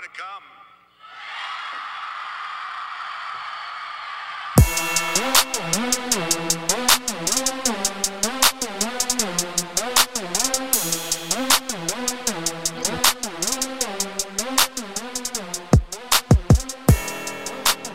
gonna 0.00 0.12
come. 0.16 0.42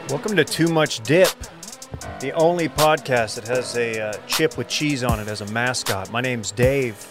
Welcome 0.09 0.35
to 0.35 0.43
Too 0.43 0.67
Much 0.67 1.01
Dip, 1.01 1.29
the 2.19 2.33
only 2.33 2.67
podcast 2.67 3.35
that 3.35 3.47
has 3.47 3.77
a 3.77 4.01
uh, 4.01 4.13
chip 4.27 4.57
with 4.57 4.67
cheese 4.67 5.03
on 5.03 5.19
it 5.21 5.29
as 5.29 5.39
a 5.41 5.45
mascot. 5.51 6.11
My 6.11 6.19
name's 6.19 6.51
Dave. 6.51 7.07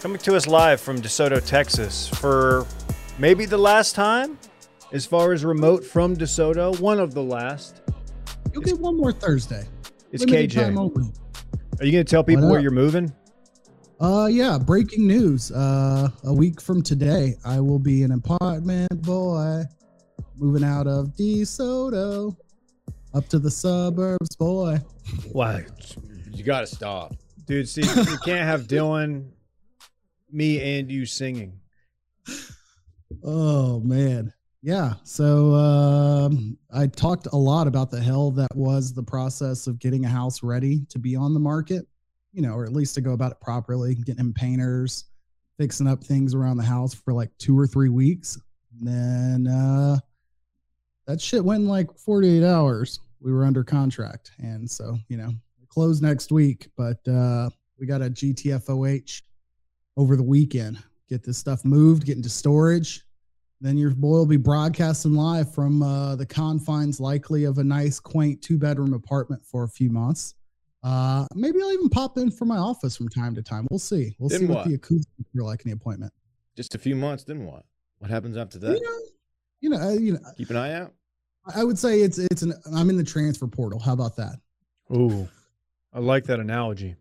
Coming 0.00 0.18
to 0.20 0.36
us 0.36 0.46
live 0.46 0.80
from 0.80 1.02
DeSoto, 1.02 1.44
Texas 1.44 2.08
for 2.08 2.66
maybe 3.18 3.44
the 3.44 3.58
last 3.58 3.94
time 3.94 4.38
as 4.92 5.04
far 5.04 5.32
as 5.32 5.44
remote 5.44 5.84
from 5.84 6.16
DeSoto, 6.16 6.78
one 6.80 6.98
of 6.98 7.14
the 7.14 7.22
last. 7.22 7.82
You'll 8.52 8.62
get 8.62 8.78
one 8.78 8.96
more 8.96 9.12
Thursday. 9.12 9.66
It's 10.12 10.24
Limited 10.24 10.50
KJ. 10.52 11.80
Are 11.80 11.84
you 11.84 11.92
going 11.92 12.04
to 12.04 12.10
tell 12.10 12.24
people 12.24 12.48
where 12.50 12.60
you're 12.60 12.70
moving? 12.70 13.12
Uh, 14.00 14.28
yeah. 14.30 14.58
Breaking 14.58 15.06
news. 15.06 15.52
Uh, 15.52 16.08
a 16.24 16.32
week 16.32 16.60
from 16.60 16.82
today, 16.82 17.34
I 17.44 17.60
will 17.60 17.78
be 17.78 18.02
an 18.02 18.12
apartment 18.12 19.02
boy, 19.02 19.64
moving 20.36 20.64
out 20.64 20.86
of 20.86 21.08
DeSoto, 21.08 22.34
up 23.12 23.28
to 23.28 23.38
the 23.38 23.50
suburbs, 23.50 24.36
boy. 24.36 24.78
Wow. 25.32 25.60
You 26.32 26.44
got 26.44 26.60
to 26.60 26.66
stop. 26.66 27.14
Dude, 27.46 27.68
see, 27.68 27.82
you 27.82 28.18
can't 28.24 28.46
have 28.46 28.62
Dylan, 28.68 29.30
me, 30.30 30.78
and 30.78 30.90
you 30.90 31.04
singing. 31.06 31.60
Oh 33.24 33.80
man. 33.80 34.32
Yeah. 34.62 34.94
So 35.04 35.54
um, 35.54 36.58
I 36.72 36.88
talked 36.88 37.28
a 37.32 37.36
lot 37.36 37.66
about 37.66 37.90
the 37.90 38.00
hell 38.00 38.30
that 38.32 38.54
was 38.54 38.92
the 38.92 39.02
process 39.02 39.66
of 39.66 39.78
getting 39.78 40.04
a 40.04 40.08
house 40.08 40.42
ready 40.42 40.84
to 40.88 40.98
be 40.98 41.14
on 41.14 41.32
the 41.32 41.40
market, 41.40 41.86
you 42.32 42.42
know, 42.42 42.54
or 42.54 42.64
at 42.64 42.72
least 42.72 42.94
to 42.96 43.00
go 43.00 43.12
about 43.12 43.32
it 43.32 43.40
properly, 43.40 43.94
getting 43.94 44.32
painters, 44.32 45.04
fixing 45.58 45.86
up 45.86 46.02
things 46.02 46.34
around 46.34 46.56
the 46.56 46.64
house 46.64 46.92
for 46.92 47.12
like 47.12 47.30
two 47.38 47.58
or 47.58 47.66
three 47.66 47.88
weeks. 47.88 48.38
And 48.78 48.86
then 48.86 49.52
uh, 49.52 49.98
that 51.06 51.20
shit 51.20 51.44
went 51.44 51.62
in 51.62 51.68
like 51.68 51.96
48 51.96 52.44
hours. 52.44 53.00
We 53.20 53.32
were 53.32 53.44
under 53.44 53.64
contract. 53.64 54.32
And 54.38 54.68
so, 54.68 54.98
you 55.08 55.16
know, 55.16 55.30
close 55.68 56.02
next 56.02 56.32
week, 56.32 56.68
but 56.76 57.06
uh, 57.06 57.48
we 57.78 57.86
got 57.86 58.02
a 58.02 58.10
GTFOH 58.10 59.22
over 59.96 60.16
the 60.16 60.22
weekend. 60.22 60.78
Get 61.08 61.22
this 61.22 61.38
stuff 61.38 61.64
moved, 61.64 62.04
get 62.04 62.16
into 62.16 62.28
storage. 62.28 63.04
Then 63.60 63.76
your 63.76 63.90
boy 63.90 64.10
will 64.18 64.26
be 64.26 64.36
broadcasting 64.36 65.14
live 65.14 65.52
from 65.52 65.82
uh, 65.82 66.14
the 66.16 66.26
confines, 66.26 67.00
likely 67.00 67.44
of 67.44 67.58
a 67.58 67.64
nice, 67.64 67.98
quaint 67.98 68.40
two 68.40 68.56
bedroom 68.56 68.92
apartment 68.92 69.44
for 69.44 69.64
a 69.64 69.68
few 69.68 69.90
months. 69.90 70.34
Uh, 70.84 71.26
maybe 71.34 71.60
I'll 71.60 71.72
even 71.72 71.88
pop 71.88 72.18
in 72.18 72.30
for 72.30 72.44
my 72.44 72.56
office 72.56 72.96
from 72.96 73.08
time 73.08 73.34
to 73.34 73.42
time. 73.42 73.66
We'll 73.68 73.80
see. 73.80 74.14
We'll 74.18 74.28
Then 74.28 74.40
see 74.40 74.46
what, 74.46 74.58
what? 74.58 74.68
the 74.68 74.74
acoustics 74.74 75.28
are 75.36 75.42
like 75.42 75.64
in 75.64 75.70
the 75.72 75.76
appointment. 75.76 76.12
Just 76.56 76.76
a 76.76 76.78
few 76.78 76.94
months, 76.94 77.24
then 77.24 77.44
what? 77.44 77.64
What 77.98 78.10
happens 78.10 78.36
after 78.36 78.58
You 78.58 78.66
that? 78.66 78.80
know, 78.80 78.98
you 79.60 79.70
know, 79.70 79.76
uh, 79.80 79.92
you 79.94 80.12
know, 80.12 80.20
Keep 80.36 80.50
an 80.50 80.56
eye 80.56 80.74
out. 80.74 80.92
I 81.54 81.64
would 81.64 81.78
say 81.78 82.02
it's 82.02 82.18
it's 82.18 82.42
an 82.42 82.52
I'm 82.72 82.90
in 82.90 82.96
the 82.96 83.02
transfer 83.04 83.46
portal. 83.48 83.80
How 83.80 83.92
about 83.92 84.14
that? 84.16 84.36
Ooh, 84.94 85.28
I 85.92 85.98
like 85.98 86.24
that 86.26 86.38
analogy. 86.38 86.94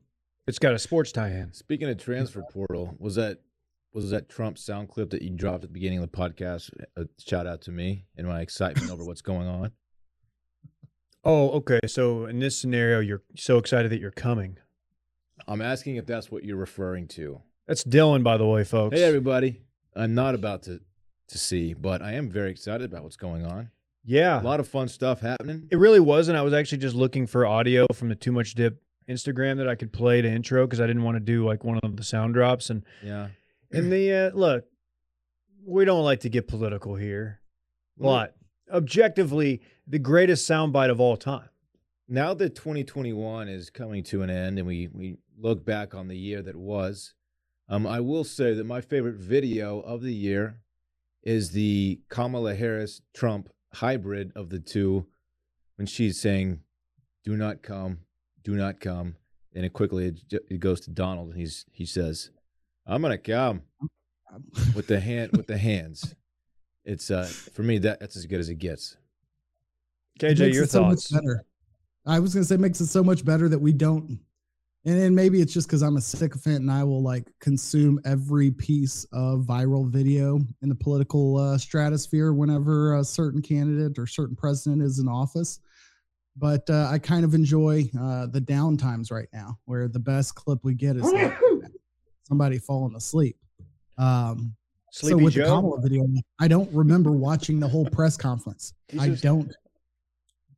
It's 0.48 0.58
got 0.58 0.74
a 0.74 0.80
sports 0.80 1.12
tie-in. 1.12 1.54
Speaking 1.54 1.90
of 1.90 1.98
transfer 1.98 2.42
portal, 2.52 2.96
was 2.98 3.16
that 3.16 3.40
was 3.94 4.10
that 4.12 4.30
Trump 4.30 4.58
sound 4.58 4.90
clip 4.90 5.10
that 5.12 5.22
you 5.22 5.30
dropped 5.32 5.64
at 5.64 5.70
the 5.70 5.74
beginning 5.74 6.00
of 6.00 6.12
the 6.12 6.18
podcast? 6.18 6.70
A 6.96 7.06
shout 7.20 7.48
out 7.48 7.62
to 7.64 7.72
me 7.72 8.06
and 8.16 8.28
my 8.28 8.42
excitement 8.42 8.92
over 8.92 9.04
what's 9.04 9.22
going 9.22 9.48
on. 9.48 9.72
Oh, 11.24 11.50
okay. 11.52 11.80
So 11.88 12.26
in 12.26 12.40
this 12.40 12.58
scenario, 12.58 13.00
you're 13.00 13.24
so 13.36 13.58
excited 13.58 13.92
that 13.92 14.00
you're 14.00 14.12
coming. 14.12 14.58
I'm 15.48 15.62
asking 15.62 15.98
if 15.98 16.06
that's 16.06 16.32
what 16.32 16.44
you're 16.44 16.58
referring 16.58 17.08
to. 17.10 17.42
That's 17.68 17.84
Dylan, 17.84 18.24
by 18.24 18.38
the 18.38 18.46
way, 18.46 18.64
folks. 18.64 18.98
Hey, 18.98 19.04
everybody. 19.04 19.62
I'm 19.96 20.14
not 20.16 20.36
about 20.36 20.64
to 20.64 20.82
to 21.30 21.38
see, 21.38 21.74
but 21.74 22.02
I 22.02 22.14
am 22.14 22.30
very 22.30 22.50
excited 22.52 22.86
about 22.86 23.04
what's 23.04 23.18
going 23.18 23.46
on. 23.46 23.70
yeah, 24.06 24.42
A 24.42 24.44
lot 24.44 24.62
of 24.62 24.68
fun 24.70 24.88
stuff 24.88 25.20
happening. 25.20 25.68
it 25.70 25.76
really 25.78 26.00
wasn't. 26.00 26.38
I 26.38 26.42
was 26.42 26.54
actually 26.54 26.78
just 26.78 26.96
looking 26.96 27.28
for 27.28 27.46
audio 27.46 27.86
from 27.94 28.08
the 28.08 28.16
Too 28.16 28.32
Much 28.32 28.54
Dip 28.54 28.82
Instagram 29.10 29.58
that 29.58 29.68
I 29.68 29.76
could 29.76 29.92
play 29.92 30.22
to 30.22 30.30
intro 30.30 30.66
because 30.66 30.80
I 30.80 30.88
didn't 30.88 31.04
want 31.04 31.16
to 31.18 31.20
do 31.20 31.46
like 31.46 31.66
one 31.66 31.80
of 31.84 31.98
the 31.98 32.04
sound 32.04 32.34
drops. 32.34 32.70
And 32.70 32.86
Yeah. 33.04 33.28
And 33.72 33.92
the 33.92 34.14
uh, 34.14 34.32
look, 34.36 34.66
we 35.66 35.86
don't 35.86 36.04
like 36.04 36.22
to 36.22 36.30
get 36.30 36.48
political 36.48 36.96
here, 36.96 37.42
but 37.98 38.36
objectively, 38.72 39.62
the 39.88 40.00
greatest 40.00 40.50
soundbite 40.50 40.90
of 40.90 41.00
all 41.00 41.18
time. 41.18 41.50
now 42.08 42.34
that 42.34 42.56
2021 42.56 43.48
is 43.48 43.70
coming 43.70 44.04
to 44.04 44.22
an 44.22 44.30
end 44.30 44.58
and 44.58 44.68
we, 44.68 44.88
we 44.94 45.18
look 45.38 45.66
back 45.66 45.94
on 45.94 46.08
the 46.08 46.18
year 46.18 46.42
that 46.42 46.56
was, 46.56 47.14
um, 47.70 47.86
I 47.86 48.00
will 48.00 48.24
say 48.24 48.54
that 48.54 48.66
my 48.66 48.82
favorite 48.82 49.16
video 49.16 49.80
of 49.82 50.02
the 50.02 50.14
year 50.14 50.62
is 51.24 51.52
the 51.52 52.00
Kamala 52.10 52.56
Harris 52.56 53.02
Trump 53.14 53.50
hybrid 53.74 54.32
of 54.36 54.50
the 54.50 54.60
two 54.60 55.08
when 55.76 55.86
she's 55.86 56.20
saying, 56.20 56.62
Do 57.26 57.36
not 57.36 57.62
come, 57.62 58.00
do 58.44 58.56
not 58.56 58.80
come. 58.80 59.18
And 59.54 59.66
it 59.66 59.74
quickly 59.74 60.08
it, 60.08 60.44
it 60.50 60.60
goes 60.60 60.80
to 60.82 60.92
Donald 60.92 61.30
and 61.30 61.38
he's 61.38 61.66
he 61.72 61.86
says, 61.86 62.32
I'm 62.88 63.02
gonna 63.02 63.18
come 63.18 63.62
with 64.76 64.88
the 64.88 65.00
hand 65.00 65.32
with 65.34 65.48
the 65.48 65.58
hands. 65.70 66.16
It's 66.86 67.12
uh 67.12 67.26
for 67.54 67.64
me 67.64 67.80
that 67.80 68.00
that's 68.00 68.16
as 68.16 68.26
good 68.26 68.40
as 68.40 68.50
it 68.50 68.56
gets. 68.56 68.98
KJ, 70.20 70.40
makes 70.40 70.56
your 70.56 70.64
it 70.64 70.70
so 70.70 70.84
much 70.84 71.12
better. 71.12 71.46
I 72.06 72.20
was 72.20 72.34
gonna 72.34 72.46
say 72.46 72.56
it 72.56 72.62
makes 72.62 72.80
it 72.80 72.88
so 72.88 73.04
much 73.04 73.26
better 73.26 73.50
that 73.50 73.60
we 73.60 73.74
don't 73.74 74.20
and 74.88 74.98
then 74.98 75.14
maybe 75.14 75.42
it's 75.42 75.52
just 75.52 75.68
because 75.68 75.82
I'm 75.82 75.98
a 75.98 76.02
sycophant 76.02 76.62
and 76.62 76.72
I 76.72 76.82
will 76.86 77.04
like 77.04 77.30
consume 77.42 78.00
every 78.06 78.52
piece 78.52 79.06
of 79.12 79.42
viral 79.42 79.86
video 79.86 80.40
in 80.62 80.70
the 80.70 80.76
political 80.76 81.36
uh, 81.36 81.58
stratosphere 81.58 82.32
whenever 82.32 82.96
a 82.96 83.04
certain 83.04 83.42
candidate 83.42 84.00
or 84.00 84.08
certain 84.08 84.38
president 84.38 84.82
is 84.82 85.00
in 85.00 85.10
office. 85.10 85.60
But 86.38 86.70
uh, 86.70 86.88
I 86.90 87.00
kind 87.00 87.26
of 87.26 87.34
enjoy 87.34 87.90
uh, 88.00 88.28
the 88.28 88.40
down 88.40 88.78
times 88.78 89.12
right 89.12 89.28
now, 89.34 89.60
where 89.66 89.90
the 89.90 90.00
best 90.00 90.36
clip 90.36 90.60
we 90.64 90.74
get 90.74 90.96
is 90.96 91.04
like 91.04 91.38
somebody 92.28 92.60
falling 92.60 92.96
asleep. 92.96 93.38
Um, 93.98 94.56
so 94.92 95.08
Sleepy 95.08 95.24
with 95.24 95.34
the 95.34 95.44
Kamala 95.44 95.82
video, 95.82 96.06
I 96.40 96.48
don't 96.48 96.72
remember 96.74 97.12
watching 97.12 97.60
the 97.60 97.68
whole 97.68 97.86
press 97.86 98.18
conference. 98.18 98.74
He's 98.90 99.02
I 99.02 99.08
just- 99.10 99.24
don't, 99.24 99.54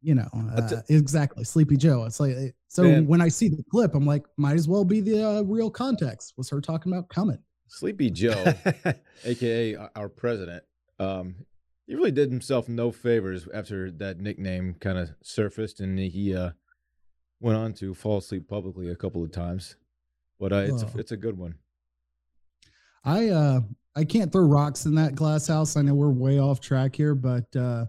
you 0.02 0.16
know, 0.16 0.28
I'll 0.34 0.68
t- 0.70 0.76
uh, 0.76 0.82
exactly. 0.90 1.44
Sleepy 1.44 1.78
Joe. 1.78 2.06
It's 2.06 2.20
like, 2.20 2.32
it- 2.32 2.56
so 2.68 2.84
Man. 2.84 3.08
when 3.08 3.22
I 3.22 3.28
see 3.28 3.50
the 3.50 3.64
clip, 3.72 3.96
I'm 3.96 4.06
like, 4.06 4.26
might 4.38 4.56
as 4.56 4.68
well 4.68 4.86
be 4.86 5.02
the 5.02 5.24
uh, 5.28 5.42
real 5.44 5.70
context. 5.70 6.34
Was 6.38 6.50
her 6.50 6.62
talking 6.62 6.92
about 6.92 7.10
coming? 7.10 7.40
Sleepy 7.68 8.10
Joe. 8.10 8.54
aka 9.26 9.76
our- 9.76 9.92
our 9.96 10.10
president, 10.10 10.64
um, 11.00 11.36
he 11.88 11.96
really 11.96 12.12
did 12.12 12.30
himself 12.32 12.70
no 12.70 12.92
favors 12.92 13.48
after 13.54 13.90
that 13.92 14.20
nickname 14.20 14.76
kind 14.80 14.98
of 14.98 15.10
surfaced, 15.24 15.80
and 15.80 15.98
he 15.98 16.36
uh, 16.36 16.52
went 17.40 17.58
on 17.58 17.74
to 17.74 17.94
fall 17.96 18.18
asleep 18.20 18.48
publicly 18.48 18.90
a 18.90 18.96
couple 18.96 19.24
of 19.24 19.32
times. 19.32 19.76
But 20.40 20.54
uh, 20.54 20.58
it's 20.58 20.84
a, 20.84 20.90
it's 20.98 21.12
a 21.12 21.18
good 21.18 21.38
one. 21.38 21.56
I 23.04 23.30
uh 23.30 23.62
I 23.96 24.06
can't 24.06 24.32
throw 24.32 24.44
rocks 24.44 24.86
in 24.86 24.96
that 24.96 25.16
glass 25.16 25.48
house. 25.48 25.76
I 25.76 25.82
know 25.82 25.94
we're 25.94 26.10
way 26.10 26.40
off 26.40 26.60
track 26.60 26.96
here, 26.96 27.16
but 27.16 27.54
uh 27.56 27.86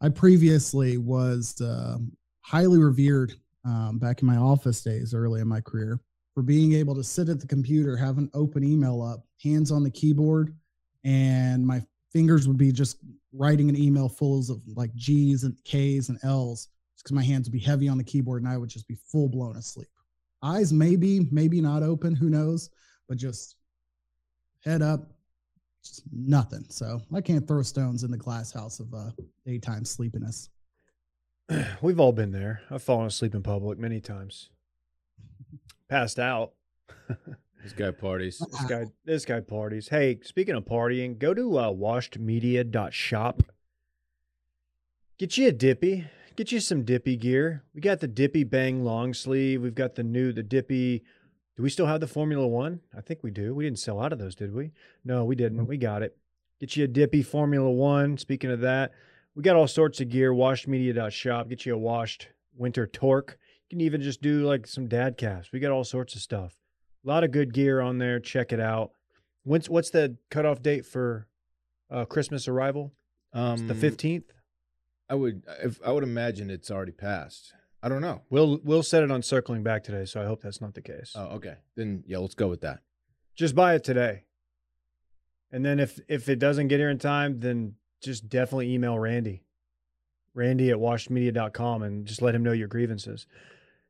I 0.00 0.08
previously 0.08 0.96
was 0.96 1.60
um 1.60 2.12
highly 2.40 2.78
revered 2.78 3.34
um, 3.64 3.98
back 3.98 4.22
in 4.22 4.26
my 4.26 4.36
office 4.36 4.82
days 4.82 5.12
early 5.14 5.40
in 5.40 5.48
my 5.48 5.60
career 5.60 6.00
for 6.34 6.42
being 6.42 6.72
able 6.72 6.94
to 6.94 7.04
sit 7.04 7.28
at 7.28 7.40
the 7.40 7.46
computer, 7.46 7.96
have 7.96 8.18
an 8.18 8.30
open 8.34 8.64
email 8.64 9.02
up, 9.02 9.26
hands 9.42 9.70
on 9.70 9.82
the 9.82 9.90
keyboard, 9.90 10.56
and 11.04 11.66
my 11.66 11.82
fingers 12.12 12.48
would 12.48 12.56
be 12.56 12.72
just 12.72 12.98
writing 13.32 13.68
an 13.68 13.76
email 13.76 14.08
full 14.08 14.38
of 14.38 14.60
like 14.74 14.94
G's 14.94 15.44
and 15.44 15.56
K's 15.64 16.08
and 16.08 16.18
L's 16.24 16.68
because 16.96 17.12
my 17.12 17.22
hands 17.22 17.46
would 17.46 17.52
be 17.52 17.58
heavy 17.58 17.88
on 17.88 17.98
the 17.98 18.04
keyboard 18.04 18.42
and 18.42 18.50
I 18.50 18.56
would 18.56 18.68
just 18.68 18.88
be 18.88 18.96
full 19.10 19.28
blown 19.28 19.56
asleep. 19.56 19.88
Eyes 20.42 20.72
maybe, 20.72 21.28
maybe 21.30 21.60
not 21.60 21.82
open, 21.82 22.14
who 22.14 22.30
knows, 22.30 22.70
but 23.08 23.18
just 23.18 23.56
head 24.64 24.82
up, 24.82 25.10
just 25.84 26.02
nothing. 26.12 26.64
So 26.68 27.00
I 27.14 27.20
can't 27.20 27.46
throw 27.46 27.62
stones 27.62 28.04
in 28.04 28.10
the 28.10 28.16
glass 28.16 28.52
house 28.52 28.80
of 28.80 28.92
uh, 28.94 29.10
daytime 29.44 29.84
sleepiness. 29.84 30.48
We've 31.82 32.00
all 32.00 32.12
been 32.12 32.32
there. 32.32 32.62
I've 32.70 32.82
fallen 32.82 33.06
asleep 33.06 33.34
in 33.34 33.42
public 33.42 33.78
many 33.78 34.00
times. 34.00 34.50
Passed 35.88 36.18
out. 36.18 36.52
This 37.62 37.72
guy 37.74 37.90
parties. 37.90 38.38
This 38.38 38.64
guy, 38.64 38.86
this 39.04 39.24
guy 39.24 39.40
parties. 39.40 39.88
Hey, 39.88 40.18
speaking 40.22 40.54
of 40.54 40.64
partying, 40.64 41.18
go 41.18 41.34
to 41.34 41.58
uh, 41.58 41.70
washedmedia.shop. 41.70 43.42
Get 45.18 45.36
you 45.36 45.48
a 45.48 45.52
dippy. 45.52 46.06
Get 46.40 46.52
you 46.52 46.60
some 46.60 46.84
dippy 46.84 47.16
gear. 47.16 47.64
We 47.74 47.82
got 47.82 48.00
the 48.00 48.08
dippy 48.08 48.44
bang 48.44 48.82
long 48.82 49.12
sleeve. 49.12 49.60
We've 49.60 49.74
got 49.74 49.96
the 49.96 50.02
new, 50.02 50.32
the 50.32 50.42
dippy. 50.42 51.04
Do 51.54 51.62
we 51.62 51.68
still 51.68 51.84
have 51.84 52.00
the 52.00 52.06
Formula 52.06 52.46
One? 52.46 52.80
I 52.96 53.02
think 53.02 53.22
we 53.22 53.30
do. 53.30 53.54
We 53.54 53.64
didn't 53.64 53.78
sell 53.78 54.00
out 54.00 54.10
of 54.10 54.18
those, 54.18 54.34
did 54.36 54.54
we? 54.54 54.70
No, 55.04 55.22
we 55.26 55.34
didn't. 55.34 55.66
We 55.66 55.76
got 55.76 56.02
it. 56.02 56.16
Get 56.58 56.78
you 56.78 56.84
a 56.84 56.88
dippy 56.88 57.22
Formula 57.22 57.70
One. 57.70 58.16
Speaking 58.16 58.50
of 58.50 58.60
that, 58.60 58.92
we 59.34 59.42
got 59.42 59.54
all 59.54 59.66
sorts 59.68 60.00
of 60.00 60.08
gear. 60.08 60.32
Washedmedia.shop. 60.32 61.50
Get 61.50 61.66
you 61.66 61.74
a 61.74 61.78
washed 61.78 62.28
winter 62.56 62.86
torque. 62.86 63.36
You 63.68 63.76
can 63.76 63.82
even 63.82 64.00
just 64.00 64.22
do 64.22 64.46
like 64.46 64.66
some 64.66 64.88
dad 64.88 65.18
caps. 65.18 65.52
We 65.52 65.60
got 65.60 65.72
all 65.72 65.84
sorts 65.84 66.14
of 66.14 66.22
stuff. 66.22 66.54
A 67.04 67.08
lot 67.10 67.22
of 67.22 67.32
good 67.32 67.52
gear 67.52 67.82
on 67.82 67.98
there. 67.98 68.18
Check 68.18 68.50
it 68.50 68.60
out. 68.60 68.92
When's 69.42 69.68
what's 69.68 69.90
the 69.90 70.16
cutoff 70.30 70.62
date 70.62 70.86
for 70.86 71.26
uh, 71.90 72.06
Christmas 72.06 72.48
arrival? 72.48 72.94
Um, 73.34 73.52
It's 73.52 73.62
the 73.64 73.74
fifteenth. 73.74 74.32
I 75.10 75.14
would, 75.14 75.42
if 75.62 75.80
I 75.84 75.90
would 75.90 76.04
imagine 76.04 76.48
it's 76.50 76.70
already 76.70 76.92
passed. 76.92 77.52
I 77.82 77.88
don't 77.88 78.00
know. 78.00 78.22
We'll 78.30 78.60
we'll 78.62 78.82
set 78.82 79.02
it 79.02 79.10
on 79.10 79.22
circling 79.22 79.62
back 79.62 79.82
today, 79.82 80.04
so 80.04 80.22
I 80.22 80.26
hope 80.26 80.42
that's 80.42 80.60
not 80.60 80.74
the 80.74 80.82
case. 80.82 81.12
Oh, 81.16 81.24
okay. 81.36 81.56
Then 81.76 82.04
yeah, 82.06 82.18
let's 82.18 82.34
go 82.34 82.46
with 82.48 82.60
that. 82.60 82.80
Just 83.34 83.54
buy 83.54 83.74
it 83.74 83.82
today. 83.82 84.24
And 85.50 85.64
then 85.64 85.80
if 85.80 85.98
if 86.06 86.28
it 86.28 86.38
doesn't 86.38 86.68
get 86.68 86.78
here 86.78 86.90
in 86.90 86.98
time, 86.98 87.40
then 87.40 87.74
just 88.02 88.28
definitely 88.28 88.72
email 88.72 88.98
Randy. 88.98 89.42
Randy 90.34 90.70
at 90.70 90.76
washedmedia.com 90.76 91.82
and 91.82 92.06
just 92.06 92.22
let 92.22 92.34
him 92.34 92.42
know 92.42 92.52
your 92.52 92.68
grievances. 92.68 93.26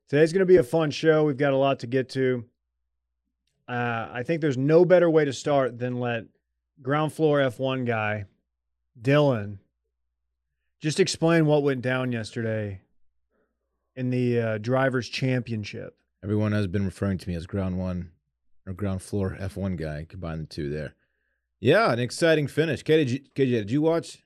Today's 0.09 0.33
going 0.33 0.41
to 0.41 0.47
be 0.47 0.57
a 0.57 0.63
fun 0.63 0.91
show. 0.91 1.25
We've 1.25 1.37
got 1.37 1.53
a 1.53 1.57
lot 1.57 1.81
to 1.81 1.87
get 1.87 2.09
to. 2.11 2.45
Uh, 3.69 4.09
I 4.13 4.23
think 4.25 4.41
there's 4.41 4.57
no 4.57 4.85
better 4.85 5.11
way 5.11 5.25
to 5.25 5.33
start 5.33 5.79
than 5.79 6.01
let 6.01 6.25
ground 6.83 7.13
floor 7.13 7.39
F1 7.41 7.87
guy, 7.87 8.25
Dylan, 9.01 9.59
just 10.81 11.01
explain 11.01 11.47
what 11.47 11.63
went 11.63 11.83
down 11.83 12.13
yesterday 12.13 12.81
in 13.97 14.11
the 14.11 14.41
uh, 14.41 14.59
Drivers' 14.59 15.09
Championship. 15.09 15.97
Everyone 16.23 16.53
has 16.53 16.67
been 16.67 16.85
referring 16.85 17.19
to 17.19 17.29
me 17.29 17.35
as 17.35 17.47
ground 17.47 17.79
one 17.79 18.11
or 18.67 18.73
ground 18.73 19.03
floor 19.03 19.37
F1 19.41 19.77
guy. 19.77 20.07
Combine 20.09 20.39
the 20.41 20.47
two 20.47 20.71
there. 20.71 20.95
Yeah, 21.61 21.93
an 21.93 21.99
exciting 21.99 22.47
finish. 22.47 22.83
KJ, 22.83 22.87
did 22.87 23.11
you, 23.11 23.19
KJ, 23.35 23.51
did 23.51 23.71
you 23.71 23.83
watch? 23.83 24.19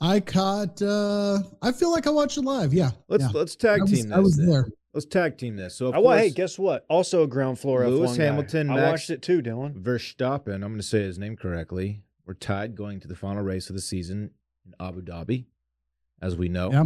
I 0.00 0.20
caught. 0.20 0.82
uh 0.82 1.38
I 1.62 1.72
feel 1.72 1.90
like 1.90 2.06
I 2.06 2.10
watched 2.10 2.36
it 2.36 2.42
live. 2.42 2.74
Yeah. 2.74 2.90
Let's 3.08 3.24
yeah. 3.24 3.30
let's 3.32 3.56
tag 3.56 3.80
I 3.80 3.82
was, 3.82 3.90
team 3.92 4.08
this. 4.08 4.16
I 4.16 4.20
was 4.20 4.36
there. 4.36 4.66
Let's 4.92 5.06
tag 5.06 5.38
team 5.38 5.56
this. 5.56 5.76
So 5.76 5.86
of 5.86 5.94
Oh, 5.94 6.00
well, 6.02 6.18
hey, 6.18 6.30
guess 6.30 6.58
what? 6.58 6.84
Also 6.90 7.22
a 7.22 7.26
ground 7.26 7.58
floor 7.58 7.86
Lewis 7.88 8.12
F1 8.12 8.18
guy. 8.18 8.24
Hamilton, 8.24 8.70
I 8.70 8.74
Max- 8.74 8.90
watched 8.90 9.10
it 9.10 9.22
too, 9.22 9.40
Dylan. 9.40 9.80
Verstappen. 9.80 10.54
I'm 10.54 10.60
going 10.60 10.76
to 10.76 10.82
say 10.82 11.02
his 11.02 11.18
name 11.18 11.36
correctly. 11.36 12.02
We're 12.26 12.34
tied 12.34 12.74
going 12.76 13.00
to 13.00 13.08
the 13.08 13.16
final 13.16 13.42
race 13.42 13.70
of 13.70 13.76
the 13.76 13.82
season 13.82 14.30
in 14.66 14.74
Abu 14.78 15.02
Dhabi, 15.02 15.46
as 16.22 16.36
we 16.36 16.48
know. 16.48 16.70
Yeah. 16.72 16.84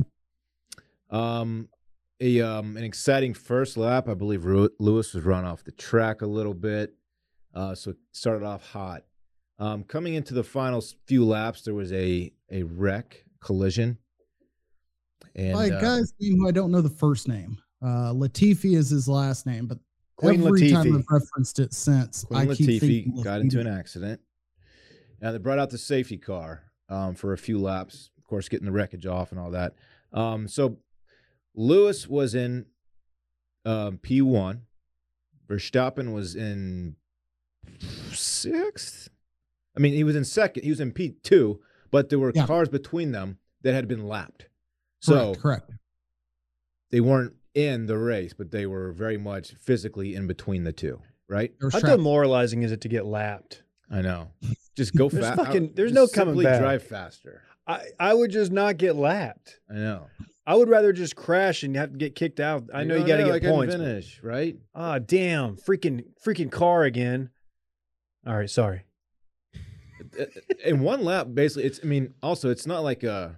Um, 1.11 1.69
a 2.21 2.41
um 2.41 2.77
an 2.77 2.85
exciting 2.85 3.35
first 3.35 3.77
lap. 3.77 4.09
I 4.09 4.15
believe 4.15 4.45
Ru- 4.45 4.71
Lewis 4.79 5.13
was 5.15 5.25
run 5.25 5.45
off 5.45 5.63
the 5.63 5.73
track 5.73 6.23
a 6.23 6.27
little 6.27 6.55
bit, 6.55 6.95
uh, 7.55 7.75
so 7.75 7.91
it 7.91 7.97
started 8.13 8.45
off 8.45 8.65
hot. 8.71 9.05
Um, 9.59 9.85
coming 9.85 10.15
into 10.15 10.35
the 10.35 10.43
final 10.43 10.83
few 11.07 11.25
laps, 11.25 11.63
there 11.63 11.75
was 11.75 11.93
a 11.93 12.33
a 12.51 12.63
wreck 12.65 13.25
collision, 13.41 13.99
and 15.35 15.53
By 15.53 15.67
a 15.67 15.77
uh, 15.77 15.81
guy's 15.81 16.13
name 16.19 16.39
who 16.39 16.49
I 16.49 16.53
don't 16.53 16.71
know 16.71 16.81
the 16.81 16.89
first 16.89 17.29
name. 17.29 17.59
Uh 17.83 18.13
Latifi 18.13 18.75
is 18.77 18.89
his 18.89 19.07
last 19.07 19.47
name, 19.47 19.67
but 19.67 19.79
Queen 20.17 20.43
every 20.43 20.71
time 20.71 20.97
I've 20.97 21.05
referenced 21.11 21.59
it 21.59 21.75
since, 21.75 22.25
Queen 22.25 22.51
I 22.51 22.55
keep 22.55 22.81
thinking 22.81 23.23
got 23.23 23.43
into 23.43 23.61
an 23.61 23.67
accident. 23.67 24.21
Now 25.21 25.33
they 25.33 25.39
brought 25.39 25.59
out 25.59 25.69
the 25.69 25.79
safety 25.79 26.17
car 26.17 26.63
um, 26.89 27.15
for 27.15 27.35
a 27.35 27.39
few 27.39 27.59
laps, 27.59 28.11
course, 28.27 28.49
getting 28.49 28.67
the 28.67 28.73
wreckage 28.73 29.07
off 29.07 29.31
and 29.31 29.41
all 29.41 29.51
that. 29.51 29.75
Um, 30.13 30.49
so 30.49 30.79
Lewis 31.55 32.07
was 32.09 32.35
in 32.35 32.67
um, 33.65 33.99
P1. 33.99 34.61
Verstappen 35.49 36.13
was 36.13 36.35
in 36.35 36.97
sixth. 38.13 39.09
I 39.77 39.81
mean, 39.81 39.93
he 39.93 40.05
was 40.05 40.17
in 40.17 40.25
second. 40.25 40.63
He 40.65 40.71
was 40.71 40.81
in 40.81 40.93
P2, 40.93 41.59
but 41.91 42.09
there 42.09 42.19
were 42.19 42.33
Yeah. 42.35 42.47
cars 42.47 42.69
between 42.69 43.13
them 43.13 43.39
that 43.63 43.75
had 43.75 43.89
been 43.89 44.07
lapped. 44.07 44.49
So 45.01 45.35
Correct, 45.35 45.41
correct. 45.43 45.71
they 46.91 47.01
weren't 47.01 47.35
in 47.55 47.87
the 47.87 47.99
race, 47.99 48.33
but 48.33 48.51
they 48.51 48.67
were 48.67 48.93
very 48.93 49.19
much 49.19 49.53
physically 49.61 50.15
in 50.15 50.27
between 50.27 50.65
the 50.65 50.73
two, 50.73 51.01
right? 51.29 51.53
How 51.61 51.69
strapped. 51.69 51.87
demoralizing 51.87 52.63
is 52.63 52.73
it 52.73 52.81
to 52.83 52.89
get 52.89 53.05
lapped? 53.07 53.63
I 53.91 54.01
know. 54.03 54.31
Just 54.77 54.97
go 54.97 55.09
There's 55.09 55.25
fast. 55.27 55.39
fucking- 55.39 55.75
there's 55.75 55.93
no 55.93 56.07
coming 56.09 56.43
back. 56.43 56.61
Drive 56.61 56.83
faster. 56.83 57.43
I, 57.67 57.83
I 57.99 58.15
would 58.15 58.31
just 58.31 58.53
not 58.53 58.77
get 58.77 58.95
lapped. 58.97 59.59
I 59.71 59.75
know. 59.75 60.07
I 60.47 60.55
would 60.55 60.69
rather 60.69 60.93
just 60.93 61.17
crash 61.17 61.65
and 61.65 61.75
have 61.77 61.91
to 61.93 61.99
get 61.99 62.15
kicked 62.15 62.39
out. 62.39 62.65
I 62.73 62.85
know 62.85 62.95
you 62.95 63.05
got 63.07 63.17
to 63.17 63.25
"Oh, 63.25 63.31
I 63.31 63.33
get 63.33 63.41
couldn't 63.41 63.57
points. 63.57 63.75
Finish 63.75 64.21
right. 64.23 64.57
Ah, 64.75 64.99
damn, 65.01 65.57
freaking 65.57 66.05
freaking 66.25 66.51
car 66.53 66.85
again. 66.85 67.31
All 68.25 68.37
right, 68.37 68.49
sorry. 68.51 68.85
In 70.65 70.81
one 70.81 71.05
lap, 71.05 71.27
basically, 71.35 71.65
it's. 71.65 71.81
I 71.83 71.87
mean, 71.87 72.15
also, 72.23 72.51
it's 72.51 72.67
not 72.67 72.85
like 72.85 73.03
a. 73.03 73.37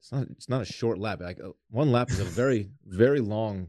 It's 0.00 0.10
not. 0.12 0.26
It's 0.30 0.48
not 0.48 0.62
a 0.62 0.64
short 0.64 0.98
lap. 0.98 1.20
Like 1.20 1.38
uh, 1.38 1.50
one 1.70 1.92
lap 1.92 2.10
is 2.10 2.18
a 2.20 2.24
very, 2.24 2.70
very 2.86 3.20
long. 3.20 3.68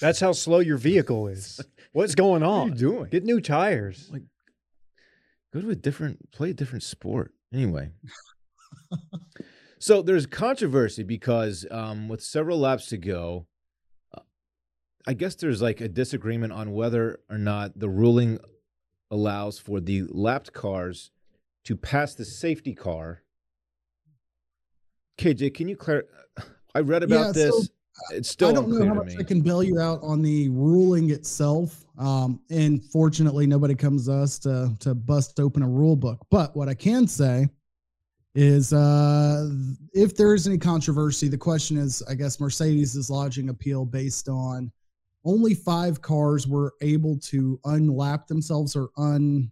That's 0.00 0.20
how 0.20 0.32
slow 0.32 0.60
your 0.60 0.78
vehicle 0.78 1.26
is. 1.28 1.60
What's 1.92 2.14
going 2.14 2.42
What 2.42 2.48
are 2.48 2.66
you 2.66 2.72
on? 2.72 2.76
doing? 2.76 3.10
Get 3.10 3.24
new 3.24 3.40
tires. 3.40 4.08
Like- 4.12 4.22
Go 5.52 5.60
to 5.60 5.70
a 5.70 5.74
different. 5.74 6.30
Play 6.32 6.50
a 6.50 6.54
different 6.54 6.82
sport. 6.82 7.32
Anyway. 7.52 7.90
So 9.78 10.02
there's 10.02 10.26
controversy 10.26 11.02
because 11.02 11.66
um, 11.70 12.08
with 12.08 12.22
several 12.22 12.58
laps 12.58 12.86
to 12.86 12.96
go, 12.98 13.46
uh, 14.16 14.20
I 15.06 15.14
guess 15.14 15.34
there's 15.34 15.60
like 15.62 15.80
a 15.80 15.88
disagreement 15.88 16.52
on 16.52 16.72
whether 16.72 17.20
or 17.30 17.38
not 17.38 17.78
the 17.78 17.88
ruling 17.88 18.38
allows 19.10 19.58
for 19.58 19.80
the 19.80 20.04
lapped 20.08 20.52
cars 20.52 21.10
to 21.64 21.76
pass 21.76 22.14
the 22.14 22.24
safety 22.24 22.74
car. 22.74 23.22
KJ, 25.18 25.54
can 25.54 25.68
you 25.68 25.76
clar? 25.76 26.04
I 26.74 26.80
read 26.80 27.02
about 27.02 27.26
Yeah, 27.26 27.32
this. 27.32 27.66
so 27.66 27.72
it's 28.12 28.30
still 28.30 28.48
I 28.48 28.52
don't 28.52 28.70
know 28.70 28.86
how 28.86 28.94
much. 28.94 29.14
I 29.18 29.22
can 29.22 29.42
bail 29.42 29.62
you 29.62 29.78
out 29.78 30.00
on 30.02 30.22
the 30.22 30.48
ruling 30.48 31.10
itself. 31.10 31.84
Um, 31.98 32.40
and 32.50 32.82
fortunately, 32.86 33.46
nobody 33.46 33.74
comes 33.74 34.06
to 34.06 34.14
us 34.14 34.38
to 34.40 34.74
to 34.80 34.94
bust 34.94 35.38
open 35.38 35.62
a 35.62 35.68
rule 35.68 35.94
book. 35.96 36.26
But 36.30 36.56
what 36.56 36.68
I 36.68 36.74
can 36.74 37.06
say 37.06 37.48
is, 38.34 38.72
uh, 38.72 39.50
if 39.92 40.16
there 40.16 40.34
is 40.34 40.46
any 40.46 40.58
controversy, 40.58 41.28
the 41.28 41.38
question 41.38 41.76
is, 41.76 42.02
I 42.08 42.14
guess 42.14 42.40
Mercedes 42.40 42.96
is 42.96 43.10
lodging 43.10 43.50
appeal 43.50 43.84
based 43.84 44.28
on 44.28 44.72
only 45.24 45.54
five 45.54 46.02
cars 46.02 46.48
were 46.48 46.74
able 46.80 47.18
to 47.18 47.60
unlap 47.64 48.26
themselves 48.26 48.74
or 48.74 48.88
un 48.96 49.50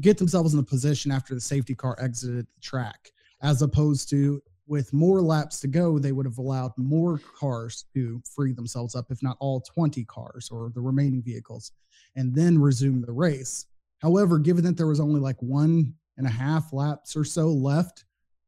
get 0.00 0.18
themselves 0.18 0.52
in 0.52 0.60
a 0.60 0.64
position 0.64 1.10
after 1.10 1.34
the 1.34 1.40
safety 1.40 1.74
car 1.74 1.96
exited 2.00 2.46
the 2.46 2.60
track, 2.60 3.12
as 3.42 3.62
opposed 3.62 4.10
to 4.10 4.42
with 4.66 4.92
more 4.92 5.22
laps 5.22 5.60
to 5.60 5.68
go, 5.68 5.98
they 5.98 6.12
would 6.12 6.26
have 6.26 6.38
allowed 6.38 6.72
more 6.76 7.20
cars 7.38 7.84
to 7.94 8.20
free 8.34 8.52
themselves 8.52 8.94
up, 8.94 9.06
if 9.10 9.22
not 9.22 9.36
all 9.38 9.60
20 9.60 10.04
cars 10.06 10.48
or 10.50 10.70
the 10.74 10.80
remaining 10.80 11.22
vehicles, 11.22 11.72
and 12.16 12.34
then 12.34 12.58
resume 12.58 13.00
the 13.00 13.12
race. 13.12 13.66
However, 14.00 14.38
given 14.38 14.64
that 14.64 14.76
there 14.76 14.88
was 14.88 15.00
only 15.00 15.20
like 15.20 15.40
one 15.40 15.94
and 16.16 16.26
a 16.26 16.30
half 16.30 16.72
laps 16.72 17.16
or 17.16 17.24
so 17.24 17.48
left, 17.48 18.04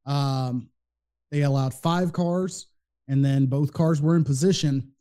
um, 0.06 0.68
they 1.30 1.42
allowed 1.42 1.74
five 1.74 2.12
cars, 2.12 2.66
and 3.08 3.24
then 3.24 3.46
both 3.46 3.72
cars 3.72 4.00
were 4.00 4.16
in 4.16 4.24
position. 4.24 4.92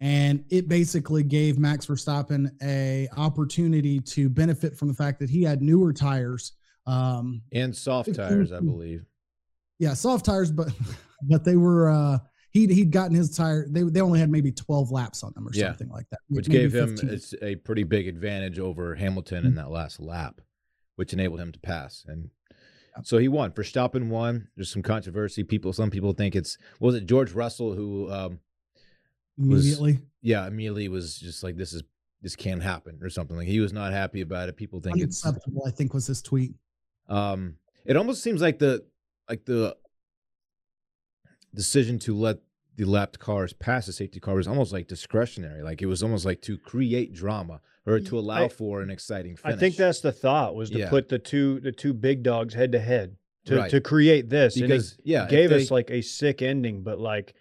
And 0.00 0.44
it 0.50 0.68
basically 0.68 1.22
gave 1.22 1.58
Max 1.58 1.86
Verstappen 1.86 2.50
a 2.62 3.08
opportunity 3.16 3.98
to 4.00 4.28
benefit 4.28 4.76
from 4.76 4.88
the 4.88 4.94
fact 4.94 5.18
that 5.20 5.30
he 5.30 5.42
had 5.42 5.62
newer 5.62 5.92
tires. 5.92 6.52
Um, 6.86 7.40
and 7.52 7.74
soft 7.74 8.14
tires, 8.14 8.52
I 8.52 8.60
believe. 8.60 9.06
yeah, 9.78 9.94
soft 9.94 10.24
tires, 10.26 10.50
but 10.50 10.68
but 11.22 11.44
they 11.44 11.56
were 11.56 11.88
uh 11.90 12.18
he'd 12.50 12.68
he'd 12.70 12.90
gotten 12.90 13.16
his 13.16 13.34
tire. 13.34 13.66
They 13.70 13.84
they 13.84 14.02
only 14.02 14.20
had 14.20 14.30
maybe 14.30 14.52
twelve 14.52 14.90
laps 14.90 15.22
on 15.22 15.32
them 15.34 15.48
or 15.48 15.52
Yeah. 15.54 15.68
something 15.68 15.88
like 15.88 16.06
that, 16.10 16.20
which 16.28 16.48
maybe 16.48 16.60
gave 16.64 16.74
him 16.74 16.90
15. 16.90 17.08
it's 17.10 17.34
a 17.40 17.54
pretty 17.56 17.84
big 17.84 18.06
advantage 18.06 18.58
over 18.58 18.94
Hamilton 18.94 19.46
in 19.46 19.54
that 19.54 19.70
last 19.70 19.98
lap, 19.98 20.42
which 20.96 21.12
enabled 21.12 21.40
him 21.40 21.52
to 21.52 21.58
pass. 21.58 22.04
And 22.08 22.30
so 23.02 23.18
he 23.18 23.28
won. 23.28 23.52
Verstappen 23.52 24.08
won. 24.08 24.48
There's 24.56 24.72
some 24.72 24.82
controversy. 24.82 25.44
People, 25.44 25.72
some 25.72 25.90
people 25.90 26.12
think 26.12 26.34
it's 26.34 26.58
was 26.80 26.94
it 26.94 27.06
George 27.06 27.32
Russell 27.32 27.74
who, 27.74 28.10
um, 28.10 28.40
was- 29.38 29.64
immediately. 29.66 29.98
yeah, 30.22 30.46
immediately 30.46 30.88
was 30.88 31.18
just 31.18 31.42
like 31.42 31.56
this 31.56 31.72
is 31.72 31.82
this 32.22 32.34
can't 32.34 32.62
happen 32.62 32.98
or 33.02 33.10
something. 33.10 33.36
Like 33.36 33.46
he 33.48 33.60
was 33.60 33.72
not 33.72 33.92
happy 33.92 34.22
about 34.22 34.48
it. 34.48 34.56
People 34.56 34.80
think 34.80 34.98
it's 34.98 35.24
Unacceptable, 35.24 35.62
I 35.66 35.70
think 35.70 35.92
was 35.94 36.06
his 36.06 36.22
tweet. 36.22 36.54
um, 37.08 37.56
it 37.84 37.96
almost 37.96 38.22
seems 38.22 38.40
like 38.42 38.58
the 38.58 38.84
like 39.28 39.44
the 39.44 39.76
decision 41.54 41.98
to 42.00 42.14
let 42.16 42.38
the 42.76 42.84
lapped 42.84 43.18
cars 43.18 43.52
pass 43.52 43.86
the 43.86 43.92
safety 43.92 44.20
car 44.20 44.34
was 44.34 44.48
almost 44.48 44.72
like 44.72 44.88
discretionary. 44.88 45.62
Like 45.62 45.80
it 45.82 45.86
was 45.86 46.02
almost 46.02 46.24
like 46.24 46.42
to 46.42 46.58
create 46.58 47.14
drama 47.14 47.60
or 47.86 48.00
to 48.00 48.18
allow 48.18 48.44
I- 48.44 48.48
for 48.48 48.82
an 48.82 48.90
exciting 48.90 49.38
I 49.44 49.54
think 49.54 49.76
that's 49.76 50.00
the 50.00 50.12
thought 50.12 50.54
was 50.54 50.70
to 50.70 50.78
Yeah. 50.80 50.90
put 50.90 51.08
the 51.08 51.18
two 51.18 51.60
the 51.60 51.72
two 51.72 51.94
big 51.94 52.22
dogs 52.22 52.54
head 52.54 52.72
to 52.72 52.78
head 52.80 53.16
to 53.46 53.56
Right. 53.56 53.70
to 53.70 53.80
create 53.80 54.28
this. 54.28 54.56
and 54.56 54.64
it 54.64 54.68
because 54.68 54.98
yeah, 55.04 55.28
gave 55.28 55.50
they- 55.50 55.56
us 55.62 55.70
like 55.70 55.90
a 55.90 56.00
sick 56.02 56.42
ending, 56.42 56.82
but 56.82 56.98
like 56.98 57.34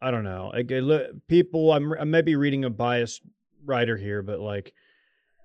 I 0.00 0.10
don't 0.10 0.24
know. 0.24 0.50
Like 0.52 0.70
look, 0.70 1.26
people, 1.28 1.72
I'm 1.72 1.92
I 1.94 2.04
may 2.04 2.22
be 2.22 2.34
reading 2.36 2.64
a 2.64 2.70
biased 2.70 3.22
writer 3.64 3.96
here, 3.96 4.22
but 4.22 4.40
like 4.40 4.72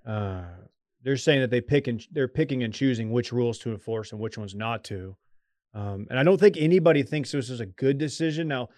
uh 0.06 0.44
they're 1.04 1.16
saying 1.16 1.40
that 1.40 1.50
they 1.50 1.60
pick 1.60 1.86
and 1.86 2.04
they're 2.10 2.26
picking 2.28 2.62
and 2.64 2.74
choosing 2.74 3.12
which 3.12 3.32
rules 3.32 3.58
to 3.60 3.70
enforce 3.70 4.10
and 4.12 4.20
which 4.20 4.36
ones 4.36 4.54
not 4.54 4.82
to. 4.84 5.16
Um, 5.74 6.06
and 6.10 6.18
I 6.18 6.24
don't 6.24 6.40
think 6.40 6.56
anybody 6.58 7.02
thinks 7.04 7.30
this 7.30 7.48
is 7.50 7.60
a 7.60 7.66
good 7.66 7.98
decision. 7.98 8.48
Now, 8.48 8.68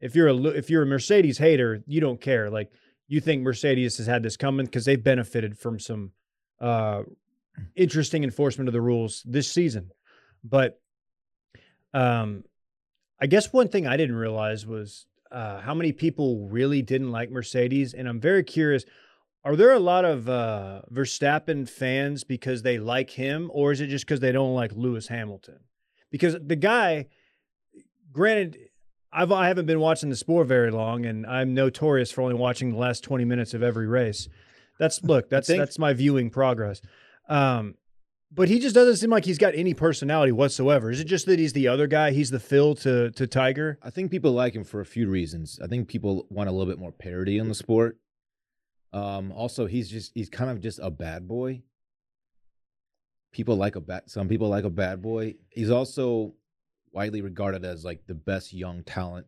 if 0.00 0.14
you're 0.14 0.28
a 0.28 0.36
if 0.48 0.68
you're 0.68 0.82
a 0.82 0.86
Mercedes 0.86 1.38
hater, 1.38 1.82
you 1.86 2.00
don't 2.02 2.20
care. 2.20 2.50
Like 2.50 2.70
you 3.06 3.20
think 3.20 3.42
Mercedes 3.42 3.98
has 3.98 4.06
had 4.06 4.22
this 4.22 4.36
coming 4.36 4.66
because 4.66 4.84
they've 4.84 5.02
benefited 5.02 5.58
from 5.58 5.78
some 5.78 6.12
uh, 6.60 7.02
interesting 7.76 8.24
enforcement 8.24 8.68
of 8.68 8.72
the 8.72 8.80
rules 8.80 9.22
this 9.26 9.50
season. 9.50 9.90
But 10.42 10.80
um, 11.92 12.44
I 13.20 13.26
guess 13.26 13.52
one 13.52 13.68
thing 13.68 13.86
I 13.86 13.96
didn't 13.96 14.16
realize 14.16 14.66
was 14.66 15.06
uh, 15.30 15.60
how 15.60 15.74
many 15.74 15.92
people 15.92 16.48
really 16.48 16.82
didn't 16.82 17.10
like 17.10 17.30
Mercedes, 17.30 17.94
and 17.94 18.08
I'm 18.08 18.20
very 18.20 18.44
curious. 18.44 18.84
Are 19.44 19.56
there 19.56 19.72
a 19.72 19.78
lot 19.78 20.04
of 20.04 20.28
uh, 20.28 20.82
Verstappen 20.92 21.68
fans 21.68 22.24
because 22.24 22.62
they 22.62 22.78
like 22.78 23.10
him, 23.10 23.50
or 23.52 23.72
is 23.72 23.80
it 23.80 23.88
just 23.88 24.06
because 24.06 24.20
they 24.20 24.32
don't 24.32 24.54
like 24.54 24.72
Lewis 24.72 25.08
Hamilton? 25.08 25.60
Because 26.10 26.36
the 26.40 26.56
guy, 26.56 27.08
granted, 28.12 28.56
I've 29.14 29.32
I 29.32 29.48
haven't 29.48 29.66
been 29.66 29.80
watching 29.80 30.10
the 30.10 30.16
sport 30.16 30.48
very 30.48 30.70
long, 30.70 31.06
and 31.06 31.26
I'm 31.26 31.54
notorious 31.54 32.10
for 32.10 32.22
only 32.22 32.34
watching 32.34 32.72
the 32.72 32.78
last 32.78 33.04
20 33.04 33.24
minutes 33.24 33.54
of 33.54 33.62
every 33.62 33.86
race. 33.86 34.28
That's 34.78 35.02
look, 35.04 35.30
that's 35.30 35.48
that's 35.48 35.78
my 35.78 35.92
viewing 35.92 36.30
progress. 36.30 36.80
Um, 37.28 37.76
but 38.32 38.48
he 38.48 38.58
just 38.58 38.74
doesn't 38.74 38.96
seem 38.96 39.10
like 39.10 39.24
he's 39.24 39.38
got 39.38 39.54
any 39.54 39.74
personality 39.74 40.32
whatsoever. 40.32 40.90
Is 40.90 41.00
it 41.00 41.04
just 41.04 41.26
that 41.26 41.38
he's 41.38 41.52
the 41.52 41.68
other 41.68 41.86
guy? 41.86 42.10
He's 42.10 42.30
the 42.30 42.40
Phil 42.40 42.74
to 42.76 43.12
to 43.12 43.26
Tiger. 43.26 43.78
I 43.82 43.90
think 43.90 44.10
people 44.10 44.32
like 44.32 44.54
him 44.54 44.64
for 44.64 44.80
a 44.80 44.86
few 44.86 45.08
reasons. 45.08 45.60
I 45.62 45.68
think 45.68 45.88
people 45.88 46.26
want 46.30 46.48
a 46.48 46.52
little 46.52 46.70
bit 46.70 46.80
more 46.80 46.92
parody 46.92 47.38
in 47.38 47.48
the 47.48 47.54
sport. 47.54 47.98
Um, 48.92 49.32
also, 49.32 49.66
he's 49.66 49.88
just 49.88 50.12
he's 50.14 50.28
kind 50.28 50.50
of 50.50 50.60
just 50.60 50.80
a 50.82 50.90
bad 50.90 51.28
boy. 51.28 51.62
People 53.32 53.56
like 53.56 53.76
a 53.76 53.80
bad. 53.80 54.10
Some 54.10 54.28
people 54.28 54.48
like 54.48 54.64
a 54.64 54.70
bad 54.70 55.00
boy. 55.00 55.34
He's 55.50 55.70
also 55.70 56.34
widely 56.94 57.20
regarded 57.20 57.64
as 57.64 57.84
like 57.84 58.06
the 58.06 58.14
best 58.14 58.52
young 58.52 58.82
talent 58.84 59.26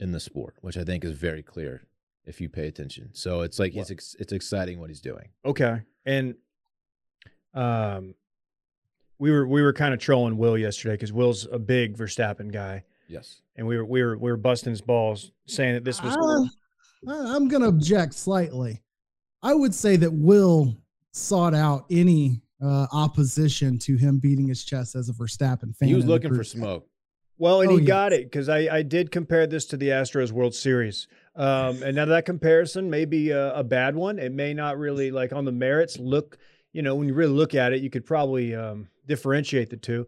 in 0.00 0.12
the 0.12 0.20
sport, 0.20 0.54
which 0.60 0.76
I 0.76 0.84
think 0.84 1.04
is 1.04 1.12
very 1.18 1.42
clear 1.42 1.82
if 2.24 2.40
you 2.40 2.48
pay 2.48 2.68
attention. 2.68 3.10
So 3.12 3.42
it's 3.42 3.58
like 3.58 3.74
it's 3.74 3.90
ex- 3.90 4.16
it's 4.18 4.32
exciting 4.32 4.78
what 4.80 4.88
he's 4.90 5.00
doing. 5.00 5.28
Okay, 5.44 5.82
and 6.06 6.34
um, 7.54 8.14
we 9.18 9.30
were 9.32 9.46
we 9.46 9.62
were 9.62 9.72
kind 9.72 9.92
of 9.92 10.00
trolling 10.00 10.36
Will 10.36 10.56
yesterday 10.56 10.94
because 10.94 11.12
Will's 11.12 11.46
a 11.50 11.58
big 11.58 11.96
Verstappen 11.96 12.52
guy, 12.52 12.84
Yes. 13.08 13.40
and 13.56 13.66
we 13.66 13.76
were 13.76 13.84
we 13.84 14.02
were 14.02 14.16
we 14.16 14.30
were 14.30 14.36
busting 14.36 14.70
his 14.70 14.80
balls 14.80 15.32
saying 15.46 15.74
that 15.74 15.84
this 15.84 16.02
was 16.02 16.14
Uh, 16.16 17.10
I- 17.12 17.34
I'm 17.34 17.48
going 17.48 17.62
to 17.62 17.68
object 17.68 18.14
slightly. 18.14 18.82
I 19.42 19.54
would 19.54 19.74
say 19.74 19.96
that 19.96 20.12
Will 20.12 20.76
sought 21.12 21.54
out 21.54 21.86
any 21.90 22.42
uh, 22.60 22.86
opposition 22.92 23.78
to 23.78 23.96
him 23.96 24.18
beating 24.18 24.48
his 24.48 24.64
chest 24.64 24.96
as 24.96 25.08
a 25.08 25.12
Verstappen 25.12 25.74
fan. 25.76 25.88
He 25.88 25.94
was 25.94 26.06
looking 26.06 26.30
for 26.30 26.36
group. 26.36 26.46
smoke. 26.46 26.88
Well, 27.38 27.60
and 27.62 27.70
Oh, 27.70 27.76
he 27.76 27.82
yeah. 27.82 27.86
got 27.86 28.12
it 28.12 28.24
because 28.24 28.48
I, 28.48 28.58
I 28.78 28.82
did 28.82 29.10
compare 29.10 29.46
this 29.46 29.64
to 29.66 29.76
the 29.76 29.88
Astros 29.88 30.32
World 30.32 30.54
Series. 30.54 31.06
Um, 31.36 31.82
and 31.82 31.94
now 31.94 32.04
that 32.06 32.24
comparison 32.26 32.90
may 32.90 33.04
be 33.04 33.30
a, 33.30 33.54
a 33.54 33.62
bad 33.64 33.94
one. 33.94 34.18
It 34.18 34.32
may 34.32 34.52
not 34.54 34.76
really, 34.76 35.10
like 35.12 35.32
on 35.32 35.44
the 35.44 35.52
merits, 35.52 35.98
look, 35.98 36.36
you 36.72 36.82
know, 36.82 36.96
when 36.96 37.06
you 37.08 37.14
really 37.14 37.32
look 37.32 37.54
at 37.54 37.72
it, 37.72 37.80
you 37.80 37.90
could 37.90 38.04
probably 38.04 38.54
um, 38.54 38.88
differentiate 39.06 39.70
the 39.70 39.76
two. 39.76 40.06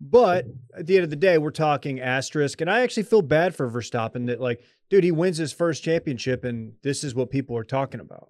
But 0.00 0.44
at 0.76 0.86
the 0.86 0.96
end 0.96 1.04
of 1.04 1.10
the 1.10 1.16
day, 1.16 1.38
we're 1.38 1.50
talking 1.50 2.00
asterisk. 2.00 2.60
And 2.60 2.70
I 2.70 2.80
actually 2.80 3.04
feel 3.04 3.22
bad 3.22 3.54
for 3.54 3.70
Verstappen 3.70 4.26
that, 4.26 4.38
like, 4.40 4.62
dude, 4.90 5.04
he 5.04 5.10
wins 5.12 5.38
his 5.38 5.54
first 5.54 5.82
championship, 5.82 6.44
and 6.44 6.74
this 6.82 7.02
is 7.02 7.14
what 7.14 7.30
people 7.30 7.56
are 7.56 7.64
talking 7.64 8.00
about. 8.00 8.28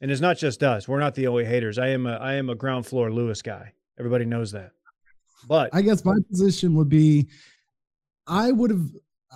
And 0.00 0.10
it's 0.10 0.20
not 0.20 0.36
just 0.36 0.64
us. 0.64 0.88
We're 0.88 0.98
not 0.98 1.14
the 1.14 1.28
only 1.28 1.44
haters. 1.44 1.78
I 1.78 1.88
am 1.88 2.06
a 2.06 2.14
I 2.16 2.34
am 2.34 2.50
a 2.50 2.56
ground 2.56 2.86
floor 2.86 3.12
Lewis 3.12 3.40
guy. 3.40 3.72
Everybody 3.98 4.24
knows 4.24 4.50
that. 4.52 4.72
But 5.48 5.70
I 5.72 5.80
guess 5.82 6.04
my 6.04 6.16
position 6.28 6.74
would 6.74 6.88
be 6.88 7.28
I 8.26 8.52
would 8.52 8.70
have 8.70 8.90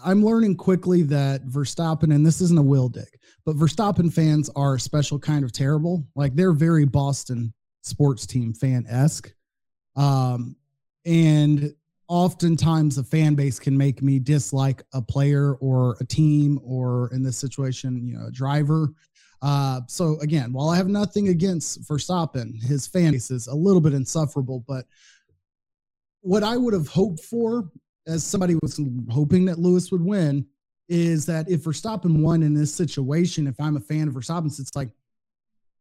I'm 0.05 0.25
learning 0.25 0.57
quickly 0.57 1.03
that 1.03 1.47
Verstappen, 1.47 2.15
and 2.15 2.25
this 2.25 2.41
isn't 2.41 2.59
a 2.59 2.63
will 2.63 2.89
dig, 2.89 3.09
but 3.45 3.57
Verstappen 3.57 4.13
fans 4.13 4.49
are 4.57 4.77
a 4.77 4.81
special 4.81 5.19
kind 5.19 5.45
of 5.45 5.53
terrible. 5.53 6.07
Like 6.15 6.35
they're 6.35 6.53
very 6.53 6.85
Boston 6.87 7.53
sports 7.83 8.27
team 8.27 8.55
fan 8.55 8.87
esque. 8.89 9.33
Um, 9.97 10.57
and 11.05 11.75
oftentimes 12.09 12.97
the 12.97 13.05
fan 13.05 13.35
base 13.35 13.59
can 13.59 13.77
make 13.77 14.03
me 14.03 14.19
dislike 14.19 14.83
a 14.95 15.03
player 15.03 15.55
or 15.55 15.97
a 16.01 16.05
team 16.05 16.61
or 16.63 17.11
in 17.13 17.23
this 17.23 17.37
situation, 17.37 18.07
you 18.07 18.19
know, 18.19 18.27
a 18.27 18.31
driver. 18.31 18.93
Uh, 19.43 19.81
so 19.89 20.19
again, 20.21 20.53
while 20.53 20.69
I 20.69 20.77
have 20.77 20.89
nothing 20.89 21.29
against 21.29 21.83
Verstappen, 21.83 22.63
his 22.63 22.87
fan 22.87 23.13
base 23.13 23.31
is 23.31 23.47
a 23.47 23.55
little 23.55 23.81
bit 23.81 23.95
insufferable, 23.95 24.65
but 24.67 24.87
what 26.21 26.43
I 26.43 26.57
would 26.57 26.75
have 26.75 26.89
hoped 26.89 27.21
for, 27.21 27.71
as 28.07 28.25
somebody 28.25 28.57
was 28.63 28.81
hoping 29.11 29.45
that 29.47 29.59
Lewis 29.59 29.91
would 29.93 30.05
win, 30.05 30.47
is 30.89 31.25
that 31.27 31.49
if 31.49 31.65
Verstappen 31.65 32.21
won 32.21 32.43
in 32.43 32.53
this 32.53 32.75
situation, 32.75 33.47
if 33.47 33.61
I'm 33.61 33.77
a 33.77 33.81
fan 33.81 34.09
of 34.09 34.15
Verstappen, 34.15 34.47
it's 34.47 34.75
like 34.75 34.91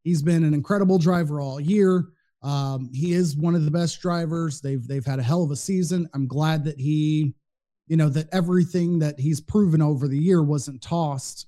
he's 0.04 0.22
been 0.22 0.44
an 0.44 0.54
incredible 0.54 1.00
driver 1.00 1.42
all 1.42 1.60
year. 1.60 2.06
Um, 2.42 2.90
he 2.94 3.14
is 3.14 3.36
one 3.36 3.56
of 3.56 3.66
the 3.66 3.72
best 3.72 4.02
drivers. 4.02 4.62
They've 4.62 4.86
they've 4.88 5.06
had 5.06 5.20
a 5.20 5.24
hell 5.24 5.44
of 5.44 5.52
a 5.52 5.56
season. 5.56 6.08
I'm 6.14 6.28
glad 6.28 6.64
that 6.66 6.80
he, 6.80 7.34
you 7.88 7.98
know, 7.98 8.10
that 8.10 8.30
everything 8.32 9.00
that 9.00 9.20
he's 9.20 9.42
proven 9.42 9.82
over 9.82 10.08
the 10.08 10.18
year 10.18 10.42
wasn't 10.42 10.82
tossed 10.82 11.48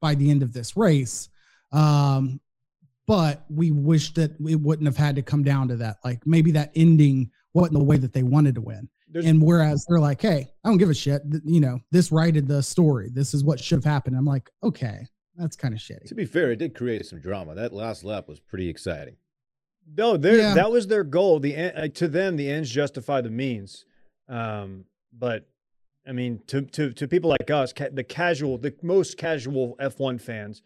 by 0.00 0.14
the 0.14 0.30
end 0.30 0.42
of 0.42 0.52
this 0.52 0.76
race. 0.76 1.28
Um, 1.72 2.40
but 3.06 3.44
we 3.50 3.70
wish 3.70 4.14
that 4.14 4.32
it 4.46 4.60
wouldn't 4.60 4.86
have 4.86 4.96
had 4.96 5.16
to 5.16 5.22
come 5.22 5.42
down 5.42 5.68
to 5.68 5.76
that. 5.76 5.96
Like 6.04 6.26
maybe 6.26 6.52
that 6.52 6.70
ending 6.74 7.30
wasn't 7.52 7.78
the 7.78 7.84
way 7.84 7.96
that 7.96 8.12
they 8.12 8.22
wanted 8.22 8.54
to 8.54 8.60
win. 8.60 8.88
There's 9.14 9.24
And 9.24 9.40
whereas 9.42 9.86
they're 9.88 9.98
like, 10.00 10.20
hey, 10.20 10.52
I 10.62 10.68
don't 10.68 10.76
give 10.76 10.90
a 10.90 10.94
shit. 10.94 11.22
You 11.44 11.60
know, 11.60 11.78
this 11.90 12.12
righted 12.12 12.46
the 12.46 12.62
story. 12.62 13.08
This 13.10 13.32
is 13.32 13.42
what 13.42 13.58
should 13.58 13.76
have 13.76 13.84
happened. 13.84 14.16
I'm 14.16 14.26
like, 14.26 14.50
okay, 14.62 15.06
that's 15.36 15.56
kind 15.56 15.72
of 15.72 15.80
shitty. 15.80 16.06
To 16.08 16.14
be 16.14 16.26
fair, 16.26 16.50
it 16.52 16.56
did 16.56 16.74
create 16.74 17.06
some 17.06 17.20
drama. 17.20 17.54
That 17.54 17.72
last 17.72 18.04
lap 18.04 18.28
was 18.28 18.40
pretty 18.40 18.68
exciting. 18.68 19.16
No, 19.96 20.16
there 20.16 20.36
Yeah. 20.36 20.54
that 20.54 20.70
was 20.70 20.86
their 20.88 21.04
goal. 21.04 21.40
The 21.40 21.56
uh, 21.56 21.88
to 21.94 22.08
them, 22.08 22.36
the 22.36 22.50
ends 22.50 22.70
justify 22.70 23.20
the 23.22 23.30
means. 23.30 23.84
Um, 24.28 24.84
but 25.12 25.46
I 26.06 26.12
mean, 26.12 26.40
to 26.48 26.62
to 26.62 26.92
to 26.92 27.08
people 27.08 27.30
like 27.30 27.50
us, 27.50 27.72
ca- 27.72 27.90
the 27.92 28.04
casual, 28.04 28.58
the 28.58 28.74
most 28.82 29.16
casual 29.16 29.76
F1 29.80 30.20
fans, 30.20 30.62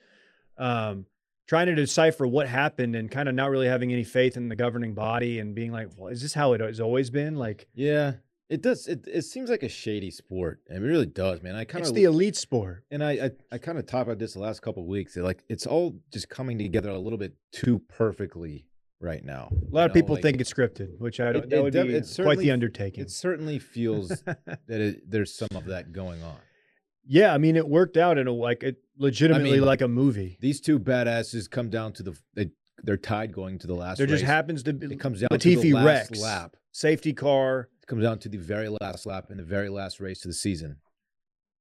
um, 0.57 1.07
trying 1.47 1.67
to 1.67 1.75
decipher 1.75 2.27
what 2.27 2.49
happened 2.49 2.95
and 2.95 3.11
kind 3.11 3.29
of 3.29 3.35
not 3.35 3.51
really 3.51 3.67
having 3.69 3.93
any 3.93 4.05
faith 4.05 4.37
in 4.37 4.49
the 4.49 4.57
governing 4.57 4.95
body 4.95 5.39
and 5.39 5.55
being 5.55 5.73
like, 5.73 5.89
well, 5.97 6.09
is 6.09 6.23
this 6.23 6.35
how 6.35 6.53
it 6.53 6.61
has 6.61 6.81
always 6.81 7.11
been? 7.11 7.37
Like, 7.37 7.67
Yeah, 7.75 8.15
it 8.49 8.63
does. 8.63 8.87
It 8.87 9.07
it 9.07 9.23
seems 9.23 9.51
like 9.51 9.63
a 9.63 9.69
shady 9.69 10.11
sport. 10.11 10.61
It 10.69 10.79
really 10.81 11.07
does, 11.07 11.43
man. 11.43 11.55
I 11.55 11.65
kind 11.65 11.83
of 11.85 11.89
it's 11.91 11.95
the 11.97 12.05
elite 12.05 12.37
sport. 12.37 12.85
and 12.91 13.03
I 13.05 13.11
I, 13.13 13.31
I 13.53 13.59
kind 13.59 13.79
of 13.79 13.87
talked 13.87 14.07
about 14.09 14.19
this 14.19 14.35
the 14.35 14.41
last 14.41 14.61
couple 14.63 14.83
of 14.83 14.89
weeks. 14.89 15.17
Like 15.17 15.45
it's 15.49 15.67
all 15.67 15.97
just 16.13 16.29
coming 16.29 16.59
together 16.59 16.91
a 16.91 16.99
little 16.99 17.19
bit 17.19 17.35
too 17.53 17.81
perfectly 17.89 18.65
right 19.01 19.25
now. 19.25 19.51
A 19.53 19.75
lot 19.75 19.87
of 19.91 19.95
people 19.95 20.17
think 20.17 20.41
it's 20.41 20.53
scripted, 20.53 20.99
which 20.99 21.21
I 21.21 21.33
don't. 21.33 21.45
It- 21.45 21.51
that 21.51 21.63
would 21.63 21.73
def- 21.73 21.87
be 21.87 21.95
it 21.95 22.19
quite 22.23 22.39
the 22.39 22.51
undertaking. 22.51 23.03
It 23.05 23.11
certainly 23.11 23.59
feels 23.59 24.09
that 24.27 24.47
it, 24.69 25.11
there's 25.11 25.35
some 25.35 25.49
of 25.55 25.67
that 25.67 25.93
going 25.93 26.23
on. 26.23 26.37
yeah, 27.07 27.33
I 27.35 27.39
mean, 27.39 27.57
it 27.57 27.69
worked 27.69 27.97
out 27.97 28.19
in 28.19 28.27
a 28.27 28.33
like 28.33 28.63
it 28.63 28.77
legitimately 28.97 29.53
mean, 29.59 29.65
like 29.65 29.83
a 29.83 29.89
movie. 29.89 30.37
These 30.41 30.61
two 30.61 30.79
badasses 30.79 31.49
come 31.51 31.69
down 31.71 31.93
to 31.95 32.03
the 32.03 32.19
they 32.35 32.51
they're 32.83 32.97
tied 32.97 33.33
going 33.33 33.59
to 33.59 33.67
the 33.67 33.75
last. 33.75 33.99
There 33.99 34.07
just 34.07 34.25
happens 34.25 34.63
to 34.65 34.73
be 34.73 34.87
It 34.95 35.01
comes 35.01 35.21
down 35.21 35.29
to 35.31 35.37
Latifi 35.39 35.63
the 35.63 35.73
last 35.75 35.85
Rex 36.11 36.21
lap. 36.21 36.57
safety 36.73 37.13
car. 37.13 37.69
It 37.89 37.93
comes 37.93 38.03
down 38.03 38.19
to 38.19 38.29
the 38.29 38.37
very 38.37 38.69
last 38.83 39.07
lap 39.07 39.31
in 39.31 39.39
the 39.39 39.43
very 39.43 39.71
last 39.71 39.99
race 39.99 40.23
of 40.23 40.29
the 40.29 40.35
season. 40.35 40.77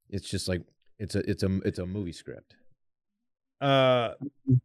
It's 0.09 0.29
just 0.29 0.49
like 0.49 0.61
it's 0.99 1.15
a 1.15 1.19
it's 1.19 1.43
a 1.43 1.59
it's 1.63 1.79
a 1.79 1.85
movie 1.85 2.11
script. 2.11 2.53
Uh, 3.61 4.11
I 4.13 4.17
don't 4.49 4.59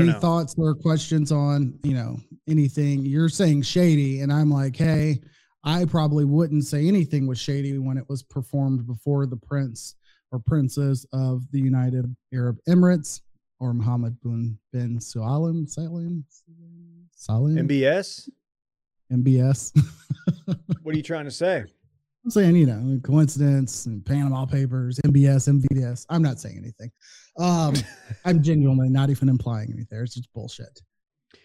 Any 0.00 0.12
know. 0.12 0.18
thoughts 0.18 0.54
or 0.56 0.74
questions 0.74 1.30
on, 1.30 1.78
you 1.82 1.92
know, 1.92 2.16
anything? 2.48 3.04
You're 3.04 3.28
saying 3.28 3.62
shady, 3.62 4.22
and 4.22 4.32
I'm 4.32 4.50
like, 4.50 4.76
hey, 4.76 5.20
I 5.62 5.84
probably 5.84 6.24
wouldn't 6.24 6.64
say 6.64 6.88
anything 6.88 7.26
was 7.26 7.38
shady 7.38 7.76
when 7.76 7.98
it 7.98 8.08
was 8.08 8.22
performed 8.22 8.86
before 8.86 9.26
the 9.26 9.36
prince 9.36 9.94
or 10.32 10.38
princess 10.38 11.04
of 11.12 11.42
the 11.52 11.60
United 11.60 12.06
Arab 12.32 12.56
Emirates 12.66 13.20
or 13.60 13.74
Mohammed 13.74 14.18
bin, 14.22 14.58
bin 14.72 14.98
Salim, 15.02 15.66
Salim, 15.66 16.24
Salim, 17.14 17.68
MBS. 17.68 18.30
MBS. 19.12 19.72
What 20.82 20.94
are 20.94 20.96
you 20.96 21.02
trying 21.02 21.26
to 21.26 21.30
say? 21.30 21.64
I'm 22.24 22.30
saying, 22.30 22.56
you 22.56 22.64
know, 22.66 22.98
coincidence 23.02 23.84
and 23.84 24.04
Panama 24.04 24.46
Papers, 24.46 24.98
MBS, 25.06 25.48
MVS. 25.48 26.06
I'm 26.08 26.22
not 26.22 26.40
saying 26.40 26.56
anything. 26.58 26.90
Um, 27.38 27.74
I'm 28.24 28.42
genuinely 28.42 28.88
not 28.88 29.10
even 29.10 29.28
implying 29.28 29.70
anything. 29.70 29.98
It's 30.00 30.14
just 30.14 30.32
bullshit. 30.32 30.80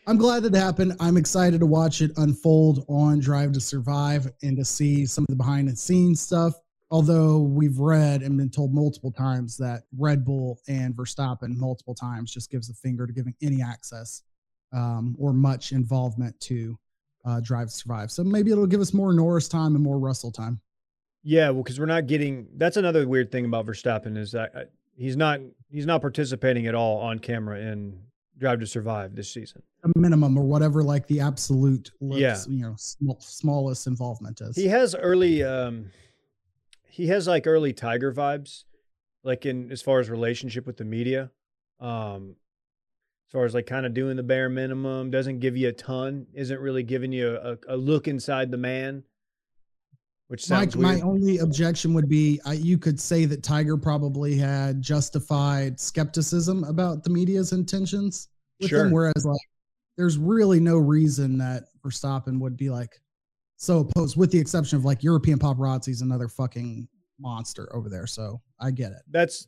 I'm 0.07 0.17
glad 0.17 0.45
it 0.45 0.55
happened. 0.55 0.93
I'm 0.99 1.17
excited 1.17 1.59
to 1.59 1.65
watch 1.65 2.01
it 2.01 2.11
unfold 2.17 2.85
on 2.87 3.19
Drive 3.19 3.51
to 3.53 3.59
Survive 3.59 4.29
and 4.43 4.55
to 4.57 4.65
see 4.65 5.05
some 5.05 5.23
of 5.23 5.27
the 5.27 5.35
behind 5.35 5.67
the 5.67 5.75
scenes 5.75 6.21
stuff. 6.21 6.53
Although 6.91 7.39
we've 7.39 7.79
read 7.79 8.21
and 8.21 8.37
been 8.37 8.49
told 8.49 8.73
multiple 8.73 9.11
times 9.11 9.57
that 9.57 9.83
Red 9.97 10.23
Bull 10.23 10.59
and 10.67 10.95
Verstappen 10.95 11.55
multiple 11.57 11.95
times 11.95 12.31
just 12.31 12.51
gives 12.51 12.69
a 12.69 12.73
finger 12.73 13.07
to 13.07 13.13
giving 13.13 13.35
any 13.41 13.61
access 13.61 14.21
um, 14.73 15.15
or 15.17 15.33
much 15.33 15.71
involvement 15.71 16.39
to 16.41 16.77
uh, 17.25 17.39
Drive 17.39 17.67
to 17.69 17.73
Survive. 17.73 18.11
So 18.11 18.23
maybe 18.23 18.51
it'll 18.51 18.67
give 18.67 18.81
us 18.81 18.93
more 18.93 19.13
Norris 19.13 19.47
time 19.47 19.75
and 19.75 19.83
more 19.83 19.99
Russell 19.99 20.31
time. 20.31 20.59
Yeah, 21.23 21.49
well, 21.51 21.63
because 21.63 21.79
we're 21.79 21.85
not 21.85 22.07
getting. 22.07 22.47
That's 22.57 22.75
another 22.77 23.07
weird 23.07 23.31
thing 23.31 23.45
about 23.45 23.65
Verstappen 23.65 24.17
is 24.17 24.31
that 24.33 24.53
uh, 24.55 24.59
he's 24.95 25.15
not 25.15 25.39
he's 25.69 25.85
not 25.85 26.01
participating 26.01 26.67
at 26.67 26.75
all 26.75 26.97
on 26.99 27.19
camera 27.19 27.59
in 27.59 27.97
Drive 28.37 28.59
to 28.59 28.67
Survive 28.67 29.15
this 29.15 29.31
season. 29.31 29.63
A 29.85 29.99
minimum 29.99 30.37
or 30.37 30.43
whatever, 30.43 30.83
like 30.83 31.07
the 31.07 31.19
absolute, 31.21 31.91
Yeah. 32.01 32.37
you 32.49 32.61
know, 32.61 32.75
small, 32.77 33.17
smallest 33.21 33.87
involvement 33.87 34.41
is. 34.41 34.55
He 34.55 34.67
has 34.67 34.95
early 34.95 35.43
um 35.43 35.91
he 36.89 37.07
has 37.07 37.25
like 37.27 37.47
early 37.47 37.71
Tiger 37.73 38.13
vibes, 38.13 38.63
like 39.23 39.45
in 39.45 39.71
as 39.71 39.81
far 39.81 39.99
as 40.01 40.09
relationship 40.09 40.65
with 40.67 40.75
the 40.77 40.85
media. 40.85 41.31
Um 41.79 42.35
as 43.27 43.31
far 43.31 43.45
as 43.45 43.53
like 43.53 43.65
kind 43.65 43.85
of 43.85 43.93
doing 43.93 44.15
the 44.17 44.23
bare 44.23 44.49
minimum, 44.49 45.09
doesn't 45.11 45.39
give 45.39 45.57
you 45.57 45.69
a 45.69 45.73
ton, 45.73 46.27
isn't 46.33 46.59
really 46.59 46.83
giving 46.83 47.11
you 47.11 47.35
a, 47.35 47.57
a 47.67 47.77
look 47.77 48.07
inside 48.07 48.51
the 48.51 48.57
man. 48.57 49.03
Which 50.27 50.45
sounds 50.45 50.75
my 50.75 50.99
only 51.01 51.39
objection 51.39 51.93
would 51.93 52.09
be 52.09 52.39
I, 52.45 52.53
you 52.53 52.77
could 52.77 52.99
say 52.99 53.25
that 53.25 53.43
Tiger 53.43 53.77
probably 53.77 54.35
had 54.35 54.81
justified 54.81 55.79
skepticism 55.79 56.63
about 56.63 57.03
the 57.03 57.09
media's 57.09 57.51
intentions 57.51 58.29
with 58.59 58.69
Sure. 58.69 58.85
him, 58.85 58.91
whereas 58.91 59.25
like 59.25 59.37
there's 59.97 60.17
really 60.17 60.59
no 60.59 60.77
reason 60.77 61.37
that 61.37 61.65
Verstappen 61.85 62.39
would 62.39 62.57
be 62.57 62.69
like 62.69 62.99
so 63.57 63.79
opposed, 63.79 64.17
with 64.17 64.31
the 64.31 64.39
exception 64.39 64.77
of 64.77 64.85
like 64.85 65.03
European 65.03 65.37
paparazzi's 65.37 66.01
another 66.01 66.27
fucking 66.27 66.87
monster 67.19 67.73
over 67.75 67.89
there. 67.89 68.07
So 68.07 68.41
I 68.59 68.71
get 68.71 68.91
it. 68.91 69.03
That's 69.11 69.47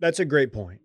that's 0.00 0.20
a 0.20 0.24
great 0.24 0.52
point. 0.52 0.80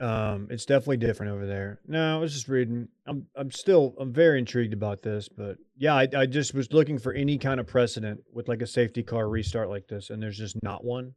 Um, 0.00 0.48
it's 0.50 0.64
definitely 0.64 0.96
different 0.96 1.32
over 1.32 1.46
there. 1.46 1.78
No, 1.86 2.16
I 2.16 2.18
was 2.18 2.32
just 2.32 2.48
reading. 2.48 2.88
I'm 3.06 3.26
I'm 3.36 3.50
still 3.50 3.94
I'm 3.98 4.14
very 4.14 4.38
intrigued 4.38 4.72
about 4.72 5.02
this, 5.02 5.28
but 5.28 5.58
yeah, 5.76 5.94
I, 5.94 6.08
I 6.16 6.26
just 6.26 6.54
was 6.54 6.72
looking 6.72 6.98
for 6.98 7.12
any 7.12 7.36
kind 7.36 7.60
of 7.60 7.66
precedent 7.66 8.20
with 8.32 8.48
like 8.48 8.62
a 8.62 8.66
safety 8.66 9.02
car 9.02 9.28
restart 9.28 9.68
like 9.68 9.88
this, 9.88 10.08
and 10.08 10.22
there's 10.22 10.38
just 10.38 10.56
not 10.62 10.84
one. 10.84 11.12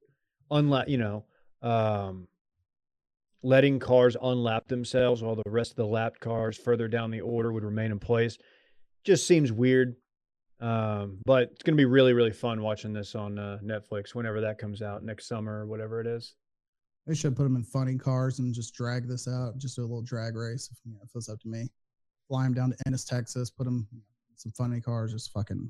Unlap, 0.52 0.90
you 0.90 0.98
know, 0.98 1.24
um, 1.62 2.28
letting 3.42 3.80
cars 3.80 4.18
unlap 4.22 4.68
themselves 4.68 5.24
while 5.24 5.38
the 5.38 5.44
rest 5.50 5.72
of 5.72 5.78
the 5.78 5.88
lapped 5.88 6.20
cars 6.20 6.58
further 6.58 6.90
down 6.90 7.10
the 7.10 7.22
order 7.22 7.54
would 7.54 7.64
remain 7.64 7.92
in 7.92 8.00
place, 8.00 8.38
just 9.06 9.26
seems 9.26 9.50
weird. 9.50 9.96
Um, 10.60 11.20
but 11.26 11.52
it's 11.54 11.64
gonna 11.64 11.78
be 11.78 11.86
really 11.86 12.12
really 12.12 12.34
fun 12.34 12.62
watching 12.62 12.92
this 12.92 13.16
on 13.16 13.40
uh, 13.40 13.60
Netflix 13.64 14.14
whenever 14.14 14.42
that 14.42 14.58
comes 14.58 14.82
out 14.82 15.04
next 15.04 15.30
summer 15.30 15.62
or 15.62 15.68
whatever 15.68 16.02
it 16.02 16.08
is. 16.08 16.36
They 17.06 17.16
should 17.16 17.36
put 17.36 17.44
them 17.44 17.56
in 17.56 17.64
funny 17.64 17.98
cars 17.98 18.40
and 18.40 18.54
just 18.54 18.74
drag 18.74 19.08
this 19.08 19.28
out, 19.28 19.58
just 19.58 19.76
do 19.76 19.82
a 19.82 19.84
little 19.84 20.02
drag 20.02 20.36
race. 20.36 20.70
If, 20.72 20.78
you 20.86 20.94
know, 20.94 21.00
if 21.04 21.10
it's 21.16 21.28
up 21.30 21.40
to 21.42 21.48
me, 21.48 21.70
fly 22.28 22.44
them 22.44 22.54
down 22.54 22.72
to 22.72 22.78
Ennis, 22.88 23.04
Texas, 23.04 23.50
put 23.50 23.66
them 23.66 23.88
in 23.92 24.02
some 24.36 24.52
funny 24.54 24.80
cars, 24.80 25.12
just 25.12 25.32
fucking. 25.34 25.70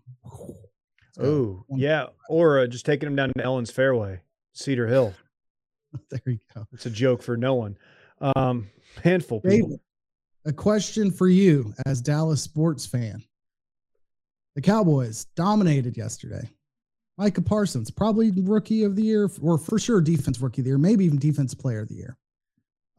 Oh, 1.19 1.65
yeah. 1.69 2.07
Or 2.29 2.59
uh, 2.59 2.67
just 2.67 2.85
taking 2.85 3.07
them 3.07 3.15
down 3.15 3.31
to 3.35 3.43
Ellen's 3.43 3.71
Fairway, 3.71 4.21
Cedar 4.53 4.87
Hill. 4.87 5.13
there 6.09 6.21
you 6.25 6.39
go. 6.53 6.65
It's 6.71 6.85
a 6.85 6.89
joke 6.89 7.21
for 7.21 7.35
no 7.35 7.55
one. 7.55 7.77
Um, 8.35 8.69
handful 9.03 9.41
people. 9.41 9.69
David, 9.69 9.79
a 10.45 10.53
question 10.53 11.11
for 11.11 11.29
you 11.29 11.73
as 11.85 12.01
Dallas 12.01 12.41
sports 12.41 12.85
fan. 12.85 13.23
The 14.55 14.61
Cowboys 14.61 15.25
dominated 15.35 15.97
yesterday. 15.97 16.49
Micah 17.17 17.41
Parsons, 17.41 17.91
probably 17.91 18.31
rookie 18.31 18.83
of 18.83 18.95
the 18.95 19.03
year, 19.03 19.29
or 19.41 19.57
for 19.57 19.77
sure 19.77 20.01
defense 20.01 20.39
rookie 20.41 20.61
of 20.61 20.65
the 20.65 20.69
year, 20.69 20.77
maybe 20.77 21.05
even 21.05 21.19
defense 21.19 21.53
player 21.53 21.81
of 21.81 21.89
the 21.89 21.95
year. 21.95 22.17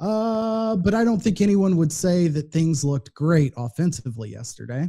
Uh, 0.00 0.76
but 0.76 0.94
I 0.94 1.04
don't 1.04 1.20
think 1.20 1.40
anyone 1.40 1.76
would 1.76 1.92
say 1.92 2.28
that 2.28 2.52
things 2.52 2.84
looked 2.84 3.14
great 3.14 3.52
offensively 3.56 4.30
yesterday. 4.30 4.88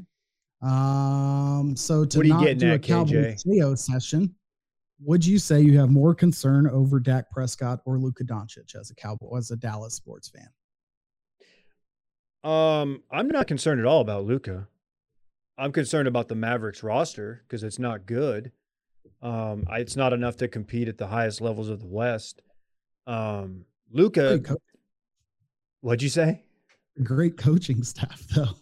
Um, 0.61 1.75
so 1.75 2.05
to 2.05 2.17
What 2.17 2.25
are 2.25 2.27
you 2.27 2.33
not 2.33 2.57
do 2.57 2.71
a 2.71 2.75
at, 2.75 2.83
Cowboys 2.83 3.43
KO 3.43 3.75
session, 3.75 4.33
would 4.99 5.25
you 5.25 5.37
say 5.37 5.61
you 5.61 5.77
have 5.79 5.89
more 5.89 6.15
concern 6.15 6.67
over 6.67 6.99
Dak 6.99 7.29
Prescott 7.29 7.81
or 7.85 7.99
Luka 7.99 8.23
Doncic 8.23 8.75
as 8.75 8.89
a 8.89 8.95
Cowboy, 8.95 9.37
as 9.37 9.51
a 9.51 9.57
Dallas 9.57 9.93
sports 9.93 10.29
fan? 10.29 10.49
Um, 12.43 13.03
I'm 13.11 13.27
not 13.27 13.47
concerned 13.47 13.79
at 13.79 13.85
all 13.85 14.01
about 14.01 14.25
Luka. 14.25 14.67
I'm 15.57 15.71
concerned 15.71 16.07
about 16.07 16.27
the 16.27 16.35
Mavericks 16.35 16.83
roster 16.83 17.43
because 17.47 17.63
it's 17.63 17.79
not 17.79 18.05
good. 18.05 18.51
Um, 19.21 19.65
I, 19.69 19.79
it's 19.79 19.95
not 19.95 20.13
enough 20.13 20.37
to 20.37 20.47
compete 20.47 20.87
at 20.87 20.97
the 20.97 21.07
highest 21.07 21.41
levels 21.41 21.69
of 21.69 21.79
the 21.79 21.87
West. 21.87 22.41
Um, 23.07 23.65
Luka, 23.91 24.39
co- 24.39 24.57
what'd 25.81 26.01
you 26.03 26.09
say? 26.09 26.41
great 27.03 27.35
coaching 27.37 27.83
staff, 27.83 28.21
though. 28.35 28.47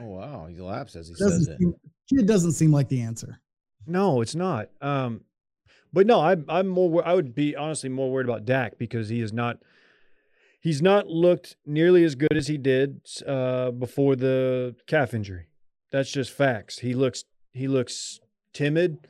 Oh 0.00 0.04
wow, 0.06 0.46
he 0.46 0.60
laughs 0.60 0.94
as 0.94 1.08
he 1.08 1.14
Doesn't 1.14 1.44
says 1.44 1.48
it. 1.48 1.58
seem, 1.58 1.74
it 2.20 2.26
doesn't 2.26 2.52
seem 2.52 2.70
like 2.70 2.88
the 2.88 3.00
answer. 3.02 3.40
No, 3.84 4.20
it's 4.20 4.36
not. 4.36 4.68
Um, 4.80 5.22
but 5.92 6.06
no, 6.06 6.20
I, 6.20 6.36
I'm 6.48 6.68
more. 6.68 7.04
I 7.06 7.14
would 7.14 7.34
be 7.34 7.56
honestly 7.56 7.88
more 7.88 8.08
worried 8.12 8.26
about 8.28 8.44
Dak 8.44 8.78
because 8.78 9.08
he 9.08 9.20
is 9.20 9.32
not. 9.32 9.58
He's 10.60 10.80
not 10.82 11.08
looked 11.08 11.56
nearly 11.66 12.04
as 12.04 12.14
good 12.14 12.36
as 12.36 12.46
he 12.46 12.58
did 12.58 13.00
uh, 13.26 13.72
before 13.72 14.14
the 14.14 14.76
calf 14.86 15.14
injury. 15.14 15.48
That's 15.90 16.12
just 16.12 16.30
facts. 16.30 16.78
He 16.78 16.94
looks. 16.94 17.24
He 17.52 17.66
looks 17.66 18.20
timid. 18.58 19.06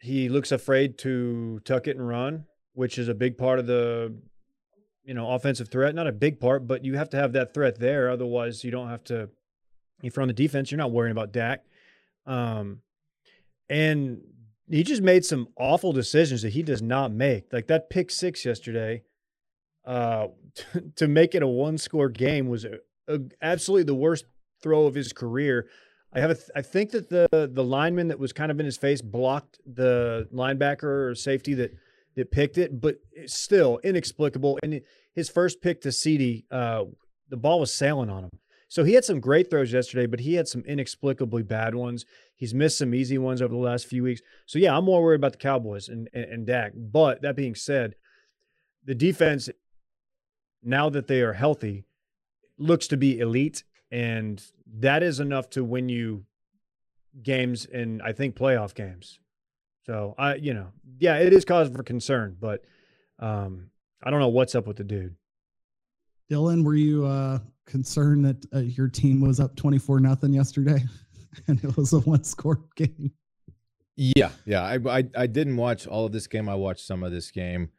He 0.00 0.28
looks 0.28 0.52
afraid 0.52 0.98
to 0.98 1.60
tuck 1.64 1.86
it 1.86 1.96
and 1.96 2.06
run, 2.06 2.44
which 2.74 2.98
is 2.98 3.08
a 3.08 3.14
big 3.14 3.38
part 3.38 3.58
of 3.58 3.66
the, 3.66 4.14
you 5.04 5.14
know, 5.14 5.30
offensive 5.32 5.68
threat. 5.68 5.94
Not 5.94 6.06
a 6.06 6.12
big 6.12 6.38
part, 6.38 6.66
but 6.66 6.84
you 6.84 6.96
have 6.96 7.10
to 7.10 7.16
have 7.16 7.32
that 7.32 7.54
threat 7.54 7.78
there. 7.78 8.10
Otherwise, 8.10 8.62
you 8.62 8.70
don't 8.70 8.88
have 8.88 9.04
to. 9.04 9.30
If 10.02 10.16
you're 10.16 10.22
on 10.22 10.28
the 10.28 10.34
defense, 10.34 10.70
you're 10.70 10.78
not 10.78 10.92
worrying 10.92 11.12
about 11.12 11.32
Dak. 11.32 11.64
Um, 12.26 12.80
and 13.68 14.20
he 14.68 14.82
just 14.82 15.02
made 15.02 15.24
some 15.24 15.48
awful 15.56 15.92
decisions 15.92 16.42
that 16.42 16.52
he 16.52 16.62
does 16.62 16.82
not 16.82 17.12
make. 17.12 17.52
Like 17.52 17.66
that 17.68 17.90
pick 17.90 18.10
six 18.10 18.44
yesterday, 18.44 19.02
uh, 19.84 20.28
to 20.96 21.08
make 21.08 21.34
it 21.34 21.42
a 21.42 21.46
one 21.46 21.78
score 21.78 22.08
game 22.08 22.48
was 22.48 22.64
a, 22.64 22.78
a- 23.08 23.20
absolutely 23.42 23.84
the 23.84 23.94
worst 23.94 24.24
throw 24.62 24.86
of 24.86 24.94
his 24.94 25.12
career. 25.12 25.66
I 26.12 26.20
have 26.20 26.30
a 26.30 26.34
th- 26.34 26.50
I 26.56 26.62
think 26.62 26.90
that 26.90 27.08
the 27.08 27.50
the 27.52 27.64
lineman 27.64 28.08
that 28.08 28.18
was 28.18 28.32
kind 28.32 28.50
of 28.50 28.58
in 28.58 28.66
his 28.66 28.76
face 28.76 29.00
blocked 29.00 29.60
the 29.64 30.28
linebacker 30.32 31.10
or 31.10 31.14
safety 31.14 31.54
that 31.54 31.72
that 32.16 32.30
picked 32.30 32.58
it, 32.58 32.80
but 32.80 32.96
it's 33.12 33.38
still 33.38 33.78
inexplicable. 33.84 34.58
And 34.62 34.80
his 35.14 35.28
first 35.28 35.62
pick 35.62 35.80
to 35.82 35.92
CD, 35.92 36.44
uh, 36.50 36.84
the 37.28 37.36
ball 37.36 37.60
was 37.60 37.72
sailing 37.72 38.10
on 38.10 38.24
him. 38.24 38.30
So 38.68 38.84
he 38.84 38.94
had 38.94 39.04
some 39.04 39.20
great 39.20 39.50
throws 39.50 39.72
yesterday, 39.72 40.06
but 40.06 40.20
he 40.20 40.34
had 40.34 40.46
some 40.46 40.62
inexplicably 40.64 41.42
bad 41.42 41.74
ones. 41.74 42.04
He's 42.36 42.54
missed 42.54 42.78
some 42.78 42.94
easy 42.94 43.18
ones 43.18 43.42
over 43.42 43.52
the 43.52 43.60
last 43.60 43.86
few 43.86 44.04
weeks. 44.04 44.20
So 44.46 44.58
yeah, 44.60 44.76
I'm 44.76 44.84
more 44.84 45.02
worried 45.02 45.16
about 45.16 45.32
the 45.32 45.38
Cowboys 45.38 45.88
and, 45.88 46.08
and, 46.12 46.24
and 46.24 46.46
Dak. 46.46 46.72
But 46.76 47.20
that 47.22 47.34
being 47.34 47.56
said, 47.56 47.96
the 48.84 48.94
defense, 48.94 49.48
now 50.62 50.88
that 50.88 51.08
they 51.08 51.20
are 51.20 51.32
healthy, 51.32 51.84
looks 52.58 52.86
to 52.88 52.96
be 52.96 53.18
elite, 53.18 53.64
and 53.90 54.42
that 54.78 55.02
is 55.02 55.20
enough 55.20 55.50
to 55.50 55.64
win 55.64 55.88
you 55.88 56.24
games 57.22 57.66
and 57.66 58.00
I 58.02 58.12
think 58.12 58.36
playoff 58.36 58.74
games. 58.74 59.18
So 59.84 60.14
I, 60.18 60.36
you 60.36 60.54
know, 60.54 60.68
yeah, 60.98 61.18
it 61.18 61.32
is 61.32 61.44
cause 61.44 61.68
for 61.68 61.82
concern, 61.82 62.36
but 62.38 62.64
um, 63.18 63.70
I 64.02 64.10
don't 64.10 64.20
know 64.20 64.28
what's 64.28 64.54
up 64.54 64.66
with 64.66 64.76
the 64.76 64.84
dude. 64.84 65.16
Dylan, 66.30 66.64
were 66.64 66.76
you 66.76 67.04
uh, 67.06 67.40
concerned 67.66 68.24
that 68.24 68.46
uh, 68.54 68.58
your 68.60 68.88
team 68.88 69.20
was 69.20 69.40
up 69.40 69.56
24 69.56 70.00
nothing 70.00 70.32
yesterday 70.32 70.84
and 71.48 71.62
it 71.64 71.76
was 71.76 71.92
a 71.92 72.00
one 72.00 72.22
score 72.22 72.60
game? 72.76 73.12
Yeah, 73.96 74.30
yeah. 74.46 74.62
I, 74.62 74.78
I 74.98 75.04
I 75.14 75.26
didn't 75.26 75.56
watch 75.56 75.86
all 75.86 76.06
of 76.06 76.12
this 76.12 76.26
game. 76.26 76.48
I 76.48 76.54
watched 76.54 76.86
some 76.86 77.02
of 77.02 77.12
this 77.12 77.30
game. 77.30 77.70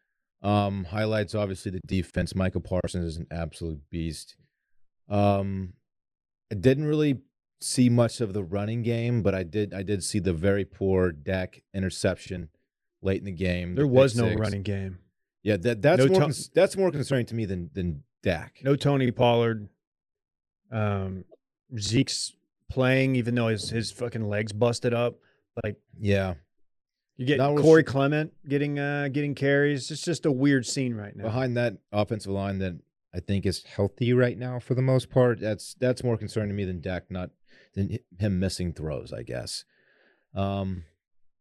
Um, 0.43 0.83
highlights 0.83 1.33
obviously 1.33 1.71
the 1.71 1.79
defense. 1.87 2.35
Micah 2.35 2.59
Parsons 2.59 3.05
is 3.05 3.17
an 3.17 3.27
absolute 3.31 3.79
beast. 3.89 4.35
Um, 5.09 5.73
I 6.51 6.55
didn't 6.55 6.85
really 6.85 7.19
see 7.61 7.89
much 7.89 8.19
of 8.21 8.33
the 8.33 8.43
running 8.43 8.81
game, 8.83 9.21
but 9.21 9.33
I 9.33 9.43
did 9.43 9.73
I 9.73 9.83
did 9.83 10.03
see 10.03 10.19
the 10.19 10.33
very 10.33 10.65
poor 10.65 11.11
Dak 11.11 11.61
interception 11.73 12.49
late 13.01 13.19
in 13.19 13.25
the 13.25 13.31
game. 13.31 13.75
There 13.75 13.85
the 13.85 13.87
was 13.91 14.15
no 14.15 14.27
six. 14.29 14.39
running 14.41 14.63
game. 14.63 14.99
Yeah, 15.43 15.57
that 15.57 15.81
that's 15.81 16.05
No 16.05 16.07
more 16.19 16.29
to- 16.29 16.49
that's 16.53 16.75
more 16.77 16.91
concerning 16.91 17.25
to 17.27 17.35
me 17.35 17.45
than 17.45 17.69
than 17.73 18.03
Dak. 18.21 18.59
No 18.63 18.75
Tony 18.75 19.09
Pollard. 19.11 19.69
Um, 20.71 21.25
Zeke's 21.77 22.33
playing 22.69 23.15
even 23.15 23.35
though 23.35 23.47
his 23.47 23.69
his 23.69 23.91
fucking 23.91 24.27
legs 24.27 24.53
busted 24.53 24.93
up. 24.93 25.15
Like 25.63 25.75
Yeah, 25.99 26.35
you 27.17 27.25
get 27.25 27.37
Not 27.37 27.57
Corey 27.57 27.83
Clement 27.83 28.33
getting 28.47 28.79
uh 28.79 29.09
getting 29.11 29.35
carries. 29.35 29.91
It's 29.91 30.01
just 30.01 30.25
a 30.25 30.31
weird 30.31 30.65
scene 30.65 30.95
right 30.95 31.15
now. 31.15 31.23
behind 31.23 31.57
that 31.57 31.77
offensive 31.91 32.31
line 32.31 32.59
that 32.59 32.75
I 33.13 33.19
think 33.19 33.45
is 33.45 33.63
healthy 33.63 34.13
right 34.13 34.37
now 34.37 34.59
for 34.59 34.73
the 34.73 34.81
most 34.81 35.09
part. 35.09 35.39
That's 35.39 35.73
that's 35.75 36.03
more 36.03 36.17
concerning 36.17 36.49
to 36.49 36.55
me 36.55 36.63
than 36.65 36.81
Dak 36.81 37.09
not 37.11 37.31
than 37.73 37.97
him 38.19 38.39
missing 38.39 38.73
throws, 38.73 39.11
I 39.13 39.23
guess. 39.23 39.65
Um, 40.33 40.85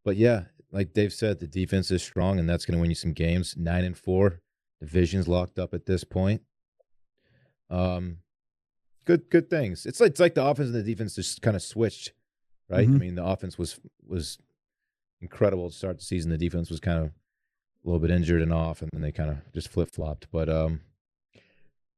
but 0.05 0.17
yeah, 0.17 0.45
like 0.73 0.93
Dave 0.95 1.13
said, 1.13 1.39
the 1.39 1.47
defense 1.47 1.91
is 1.91 2.03
strong, 2.03 2.39
and 2.39 2.49
that's 2.49 2.65
going 2.65 2.77
to 2.77 2.81
win 2.81 2.91
you 2.91 2.97
some 2.97 3.13
games. 3.13 3.55
Nine 3.57 3.85
and 3.85 3.97
four, 3.97 4.41
division's 4.81 5.29
locked 5.29 5.59
up 5.59 5.73
at 5.75 5.87
this 5.87 6.03
point. 6.05 6.43
Um, 7.69 8.19
good 9.05 9.31
good 9.31 9.49
things. 9.49 9.87
It's 9.87 10.01
like 10.01 10.11
it's 10.11 10.21
like 10.21 10.35
the 10.35 10.45
offense 10.45 10.67
and 10.69 10.75
the 10.75 10.83
defense 10.83 11.15
just 11.15 11.41
kind 11.43 11.57
of 11.57 11.63
switched, 11.63 12.13
right? 12.69 12.89
I 12.89 12.91
Mhm. 12.93 12.99
mean, 13.01 13.15
the 13.15 13.25
offense 13.25 13.59
was 13.59 13.79
was 14.07 14.39
incredible 15.21 15.71
to 15.71 15.77
start 15.77 15.99
the 15.99 16.05
season. 16.05 16.31
The 16.31 16.39
defense 16.39 16.71
was 16.71 16.81
kind 16.81 16.99
of 16.99 17.07
a 17.07 17.13
little 17.85 18.01
bit 18.01 18.11
injured 18.11 18.43
and 18.43 18.53
off, 18.53 18.83
and 18.83 18.91
then 18.93 19.03
they 19.03 19.13
kind 19.13 19.31
of 19.31 19.39
just 19.53 19.69
flip 19.69 19.91
flopped. 19.91 20.27
But 20.33 20.49
um, 20.49 20.81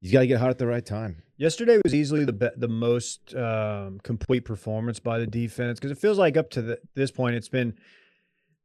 you 0.02 0.10
got 0.10 0.20
to 0.20 0.26
get 0.26 0.40
hot 0.40 0.50
at 0.50 0.58
the 0.58 0.66
right 0.66 0.84
time. 0.84 1.22
Yesterday 1.36 1.78
was 1.82 1.94
easily 1.94 2.24
the 2.24 2.32
be- 2.32 2.50
the 2.56 2.68
most 2.68 3.34
um, 3.34 4.00
complete 4.02 4.44
performance 4.44 4.98
by 4.98 5.18
the 5.18 5.26
defense 5.26 5.78
because 5.78 5.92
it 5.92 5.98
feels 5.98 6.18
like 6.18 6.36
up 6.36 6.50
to 6.50 6.62
the, 6.62 6.78
this 6.94 7.10
point 7.10 7.36
it's 7.36 7.48
been 7.48 7.74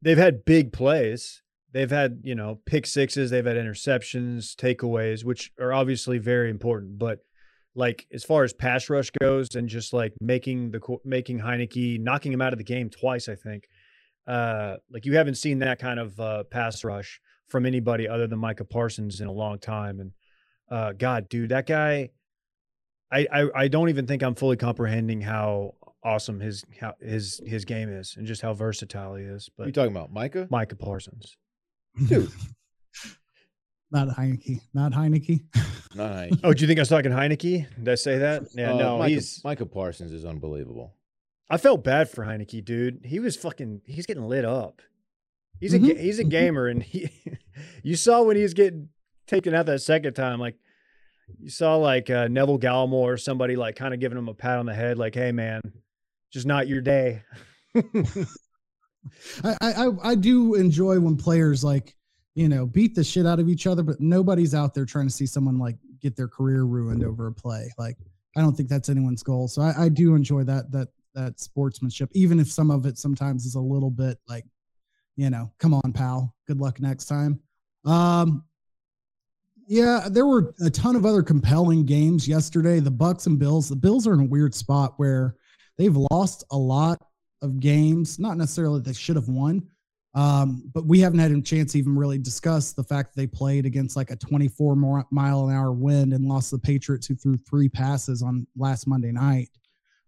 they've 0.02 0.18
had 0.18 0.44
big 0.44 0.72
plays. 0.72 1.42
They've 1.72 1.90
had 1.90 2.20
you 2.24 2.34
know 2.34 2.60
pick 2.66 2.86
sixes. 2.86 3.30
They've 3.30 3.46
had 3.46 3.56
interceptions, 3.56 4.54
takeaways, 4.56 5.24
which 5.24 5.52
are 5.60 5.72
obviously 5.72 6.18
very 6.18 6.50
important. 6.50 6.98
But 6.98 7.20
like 7.74 8.06
as 8.12 8.24
far 8.24 8.42
as 8.42 8.52
pass 8.52 8.90
rush 8.90 9.10
goes, 9.20 9.54
and 9.54 9.68
just 9.68 9.92
like 9.92 10.12
making 10.20 10.72
the 10.72 10.80
making 11.04 11.38
Heinicke 11.38 12.00
knocking 12.00 12.32
him 12.32 12.42
out 12.42 12.52
of 12.52 12.58
the 12.58 12.64
game 12.64 12.90
twice, 12.90 13.28
I 13.28 13.36
think. 13.36 13.68
Uh, 14.26 14.76
like 14.90 15.06
you 15.06 15.16
haven't 15.16 15.36
seen 15.36 15.60
that 15.60 15.78
kind 15.78 16.00
of 16.00 16.18
uh, 16.18 16.44
pass 16.44 16.84
rush 16.84 17.20
from 17.46 17.64
anybody 17.64 18.08
other 18.08 18.26
than 18.26 18.38
Micah 18.38 18.64
Parsons 18.64 19.20
in 19.20 19.26
a 19.26 19.32
long 19.32 19.58
time. 19.58 20.00
And 20.00 20.12
uh, 20.70 20.92
God, 20.92 21.28
dude, 21.28 21.50
that 21.50 21.66
guy. 21.66 22.10
I, 23.10 23.26
I 23.32 23.48
I 23.62 23.68
don't 23.68 23.88
even 23.88 24.06
think 24.06 24.22
I'm 24.22 24.34
fully 24.34 24.56
comprehending 24.56 25.20
how 25.22 25.74
awesome 26.04 26.40
his 26.40 26.64
how 26.80 26.94
his 27.00 27.40
his 27.46 27.64
game 27.64 27.88
is 27.88 28.14
and 28.18 28.26
just 28.26 28.42
how 28.42 28.52
versatile 28.52 29.14
he 29.14 29.24
is. 29.24 29.48
What 29.56 29.64
are 29.64 29.68
you 29.68 29.72
talking 29.72 29.92
about, 29.92 30.12
Micah? 30.12 30.46
Micah 30.50 30.76
Parsons. 30.76 31.36
Dude. 32.06 32.30
not 33.90 34.08
Heinicke. 34.08 34.60
Not 34.74 34.92
Heinicke. 34.92 35.40
Not 35.94 36.12
Heinicke. 36.12 36.40
Oh, 36.44 36.52
do 36.52 36.60
you 36.60 36.66
think 36.66 36.78
I 36.78 36.82
was 36.82 36.90
talking 36.90 37.10
Heinicke? 37.10 37.66
Did 37.76 37.88
I 37.88 37.94
say 37.94 38.18
that? 38.18 38.42
Yeah, 38.54 38.74
Uh, 38.74 38.76
no, 38.78 38.98
Micah, 38.98 39.14
he's. 39.14 39.40
Micah 39.42 39.64
Parsons 39.66 40.12
is 40.12 40.26
unbelievable. 40.26 40.92
I 41.48 41.56
felt 41.56 41.82
bad 41.82 42.10
for 42.10 42.24
Heinicke, 42.26 42.62
dude. 42.62 43.00
He 43.04 43.20
was 43.20 43.36
fucking. 43.36 43.80
He's 43.86 44.04
getting 44.04 44.24
lit 44.28 44.44
up. 44.44 44.82
He's 45.60 45.72
a 45.72 45.78
Mhm, 45.78 45.86
ga- 45.94 46.02
he's 46.02 46.18
a 46.18 46.24
gamer, 46.24 46.66
and 46.68 46.82
he. 46.82 47.10
you 47.82 47.96
saw 47.96 48.22
when 48.22 48.36
he 48.36 48.42
was 48.42 48.52
getting 48.52 48.90
taken 49.28 49.54
out 49.54 49.66
that 49.66 49.80
second 49.80 50.14
time, 50.14 50.40
like 50.40 50.56
you 51.38 51.50
saw 51.50 51.76
like 51.76 52.10
uh, 52.10 52.26
Neville 52.28 52.58
Gallimore 52.58 53.12
or 53.12 53.16
somebody 53.16 53.54
like 53.54 53.76
kind 53.76 53.94
of 53.94 54.00
giving 54.00 54.18
him 54.18 54.28
a 54.28 54.34
pat 54.34 54.58
on 54.58 54.66
the 54.66 54.74
head, 54.74 54.98
like, 54.98 55.14
"Hey, 55.14 55.30
man, 55.30 55.60
just 56.32 56.46
not 56.46 56.66
your 56.66 56.80
day." 56.80 57.22
I, 59.44 59.56
I 59.62 59.88
I- 60.02 60.14
do 60.14 60.54
enjoy 60.54 60.98
when 61.00 61.16
players 61.16 61.62
like 61.62 61.94
you 62.34 62.48
know 62.48 62.66
beat 62.66 62.94
the 62.94 63.04
shit 63.04 63.26
out 63.26 63.38
of 63.38 63.48
each 63.48 63.66
other, 63.66 63.82
but 63.82 64.00
nobody's 64.00 64.54
out 64.54 64.74
there 64.74 64.84
trying 64.84 65.06
to 65.06 65.12
see 65.12 65.26
someone 65.26 65.58
like 65.58 65.76
get 66.00 66.16
their 66.16 66.28
career 66.28 66.64
ruined 66.64 67.04
over 67.04 67.26
a 67.26 67.32
play. 67.32 67.72
Like 67.78 67.96
I 68.36 68.40
don't 68.40 68.56
think 68.56 68.68
that's 68.68 68.88
anyone's 68.88 69.22
goal. 69.22 69.48
So 69.48 69.62
I, 69.62 69.84
I 69.84 69.88
do 69.88 70.14
enjoy 70.14 70.44
that 70.44 70.70
that 70.72 70.88
that 71.14 71.40
sportsmanship, 71.40 72.10
even 72.14 72.38
if 72.40 72.50
some 72.50 72.70
of 72.70 72.86
it 72.86 72.98
sometimes 72.98 73.44
is 73.44 73.54
a 73.54 73.60
little 73.60 73.90
bit 73.90 74.18
like, 74.28 74.44
you 75.16 75.30
know, 75.30 75.50
come 75.58 75.74
on, 75.74 75.92
pal, 75.92 76.34
good 76.46 76.60
luck 76.60 76.80
next 76.80 77.06
time. 77.06 77.40
Um, 77.84 78.44
yeah, 79.68 80.08
there 80.10 80.26
were 80.26 80.54
a 80.64 80.70
ton 80.70 80.96
of 80.96 81.04
other 81.04 81.22
compelling 81.22 81.84
games 81.84 82.26
yesterday. 82.26 82.80
The 82.80 82.90
Bucs 82.90 83.26
and 83.26 83.38
Bills. 83.38 83.68
The 83.68 83.76
Bills 83.76 84.06
are 84.06 84.14
in 84.14 84.20
a 84.20 84.24
weird 84.24 84.54
spot 84.54 84.94
where 84.96 85.36
they've 85.76 85.96
lost 86.10 86.44
a 86.50 86.56
lot 86.56 87.00
of 87.42 87.60
games, 87.60 88.18
not 88.18 88.36
necessarily 88.36 88.80
that 88.80 88.86
they 88.86 88.94
should 88.94 89.16
have 89.16 89.28
won, 89.28 89.62
um, 90.14 90.62
but 90.74 90.86
we 90.86 90.98
haven't 91.00 91.18
had 91.18 91.30
a 91.30 91.40
chance 91.42 91.72
to 91.72 91.78
even 91.78 91.96
really 91.96 92.18
discuss 92.18 92.72
the 92.72 92.82
fact 92.82 93.14
that 93.14 93.20
they 93.20 93.26
played 93.26 93.66
against 93.66 93.94
like 93.94 94.10
a 94.10 94.16
24 94.16 94.74
more 94.74 95.04
mile 95.10 95.46
an 95.46 95.54
hour 95.54 95.72
wind 95.72 96.12
and 96.12 96.24
lost 96.24 96.50
the 96.50 96.58
Patriots 96.58 97.06
who 97.06 97.14
threw 97.14 97.36
three 97.36 97.68
passes 97.68 98.22
on 98.22 98.46
last 98.56 98.88
Monday 98.88 99.12
night. 99.12 99.50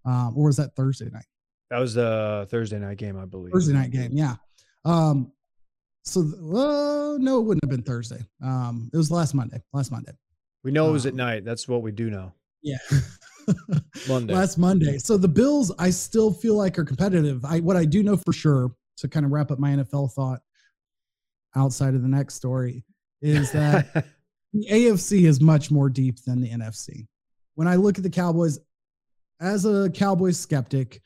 Um, 0.06 0.32
or 0.34 0.46
was 0.46 0.56
that 0.56 0.74
Thursday 0.74 1.10
night? 1.10 1.26
that 1.70 1.78
was 1.78 1.94
the 1.94 2.48
Thursday 2.50 2.78
night 2.78 2.96
game, 2.96 3.16
I 3.18 3.24
believe. 3.24 3.52
Thursday 3.52 3.72
night 3.72 3.92
game, 3.92 4.10
yeah. 4.12 4.34
Um, 4.84 5.32
so 6.10 6.20
uh, 6.20 7.16
no, 7.18 7.38
it 7.38 7.42
wouldn't 7.42 7.64
have 7.64 7.70
been 7.70 7.82
Thursday. 7.82 8.24
Um, 8.42 8.90
it 8.92 8.96
was 8.96 9.10
last 9.10 9.34
Monday. 9.34 9.62
Last 9.72 9.90
Monday. 9.90 10.12
We 10.64 10.70
know 10.70 10.88
it 10.88 10.92
was 10.92 11.06
at 11.06 11.12
Um, 11.12 11.18
night. 11.18 11.44
That's 11.44 11.66
what 11.68 11.82
we 11.82 11.92
do 11.92 12.10
know. 12.10 12.32
Yeah. 12.62 12.76
Monday. 14.08 14.34
Last 14.34 14.58
Monday. 14.58 14.98
So 14.98 15.16
the 15.16 15.28
Bills, 15.28 15.72
I 15.78 15.90
still 15.90 16.32
feel 16.32 16.56
like 16.56 16.78
are 16.78 16.84
competitive. 16.84 17.44
I 17.44 17.60
what 17.60 17.76
I 17.76 17.84
do 17.84 18.02
know 18.02 18.16
for 18.16 18.32
sure 18.32 18.72
to 18.98 19.08
kind 19.08 19.24
of 19.24 19.32
wrap 19.32 19.50
up 19.50 19.58
my 19.58 19.70
NFL 19.70 20.12
thought 20.12 20.40
outside 21.56 21.94
of 21.94 22.02
the 22.02 22.08
next 22.08 22.34
story 22.34 22.84
is 23.22 23.50
that 23.52 23.92
the 24.52 24.66
AFC 24.70 25.22
is 25.22 25.40
much 25.40 25.70
more 25.70 25.88
deep 25.88 26.22
than 26.24 26.40
the 26.40 26.50
NFC. 26.50 27.06
When 27.54 27.66
I 27.66 27.76
look 27.76 27.98
at 27.98 28.04
the 28.04 28.10
Cowboys, 28.10 28.58
as 29.40 29.64
a 29.64 29.90
Cowboys 29.90 30.38
skeptic, 30.38 31.00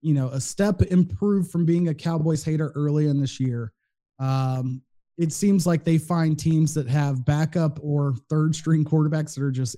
you 0.00 0.14
know, 0.14 0.28
a 0.28 0.40
step 0.40 0.80
improved 0.82 1.50
from 1.50 1.66
being 1.66 1.88
a 1.88 1.94
Cowboys 1.94 2.42
hater 2.42 2.72
early 2.74 3.06
in 3.08 3.20
this 3.20 3.38
year. 3.38 3.72
Um, 4.18 4.82
it 5.18 5.32
seems 5.32 5.66
like 5.66 5.84
they 5.84 5.98
find 5.98 6.38
teams 6.38 6.74
that 6.74 6.88
have 6.88 7.24
backup 7.24 7.78
or 7.82 8.14
third 8.28 8.54
string 8.54 8.84
quarterbacks 8.84 9.34
that 9.34 9.42
are 9.44 9.50
just 9.52 9.76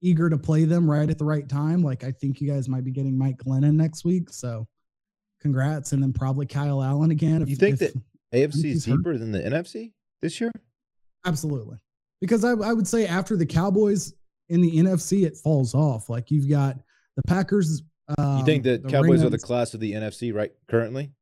eager 0.00 0.28
to 0.28 0.36
play 0.36 0.64
them 0.64 0.90
right 0.90 1.08
at 1.08 1.18
the 1.18 1.24
right 1.24 1.48
time. 1.48 1.82
Like 1.82 2.02
I 2.04 2.10
think 2.10 2.40
you 2.40 2.48
guys 2.50 2.68
might 2.68 2.82
be 2.84 2.90
getting 2.90 3.16
Mike 3.16 3.38
Glennon 3.38 3.74
next 3.74 4.04
week. 4.04 4.30
So 4.30 4.66
congrats. 5.40 5.92
And 5.92 6.02
then 6.02 6.12
probably 6.12 6.46
Kyle 6.46 6.82
Allen 6.82 7.10
again. 7.12 7.46
You 7.46 7.56
think 7.56 7.78
that- 7.78 7.94
AFC 8.34 8.54
he's 8.64 8.76
is 8.76 8.86
hurt. 8.86 8.96
deeper 8.96 9.18
than 9.18 9.30
the 9.30 9.40
NFC 9.40 9.92
this 10.22 10.40
year? 10.40 10.50
Absolutely. 11.26 11.76
Because 12.20 12.44
I, 12.44 12.52
I 12.52 12.72
would 12.72 12.88
say 12.88 13.06
after 13.06 13.36
the 13.36 13.44
Cowboys 13.46 14.14
in 14.48 14.60
the 14.62 14.74
NFC, 14.78 15.24
it 15.24 15.36
falls 15.36 15.74
off. 15.74 16.08
Like 16.08 16.30
you've 16.30 16.48
got 16.48 16.78
the 17.16 17.22
Packers. 17.26 17.82
Um, 18.18 18.38
You 18.38 18.44
think 18.44 18.64
the 18.64 18.78
the 18.78 18.88
Cowboys 18.88 19.22
are 19.22 19.28
the 19.30 19.38
class 19.38 19.74
of 19.74 19.80
the 19.80 19.92
NFC 19.92 20.32
right 20.34 20.50
currently? 20.68 21.12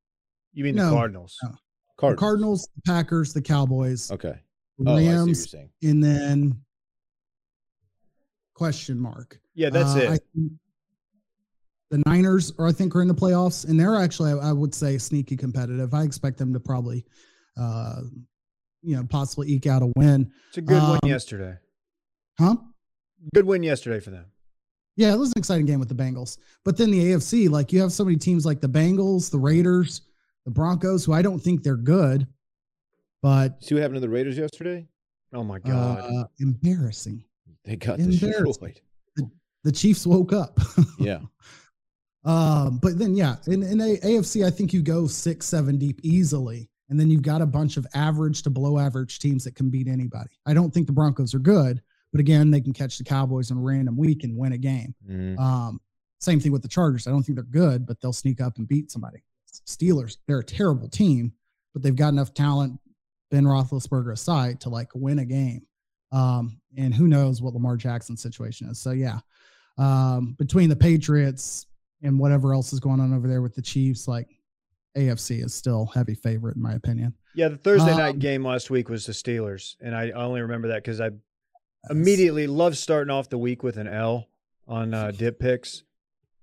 You 0.52 0.64
mean 0.64 0.76
No, 0.76 0.90
the 0.90 0.96
Cardinals? 0.96 1.36
no. 1.42 1.50
The 2.00 2.16
Cardinals. 2.16 2.20
Cardinals, 2.20 2.68
the 2.76 2.82
Packers, 2.82 3.32
the 3.32 3.42
Cowboys, 3.42 4.10
Okay. 4.10 4.38
the 4.78 4.90
Oh, 4.90 4.94
I 4.94 4.98
see 5.00 5.04
what 5.06 5.10
you're 5.12 5.16
Rams, 5.26 5.50
saying. 5.50 5.70
and 5.82 6.02
then 6.04 6.60
question 8.54 8.98
mark. 8.98 9.40
Yeah, 9.54 9.70
that's 9.70 9.94
Uh, 9.94 9.98
it. 9.98 10.08
I 10.10 10.18
think 10.34 10.52
the 11.90 12.02
Niners 12.06 12.52
are, 12.58 12.66
I 12.68 12.72
think, 12.72 12.94
are 12.94 13.02
in 13.02 13.08
the 13.08 13.14
playoffs, 13.14 13.68
and 13.68 13.78
they're 13.78 13.96
actually, 13.96 14.32
I, 14.32 14.50
I 14.50 14.52
would 14.52 14.74
say, 14.74 14.96
sneaky 14.98 15.36
competitive. 15.36 15.92
I 15.94 16.02
expect 16.04 16.38
them 16.38 16.52
to 16.52 16.60
probably, 16.60 17.04
uh, 17.56 18.02
you 18.82 18.96
know, 18.96 19.04
possibly 19.04 19.48
eke 19.50 19.66
out 19.66 19.82
a 19.82 19.92
win. 19.96 20.30
it's 20.48 20.58
a 20.58 20.62
good 20.62 20.82
win 20.82 20.98
um, 21.02 21.08
yesterday. 21.08 21.56
Huh? 22.38 22.56
Good 23.34 23.44
win 23.44 23.62
yesterday 23.62 24.00
for 24.00 24.10
them. 24.10 24.26
Yeah, 24.96 25.12
it 25.12 25.18
was 25.18 25.30
an 25.30 25.38
exciting 25.38 25.66
game 25.66 25.78
with 25.80 25.88
the 25.88 25.94
Bengals. 25.94 26.38
But 26.64 26.76
then 26.76 26.90
the 26.90 26.98
AFC, 27.12 27.48
like 27.50 27.72
you 27.72 27.80
have 27.80 27.92
so 27.92 28.04
many 28.04 28.16
teams 28.16 28.44
like 28.46 28.60
the 28.60 28.68
Bengals, 28.68 29.30
the 29.30 29.38
Raiders, 29.38 30.02
the 30.44 30.50
Broncos, 30.50 31.04
who 31.04 31.12
I 31.12 31.22
don't 31.22 31.38
think 31.40 31.62
they're 31.62 31.76
good, 31.76 32.26
but 33.22 33.62
See 33.62 33.74
what 33.74 33.82
happened 33.82 33.96
to 33.96 34.00
the 34.00 34.08
Raiders 34.08 34.38
yesterday? 34.38 34.86
Oh 35.32 35.44
my 35.44 35.58
god. 35.58 35.98
uh, 36.00 36.24
embarrassing. 36.40 37.22
They 37.64 37.76
got 37.76 37.98
destroyed. 37.98 38.80
The 39.62 39.72
Chiefs 39.72 40.06
woke 40.06 40.32
up. 40.32 40.58
Yeah. 40.98 41.20
Um, 42.24 42.78
but 42.82 42.98
then 42.98 43.14
yeah, 43.14 43.36
in, 43.46 43.62
in 43.62 43.80
a, 43.80 43.96
AFC, 43.98 44.44
I 44.44 44.50
think 44.50 44.72
you 44.74 44.82
go 44.82 45.06
six, 45.06 45.46
seven 45.46 45.78
deep 45.78 46.00
easily. 46.02 46.68
And 46.90 46.98
then 46.98 47.08
you've 47.08 47.22
got 47.22 47.40
a 47.40 47.46
bunch 47.46 47.76
of 47.76 47.86
average 47.94 48.42
to 48.42 48.50
below 48.50 48.78
average 48.78 49.20
teams 49.20 49.44
that 49.44 49.54
can 49.54 49.70
beat 49.70 49.86
anybody. 49.88 50.30
I 50.44 50.52
don't 50.54 50.74
think 50.74 50.86
the 50.86 50.92
Broncos 50.92 51.34
are 51.34 51.38
good, 51.38 51.80
but 52.12 52.20
again, 52.20 52.50
they 52.50 52.60
can 52.60 52.72
catch 52.72 52.98
the 52.98 53.04
Cowboys 53.04 53.50
in 53.52 53.56
a 53.58 53.60
random 53.60 53.96
week 53.96 54.24
and 54.24 54.36
win 54.36 54.52
a 54.52 54.58
game. 54.58 54.94
Mhm. 55.08 55.38
Um, 55.38 55.80
same 56.20 56.40
thing 56.40 56.50
with 56.52 56.62
the 56.62 56.68
Chargers. 56.68 57.06
I 57.06 57.10
don't 57.10 57.22
think 57.22 57.36
they're 57.36 57.44
good, 57.44 57.86
but 57.86 58.00
they'll 58.00 58.12
sneak 58.12 58.40
up 58.40 58.58
and 58.58 58.66
beat 58.68 58.90
somebody. 58.90 59.22
Steelers, 59.66 60.16
they're 60.26 60.38
a 60.40 60.44
terrible 60.44 60.88
team, 60.88 61.32
but 61.72 61.82
they've 61.82 61.96
got 61.96 62.08
enough 62.08 62.34
talent, 62.34 62.78
Ben 63.30 63.44
Roethlisberger 63.44 64.12
aside, 64.12 64.60
to 64.62 64.68
like 64.68 64.88
win 64.94 65.18
a 65.20 65.24
game. 65.24 65.66
Um, 66.12 66.60
and 66.76 66.92
who 66.94 67.06
knows 67.06 67.40
what 67.40 67.54
Lamar 67.54 67.76
Jackson's 67.76 68.20
situation 68.22 68.68
is. 68.68 68.80
So 68.80 68.90
yeah, 68.90 69.20
um, 69.78 70.34
between 70.38 70.68
the 70.68 70.76
Patriots 70.76 71.66
and 72.02 72.18
whatever 72.18 72.52
else 72.52 72.72
is 72.72 72.80
going 72.80 73.00
on 73.00 73.14
over 73.14 73.28
there 73.28 73.42
with 73.42 73.54
the 73.54 73.62
Chiefs, 73.62 74.08
like 74.08 74.28
AFC 74.96 75.44
is 75.44 75.54
still 75.54 75.86
heavy 75.86 76.14
favorite 76.14 76.56
in 76.56 76.62
my 76.62 76.72
opinion. 76.72 77.14
Yeah, 77.34 77.48
the 77.48 77.56
Thursday 77.58 77.96
night 77.96 78.14
Um, 78.14 78.18
game 78.18 78.44
last 78.44 78.70
week 78.70 78.88
was 78.88 79.06
the 79.06 79.12
Steelers, 79.12 79.76
and 79.80 79.94
I 79.94 80.10
only 80.10 80.40
remember 80.40 80.68
that 80.68 80.82
because 80.82 81.00
I 81.00 81.10
immediately 81.88 82.48
love 82.48 82.76
starting 82.76 83.10
off 83.10 83.28
the 83.28 83.38
week 83.38 83.62
with 83.62 83.76
an 83.76 83.86
L 83.86 84.26
on 84.66 84.92
uh, 84.92 85.10
dip 85.16 85.38
picks, 85.38 85.84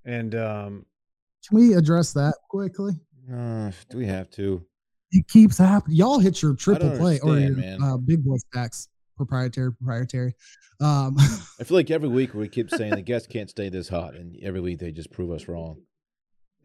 and 0.06 0.34
um, 0.34 0.86
Can 1.48 1.58
we 1.60 1.74
address 1.74 2.14
that 2.14 2.36
quickly? 2.50 2.94
Uh, 3.32 3.72
do 3.90 3.98
we 3.98 4.06
have 4.06 4.30
to? 4.32 4.64
It 5.12 5.28
keeps 5.28 5.58
happening. 5.58 5.98
Y'all 5.98 6.20
hit 6.20 6.42
your 6.42 6.54
triple 6.56 6.92
play 6.98 7.20
or 7.20 7.38
your 7.38 7.56
uh, 7.82 7.98
big 7.98 8.24
boy 8.26 8.38
stacks, 8.38 8.90
proprietary, 9.16 9.72
proprietary. 9.74 10.34
Um, 10.82 11.16
I 11.60 11.64
feel 11.64 11.78
like 11.78 11.90
every 11.90 12.10
week 12.10 12.34
we 12.34 12.48
keep 12.50 12.70
saying 12.70 12.94
the 12.96 13.02
guests 13.02 13.28
can't 13.28 13.50
stay 13.50 13.70
this 13.70 13.88
hot, 13.90 14.16
and 14.16 14.36
every 14.44 14.60
week 14.60 14.80
they 14.80 14.92
just 14.92 15.12
prove 15.12 15.32
us 15.32 15.48
wrong. 15.48 15.82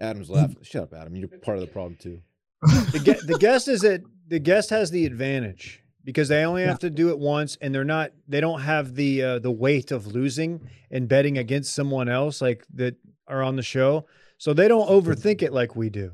Adam's 0.01 0.29
laughing. 0.29 0.57
Shut 0.63 0.83
up, 0.85 0.95
Adam. 0.95 1.15
You're 1.15 1.29
part 1.29 1.59
of 1.59 1.61
the 1.63 1.71
problem 1.71 1.97
too. 2.01 2.21
the 2.63 3.23
the 3.27 3.39
guest 3.39 3.69
is 3.69 3.81
that 3.83 4.03
the 4.29 4.39
guest 4.41 4.71
has 4.71 4.91
the 4.91 5.07
advantage 5.07 5.83
because 6.05 6.29
they 6.29 6.45
only 6.45 6.63
Yeah. 6.63 6.69
have 6.69 6.81
to 6.81 6.91
do 6.91 7.11
it 7.11 7.19
once, 7.19 7.57
and 7.61 7.73
they're 7.75 7.85
not. 7.85 8.11
They 8.27 8.41
don't 8.41 8.61
have 8.63 8.95
the 8.97 9.23
uh, 9.23 9.39
the 9.39 9.51
weight 9.53 9.93
of 9.93 10.09
losing 10.09 10.69
and 10.91 11.09
betting 11.09 11.39
against 11.39 11.75
someone 11.75 12.09
else 12.09 12.43
like 12.43 12.65
that 12.75 12.97
are 13.29 13.43
on 13.43 13.55
the 13.57 13.63
show, 13.63 14.07
so 14.43 14.53
they 14.53 14.67
don't 14.67 14.89
overthink 14.89 15.41
it 15.41 15.53
like 15.53 15.77
we 15.77 15.89
do, 15.89 16.11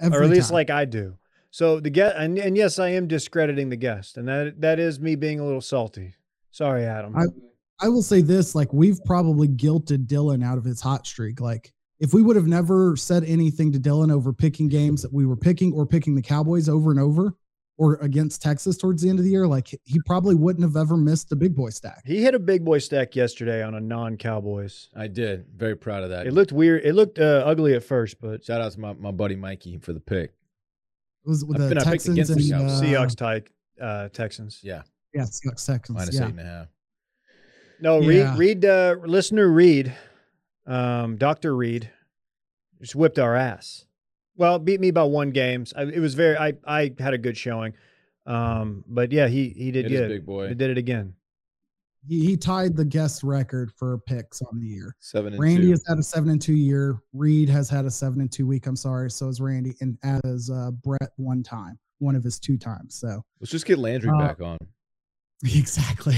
Every 0.00 0.16
or 0.16 0.22
at 0.22 0.30
least 0.30 0.50
time. 0.50 0.54
like 0.54 0.70
I 0.70 0.84
do. 0.84 1.18
So 1.50 1.80
the 1.80 1.90
guest, 1.90 2.14
and, 2.16 2.38
and 2.38 2.56
yes, 2.56 2.78
I 2.78 2.90
am 2.90 3.08
discrediting 3.08 3.68
the 3.68 3.74
guest, 3.76 4.16
and 4.16 4.28
that 4.28 4.60
that 4.60 4.78
is 4.78 5.00
me 5.00 5.16
being 5.16 5.40
a 5.40 5.44
little 5.44 5.60
salty. 5.60 6.14
Sorry, 6.52 6.84
Adam. 6.84 7.16
I- 7.16 7.24
I 7.80 7.88
will 7.88 8.02
say 8.02 8.20
this: 8.22 8.54
like 8.54 8.72
we've 8.72 9.00
probably 9.04 9.48
guilted 9.48 10.06
Dylan 10.06 10.44
out 10.44 10.56
of 10.56 10.64
his 10.64 10.80
hot 10.80 11.04
streak. 11.04 11.40
Like 11.40 11.72
if 11.98 12.14
we 12.14 12.22
would 12.22 12.36
have 12.36 12.46
never 12.46 12.94
said 12.96 13.24
anything 13.24 13.72
to 13.72 13.80
Dylan 13.80 14.12
over 14.12 14.32
picking 14.32 14.68
games 14.68 15.02
that 15.02 15.12
we 15.12 15.26
were 15.26 15.36
picking 15.36 15.72
or 15.72 15.84
picking 15.84 16.14
the 16.14 16.22
Cowboys 16.22 16.68
over 16.68 16.92
and 16.92 17.00
over 17.00 17.34
or 17.78 17.94
against 18.02 18.42
Texas 18.42 18.76
towards 18.76 19.00
the 19.02 19.08
end 19.08 19.18
of 19.20 19.24
the 19.24 19.30
year, 19.30 19.46
like 19.46 19.68
he 19.84 20.00
probably 20.04 20.34
wouldn't 20.34 20.64
have 20.64 20.76
ever 20.76 20.96
missed 20.96 21.28
the 21.30 21.36
big 21.36 21.54
boy 21.54 21.70
stack. 21.70 22.02
he 22.04 22.20
hit 22.20 22.34
a 22.34 22.38
big 22.38 22.64
boy 22.64 22.78
stack 22.78 23.14
yesterday 23.16 23.62
on 23.62 23.74
a 23.76 23.80
non-Cowboys. 23.80 24.88
I 24.96 25.06
did. 25.06 25.46
Very 25.56 25.76
proud 25.76 26.02
of 26.02 26.10
that. 26.10 26.26
It 26.26 26.32
looked 26.34 26.50
weird. 26.52 26.84
It 26.84 26.94
looked 26.94 27.18
uh, 27.20 27.42
ugly 27.46 27.74
at 27.74 27.84
first, 27.84 28.20
but 28.20 28.44
Shout 28.44 28.60
out 28.60 28.72
to 28.72 28.80
my, 28.80 28.92
my 28.94 29.12
buddy 29.12 29.36
Mikey 29.36 29.78
for 29.78 29.92
the 29.92 30.00
pick. 30.00 30.32
It 31.24 31.28
was 31.28 31.44
with 31.44 31.60
I've 31.60 31.68
the 31.68 31.74
been- 31.76 31.84
Texans 31.84 32.14
against 32.18 32.30
and 32.32 32.40
the 32.40 32.50
Cowboys. 32.50 32.80
uh, 32.80 32.84
Seahawks 32.84 33.16
tied 33.16 33.48
uh, 33.80 34.08
Texans. 34.08 34.60
Yeah, 34.62 34.82
Yeah, 35.14 35.22
Seahawks 35.22 35.64
Texans. 35.64 35.90
minus 35.96 36.14
yeah. 36.16 36.24
eight 36.26 36.30
and 36.30 36.40
a 36.40 36.44
half. 36.44 36.66
No, 37.80 38.00
Yeah. 38.00 38.30
Reed, 38.32 38.38
Reed, 38.38 38.64
uh, 38.64 38.96
listener 39.04 39.48
Reed, 39.48 39.94
um, 40.66 41.16
Doctor 41.16 41.54
Reed, 41.54 41.90
just 42.80 42.96
whipped 42.96 43.20
our 43.20 43.36
ass. 43.36 43.84
Well, 44.38 44.58
beat 44.58 44.80
me 44.80 44.90
by 44.92 45.02
one 45.02 45.30
games. 45.30 45.74
I, 45.76 45.82
it 45.82 45.98
was 46.00 46.14
very. 46.14 46.36
I 46.38 46.54
I 46.64 46.94
had 46.98 47.12
a 47.12 47.18
good 47.18 47.36
showing, 47.36 47.74
um, 48.24 48.84
but 48.88 49.12
yeah, 49.12 49.26
he 49.28 49.50
he 49.50 49.70
did 49.70 49.86
It 49.86 49.92
is 49.92 50.00
good. 50.00 50.08
big 50.08 50.24
boy. 50.26 50.48
He 50.48 50.54
did 50.54 50.70
it 50.70 50.78
again. 50.78 51.12
He, 52.08 52.24
he 52.24 52.36
tied 52.36 52.76
the 52.76 52.84
guest 52.84 53.24
record 53.24 53.72
for 53.76 53.98
picks 53.98 54.40
on 54.40 54.60
the 54.60 54.66
year. 54.66 54.94
Seven 55.00 55.32
and 55.34 55.42
Randy 55.42 55.64
two. 55.64 55.70
has 55.72 55.84
had 55.88 55.98
a 55.98 56.02
seven 56.02 56.30
and 56.30 56.40
two 56.40 56.54
year. 56.54 57.02
Reed 57.12 57.48
has 57.48 57.68
had 57.68 57.84
a 57.84 57.90
seven 57.90 58.20
and 58.20 58.30
two 58.30 58.46
week. 58.46 58.66
I'm 58.68 58.76
sorry. 58.76 59.10
So 59.10 59.28
is 59.28 59.40
Randy, 59.40 59.74
and 59.80 59.98
as 60.24 60.48
uh, 60.50 60.70
Brett 60.70 61.10
one 61.16 61.42
time, 61.42 61.76
one 61.98 62.14
of 62.14 62.22
his 62.22 62.38
two 62.38 62.56
times. 62.56 62.94
So 62.94 63.22
Let's 63.40 63.50
just 63.50 63.66
get 63.66 63.78
Landry 63.80 64.10
Uh, 64.14 64.18
back 64.18 64.40
on. 64.40 64.56
exactly. 65.44 66.16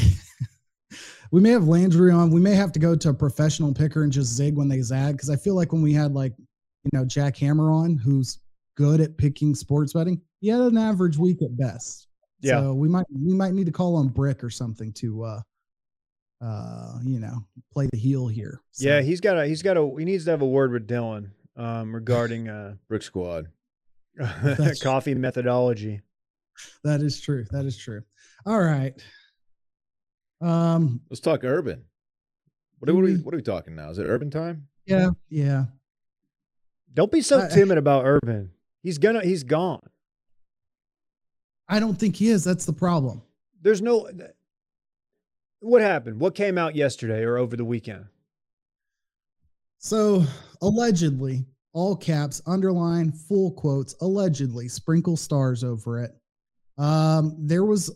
we 1.30 1.40
may 1.40 1.50
have 1.50 1.66
Landry 1.66 2.12
on. 2.12 2.30
We 2.30 2.40
may 2.42 2.54
have 2.54 2.72
to 2.72 2.78
go 2.78 2.94
to 2.94 3.08
a 3.08 3.14
professional 3.14 3.72
picker 3.72 4.02
and 4.02 4.12
just 4.12 4.34
zig 4.34 4.56
when 4.56 4.68
they 4.68 4.82
zag 4.82 5.16
because 5.16 5.30
I 5.30 5.36
feel 5.36 5.54
like 5.54 5.72
when 5.72 5.80
we 5.80 5.94
had 5.94 6.12
like 6.12 6.34
you 6.84 6.90
know 6.92 7.04
Jack 7.04 7.36
Hammer 7.36 7.70
on, 7.70 7.96
who's 7.96 8.38
good 8.76 9.00
at 9.00 9.16
picking 9.16 9.54
sports 9.54 9.92
betting, 9.92 10.20
he 10.40 10.48
had 10.48 10.60
an 10.60 10.78
average 10.78 11.18
week 11.18 11.42
at 11.42 11.56
best. 11.56 12.08
Yeah. 12.40 12.60
So 12.60 12.74
we 12.74 12.88
might 12.88 13.06
we 13.12 13.34
might 13.34 13.52
need 13.52 13.66
to 13.66 13.72
call 13.72 13.96
on 13.96 14.08
Brick 14.08 14.42
or 14.42 14.50
something 14.50 14.92
to 14.94 15.24
uh 15.24 15.40
uh 16.42 16.98
you 17.04 17.20
know 17.20 17.44
play 17.72 17.88
the 17.92 17.98
heel 17.98 18.28
here. 18.28 18.62
So, 18.70 18.88
Yeah, 18.88 19.02
he's 19.02 19.20
got 19.20 19.38
a 19.38 19.46
he's 19.46 19.62
got 19.62 19.76
a 19.76 19.94
he 19.98 20.04
needs 20.04 20.24
to 20.24 20.30
have 20.30 20.42
a 20.42 20.46
word 20.46 20.72
with 20.72 20.88
Dylan 20.88 21.30
um, 21.56 21.94
regarding 21.94 22.48
uh, 22.48 22.76
Brick 22.88 23.02
Squad. 23.02 23.48
Coffee 24.82 25.14
methodology. 25.14 26.00
that 26.84 27.00
is 27.00 27.20
true. 27.20 27.44
That 27.50 27.64
is 27.66 27.76
true. 27.76 28.02
All 28.46 28.60
right. 28.60 28.94
Um 30.40 31.02
Let's 31.10 31.20
talk 31.20 31.44
urban. 31.44 31.84
What 32.78 32.88
are, 32.88 32.94
what, 32.94 33.02
are 33.02 33.04
we, 33.04 33.16
what 33.18 33.34
are 33.34 33.36
we 33.36 33.42
talking 33.42 33.76
now? 33.76 33.90
Is 33.90 33.98
it 33.98 34.04
urban 34.04 34.30
time? 34.30 34.66
yeah, 34.86 35.10
yeah. 35.28 35.64
Don't 36.92 37.12
be 37.12 37.20
so 37.22 37.40
I- 37.40 37.48
timid 37.48 37.78
about 37.78 38.04
Urban. 38.04 38.50
He's 38.82 38.98
gonna 38.98 39.22
he's 39.22 39.42
gone. 39.44 39.82
I 41.68 41.78
don't 41.78 41.94
think 41.98 42.16
he 42.16 42.28
is. 42.28 42.42
That's 42.42 42.64
the 42.64 42.72
problem. 42.72 43.22
There's 43.62 43.82
no. 43.82 44.08
What 45.60 45.82
happened? 45.82 46.18
What 46.18 46.34
came 46.34 46.56
out 46.56 46.74
yesterday 46.74 47.22
or 47.22 47.36
over 47.36 47.56
the 47.56 47.64
weekend? 47.64 48.06
So 49.78 50.24
allegedly, 50.62 51.44
all 51.72 51.94
caps, 51.96 52.40
underline, 52.46 53.12
full 53.12 53.52
quotes, 53.52 53.94
allegedly, 54.00 54.68
sprinkle 54.68 55.16
stars 55.16 55.62
over 55.62 56.02
it. 56.02 56.16
Um, 56.78 57.36
there 57.38 57.64
was 57.64 57.90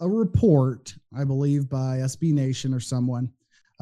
a 0.00 0.08
report, 0.08 0.94
I 1.16 1.24
believe, 1.24 1.68
by 1.68 1.98
SB 1.98 2.32
Nation 2.32 2.72
or 2.72 2.80
someone, 2.80 3.32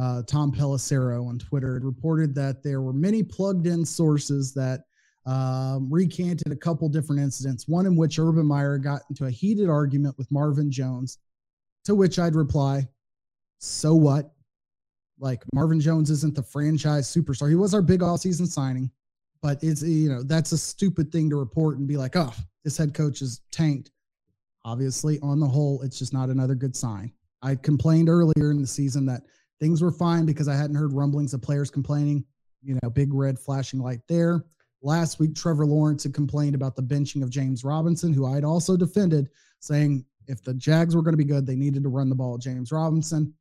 uh, 0.01 0.23
Tom 0.23 0.51
Pelissero 0.51 1.29
on 1.29 1.39
Twitter, 1.39 1.75
had 1.75 1.85
reported 1.85 2.35
that 2.35 2.63
there 2.63 2.81
were 2.81 2.93
many 2.93 3.23
plugged 3.23 3.67
in 3.67 3.85
sources 3.85 4.55
that 4.55 4.85
um, 5.27 5.93
recanted 5.93 6.51
a 6.51 6.57
couple 6.57 6.89
different 6.89 7.21
incidents, 7.21 7.69
one 7.69 7.85
in 7.85 7.97
which 7.97 8.19
Urban 8.19 8.47
Meyer 8.47 8.79
got 8.79 9.03
into 9.11 9.27
a 9.27 9.31
heated 9.31 9.69
argument 9.69 10.17
with 10.17 10.31
Marvin 10.31 10.71
Jones, 10.71 11.19
to 11.85 11.95
which 11.95 12.19
I'd 12.19 12.35
reply, 12.35 12.89
so 13.59 13.95
what? 13.95 14.33
Like 15.19 15.45
Marvin 15.53 15.81
Jones 15.81 16.09
isn't 16.09 16.35
the 16.35 16.43
franchise 16.43 17.07
superstar. 17.07 17.51
He 17.51 17.55
was 17.55 17.75
our 17.75 17.83
big 17.83 18.01
offseason 18.01 18.47
signing, 18.47 18.91
but 19.43 19.63
it's 19.63 19.83
you 19.83 20.09
know 20.09 20.23
that's 20.23 20.53
a 20.53 20.59
stupid 20.59 21.13
thing 21.13 21.29
to 21.29 21.37
report 21.37 21.77
and 21.77 21.87
be 21.87 21.99
like, 21.99 22.17
oh, 22.17 22.33
this 22.65 22.79
head 22.79 22.95
coach 22.95 23.21
is 23.21 23.43
tanked. 23.53 23.91
Obviously, 24.65 25.19
on 25.21 25.41
the 25.41 25.47
whole, 25.47 25.83
it's 25.83 25.99
just 25.99 26.15
not 26.15 26.31
another 26.31 26.55
good 26.55 26.75
sign. 26.75 27.13
I 27.43 27.55
complained 27.55 28.09
earlier 28.09 28.51
in 28.51 28.63
the 28.63 28.67
season 28.67 29.05
that 29.07 29.23
things 29.61 29.83
were 29.83 29.93
fine 29.93 30.27
because 30.27 30.49
I 30.49 30.57
hadn't 30.57 30.77
heard 30.77 30.93
rumblings 30.93 31.35
of 31.35 31.43
players 31.43 31.71
complaining. 31.71 32.25
You 32.63 32.79
know, 32.83 32.91
big 32.91 33.15
red 33.15 33.39
flashing 33.39 33.81
light 33.81 34.01
there. 34.09 34.45
Last 34.83 35.19
week, 35.19 35.35
Trevor 35.35 35.67
Lawrence 35.67 36.03
had 36.05 36.15
complained 36.15 36.55
about 36.55 36.75
the 36.75 36.83
benching 36.83 37.23
of 37.23 37.31
James 37.31 37.65
Robinson, 37.65 38.13
who 38.13 38.27
I'd 38.27 38.45
also 38.45 38.77
defended, 38.77 39.29
saying 39.61 40.05
if 40.27 40.43
the 40.43 40.55
Jags 40.55 40.97
were 40.97 41.03
going 41.03 41.13
to 41.13 41.19
be 41.19 41.25
good, 41.25 41.47
they 41.47 41.57
needed 41.57 41.83
to 41.83 41.89
run 41.89 42.09
the 42.09 42.15
ball. 42.15 42.39
James 42.39 42.73
Robinson 42.73 43.35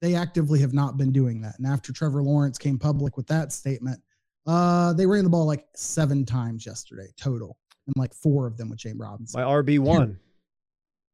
they 0.00 0.14
actively 0.14 0.58
have 0.60 0.72
not 0.72 0.96
been 0.96 1.12
doing 1.12 1.42
that. 1.42 1.58
And 1.58 1.66
after 1.66 1.92
Trevor 1.92 2.22
Lawrence 2.22 2.56
came 2.56 2.78
public 2.78 3.18
with 3.18 3.26
that 3.26 3.52
statement, 3.52 4.00
uh, 4.46 4.94
they 4.94 5.04
ran 5.04 5.24
the 5.24 5.30
ball 5.30 5.44
like 5.44 5.66
seven 5.76 6.24
times 6.24 6.64
yesterday 6.64 7.08
total, 7.20 7.58
and 7.86 7.94
like 7.96 8.14
four 8.14 8.46
of 8.46 8.56
them 8.56 8.70
with 8.70 8.78
James 8.78 8.98
Robinson. 8.98 9.38
My 9.38 9.46
RB 9.46 9.78
one. 9.78 10.18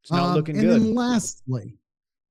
It's 0.03 0.13
not 0.13 0.23
Um, 0.31 0.35
looking 0.37 0.57
and 0.57 0.65
good. 0.67 0.77
And 0.77 0.85
then 0.87 0.95
lastly, 0.95 1.77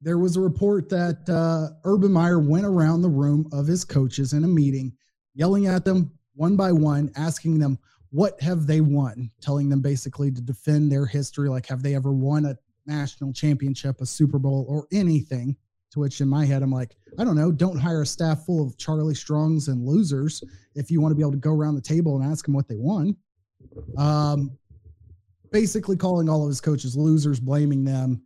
there 0.06 0.20
was 0.20 0.38
a 0.38 0.42
report 0.42 0.88
that 0.90 1.28
uh, 1.28 1.76
Urban 1.84 2.12
Meyer 2.12 2.40
went 2.40 2.64
around 2.66 3.02
the 3.02 3.10
room 3.10 3.50
of 3.52 3.66
his 3.66 3.84
coaches 3.84 4.34
in 4.34 4.44
a 4.44 4.48
meeting, 4.48 4.94
yelling 5.34 5.66
at 5.66 5.84
them 5.84 6.12
one 6.36 6.56
by 6.56 6.72
one, 6.72 7.12
asking 7.16 7.58
them 7.58 7.80
what 8.12 8.40
have 8.40 8.68
they 8.68 8.82
won, 8.82 9.32
telling 9.42 9.68
them 9.68 9.82
basically 9.82 10.32
to 10.32 10.42
defend 10.42 10.92
their 10.92 11.08
history, 11.08 11.50
like 11.50 11.66
have 11.66 11.82
they 11.82 11.96
ever 11.96 12.14
won 12.14 12.46
a 12.46 12.56
national 12.86 13.34
championship, 13.34 14.00
a 14.00 14.06
Super 14.06 14.38
Bowl, 14.38 14.66
or 14.70 14.88
anything. 14.94 15.58
To 15.92 16.02
which 16.02 16.22
in 16.22 16.28
my 16.28 16.46
head, 16.46 16.62
I'm 16.62 16.72
like, 16.72 16.96
I 17.18 17.24
don't 17.24 17.38
know. 17.38 17.52
Don't 17.52 17.80
hire 17.80 18.02
a 18.02 18.06
staff 18.06 18.46
full 18.46 18.62
of 18.62 18.78
Charlie 18.78 19.16
Strongs 19.16 19.70
and 19.70 19.86
losers 19.86 20.44
if 20.76 20.92
you 20.92 21.00
want 21.00 21.12
to 21.12 21.16
be 21.16 21.24
able 21.24 21.32
to 21.32 21.38
go 21.38 21.54
around 21.54 21.76
the 21.76 21.82
table 21.82 22.20
and 22.20 22.30
ask 22.30 22.46
them 22.46 22.54
what 22.54 22.68
they 22.68 22.76
won. 22.76 23.16
Um, 23.98 24.58
basically 25.52 25.96
calling 25.96 26.28
all 26.28 26.44
of 26.44 26.50
his 26.50 26.60
coaches 26.60 26.98
losers, 26.98 27.40
blaming 27.40 27.86
them, 27.86 28.25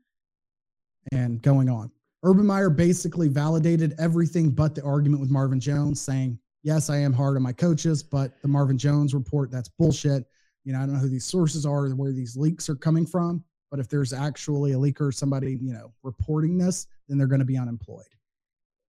and 1.12 1.42
going 1.42 1.70
on. 1.70 1.92
Urban 2.24 2.46
Meyer 2.46 2.70
basically 2.70 3.28
validated 3.28 3.96
everything 3.98 4.50
but 4.50 4.76
the 4.76 4.84
argument 4.84 5.22
with 5.22 5.30
Marvin 5.30 5.60
Jones, 5.60 6.02
saying, 6.02 6.38
Yes, 6.62 6.90
I 6.90 6.98
am 6.98 7.14
hard 7.14 7.38
on 7.38 7.44
my 7.44 7.54
coaches, 7.54 8.04
but 8.04 8.42
the 8.42 8.48
Marvin 8.50 8.78
Jones 8.78 9.14
report, 9.14 9.50
that's 9.50 9.70
bullshit. 9.70 10.26
You 10.66 10.74
know, 10.74 10.80
I 10.80 10.82
don't 10.82 10.96
know 10.96 11.00
who 11.00 11.08
these 11.08 11.26
sources 11.26 11.66
are 11.66 11.88
where 11.90 12.12
these 12.12 12.36
leaks 12.36 12.70
are 12.70 12.76
coming 12.76 13.06
from. 13.06 13.44
But 13.72 13.80
if 13.80 13.88
there's 13.88 14.14
actually 14.14 14.74
a 14.74 14.78
leaker 14.78 15.14
somebody, 15.14 15.58
you 15.62 15.74
know, 15.74 15.94
reporting 16.04 16.58
this, 16.58 16.88
then 17.08 17.18
they're 17.18 17.28
going 17.28 17.40
to 17.40 17.46
be 17.46 17.58
unemployed. 17.58 18.06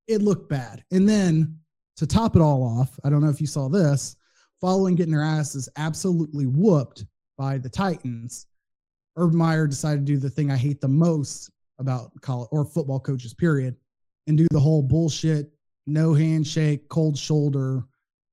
It 0.06 0.22
looked 0.22 0.48
bad. 0.48 0.84
And 0.90 1.06
then 1.06 1.58
to 1.96 2.06
top 2.06 2.36
it 2.36 2.42
all 2.42 2.62
off, 2.62 2.98
I 3.04 3.10
don't 3.10 3.22
know 3.22 3.28
if 3.28 3.40
you 3.40 3.46
saw 3.46 3.68
this, 3.68 4.16
following 4.60 4.94
getting 4.94 5.12
their 5.12 5.22
asses 5.22 5.68
absolutely 5.76 6.46
whooped 6.46 7.04
by 7.36 7.58
the 7.58 7.68
Titans, 7.68 8.46
Urban 9.16 9.36
Meyer 9.36 9.66
decided 9.66 10.06
to 10.06 10.12
do 10.12 10.18
the 10.18 10.30
thing 10.30 10.50
I 10.50 10.56
hate 10.56 10.80
the 10.80 10.88
most 10.88 11.50
about 11.78 12.10
college 12.20 12.48
or 12.52 12.64
football 12.64 13.00
coaches, 13.00 13.34
period, 13.34 13.76
and 14.26 14.36
do 14.36 14.46
the 14.50 14.60
whole 14.60 14.82
bullshit, 14.82 15.50
no 15.86 16.14
handshake, 16.14 16.88
cold 16.88 17.16
shoulder, 17.16 17.82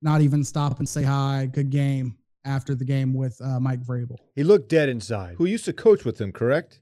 not 0.01 0.21
even 0.21 0.43
stop 0.43 0.79
and 0.79 0.87
say 0.87 1.03
hi, 1.03 1.49
good 1.51 1.69
game 1.69 2.17
after 2.45 2.75
the 2.75 2.85
game 2.85 3.13
with 3.13 3.39
uh, 3.41 3.59
Mike 3.59 3.81
Vrabel. 3.81 4.17
he 4.35 4.43
looked 4.43 4.69
dead 4.69 4.87
inside. 4.89 5.35
Who 5.37 5.45
used 5.45 5.65
to 5.65 5.73
coach 5.73 6.05
with 6.05 6.19
him, 6.19 6.31
correct? 6.31 6.79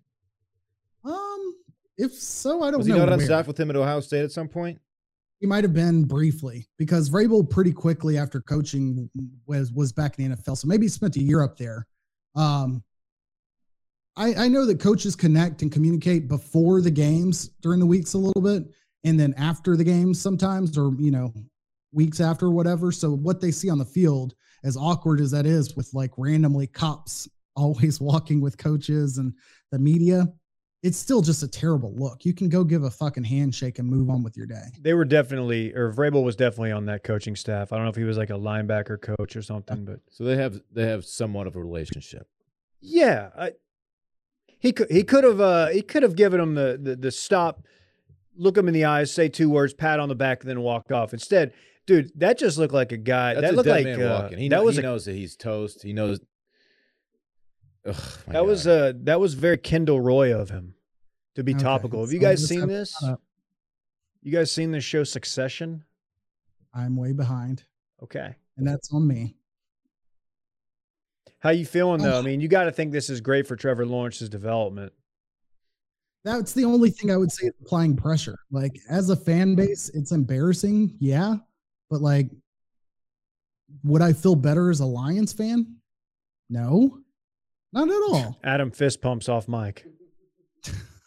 Um, 1.05 1.55
if 1.97 2.11
so, 2.13 2.61
I 2.61 2.65
don't 2.65 2.73
know. 2.73 2.77
Was 2.79 2.87
he 2.87 2.93
not 2.93 3.09
on 3.09 3.19
staff 3.19 3.47
with 3.47 3.59
him 3.59 3.69
at 3.69 3.75
Ohio 3.75 3.99
State 4.01 4.23
at 4.23 4.31
some 4.31 4.47
point? 4.47 4.79
He 5.39 5.47
might 5.47 5.63
have 5.63 5.73
been 5.73 6.05
briefly 6.05 6.67
because 6.77 7.09
Vrabel 7.09 7.49
pretty 7.49 7.73
quickly 7.73 8.17
after 8.17 8.41
coaching 8.41 9.09
was 9.45 9.71
was 9.71 9.91
back 9.91 10.17
in 10.17 10.31
the 10.31 10.37
NFL. 10.37 10.57
So 10.57 10.67
maybe 10.67 10.85
he 10.85 10.89
spent 10.89 11.15
a 11.17 11.21
year 11.21 11.43
up 11.43 11.57
there. 11.57 11.85
Um, 12.35 12.83
I, 14.15 14.33
I 14.35 14.47
know 14.47 14.65
that 14.65 14.79
coaches 14.79 15.15
connect 15.15 15.61
and 15.61 15.71
communicate 15.71 16.27
before 16.27 16.81
the 16.81 16.91
games 16.91 17.49
during 17.61 17.79
the 17.79 17.85
weeks 17.85 18.13
a 18.13 18.17
little 18.17 18.41
bit, 18.41 18.63
and 19.03 19.19
then 19.19 19.33
after 19.37 19.75
the 19.75 19.83
games 19.83 20.21
sometimes, 20.21 20.77
or 20.77 20.93
you 20.97 21.11
know, 21.11 21.33
weeks 21.91 22.19
after 22.19 22.49
whatever. 22.49 22.91
So 22.91 23.11
what 23.11 23.41
they 23.41 23.51
see 23.51 23.69
on 23.69 23.77
the 23.77 23.85
field, 23.85 24.35
as 24.63 24.77
awkward 24.77 25.19
as 25.19 25.31
that 25.31 25.45
is, 25.45 25.75
with 25.75 25.89
like 25.93 26.11
randomly 26.17 26.67
cops 26.67 27.27
always 27.55 28.01
walking 28.01 28.41
with 28.41 28.57
coaches 28.57 29.17
and 29.17 29.33
the 29.71 29.79
media, 29.79 30.27
it's 30.81 30.97
still 30.97 31.21
just 31.21 31.43
a 31.43 31.47
terrible 31.47 31.93
look. 31.95 32.25
You 32.25 32.33
can 32.33 32.49
go 32.49 32.63
give 32.63 32.83
a 32.83 32.89
fucking 32.89 33.23
handshake 33.23 33.79
and 33.79 33.87
move 33.87 34.09
on 34.09 34.23
with 34.23 34.35
your 34.35 34.45
day. 34.45 34.65
They 34.81 34.93
were 34.93 35.05
definitely, 35.05 35.73
or 35.73 35.93
Vrabel 35.93 36.23
was 36.23 36.35
definitely 36.35 36.71
on 36.71 36.85
that 36.87 37.03
coaching 37.03 37.35
staff. 37.35 37.71
I 37.71 37.77
don't 37.77 37.85
know 37.85 37.89
if 37.89 37.95
he 37.95 38.03
was 38.03 38.17
like 38.17 38.31
a 38.31 38.33
linebacker 38.33 39.01
coach 39.01 39.35
or 39.35 39.41
something, 39.41 39.85
but 39.85 39.99
So 40.09 40.23
they 40.23 40.35
have 40.35 40.61
they 40.71 40.87
have 40.87 41.05
somewhat 41.05 41.47
of 41.47 41.55
a 41.55 41.59
relationship. 41.59 42.27
yeah, 42.81 43.29
I, 43.37 43.51
he 44.63 44.71
could 44.71 44.89
he 44.89 45.03
could 45.03 45.25
have 45.25 45.41
uh, 45.41 45.67
he 45.67 45.81
could 45.81 46.03
have 46.03 46.15
given 46.15 46.39
him 46.39 46.55
the, 46.55 46.79
the 46.81 46.95
the 46.95 47.11
stop, 47.11 47.65
look 48.37 48.57
him 48.57 48.69
in 48.69 48.73
the 48.73 48.85
eyes, 48.85 49.11
say 49.13 49.27
two 49.27 49.49
words, 49.49 49.73
pat 49.73 49.99
on 49.99 50.07
the 50.07 50.15
back, 50.15 50.39
and 50.39 50.49
then 50.49 50.61
walk 50.61 50.89
off. 50.89 51.11
Instead, 51.11 51.51
dude, 51.85 52.11
that 52.15 52.39
just 52.39 52.57
looked 52.57 52.73
like 52.73 52.93
a 52.93 52.97
guy. 52.97 53.33
That's 53.33 53.47
that 53.47 53.53
a 53.53 53.55
looked 53.57 53.67
dead 53.67 53.85
like 53.85 53.97
man 53.97 54.01
uh, 54.01 54.21
walking. 54.21 54.37
He, 54.39 54.47
that 54.47 54.63
was 54.63 54.77
he 54.77 54.79
a, 54.79 54.83
knows 54.83 55.03
that 55.03 55.15
he's 55.15 55.35
toast. 55.35 55.83
He 55.83 55.91
knows. 55.91 56.21
Ugh, 57.85 57.95
my 58.27 58.33
that 58.33 58.45
was 58.45 58.65
God. 58.65 58.71
uh 58.71 58.93
that 59.03 59.19
was 59.19 59.33
very 59.33 59.57
Kendall 59.57 59.99
Roy 59.99 60.33
of 60.33 60.49
him 60.49 60.75
to 61.35 61.43
be 61.43 61.53
Okay, 61.53 61.61
topical. 61.61 61.99
Have 61.99 62.13
you 62.13 62.21
so 62.21 62.25
guys 62.27 62.39
let's 62.39 62.47
seen 62.47 62.67
this? 62.67 62.95
You 64.21 64.31
guys 64.31 64.49
seen 64.49 64.71
this 64.71 64.85
show 64.85 65.03
Succession? 65.03 65.83
I'm 66.73 66.95
way 66.95 67.11
behind, 67.11 67.65
Okay. 68.01 68.33
and 68.55 68.65
that's 68.65 68.89
on 68.93 69.05
me. 69.05 69.35
How 71.39 71.49
you 71.49 71.65
feeling 71.65 72.01
though? 72.01 72.17
I 72.17 72.21
mean, 72.21 72.39
you 72.39 72.47
got 72.47 72.65
to 72.65 72.71
think 72.71 72.91
this 72.91 73.09
is 73.09 73.19
great 73.19 73.47
for 73.47 73.55
Trevor 73.55 73.85
Lawrence's 73.85 74.29
development. 74.29 74.93
That's 76.23 76.53
the 76.53 76.63
only 76.63 76.89
thing 76.89 77.11
I 77.11 77.17
would 77.17 77.31
say 77.31 77.51
applying 77.61 77.97
pressure. 77.97 78.37
Like 78.49 78.79
as 78.89 79.09
a 79.09 79.15
fan 79.15 79.55
base, 79.55 79.89
it's 79.93 80.11
embarrassing, 80.13 80.95
yeah. 80.99 81.35
But 81.89 82.01
like, 82.01 82.29
would 83.83 84.01
I 84.01 84.13
feel 84.13 84.35
better 84.35 84.69
as 84.69 84.79
a 84.79 84.85
Lions 84.85 85.33
fan? 85.33 85.75
No, 86.49 86.99
not 87.73 87.89
at 87.89 88.01
all. 88.09 88.39
Adam 88.43 88.71
fist 88.71 89.01
pumps 89.01 89.27
off 89.27 89.47
Mike. 89.47 89.85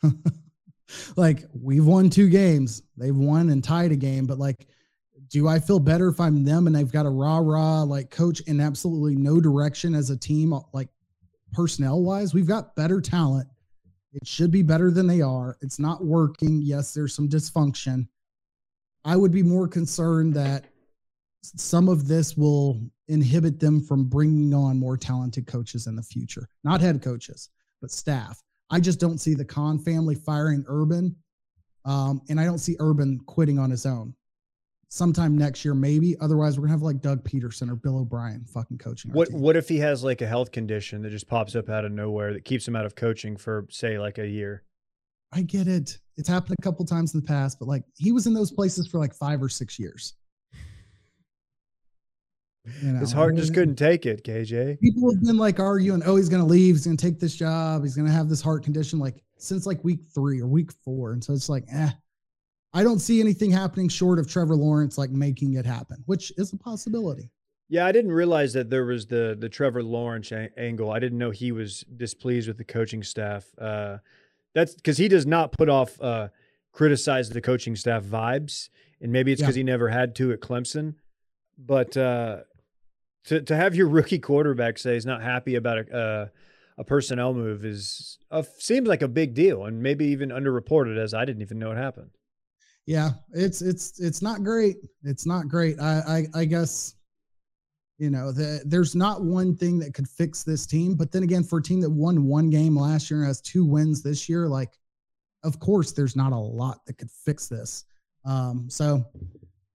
like 1.16 1.44
we've 1.54 1.86
won 1.86 2.10
two 2.10 2.28
games. 2.28 2.82
They've 2.96 3.16
won 3.16 3.50
and 3.50 3.64
tied 3.64 3.92
a 3.92 3.96
game, 3.96 4.26
but 4.26 4.38
like, 4.38 4.66
do 5.28 5.48
I 5.48 5.58
feel 5.58 5.78
better 5.78 6.08
if 6.08 6.20
I'm 6.20 6.44
them 6.44 6.66
and 6.66 6.76
they've 6.76 6.90
got 6.90 7.06
a 7.06 7.10
rah 7.10 7.38
rah 7.38 7.82
like 7.82 8.10
coach 8.10 8.40
in 8.42 8.60
absolutely 8.60 9.16
no 9.16 9.40
direction 9.40 9.94
as 9.94 10.10
a 10.10 10.16
team, 10.16 10.54
like 10.72 10.88
personnel 11.52 12.02
wise? 12.02 12.34
We've 12.34 12.46
got 12.46 12.76
better 12.76 13.00
talent. 13.00 13.48
It 14.12 14.26
should 14.26 14.50
be 14.50 14.62
better 14.62 14.90
than 14.90 15.06
they 15.06 15.20
are. 15.20 15.56
It's 15.60 15.78
not 15.78 16.04
working. 16.04 16.62
Yes, 16.62 16.94
there's 16.94 17.14
some 17.14 17.28
dysfunction. 17.28 18.08
I 19.04 19.16
would 19.16 19.32
be 19.32 19.42
more 19.42 19.68
concerned 19.68 20.34
that 20.34 20.66
some 21.42 21.88
of 21.88 22.08
this 22.08 22.36
will 22.36 22.80
inhibit 23.08 23.60
them 23.60 23.80
from 23.80 24.04
bringing 24.04 24.52
on 24.52 24.78
more 24.78 24.96
talented 24.96 25.46
coaches 25.46 25.86
in 25.86 25.94
the 25.94 26.02
future, 26.02 26.48
not 26.64 26.80
head 26.80 27.02
coaches, 27.02 27.50
but 27.80 27.90
staff. 27.90 28.42
I 28.70 28.80
just 28.80 28.98
don't 28.98 29.18
see 29.18 29.34
the 29.34 29.44
Khan 29.44 29.78
family 29.78 30.16
firing 30.16 30.64
Urban, 30.66 31.14
um, 31.84 32.20
and 32.28 32.40
I 32.40 32.44
don't 32.44 32.58
see 32.58 32.76
Urban 32.80 33.20
quitting 33.26 33.58
on 33.58 33.70
his 33.70 33.86
own. 33.86 34.14
Sometime 34.88 35.36
next 35.36 35.64
year, 35.64 35.74
maybe. 35.74 36.16
Otherwise, 36.20 36.56
we're 36.56 36.62
gonna 36.62 36.74
have 36.74 36.82
like 36.82 37.00
Doug 37.00 37.24
Pederson 37.24 37.68
or 37.68 37.74
Bill 37.74 37.98
O'Brien 37.98 38.44
fucking 38.44 38.78
coaching. 38.78 39.10
What 39.12 39.28
team. 39.28 39.40
what 39.40 39.56
if 39.56 39.68
he 39.68 39.78
has 39.78 40.04
like 40.04 40.22
a 40.22 40.26
health 40.26 40.52
condition 40.52 41.02
that 41.02 41.10
just 41.10 41.26
pops 41.28 41.56
up 41.56 41.68
out 41.68 41.84
of 41.84 41.92
nowhere 41.92 42.32
that 42.32 42.44
keeps 42.44 42.66
him 42.68 42.76
out 42.76 42.86
of 42.86 42.94
coaching 42.94 43.36
for 43.36 43.66
say 43.68 43.98
like 43.98 44.18
a 44.18 44.26
year? 44.26 44.62
I 45.32 45.42
get 45.42 45.66
it. 45.66 45.98
It's 46.16 46.28
happened 46.28 46.56
a 46.58 46.62
couple 46.62 46.84
times 46.84 47.14
in 47.14 47.20
the 47.20 47.26
past, 47.26 47.58
but 47.58 47.66
like 47.66 47.82
he 47.96 48.12
was 48.12 48.26
in 48.26 48.34
those 48.34 48.52
places 48.52 48.86
for 48.86 48.98
like 48.98 49.12
five 49.12 49.42
or 49.42 49.48
six 49.48 49.78
years. 49.78 50.14
You 52.82 52.92
know, 52.92 52.98
His 52.98 53.12
heart 53.12 53.36
just 53.36 53.54
couldn't 53.54 53.76
take 53.76 54.06
it, 54.06 54.24
KJ. 54.24 54.80
People 54.80 55.12
have 55.12 55.22
been 55.22 55.36
like 55.36 55.60
arguing, 55.60 56.02
oh, 56.04 56.16
he's 56.16 56.28
going 56.28 56.42
to 56.42 56.48
leave. 56.48 56.74
He's 56.74 56.86
going 56.86 56.96
to 56.96 57.04
take 57.04 57.20
this 57.20 57.36
job. 57.36 57.82
He's 57.82 57.94
going 57.94 58.08
to 58.08 58.12
have 58.12 58.28
this 58.28 58.42
heart 58.42 58.64
condition 58.64 58.98
like 58.98 59.22
since 59.38 59.66
like 59.66 59.82
week 59.84 60.00
three 60.12 60.40
or 60.40 60.46
week 60.46 60.72
four. 60.84 61.12
And 61.12 61.22
so 61.22 61.32
it's 61.32 61.48
like, 61.48 61.64
eh, 61.72 61.90
I 62.76 62.82
don't 62.82 62.98
see 62.98 63.20
anything 63.20 63.50
happening 63.50 63.88
short 63.88 64.18
of 64.18 64.28
Trevor 64.28 64.54
Lawrence 64.54 64.98
like 64.98 65.10
making 65.10 65.54
it 65.54 65.64
happen, 65.64 66.02
which 66.06 66.32
is 66.36 66.52
a 66.52 66.56
possibility. 66.58 67.30
Yeah, 67.68 67.86
I 67.86 67.92
didn't 67.92 68.12
realize 68.12 68.52
that 68.52 68.68
there 68.70 68.84
was 68.84 69.06
the 69.06 69.36
the 69.38 69.48
Trevor 69.48 69.82
Lawrence 69.82 70.30
a- 70.30 70.50
angle. 70.58 70.90
I 70.90 70.98
didn't 70.98 71.18
know 71.18 71.30
he 71.30 71.52
was 71.52 71.84
displeased 71.96 72.48
with 72.48 72.58
the 72.58 72.64
coaching 72.64 73.02
staff. 73.02 73.46
Uh, 73.58 73.98
that's 74.54 74.74
because 74.74 74.98
he 74.98 75.08
does 75.08 75.26
not 75.26 75.52
put 75.52 75.68
off 75.68 76.00
uh, 76.00 76.28
criticize 76.72 77.30
the 77.30 77.40
coaching 77.40 77.74
staff 77.74 78.04
vibes, 78.04 78.68
and 79.00 79.10
maybe 79.10 79.32
it's 79.32 79.40
Yeah. 79.40 79.46
because 79.46 79.56
he 79.56 79.62
never 79.64 79.88
had 79.88 80.14
to 80.16 80.32
at 80.32 80.40
Clemson. 80.40 80.94
But 81.58 81.96
uh, 81.96 82.40
to 83.24 83.40
to 83.40 83.56
have 83.56 83.74
your 83.74 83.88
rookie 83.98 84.18
quarterback 84.20 84.78
say 84.78 84.94
he's 84.94 85.06
not 85.06 85.22
happy 85.22 85.54
about 85.56 85.78
a 85.78 85.96
uh, 85.96 86.26
a 86.78 86.84
personnel 86.84 87.32
move 87.32 87.64
is 87.64 88.18
uh, 88.30 88.42
seems 88.58 88.86
like 88.86 89.02
a 89.02 89.08
big 89.08 89.32
deal, 89.34 89.64
and 89.64 89.82
maybe 89.82 90.04
even 90.08 90.28
underreported 90.28 90.98
as 90.98 91.14
I 91.14 91.24
didn't 91.24 91.42
even 91.42 91.58
know 91.58 91.72
it 91.72 91.78
happened. 91.78 92.10
Yeah, 92.86 93.10
it's 93.32 93.62
it's 93.62 93.98
it's 93.98 94.22
not 94.22 94.44
great. 94.44 94.76
It's 95.02 95.26
not 95.26 95.48
great. 95.48 95.78
I 95.80 96.26
I, 96.34 96.40
I 96.40 96.44
guess 96.44 96.94
you 97.98 98.10
know 98.10 98.30
the, 98.30 98.62
there's 98.64 98.94
not 98.94 99.24
one 99.24 99.56
thing 99.56 99.80
that 99.80 99.92
could 99.92 100.08
fix 100.08 100.44
this 100.44 100.66
team. 100.66 100.94
But 100.94 101.10
then 101.10 101.24
again, 101.24 101.42
for 101.42 101.58
a 101.58 101.62
team 101.62 101.80
that 101.80 101.90
won 101.90 102.24
one 102.24 102.48
game 102.48 102.78
last 102.78 103.10
year 103.10 103.20
and 103.20 103.26
has 103.26 103.40
two 103.40 103.64
wins 103.64 104.02
this 104.02 104.28
year, 104.28 104.48
like 104.48 104.72
of 105.42 105.58
course 105.58 105.92
there's 105.92 106.14
not 106.14 106.32
a 106.32 106.38
lot 106.38 106.86
that 106.86 106.96
could 106.96 107.10
fix 107.10 107.48
this. 107.48 107.84
Um, 108.24 108.66
so 108.70 109.04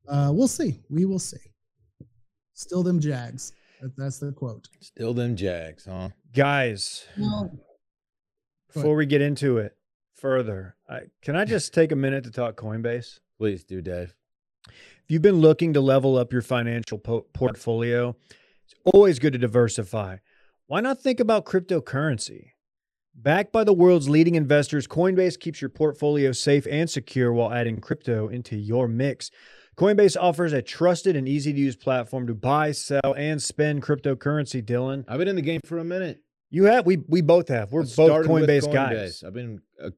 uh, 0.07 0.31
we'll 0.33 0.47
see. 0.47 0.79
We 0.89 1.03
will 1.03 1.19
see. 1.19 1.37
Still 2.53 2.83
them 2.83 2.99
Jags. 2.99 3.51
That, 3.81 3.95
that's 3.97 4.19
the 4.19 4.31
quote. 4.31 4.67
Still 4.79 5.13
them 5.13 5.35
Jags, 5.35 5.85
huh? 5.85 6.09
Guys, 6.33 7.05
Well, 7.17 7.51
before 8.73 8.95
we 8.95 9.05
get 9.05 9.21
into 9.21 9.57
it 9.57 9.75
further, 10.21 10.75
I, 10.87 11.01
can 11.21 11.35
I 11.35 11.45
just 11.45 11.73
take 11.73 11.91
a 11.91 11.95
minute 11.95 12.23
to 12.25 12.31
talk 12.31 12.55
Coinbase? 12.55 13.19
Please 13.37 13.63
do, 13.63 13.81
Dave. 13.81 14.15
If 14.67 15.05
you've 15.09 15.21
been 15.23 15.41
looking 15.41 15.73
to 15.73 15.81
level 15.81 16.17
up 16.17 16.31
your 16.31 16.43
financial 16.43 16.99
po- 16.99 17.25
portfolio, 17.33 18.15
it's 18.65 18.75
always 18.85 19.17
good 19.19 19.33
to 19.33 19.39
diversify. 19.39 20.17
Why 20.67 20.79
not 20.79 21.01
think 21.01 21.19
about 21.19 21.45
cryptocurrency? 21.45 22.51
Backed 23.13 23.51
by 23.51 23.63
the 23.65 23.73
world's 23.73 24.07
leading 24.07 24.35
investors, 24.35 24.87
Coinbase 24.87 25.37
keeps 25.37 25.59
your 25.59 25.69
portfolio 25.69 26.31
safe 26.31 26.65
and 26.69 26.89
secure 26.89 27.33
while 27.33 27.51
adding 27.51 27.81
crypto 27.81 28.29
into 28.29 28.55
your 28.55 28.87
mix. 28.87 29.31
Coinbase 29.75 30.15
offers 30.19 30.53
a 30.53 30.61
trusted 30.61 31.15
and 31.15 31.27
easy 31.27 31.51
to 31.51 31.59
use 31.59 31.75
platform 31.75 32.27
to 32.27 32.33
buy, 32.33 32.71
sell, 32.71 33.13
and 33.17 33.41
spend 33.41 33.81
cryptocurrency. 33.81 34.63
Dylan, 34.63 35.03
I've 35.07 35.17
been 35.17 35.27
in 35.27 35.35
the 35.35 35.41
game 35.41 35.61
for 35.65 35.79
a 35.79 35.83
minute. 35.83 36.21
you 36.51 36.65
have 36.65 36.85
we 36.85 36.97
we 37.07 37.21
both 37.21 37.47
have. 37.47 37.71
We're 37.71 37.83
both 37.83 38.27
with 38.27 38.27
Coinbase, 38.27 38.71
guys. 38.71 39.23
I've 39.25 39.33
been 39.33 39.61
a 39.81 39.91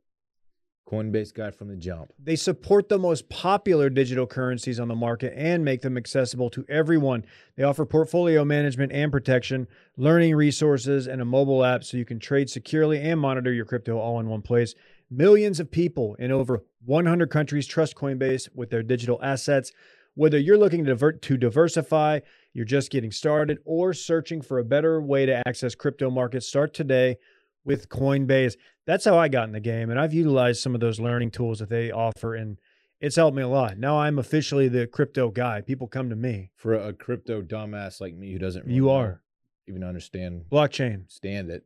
Coinbase 0.89 1.33
guy 1.33 1.51
from 1.51 1.69
the 1.69 1.75
jump. 1.75 2.11
They 2.19 2.35
support 2.35 2.89
the 2.89 2.99
most 2.99 3.29
popular 3.29 3.89
digital 3.89 4.27
currencies 4.27 4.79
on 4.79 4.87
the 4.87 4.95
market 4.95 5.33
and 5.35 5.63
make 5.63 5.81
them 5.81 5.97
accessible 5.97 6.49
to 6.51 6.65
everyone. 6.69 7.25
They 7.55 7.63
offer 7.63 7.85
portfolio 7.85 8.43
management 8.45 8.91
and 8.91 9.11
protection, 9.11 9.67
learning 9.97 10.35
resources, 10.35 11.07
and 11.07 11.21
a 11.21 11.25
mobile 11.25 11.63
app 11.63 11.83
so 11.83 11.97
you 11.97 12.05
can 12.05 12.19
trade 12.19 12.49
securely 12.49 13.01
and 13.01 13.19
monitor 13.19 13.51
your 13.51 13.65
crypto 13.65 13.97
all 13.97 14.19
in 14.19 14.27
one 14.27 14.41
place. 14.41 14.75
Millions 15.09 15.59
of 15.59 15.71
people 15.71 16.15
in 16.15 16.31
over 16.31 16.63
100 16.85 17.29
countries 17.29 17.67
trust 17.67 17.95
Coinbase 17.95 18.49
with 18.53 18.69
their 18.69 18.83
digital 18.83 19.19
assets. 19.23 19.71
Whether 20.15 20.37
you're 20.37 20.57
looking 20.57 20.83
to, 20.85 20.91
divert, 20.91 21.21
to 21.23 21.37
diversify, 21.37 22.19
you're 22.53 22.65
just 22.65 22.91
getting 22.91 23.11
started, 23.11 23.59
or 23.65 23.93
searching 23.93 24.41
for 24.41 24.59
a 24.59 24.63
better 24.63 25.01
way 25.01 25.25
to 25.25 25.41
access 25.47 25.73
crypto 25.73 26.11
markets, 26.11 26.47
start 26.47 26.73
today 26.73 27.17
with 27.65 27.89
Coinbase. 27.89 28.55
That's 28.85 29.05
how 29.05 29.17
I 29.17 29.27
got 29.27 29.47
in 29.47 29.53
the 29.53 29.59
game, 29.59 29.89
and 29.89 29.99
I've 29.99 30.13
utilized 30.13 30.61
some 30.61 30.75
of 30.75 30.81
those 30.81 30.99
learning 30.99 31.31
tools 31.31 31.59
that 31.59 31.69
they 31.69 31.91
offer, 31.91 32.35
and 32.35 32.59
it's 32.99 33.15
helped 33.15 33.35
me 33.35 33.43
a 33.43 33.47
lot. 33.47 33.77
Now 33.77 33.99
I'm 33.99 34.19
officially 34.19 34.67
the 34.67 34.87
crypto 34.87 35.29
guy. 35.29 35.61
People 35.61 35.87
come 35.87 36.09
to 36.09 36.15
me. 36.15 36.51
For 36.55 36.73
a, 36.73 36.93
crypto 36.93 37.41
dumbass 37.41 37.99
like 38.01 38.15
me 38.15 38.31
who 38.31 38.39
doesn't 38.39 38.65
really 38.65 38.75
You 38.75 38.89
are 38.89 39.21
even 39.67 39.83
understand 39.83 40.45
blockchain. 40.51 41.09
stand 41.09 41.49
it. 41.49 41.65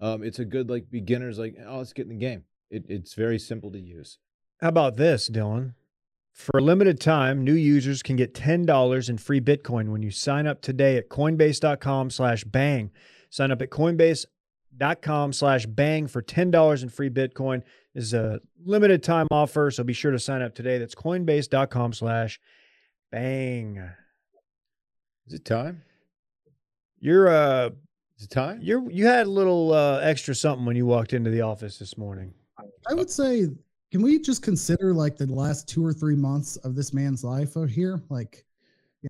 Um, 0.00 0.22
it's 0.22 0.38
a 0.38 0.44
good 0.44 0.70
like 0.70 0.90
beginners 0.90 1.38
like 1.38 1.56
oh 1.66 1.78
let's 1.78 1.92
get 1.92 2.02
in 2.04 2.10
the 2.10 2.14
game. 2.16 2.44
It, 2.70 2.84
it's 2.88 3.14
very 3.14 3.38
simple 3.38 3.70
to 3.72 3.78
use. 3.78 4.18
How 4.60 4.68
about 4.68 4.96
this, 4.96 5.28
Dylan? 5.30 5.74
For 6.32 6.58
a 6.58 6.62
limited 6.62 7.00
time, 7.00 7.42
new 7.42 7.54
users 7.54 8.02
can 8.02 8.14
get 8.14 8.32
$10 8.32 9.08
in 9.08 9.18
free 9.18 9.40
Bitcoin 9.40 9.88
when 9.88 10.02
you 10.02 10.10
sign 10.12 10.46
up 10.46 10.62
today 10.62 10.96
at 10.96 11.08
coinbase.com 11.08 12.10
slash 12.10 12.44
bang. 12.44 12.92
Sign 13.28 13.50
up 13.50 13.60
at 13.60 13.70
coinbase.com 14.78 15.32
slash 15.32 15.66
bang 15.66 16.06
for 16.06 16.22
$10 16.22 16.82
in 16.82 16.88
free 16.88 17.10
Bitcoin. 17.10 17.62
This 17.94 18.04
is 18.04 18.14
a 18.14 18.40
limited 18.64 19.02
time 19.02 19.26
offer, 19.30 19.70
so 19.70 19.82
be 19.82 19.92
sure 19.92 20.12
to 20.12 20.18
sign 20.18 20.42
up 20.42 20.54
today. 20.54 20.78
That's 20.78 20.94
coinbase.com 20.94 21.92
slash 21.92 22.40
bang. 23.10 23.78
Is 25.26 25.34
it 25.34 25.44
time? 25.44 25.82
You're 27.00 27.28
uh 27.28 27.70
Is 28.18 28.24
it 28.24 28.30
time? 28.30 28.58
you're 28.60 28.90
you 28.90 29.06
had 29.06 29.26
a 29.26 29.30
little 29.30 29.72
uh 29.72 30.00
extra 30.00 30.34
something 30.34 30.66
when 30.66 30.74
you 30.76 30.86
walked 30.86 31.12
into 31.12 31.30
the 31.30 31.42
office 31.42 31.78
this 31.78 31.96
morning. 31.96 32.32
I 32.88 32.94
would 32.94 33.10
say, 33.10 33.46
can 33.92 34.02
we 34.02 34.18
just 34.18 34.42
consider 34.42 34.92
like 34.92 35.16
the 35.16 35.26
last 35.26 35.68
two 35.68 35.84
or 35.84 35.92
three 35.92 36.16
months 36.16 36.56
of 36.56 36.74
this 36.74 36.92
man's 36.92 37.22
life 37.22 37.56
out 37.56 37.70
here? 37.70 38.02
Like, 38.08 38.44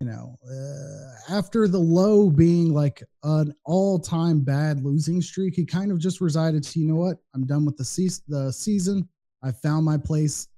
you 0.01 0.07
know, 0.07 0.37
uh, 0.51 1.35
after 1.35 1.67
the 1.67 1.79
low 1.79 2.29
being 2.31 2.73
like 2.75 3.03
an 3.23 3.55
all-time 3.65 4.41
bad 4.41 4.85
losing 4.85 5.23
streak, 5.23 5.55
he 5.55 5.65
kind 5.65 5.91
of 5.91 5.99
just 5.99 6.21
resided 6.21 6.63
to, 6.65 6.79
you 6.81 6.87
know 6.89 6.97
what, 6.97 7.17
I'm 7.35 7.47
done 7.47 7.65
with 7.65 7.77
the, 7.77 7.85
se- 7.85 8.23
the 8.29 8.53
season. 8.53 9.09
I 9.43 9.51
found 9.53 9.85
my 9.85 9.97
place 9.97 10.49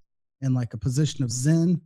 in 0.41 0.53
like 0.55 0.75
a 0.75 0.79
position 0.79 1.23
of 1.23 1.31
zen. 1.31 1.81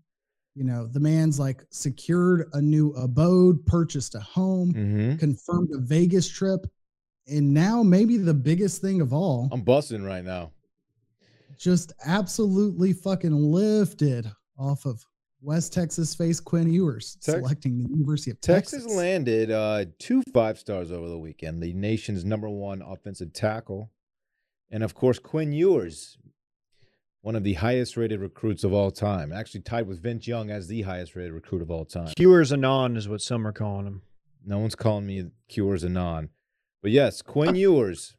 You 0.55 0.65
know, 0.65 0.87
the 0.87 1.01
man's 1.01 1.39
like 1.41 1.65
secured 1.71 2.49
a 2.53 2.63
new 2.63 2.93
abode, 2.93 3.67
purchased 3.67 4.15
a 4.15 4.21
home, 4.21 4.73
Mm-hmm. 4.73 5.17
confirmed 5.17 5.71
a 5.75 5.79
Vegas 5.79 6.29
trip, 6.29 6.65
and 7.27 7.53
now 7.53 7.83
maybe 7.83 8.17
the 8.17 8.33
biggest 8.35 8.81
thing 8.81 9.01
of 9.01 9.13
all, 9.13 9.49
I'm 9.53 9.63
busting 9.63 10.03
right 10.05 10.25
now. 10.25 10.53
just 11.59 11.93
absolutely 12.07 12.93
fucking 12.93 13.33
lifted 13.35 14.31
off 14.59 14.87
of 14.87 15.05
West 15.45 15.75
Texas 15.75 16.15
faced 16.15 16.45
Quinn 16.45 16.73
Ewers, 16.73 17.17
Tex- 17.23 17.39
selecting 17.39 17.77
the 17.77 17.89
University 17.89 18.31
of 18.31 18.41
Texas, 18.41 18.81
Texas. 18.81 18.97
landed 18.97 19.51
uh, 19.51 19.85
two 19.99 20.23
five 20.33 20.59
stars 20.59 20.91
over 20.91 21.07
the 21.09 21.19
weekend. 21.19 21.63
The 21.63 21.75
nation's 21.75 22.25
number 22.25 22.49
one 22.49 22.81
offensive 22.81 23.33
tackle, 23.35 23.91
and 24.71 24.83
of 24.83 24.95
course 24.95 25.19
Quinn 25.19 25.53
Ewers, 25.53 26.17
one 27.21 27.37
of 27.37 27.45
the 27.45 27.55
highest 27.55 27.97
rated 27.97 28.21
recruits 28.21 28.65
of 28.65 28.73
all 28.73 28.91
time, 28.91 29.33
actually 29.33 29.61
tied 29.61 29.87
with 29.87 30.03
Vince 30.03 30.27
Young 30.27 30.51
as 30.51 30.67
the 30.67 30.83
highest 30.83 31.15
rated 31.15 31.33
recruit 31.33 31.61
of 31.61 31.71
all 31.71 31.85
time. 31.85 32.09
Cures 32.17 32.53
Anon 32.53 32.97
is 32.97 33.07
what 33.09 33.21
some 33.21 33.47
are 33.47 33.53
calling 33.53 33.87
him. 33.87 34.03
No 34.47 34.59
one's 34.59 34.75
calling 34.75 35.07
me 35.07 35.27
Cures 35.49 35.85
Anon, 35.85 36.31
but 36.83 36.91
yes, 36.91 37.21
Quinn 37.21 37.55
Ewers, 37.55 38.17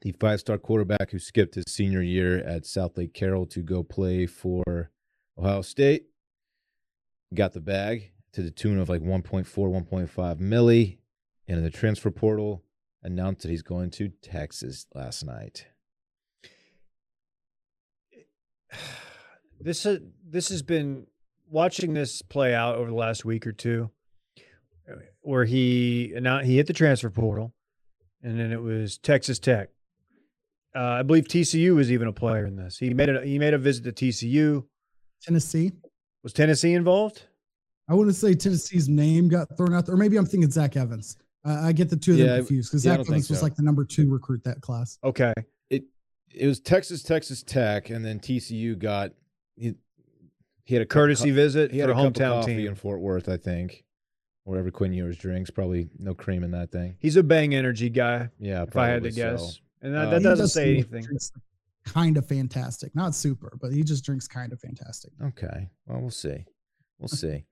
the 0.00 0.12
five 0.18 0.40
star 0.40 0.58
quarterback 0.58 1.12
who 1.12 1.18
skipped 1.20 1.54
his 1.54 1.64
senior 1.68 2.02
year 2.02 2.38
at 2.38 2.64
Southlake 2.64 3.14
Carroll 3.14 3.46
to 3.46 3.62
go 3.62 3.82
play 3.84 4.26
for 4.26 4.90
Ohio 5.38 5.62
State, 5.62 6.08
got 7.34 7.52
the 7.52 7.60
bag 7.60 8.12
to 8.32 8.42
the 8.42 8.50
tune 8.50 8.78
of 8.78 8.88
like 8.88 9.02
1.4, 9.02 9.46
1.5 9.46 10.40
milli. 10.40 10.98
And 11.46 11.58
in 11.58 11.64
the 11.64 11.70
transfer 11.70 12.10
portal, 12.10 12.64
announced 13.02 13.42
that 13.42 13.50
he's 13.50 13.62
going 13.62 13.90
to 13.90 14.08
Texas 14.22 14.86
last 14.94 15.24
night. 15.24 15.66
This 19.60 19.84
ha- 19.84 20.00
this 20.28 20.48
has 20.48 20.62
been 20.62 21.06
watching 21.48 21.94
this 21.94 22.22
play 22.22 22.54
out 22.54 22.76
over 22.76 22.90
the 22.90 22.96
last 22.96 23.24
week 23.24 23.46
or 23.46 23.52
two, 23.52 23.90
uh, 24.90 24.96
where 25.20 25.44
he 25.44 26.12
announced 26.14 26.46
he 26.46 26.56
hit 26.56 26.66
the 26.66 26.72
transfer 26.72 27.08
portal, 27.08 27.54
and 28.22 28.38
then 28.38 28.52
it 28.52 28.60
was 28.60 28.98
Texas 28.98 29.38
Tech. 29.38 29.70
Uh, 30.74 30.80
I 30.80 31.02
believe 31.02 31.28
TCU 31.28 31.74
was 31.74 31.92
even 31.92 32.08
a 32.08 32.12
player 32.12 32.44
in 32.44 32.56
this. 32.56 32.78
He 32.78 32.92
made 32.92 33.08
a 33.08 33.24
he 33.24 33.38
made 33.38 33.54
a 33.54 33.58
visit 33.58 33.84
to 33.84 33.92
TCU. 33.92 34.64
Tennessee. 35.22 35.72
Was 36.24 36.32
Tennessee 36.32 36.72
involved? 36.72 37.22
I 37.88 37.94
wouldn't 37.94 38.16
say 38.16 38.34
Tennessee's 38.34 38.88
name 38.88 39.28
got 39.28 39.54
thrown 39.56 39.74
out 39.74 39.84
there, 39.86 39.94
or 39.94 39.98
maybe 39.98 40.16
I'm 40.16 40.24
thinking 40.26 40.50
Zach 40.50 40.76
Evans. 40.76 41.18
I 41.44 41.68
I 41.68 41.72
get 41.72 41.90
the 41.90 41.96
two 41.96 42.12
of 42.12 42.18
them 42.18 42.26
Yeah, 42.26 42.36
confused 42.38 42.70
because 42.72 42.84
yeah, 42.84 42.92
Zach 42.96 43.00
Evans 43.06 43.28
was 43.28 43.38
so. 43.40 43.44
like 43.44 43.54
the 43.54 43.62
number 43.62 43.84
two 43.84 44.10
recruit 44.10 44.42
that 44.44 44.60
class. 44.62 44.98
Okay, 45.04 45.32
It 45.70 45.84
it 46.34 46.46
was 46.46 46.58
Texas, 46.60 47.02
Texas 47.02 47.42
Tech, 47.42 47.90
and 47.90 48.02
then 48.04 48.18
TCU 48.18 48.76
got 48.78 49.12
he, 49.56 49.74
he 50.64 50.74
had 50.74 50.80
a 50.82 50.86
courtesy 50.86 51.30
visit 51.30 51.70
He 51.70 51.78
had 51.78 51.90
for 51.90 51.92
a 51.94 51.98
a 51.98 52.02
cup 52.04 52.16
of 52.16 52.22
hometown 52.22 52.46
team. 52.46 52.66
in 52.68 52.74
Fort 52.74 53.00
Worth, 53.00 53.28
I 53.28 53.36
think, 53.36 53.84
wherever 54.44 54.70
Quinn 54.70 54.94
Ewers 54.94 55.18
drinks. 55.18 55.50
Probably 55.50 55.90
no 55.98 56.14
cream 56.14 56.42
in 56.42 56.50
that 56.52 56.72
thing. 56.72 56.96
He's 57.00 57.16
a 57.16 57.22
bang 57.22 57.54
energy 57.54 57.90
guy, 57.90 58.30
Yeah, 58.40 58.62
if 58.62 58.74
I 58.74 58.88
had 58.88 59.02
to 59.02 59.12
so. 59.12 59.16
guess. 59.16 59.60
And 59.82 59.94
that, 59.94 60.06
Uh, 60.06 60.10
that 60.12 60.22
doesn't 60.22 60.48
say 60.48 60.72
anything. 60.72 61.06
Kind 61.84 62.16
of 62.16 62.26
fantastic, 62.26 62.94
not 62.94 63.14
super, 63.14 63.56
but 63.60 63.72
he 63.72 63.82
just 63.82 64.04
drinks 64.04 64.26
kind 64.26 64.52
of 64.52 64.60
fantastic. 64.60 65.12
Okay, 65.22 65.68
well, 65.86 66.00
we'll 66.00 66.10
see. 66.10 66.46
We'll 66.98 67.08
see. 67.08 67.44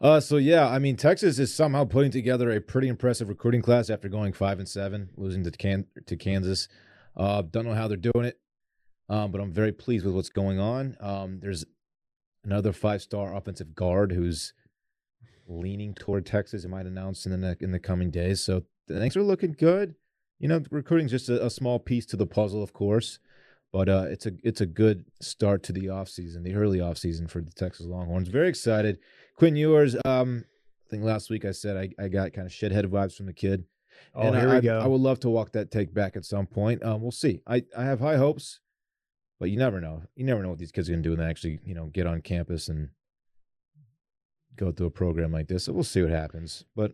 Uh, 0.00 0.20
so 0.20 0.36
yeah, 0.36 0.68
I 0.68 0.78
mean, 0.78 0.96
Texas 0.96 1.38
is 1.38 1.54
somehow 1.54 1.84
putting 1.84 2.10
together 2.10 2.50
a 2.50 2.60
pretty 2.60 2.88
impressive 2.88 3.28
recruiting 3.28 3.62
class 3.62 3.88
after 3.88 4.08
going 4.08 4.32
five 4.32 4.58
and 4.58 4.68
seven, 4.68 5.10
losing 5.16 5.44
to 5.44 5.50
Can- 5.52 5.86
to 6.06 6.16
Kansas. 6.16 6.68
Uh, 7.16 7.42
don't 7.42 7.64
know 7.64 7.74
how 7.74 7.88
they're 7.88 7.96
doing 7.96 8.24
it, 8.26 8.40
um, 9.08 9.30
but 9.30 9.40
I'm 9.40 9.52
very 9.52 9.72
pleased 9.72 10.04
with 10.04 10.14
what's 10.14 10.28
going 10.28 10.58
on. 10.58 10.96
Um, 11.00 11.38
there's 11.40 11.64
another 12.44 12.72
five-star 12.72 13.34
offensive 13.34 13.74
guard 13.74 14.12
who's 14.12 14.52
leaning 15.46 15.94
toward 15.94 16.26
Texas. 16.26 16.64
It 16.64 16.68
might 16.68 16.86
announce 16.86 17.24
in 17.24 17.32
the 17.32 17.38
ne- 17.38 17.64
in 17.64 17.70
the 17.72 17.78
coming 17.78 18.10
days. 18.10 18.42
So 18.42 18.64
things 18.88 19.16
are 19.16 19.22
looking 19.22 19.52
good. 19.58 19.94
You 20.40 20.48
know, 20.48 20.62
recruiting's 20.70 21.12
just 21.12 21.28
a, 21.28 21.46
a 21.46 21.50
small 21.50 21.78
piece 21.78 22.06
to 22.06 22.16
the 22.16 22.26
puzzle, 22.26 22.62
of 22.62 22.72
course, 22.72 23.20
but 23.72 23.88
uh, 23.88 24.04
it's 24.08 24.26
a 24.26 24.32
it's 24.42 24.60
a 24.60 24.66
good 24.66 25.04
start 25.20 25.62
to 25.64 25.72
the 25.72 25.86
offseason, 25.86 26.44
the 26.44 26.54
early 26.54 26.78
offseason 26.78 27.28
for 27.28 27.40
the 27.40 27.50
Texas 27.52 27.86
Longhorns. 27.86 28.28
Very 28.28 28.48
excited. 28.48 28.98
Quinn 29.36 29.56
Ewers, 29.56 29.96
um, 30.04 30.44
I 30.86 30.90
think 30.90 31.04
last 31.04 31.30
week 31.30 31.44
I 31.44 31.52
said 31.52 31.76
I, 31.76 31.90
I 32.02 32.08
got 32.08 32.32
kind 32.32 32.46
of 32.46 32.52
shithead 32.52 32.86
vibes 32.86 33.16
from 33.16 33.26
the 33.26 33.32
kid. 33.32 33.64
Oh, 34.14 34.22
and 34.22 34.36
here 34.36 34.50
I, 34.50 34.54
we 34.56 34.60
go. 34.60 34.78
I 34.78 34.86
would 34.86 35.00
love 35.00 35.20
to 35.20 35.30
walk 35.30 35.52
that 35.52 35.70
take 35.70 35.94
back 35.94 36.16
at 36.16 36.24
some 36.24 36.46
point. 36.46 36.82
Um, 36.82 37.00
we'll 37.00 37.10
see. 37.10 37.40
I, 37.46 37.64
I 37.76 37.84
have 37.84 38.00
high 38.00 38.16
hopes, 38.16 38.60
but 39.40 39.50
you 39.50 39.56
never 39.56 39.80
know. 39.80 40.02
You 40.14 40.24
never 40.24 40.42
know 40.42 40.50
what 40.50 40.58
these 40.58 40.72
kids 40.72 40.88
are 40.88 40.92
going 40.92 41.02
to 41.02 41.08
do 41.08 41.16
when 41.16 41.24
they 41.24 41.30
actually, 41.30 41.60
you 41.64 41.74
know, 41.74 41.86
get 41.86 42.06
on 42.06 42.20
campus 42.20 42.68
and 42.68 42.90
go 44.56 44.70
through 44.70 44.88
a 44.88 44.90
program 44.90 45.32
like 45.32 45.48
this. 45.48 45.64
So 45.64 45.72
we'll 45.72 45.84
see 45.84 46.02
what 46.02 46.10
happens. 46.10 46.64
But 46.76 46.92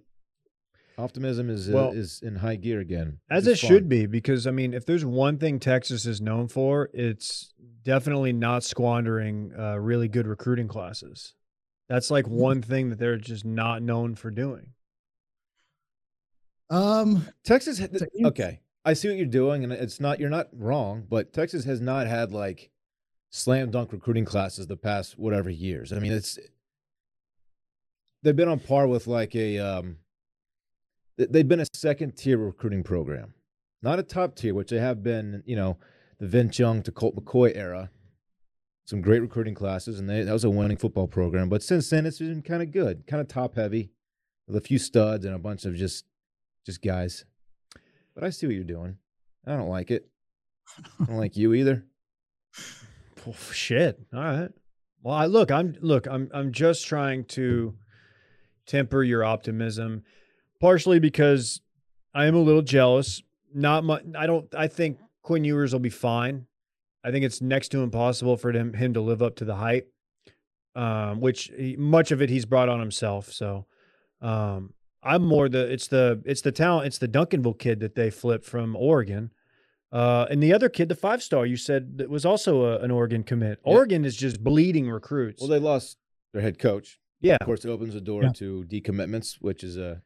optimism 0.99 1.49
is 1.49 1.69
uh, 1.73 1.91
is 1.95 2.21
in 2.23 2.37
high 2.37 2.57
gear 2.57 2.81
again, 2.81 3.19
As 3.31 3.45
which 3.45 3.49
it 3.49 3.53
is 3.53 3.59
should 3.61 3.83
fun. 3.85 3.89
be, 3.89 4.07
because 4.07 4.47
I 4.47 4.51
mean, 4.51 4.75
if 4.75 4.85
there's 4.85 5.05
one 5.05 5.39
thing 5.39 5.59
Texas 5.61 6.05
is 6.05 6.21
known 6.21 6.49
for, 6.49 6.91
it's 6.93 7.55
definitely 7.85 8.33
not 8.33 8.65
squandering 8.65 9.53
uh, 9.59 9.77
really 9.79 10.09
good 10.09 10.27
recruiting 10.27 10.69
classes. 10.69 11.35
That's 11.89 12.11
like 12.11 12.27
one 12.29 12.61
thing 12.61 12.91
that 12.91 12.99
they're 12.99 13.17
just 13.17 13.45
not 13.47 13.81
known 13.83 14.15
for 14.15 14.31
doing. 14.31 14.73
Um, 16.71 17.27
Texas. 17.45 17.79
ha- 17.79 17.87
To 17.87 17.93
ans- 18.05 18.27
Okay, 18.27 18.61
I 18.85 18.93
see 18.93 19.09
what 19.09 19.17
you're 19.17 19.27
doing, 19.27 19.65
and 19.65 19.73
it's 19.73 20.01
not. 20.01 20.21
You're 20.21 20.29
not 20.31 20.49
wrong, 20.53 21.07
but 21.09 21.33
Texas 21.33 21.65
has 21.65 21.81
not 21.81 22.07
had 22.07 22.33
like 22.33 22.71
slam 23.31 23.71
dunk 23.71 23.93
recruiting 23.93 24.25
classes 24.25 24.67
the 24.67 24.77
past 24.77 25.19
whatever 25.19 25.49
years. 25.49 25.93
I 25.93 25.99
mean, 25.99 26.13
it's 26.13 26.39
they've 28.23 28.37
been 28.37 28.49
on 28.49 28.61
par 28.61 28.87
with 28.87 29.07
like 29.07 29.35
a. 29.35 29.59
um 29.59 29.85
th- 29.85 29.97
They've 31.19 31.49
been 31.49 31.61
a 31.61 31.67
second 31.75 32.17
tier 32.17 32.39
recruiting 32.39 32.85
program, 32.85 33.35
not 33.83 33.99
a 33.99 34.03
top 34.03 34.37
tier, 34.37 34.55
which 34.55 34.71
they 34.71 34.79
have 34.79 35.03
been. 35.03 35.43
You 35.45 35.57
know, 35.57 35.77
the 36.19 36.27
Vince 36.27 36.59
Young 36.59 36.83
to 36.83 36.93
Colt 36.93 37.17
McCoy 37.17 37.57
era. 37.57 37.91
Some 38.87 39.03
great 39.03 39.21
recruiting 39.21 39.55
classes, 39.55 39.99
and 39.99 40.09
they, 40.09 40.23
that 40.23 40.33
was 40.33 40.45
a 40.45 40.51
winning 40.51 40.79
football 40.79 41.09
program. 41.09 41.51
But 41.51 41.63
since 41.63 41.91
then, 41.91 42.07
it's 42.07 42.21
been 42.21 42.41
kind 42.41 42.63
of 42.63 42.71
good, 42.71 43.07
kind 43.07 43.21
of 43.21 43.29
top 43.29 43.55
heavy, 43.57 43.91
with 44.47 44.57
a 44.57 44.61
few 44.63 44.79
studs 44.79 45.27
and 45.27 45.35
a 45.35 45.39
bunch 45.39 45.65
of 45.65 45.75
just 45.75 46.07
just 46.65 46.83
guys. 46.83 47.25
But 48.15 48.25
I 48.25 48.31
see 48.31 48.47
what 48.47 48.55
you're 48.55 48.65
doing. 48.65 48.97
I 49.47 49.57
don't 49.57 49.69
like 49.69 49.91
it. 49.91 50.09
I 51.01 51.05
don't 51.05 51.17
like 51.17 51.37
you 51.37 51.55
either. 51.55 51.85
Oh, 53.27 53.53
shit. 53.53 53.99
All 54.15 54.21
right. 54.23 54.51
Well, 55.03 55.15
I 55.15 55.27
look, 55.27 55.51
I'm 55.51 55.77
look, 55.81 56.07
I'm 56.07 56.31
I'm 56.33 56.53
just 56.53 56.87
trying 56.87 57.25
to 57.27 57.75
temper 58.67 59.03
your 59.03 59.25
optimism, 59.25 60.05
partially 60.61 60.99
because 60.99 61.61
I 62.15 62.27
am 62.27 62.35
a 62.35 62.41
little 62.41 62.63
jealous. 62.63 63.23
Not 63.55 63.85
much. 63.85 64.03
I 64.17 64.27
don't. 64.27 64.47
I 64.55 64.67
think 64.69 64.99
Quinn 65.23 65.45
Ewers 65.45 65.73
will 65.73 65.81
be 65.81 65.91
fine. 65.91 66.47
I 67.05 67.11
think 67.11 67.25
it's 67.25 67.41
next 67.41 67.69
to 67.69 67.83
impossible 67.83 68.37
for 68.37 68.53
him 68.53 68.75
him 68.75 68.93
to 68.95 69.01
live 69.01 69.23
up 69.23 69.37
to 69.37 69.45
the 69.45 69.57
hype, 69.57 69.91
um, 70.75 71.21
which 71.21 71.51
he, 71.57 71.77
much 71.77 72.11
of 72.11 72.21
it 72.21 72.29
he's 72.31 72.45
brought 72.45 72.69
on 72.69 72.81
himself. 72.81 73.33
So, 73.33 73.67
um, 74.21 74.75
I'm 75.03 75.23
more 75.25 75.49
the 75.49 75.71
it's 75.73 75.89
the 75.89 76.21
it's 76.27 76.43
the 76.43 76.53
talent 76.53 76.87
it's 76.89 76.99
the 76.99 77.09
Duncanville 77.09 77.59
kid 77.59 77.81
that 77.81 77.95
they 77.95 78.11
flipped 78.11 78.45
from 78.45 78.77
Oregon. 78.77 79.31
Uh, 79.91 80.27
and 80.31 80.43
the 80.43 80.53
other 80.53 80.69
kid, 80.69 80.91
the 80.91 80.95
five 80.95 81.23
star, 81.23 81.47
you 81.47 81.57
said 81.57 81.97
that 81.97 82.11
was 82.11 82.27
also 82.27 82.65
a, 82.65 82.79
an 82.81 82.91
Oregon 82.91 83.23
commit. 83.23 83.59
Yeah. 83.65 83.73
Oregon 83.73 84.05
is 84.05 84.15
just 84.17 84.45
bleeding 84.45 84.91
recruits. 84.91 85.41
Well, 85.41 85.49
they 85.49 85.59
lost 85.59 85.97
their 86.35 86.43
head 86.43 86.59
coach. 86.59 86.99
yeah, 87.23 87.39
Of 87.41 87.47
course, 87.47 87.65
it 87.65 87.71
opens 87.71 87.95
the 87.95 88.03
door 88.03 88.25
Yeah. 88.25 88.33
to 88.33 88.67
decommitments, 88.69 89.37
which 89.41 89.65
is 89.65 89.79
a 89.79 90.03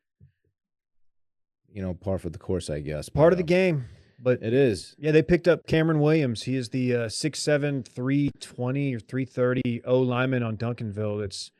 you 1.73 1.83
know 1.83 1.95
par 1.95 2.19
for 2.19 2.31
the 2.31 2.39
course, 2.39 2.71
I 2.71 2.81
guess. 2.81 3.09
part 3.09 3.31
but, 3.31 3.33
of 3.33 3.39
the 3.39 3.55
um, 3.55 3.59
game. 3.59 3.85
But 4.25 4.41
It 4.41 4.53
is. 4.53 4.95
yeah, 4.99 5.11
they 5.11 5.23
picked 5.23 5.49
up 5.49 5.67
Cameron 5.67 5.99
Williams. 5.99 6.45
He 6.45 6.55
is 6.55 6.69
the 6.69 6.95
uh, 6.95 6.99
6'7", 7.07 7.85
320 7.85 8.95
or 8.95 9.01
three 9.01 9.25
thirty 9.25 9.83
O 9.85 9.99
lineman 9.99 10.45
on 10.45 10.57
Duncanville. 10.57 11.21
That's 11.21 11.51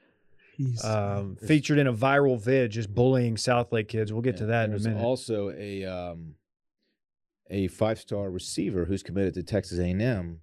he's 0.57 0.85
um, 0.85 1.37
featured 1.45 1.79
in 1.79 1.89
a 1.89 1.93
viral 1.93 2.41
vid 2.41 2.71
just 2.71 2.95
bullying 2.95 3.35
Southlake 3.35 3.89
kids. 3.89 4.13
We'll 4.13 4.23
get 4.23 4.37
to 4.37 4.47
that 4.47 4.67
in 4.67 4.71
a 4.71 4.73
There's 4.75 4.87
minute. 4.87 5.03
also 5.03 5.51
a 5.51 5.85
um, 5.85 6.37
a 7.51 7.67
five 7.69 7.99
star 7.99 8.31
receiver 8.31 8.85
who's 8.85 9.03
committed 9.03 9.35
to 9.35 9.43
Texas 9.43 9.79
A&M, 9.79 10.39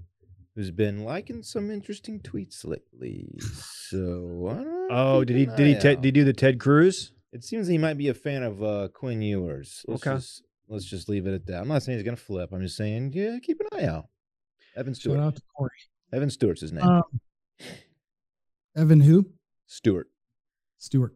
who's 0.55 0.71
been 0.71 1.03
liking 1.05 1.41
some 1.41 1.71
interesting 1.71 2.19
tweets 2.19 2.65
lately. 2.65 3.29
So 3.39 4.47
I 4.51 4.53
don't 4.55 4.65
know, 4.65 4.87
oh, 4.91 5.23
did 5.23 5.37
he 5.37 5.45
did 5.45 5.67
he 5.67 5.75
te- 5.75 5.95
did 5.95 6.05
he 6.05 6.11
do 6.11 6.23
the 6.25 6.33
Ted 6.33 6.59
Cruz? 6.59 7.13
It 7.31 7.43
seems 7.43 7.67
he 7.67 7.77
might 7.77 7.97
be 7.97 8.07
a 8.07 8.13
fan 8.13 8.43
of 8.43 8.63
uh, 8.63 8.87
Quinn 8.93 9.21
Ewers. 9.21 9.85
Let's 9.87 10.05
Okay. 10.07 10.15
Just, 10.17 10.43
let's 10.67 10.85
just 10.85 11.09
leave 11.09 11.27
it 11.27 11.33
at 11.33 11.45
that. 11.47 11.61
I'm 11.61 11.67
not 11.67 11.83
saying 11.83 11.97
he's 11.97 12.05
gonna 12.05 12.17
flip. 12.17 12.49
I'm 12.51 12.61
just 12.61 12.75
saying, 12.77 13.11
yeah, 13.13 13.37
keep 13.41 13.59
an 13.59 13.67
eye 13.79 13.85
out. 13.85 14.07
Evan 14.75 14.93
shout 14.93 15.01
Stewart. 15.01 15.19
out 15.19 15.35
to 15.35 15.41
Corey. 15.55 15.69
Evan 16.11 16.29
Stewart's 16.29 16.61
his 16.61 16.71
name. 16.71 16.83
Um, 16.83 17.03
Evan, 18.75 18.99
who? 18.99 19.25
Stewart. 19.67 20.07
Stewart. 20.77 21.13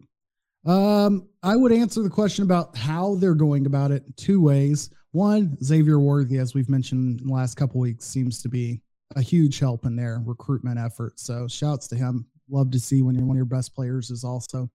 Um, 0.66 1.28
I 1.42 1.56
would 1.56 1.72
answer 1.72 2.02
the 2.02 2.10
question 2.10 2.44
about 2.44 2.78
how 2.78 3.16
they're 3.16 3.34
going 3.36 3.66
about 3.66 3.92
it 3.92 4.04
two 4.16 4.42
ways. 4.42 4.90
One, 5.12 5.58
Xavier 5.64 6.00
Worthy, 6.00 6.38
as 6.38 6.54
we've 6.54 6.70
mentioned 6.70 7.20
in 7.22 7.28
the 7.28 7.34
last 7.34 7.56
couple 7.56 7.80
weeks, 7.80 8.06
seems 8.06 8.42
to 8.42 8.50
be 8.50 8.82
a 9.16 9.22
huge 9.22 9.60
help 9.60 9.86
in 9.86 9.96
their 9.96 10.22
recruitment 10.26 10.80
effort. 10.80 11.20
So 11.20 11.48
shouts 11.48 11.88
to 11.90 11.96
him. 11.96 12.26
Love 12.50 12.72
to 12.72 12.80
see 12.80 13.02
when 13.02 13.16
you're 13.16 13.26
one 13.26 13.36
of 13.36 13.40
your 13.40 13.46
best 13.46 13.76
players 13.76 14.10
is 14.10 14.24
also 14.24 14.70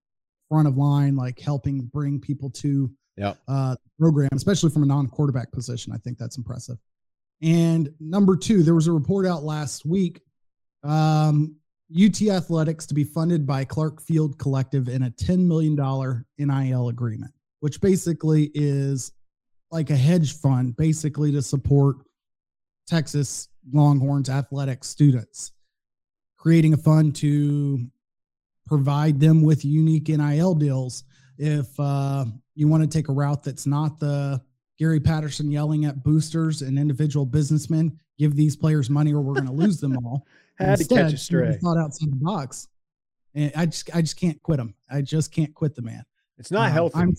front 0.49 0.67
of 0.67 0.77
line, 0.77 1.15
like 1.15 1.39
helping 1.39 1.81
bring 1.81 2.19
people 2.19 2.49
to 2.49 2.91
yeah. 3.17 3.35
uh, 3.47 3.75
program, 3.99 4.29
especially 4.33 4.69
from 4.69 4.83
a 4.83 4.85
non-quarterback 4.85 5.51
position. 5.51 5.93
I 5.93 5.97
think 5.97 6.17
that's 6.17 6.37
impressive. 6.37 6.77
And 7.41 7.89
number 7.99 8.35
two, 8.35 8.63
there 8.63 8.75
was 8.75 8.87
a 8.87 8.91
report 8.91 9.25
out 9.25 9.43
last 9.43 9.85
week. 9.85 10.21
Um, 10.83 11.55
UT 11.95 12.21
Athletics 12.23 12.85
to 12.87 12.93
be 12.93 13.03
funded 13.03 13.47
by 13.47 13.65
Clark 13.65 14.01
Field 14.01 14.37
Collective 14.37 14.89
in 14.89 15.03
a 15.03 15.11
$10 15.11 15.47
million 15.47 15.75
NIL 16.37 16.89
agreement, 16.89 17.33
which 17.61 17.81
basically 17.81 18.51
is 18.53 19.11
like 19.71 19.89
a 19.89 19.95
hedge 19.95 20.33
fund, 20.33 20.75
basically 20.75 21.31
to 21.31 21.41
support 21.41 21.97
Texas 22.87 23.49
Longhorns 23.71 24.29
athletic 24.29 24.83
students, 24.83 25.51
creating 26.37 26.73
a 26.73 26.77
fund 26.77 27.15
to 27.17 27.87
provide 28.69 29.19
them 29.19 29.41
with 29.41 29.65
unique 29.65 30.07
NIL 30.07 30.53
deals. 30.53 31.03
If 31.37 31.67
uh, 31.79 32.25
you 32.53 32.67
want 32.67 32.83
to 32.83 32.87
take 32.87 33.09
a 33.09 33.11
route 33.11 33.43
that's 33.43 33.65
not 33.65 33.99
the 33.99 34.41
Gary 34.77 34.99
Patterson 34.99 35.51
yelling 35.51 35.85
at 35.85 36.03
boosters 36.03 36.61
and 36.61 36.77
individual 36.77 37.25
businessmen, 37.25 37.99
give 38.17 38.35
these 38.35 38.55
players 38.55 38.89
money 38.89 39.11
or 39.11 39.21
we're 39.21 39.33
going 39.33 39.47
to 39.47 39.51
lose 39.51 39.79
them 39.79 39.97
all. 40.05 40.25
Had 40.59 40.79
Instead, 40.79 40.95
to 40.95 41.03
catch 41.03 41.13
a 41.13 41.17
stray. 41.17 41.57
Thought 41.61 41.77
outside 41.77 42.11
the 42.11 42.17
box, 42.17 42.67
and 43.33 43.51
I 43.55 43.65
just 43.65 43.89
I 43.95 44.01
just 44.01 44.19
can't 44.19 44.41
quit 44.43 44.59
him. 44.59 44.75
I 44.91 45.01
just 45.01 45.31
can't 45.31 45.53
quit 45.55 45.73
the 45.73 45.81
man. 45.81 46.03
It's 46.37 46.51
not 46.51 46.67
um, 46.67 46.73
healthy. 46.73 46.99
I'm, 46.99 47.15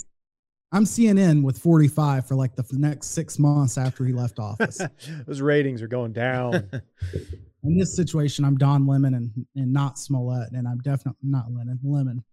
I'm 0.73 0.85
CNN 0.85 1.43
with 1.43 1.59
45 1.59 2.27
for 2.27 2.37
like 2.37 2.55
the 2.55 2.65
next 2.73 3.09
six 3.09 3.39
months 3.39 3.77
after 3.77 4.05
he 4.05 4.13
left 4.13 4.39
office. 4.39 4.81
Those 5.27 5.41
ratings 5.41 5.83
are 5.83 5.89
going 5.89 6.13
down. 6.13 6.55
In 7.63 7.77
this 7.77 7.95
situation, 7.95 8.45
I'm 8.45 8.57
Don 8.57 8.87
Lemon 8.87 9.15
and, 9.15 9.31
and 9.57 9.73
not 9.73 9.99
Smollett, 9.99 10.53
and 10.53 10.67
I'm 10.67 10.79
definitely 10.79 11.19
not 11.23 11.53
Lennon, 11.53 11.79
Lemon, 11.83 12.25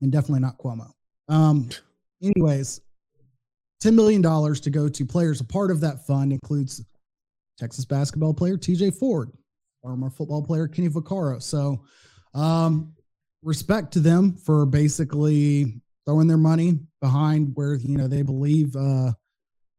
and 0.00 0.12
definitely 0.12 0.40
not 0.40 0.58
Cuomo. 0.58 0.90
Um, 1.28 1.70
anyways, 2.22 2.80
$10 3.82 3.94
million 3.94 4.22
to 4.22 4.70
go 4.70 4.88
to 4.88 5.06
players. 5.06 5.40
A 5.40 5.44
part 5.44 5.70
of 5.70 5.80
that 5.80 6.06
fund 6.06 6.32
includes 6.32 6.84
Texas 7.58 7.84
basketball 7.84 8.34
player 8.34 8.56
TJ 8.56 8.96
Ford, 8.96 9.30
former 9.82 10.10
football 10.10 10.42
player 10.42 10.68
Kenny 10.68 10.88
Vaccaro. 10.88 11.42
So, 11.42 11.82
um, 12.34 12.92
respect 13.42 13.92
to 13.92 14.00
them 14.00 14.36
for 14.36 14.66
basically 14.66 15.80
throwing 16.06 16.26
their 16.26 16.36
money 16.36 16.78
behind 17.00 17.52
where 17.54 17.74
you 17.74 17.96
know 17.96 18.08
they 18.08 18.22
believe 18.22 18.74
uh, 18.76 19.12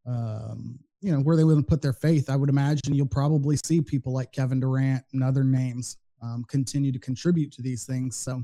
um, 0.06 0.80
you 1.02 1.12
know 1.12 1.20
where 1.20 1.36
they 1.36 1.44
would 1.44 1.68
put 1.68 1.82
their 1.82 1.94
faith. 1.94 2.30
I 2.30 2.36
would 2.36 2.50
imagine 2.50 2.94
you'll 2.94 3.08
probably 3.08 3.58
see 3.66 3.82
people 3.82 4.14
like 4.14 4.32
Kevin 4.32 4.60
Durant 4.60 5.04
and 5.14 5.24
other 5.24 5.44
names 5.44 5.98
um, 6.22 6.44
continue 6.48 6.92
to 6.92 7.00
contribute 7.00 7.52
to 7.54 7.62
these 7.62 7.86
things. 7.86 8.16
So 8.16 8.44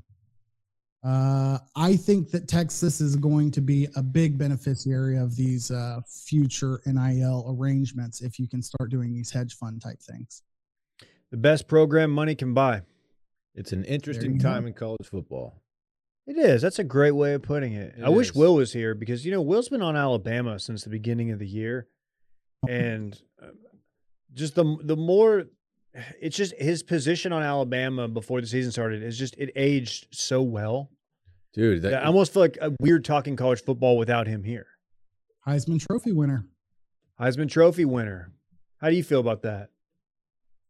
uh, 1.04 1.60
I 1.76 1.96
think 1.96 2.32
that 2.32 2.48
Texas 2.48 3.00
is 3.00 3.16
going 3.16 3.52
to 3.52 3.62
be 3.62 3.88
a 3.96 4.02
big 4.02 4.38
beneficiary 4.38 5.18
of 5.18 5.36
these 5.36 5.70
uh, 5.72 6.02
future 6.08 6.82
NIL 6.86 7.46
arrangements 7.48 8.22
if 8.22 8.40
you 8.40 8.48
can 8.48 8.62
start 8.62 8.90
doing 8.90 9.14
these 9.14 9.32
hedge 9.32 9.56
fund 9.56 9.82
type 9.82 10.02
things. 10.02 10.42
The 11.30 11.38
best 11.38 11.68
program 11.68 12.10
money 12.10 12.36
can 12.36 12.54
buy. 12.54 12.82
It's 13.54 13.74
an 13.74 13.84
interesting 13.86 14.40
time 14.40 14.64
go. 14.64 14.68
in 14.68 14.74
college 14.74 15.08
football. 15.10 15.62
It 16.28 16.38
is. 16.38 16.62
That's 16.62 16.78
a 16.80 16.84
great 16.84 17.12
way 17.12 17.34
of 17.34 17.42
putting 17.42 17.74
it. 17.74 17.96
it 17.98 18.04
I 18.04 18.10
is. 18.10 18.16
wish 18.16 18.36
Will 18.36 18.56
was 18.56 18.74
here 18.74 18.94
because 18.94 19.26
you 19.26 19.32
know 19.32 19.42
Will's 19.42 19.70
been 19.70 19.82
on 19.82 19.96
Alabama 19.96 20.60
since 20.60 20.84
the 20.84 20.90
beginning 20.90 21.32
of 21.32 21.40
the 21.40 21.48
year, 21.48 21.88
and 22.68 23.20
uh, 23.42 23.48
just 24.34 24.56
the 24.56 24.78
the 24.84 24.98
more 24.98 25.46
it's 26.20 26.36
just 26.36 26.54
his 26.58 26.84
position 26.84 27.32
on 27.32 27.44
Alabama 27.44 28.08
before 28.08 28.42
the 28.42 28.48
season 28.48 28.72
started 28.72 29.04
is 29.04 29.18
just 29.18 29.36
it 29.38 29.52
aged 29.56 30.08
so 30.12 30.42
well, 30.42 30.92
dude. 31.54 31.84
That, 31.84 32.04
I 32.04 32.08
almost 32.08 32.34
feel 32.34 32.42
like 32.42 32.58
a 32.62 32.74
weird 32.82 33.06
talking 33.06 33.38
college 33.38 33.64
football 33.64 33.98
without 33.98 34.28
him 34.28 34.44
here. 34.44 34.68
Heisman 35.48 35.80
Trophy 35.80 36.12
winner. 36.12 36.46
Heisman 37.20 37.50
Trophy 37.50 37.86
winner. 37.86 38.34
How 38.82 38.90
do 38.90 38.96
you 38.98 39.04
feel 39.04 39.22
about 39.22 39.44
that? 39.44 39.70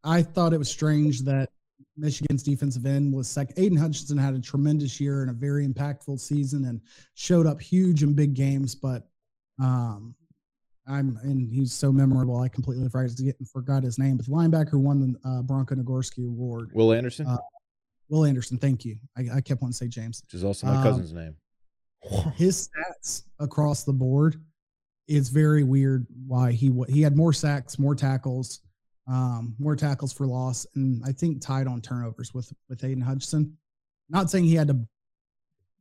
I 0.03 0.21
thought 0.21 0.53
it 0.53 0.59
was 0.59 0.69
strange 0.69 1.23
that 1.23 1.49
Michigan's 1.97 2.43
defensive 2.43 2.85
end 2.85 3.13
was 3.13 3.27
second. 3.27 3.57
Aidan 3.57 3.77
Hutchinson 3.77 4.17
had 4.17 4.35
a 4.35 4.39
tremendous 4.39 4.99
year 4.99 5.21
and 5.21 5.31
a 5.31 5.33
very 5.33 5.67
impactful 5.67 6.19
season 6.19 6.65
and 6.65 6.79
showed 7.15 7.47
up 7.47 7.61
huge 7.61 8.03
in 8.03 8.13
big 8.13 8.33
games. 8.33 8.75
But 8.75 9.07
um, 9.61 10.15
I'm 10.87 11.19
and 11.23 11.51
he's 11.51 11.73
so 11.73 11.91
memorable. 11.91 12.39
I 12.39 12.49
completely 12.49 12.87
forgot 13.51 13.83
his 13.83 13.97
name. 13.97 14.17
But 14.17 14.27
the 14.27 14.31
linebacker 14.31 14.75
won 14.75 14.99
the 14.99 15.29
uh, 15.29 15.41
Bronco 15.41 15.75
Nagurski 15.75 16.27
Award. 16.27 16.71
Will 16.73 16.93
Anderson. 16.93 17.27
Uh, 17.27 17.37
Will 18.09 18.25
Anderson. 18.25 18.57
Thank 18.57 18.85
you. 18.85 18.97
I, 19.17 19.37
I, 19.37 19.41
kept 19.41 19.61
wanting 19.61 19.73
to 19.73 19.77
say 19.77 19.87
James, 19.87 20.21
which 20.23 20.33
is 20.33 20.43
also 20.43 20.67
my 20.67 20.77
um, 20.77 20.83
cousin's 20.83 21.13
name. 21.13 21.35
His 22.35 22.69
stats 22.69 23.23
across 23.39 23.83
the 23.83 23.91
board. 23.91 24.41
It's 25.09 25.29
very 25.29 25.63
weird 25.63 26.05
why 26.25 26.51
he 26.51 26.71
he 26.89 27.01
had 27.01 27.17
more 27.17 27.33
sacks, 27.33 27.79
more 27.79 27.95
tackles 27.95 28.61
um, 29.07 29.55
more 29.59 29.75
tackles 29.75 30.11
for 30.11 30.27
loss, 30.27 30.65
and 30.75 31.01
I 31.05 31.11
think 31.11 31.41
tied 31.41 31.67
on 31.67 31.81
turnovers 31.81 32.33
with 32.33 32.51
with 32.69 32.83
Aidan 32.83 33.01
Hutchinson. 33.01 33.57
Not 34.09 34.29
saying 34.29 34.45
he 34.45 34.55
had 34.55 34.67
to, 34.67 34.79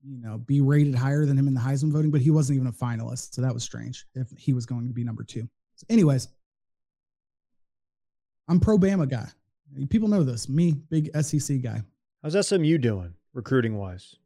you 0.05 0.21
know, 0.21 0.39
be 0.39 0.61
rated 0.61 0.95
higher 0.95 1.25
than 1.27 1.39
him 1.39 1.49
in 1.49 1.55
the 1.55 1.61
Heisman 1.61 1.93
voting, 1.93 2.11
but 2.11 2.21
he 2.21 2.31
wasn't 2.31 2.57
even 2.57 2.69
a 2.69 2.73
finalist, 2.73 3.35
so 3.35 3.43
that 3.43 3.55
was 3.55 3.63
strange 3.63 4.07
if 4.15 4.29
he 4.37 4.53
was 4.53 4.67
going 4.67 4.89
to 4.89 4.95
be 4.95 5.05
number 5.05 5.25
two. 5.25 5.49
So 5.77 5.87
anyways, 5.89 6.29
I'm 8.49 8.61
pro 8.61 8.79
Bama 8.79 9.09
guy. 9.09 9.29
People 9.91 10.09
know 10.09 10.23
this. 10.23 10.49
Me, 10.49 10.73
big 10.91 11.11
SEC 11.23 11.61
guy. 11.61 11.83
How's 12.23 12.47
SMU 12.47 12.79
doing 12.79 13.13
recruiting 13.35 13.77
wise? 13.77 14.17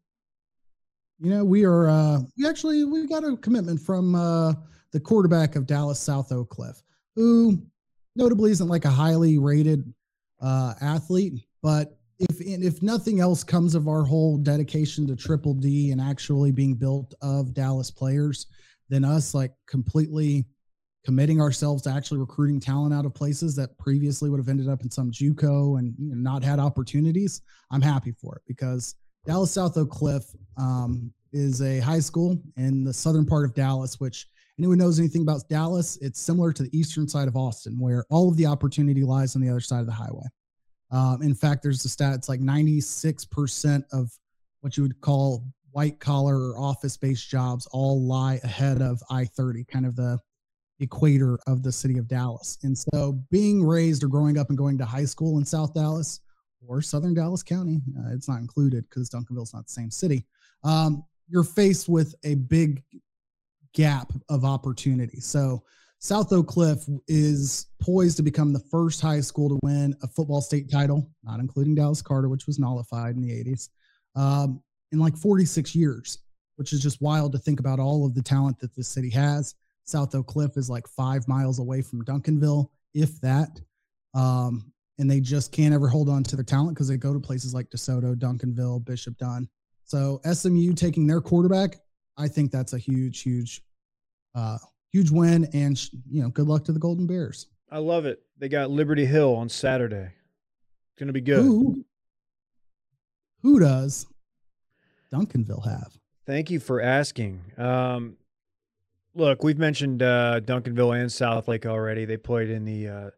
You 1.18 1.30
know, 1.30 1.44
we 1.44 1.64
are. 1.64 1.88
uh 1.88 2.20
We 2.36 2.46
actually 2.46 2.84
we 2.84 3.06
got 3.06 3.24
a 3.24 3.36
commitment 3.36 3.80
from 3.80 4.14
uh 4.14 4.54
the 4.92 5.00
quarterback 5.00 5.56
of 5.56 5.66
Dallas 5.66 6.00
South 6.00 6.32
Oak 6.32 6.50
Cliff, 6.50 6.82
who 7.14 7.62
notably 8.16 8.50
isn't 8.50 8.68
like 8.68 8.84
a 8.84 8.90
highly 8.90 9.38
rated 9.38 9.92
uh, 10.40 10.74
athlete, 10.80 11.46
but 11.62 11.98
if 12.18 12.40
if 12.40 12.82
nothing 12.82 13.20
else 13.20 13.42
comes 13.42 13.74
of 13.74 13.88
our 13.88 14.04
whole 14.04 14.36
dedication 14.36 15.06
to 15.06 15.16
Triple 15.16 15.54
D 15.54 15.90
and 15.90 16.00
actually 16.00 16.52
being 16.52 16.74
built 16.74 17.14
of 17.22 17.54
Dallas 17.54 17.90
players, 17.90 18.46
then 18.88 19.04
us 19.04 19.34
like 19.34 19.52
completely 19.66 20.44
committing 21.04 21.40
ourselves 21.40 21.82
to 21.82 21.90
actually 21.90 22.18
recruiting 22.18 22.60
talent 22.60 22.92
out 22.92 23.06
of 23.06 23.14
places 23.14 23.56
that 23.56 23.76
previously 23.78 24.28
would 24.28 24.38
have 24.38 24.50
ended 24.50 24.68
up 24.68 24.82
in 24.82 24.90
some 24.90 25.10
JUCO 25.10 25.78
and 25.78 25.94
you 25.98 26.10
know, 26.10 26.14
not 26.14 26.44
had 26.44 26.58
opportunities. 26.58 27.40
I'm 27.70 27.80
happy 27.80 28.12
for 28.12 28.36
it 28.36 28.42
because 28.46 28.96
Dallas 29.24 29.50
South 29.50 29.78
Oak 29.78 29.90
Cliff 29.90 30.24
um, 30.58 31.10
is 31.32 31.62
a 31.62 31.80
high 31.80 32.00
school 32.00 32.42
in 32.58 32.84
the 32.84 32.92
southern 32.92 33.24
part 33.24 33.46
of 33.46 33.54
Dallas, 33.54 33.98
which 33.98 34.26
anyone 34.58 34.78
knows 34.78 34.98
anything 34.98 35.22
about 35.22 35.48
Dallas, 35.48 35.98
it's 36.00 36.20
similar 36.20 36.52
to 36.52 36.62
the 36.62 36.78
eastern 36.78 37.08
side 37.08 37.28
of 37.28 37.36
Austin, 37.36 37.78
where 37.78 38.04
all 38.10 38.28
of 38.28 38.36
the 38.36 38.46
opportunity 38.46 39.02
lies 39.02 39.34
on 39.36 39.42
the 39.42 39.48
other 39.48 39.60
side 39.60 39.80
of 39.80 39.86
the 39.86 39.92
highway. 39.92 40.26
Um, 40.90 41.22
in 41.22 41.34
fact, 41.34 41.62
there's 41.62 41.82
the 41.82 41.88
stat, 41.88 42.14
it's 42.14 42.28
like 42.28 42.40
96% 42.40 43.84
of 43.92 44.10
what 44.60 44.76
you 44.76 44.82
would 44.82 45.00
call 45.00 45.44
white 45.72 46.00
collar 46.00 46.50
or 46.50 46.58
office 46.58 46.96
based 46.96 47.30
jobs 47.30 47.66
all 47.72 48.02
lie 48.02 48.40
ahead 48.42 48.82
of 48.82 49.00
I 49.10 49.24
30, 49.24 49.64
kind 49.64 49.86
of 49.86 49.94
the 49.96 50.18
equator 50.80 51.38
of 51.46 51.62
the 51.62 51.70
city 51.70 51.98
of 51.98 52.08
Dallas. 52.08 52.58
And 52.62 52.76
so 52.76 53.20
being 53.30 53.64
raised 53.64 54.02
or 54.02 54.08
growing 54.08 54.38
up 54.38 54.48
and 54.48 54.58
going 54.58 54.78
to 54.78 54.84
high 54.84 55.04
school 55.04 55.38
in 55.38 55.44
South 55.44 55.74
Dallas 55.74 56.20
or 56.66 56.82
Southern 56.82 57.14
Dallas 57.14 57.42
County, 57.42 57.80
uh, 57.98 58.12
it's 58.12 58.28
not 58.28 58.40
included 58.40 58.84
because 58.88 59.10
Duncanville's 59.10 59.54
not 59.54 59.66
the 59.66 59.72
same 59.72 59.90
city. 59.90 60.26
Um, 60.64 61.04
you're 61.28 61.44
faced 61.44 61.88
with 61.88 62.14
a 62.24 62.34
big 62.34 62.82
gap 63.74 64.12
of 64.28 64.44
opportunity. 64.44 65.20
So 65.20 65.62
South 65.98 66.32
Oak 66.32 66.48
Cliff 66.48 66.78
is 67.08 67.66
poised 67.80 68.16
to 68.16 68.22
become 68.22 68.52
the 68.52 68.64
first 68.70 69.00
high 69.00 69.20
school 69.20 69.50
to 69.50 69.58
win 69.62 69.94
a 70.02 70.08
football 70.08 70.40
state 70.40 70.70
title, 70.70 71.08
not 71.22 71.40
including 71.40 71.74
Dallas 71.74 72.00
Carter, 72.00 72.28
which 72.28 72.46
was 72.46 72.58
nullified 72.58 73.16
in 73.16 73.22
the 73.22 73.30
80s, 73.30 73.68
um, 74.16 74.62
in 74.92 74.98
like 74.98 75.16
46 75.16 75.74
years, 75.74 76.18
which 76.56 76.72
is 76.72 76.82
just 76.82 77.02
wild 77.02 77.32
to 77.32 77.38
think 77.38 77.60
about 77.60 77.78
all 77.78 78.06
of 78.06 78.14
the 78.14 78.22
talent 78.22 78.58
that 78.60 78.74
this 78.74 78.88
city 78.88 79.10
has. 79.10 79.54
South 79.84 80.14
Oak 80.14 80.26
Cliff 80.26 80.56
is 80.56 80.70
like 80.70 80.88
five 80.88 81.28
miles 81.28 81.58
away 81.58 81.82
from 81.82 82.04
Duncanville, 82.04 82.68
if 82.94 83.20
that. 83.20 83.60
Um, 84.14 84.72
and 84.98 85.10
they 85.10 85.20
just 85.20 85.52
can't 85.52 85.74
ever 85.74 85.88
hold 85.88 86.08
on 86.08 86.22
to 86.24 86.36
their 86.36 86.44
talent 86.44 86.74
because 86.74 86.88
they 86.88 86.96
go 86.96 87.12
to 87.12 87.20
places 87.20 87.54
like 87.54 87.70
DeSoto, 87.70 88.14
Duncanville, 88.14 88.84
Bishop 88.84 89.16
Dunne. 89.18 89.48
So 89.84 90.20
SMU 90.30 90.72
taking 90.74 91.06
their 91.06 91.20
quarterback 91.20 91.76
I 92.16 92.28
think 92.28 92.50
that's 92.50 92.72
a 92.72 92.78
huge, 92.78 93.22
huge, 93.22 93.62
uh, 94.34 94.58
huge 94.92 95.10
win. 95.10 95.48
And 95.52 95.80
you 96.10 96.22
know, 96.22 96.28
good 96.28 96.46
luck 96.46 96.64
to 96.64 96.72
the 96.72 96.78
Golden 96.78 97.06
Bears. 97.06 97.46
I 97.70 97.78
love 97.78 98.06
it. 98.06 98.22
They 98.38 98.48
got 98.48 98.70
Liberty 98.70 99.06
Hill 99.06 99.34
on 99.34 99.48
Saturday. 99.48 100.08
It's 100.08 100.98
gonna 100.98 101.12
be 101.12 101.20
good. 101.20 101.42
Who, 101.42 101.84
who 103.42 103.60
does? 103.60 104.06
Duncanville 105.12 105.66
have? 105.66 105.96
Thank 106.26 106.50
you 106.50 106.60
for 106.60 106.80
asking. 106.80 107.40
Um, 107.56 108.16
look, 109.14 109.42
we've 109.42 109.58
mentioned 109.58 110.02
uh, 110.02 110.40
Duncanville 110.44 111.00
and 111.00 111.10
Southlake 111.10 111.66
already. 111.66 112.04
They 112.04 112.16
played 112.16 112.50
in 112.50 112.64
the 112.64 112.88
uh, 112.88 113.10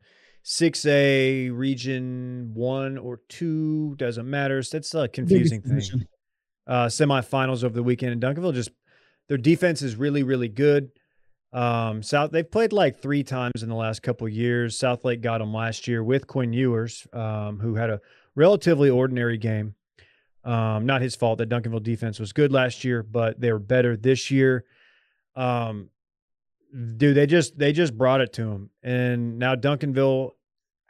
6A 0.44 1.56
region 1.56 2.52
one 2.54 2.98
or 2.98 3.20
two, 3.28 3.94
doesn't 3.96 4.28
matter. 4.28 4.62
That's 4.62 4.94
a 4.94 5.08
confusing 5.08 5.62
thing. 5.62 6.06
Uh, 6.66 6.86
semifinals 6.86 7.64
over 7.64 7.74
the 7.74 7.82
weekend. 7.82 8.12
And 8.12 8.22
Duncanville 8.22 8.54
just, 8.54 8.70
their 9.32 9.38
defense 9.38 9.80
is 9.80 9.96
really, 9.96 10.22
really 10.22 10.50
good. 10.50 10.90
Um, 11.54 12.02
South, 12.02 12.32
they've 12.32 12.50
played 12.50 12.70
like 12.70 13.00
three 13.00 13.22
times 13.24 13.62
in 13.62 13.70
the 13.70 13.74
last 13.74 14.02
couple 14.02 14.28
years. 14.28 14.78
Southlake 14.78 15.22
got 15.22 15.38
them 15.38 15.54
last 15.54 15.88
year 15.88 16.04
with 16.04 16.26
Quinn 16.26 16.52
Ewers, 16.52 17.06
um, 17.14 17.58
who 17.58 17.76
had 17.76 17.88
a 17.88 18.02
relatively 18.34 18.90
ordinary 18.90 19.38
game. 19.38 19.74
Um, 20.44 20.84
not 20.84 21.00
his 21.00 21.16
fault 21.16 21.38
that 21.38 21.48
Duncanville 21.48 21.82
defense 21.82 22.20
was 22.20 22.34
good 22.34 22.52
last 22.52 22.84
year, 22.84 23.02
but 23.02 23.40
they 23.40 23.50
were 23.50 23.58
better 23.58 23.96
this 23.96 24.30
year. 24.30 24.66
Um, 25.34 25.88
dude, 26.98 27.16
they 27.16 27.24
just 27.24 27.56
they 27.56 27.72
just 27.72 27.96
brought 27.96 28.20
it 28.20 28.34
to 28.34 28.42
him, 28.42 28.68
and 28.82 29.38
now 29.38 29.54
Duncanville 29.54 30.32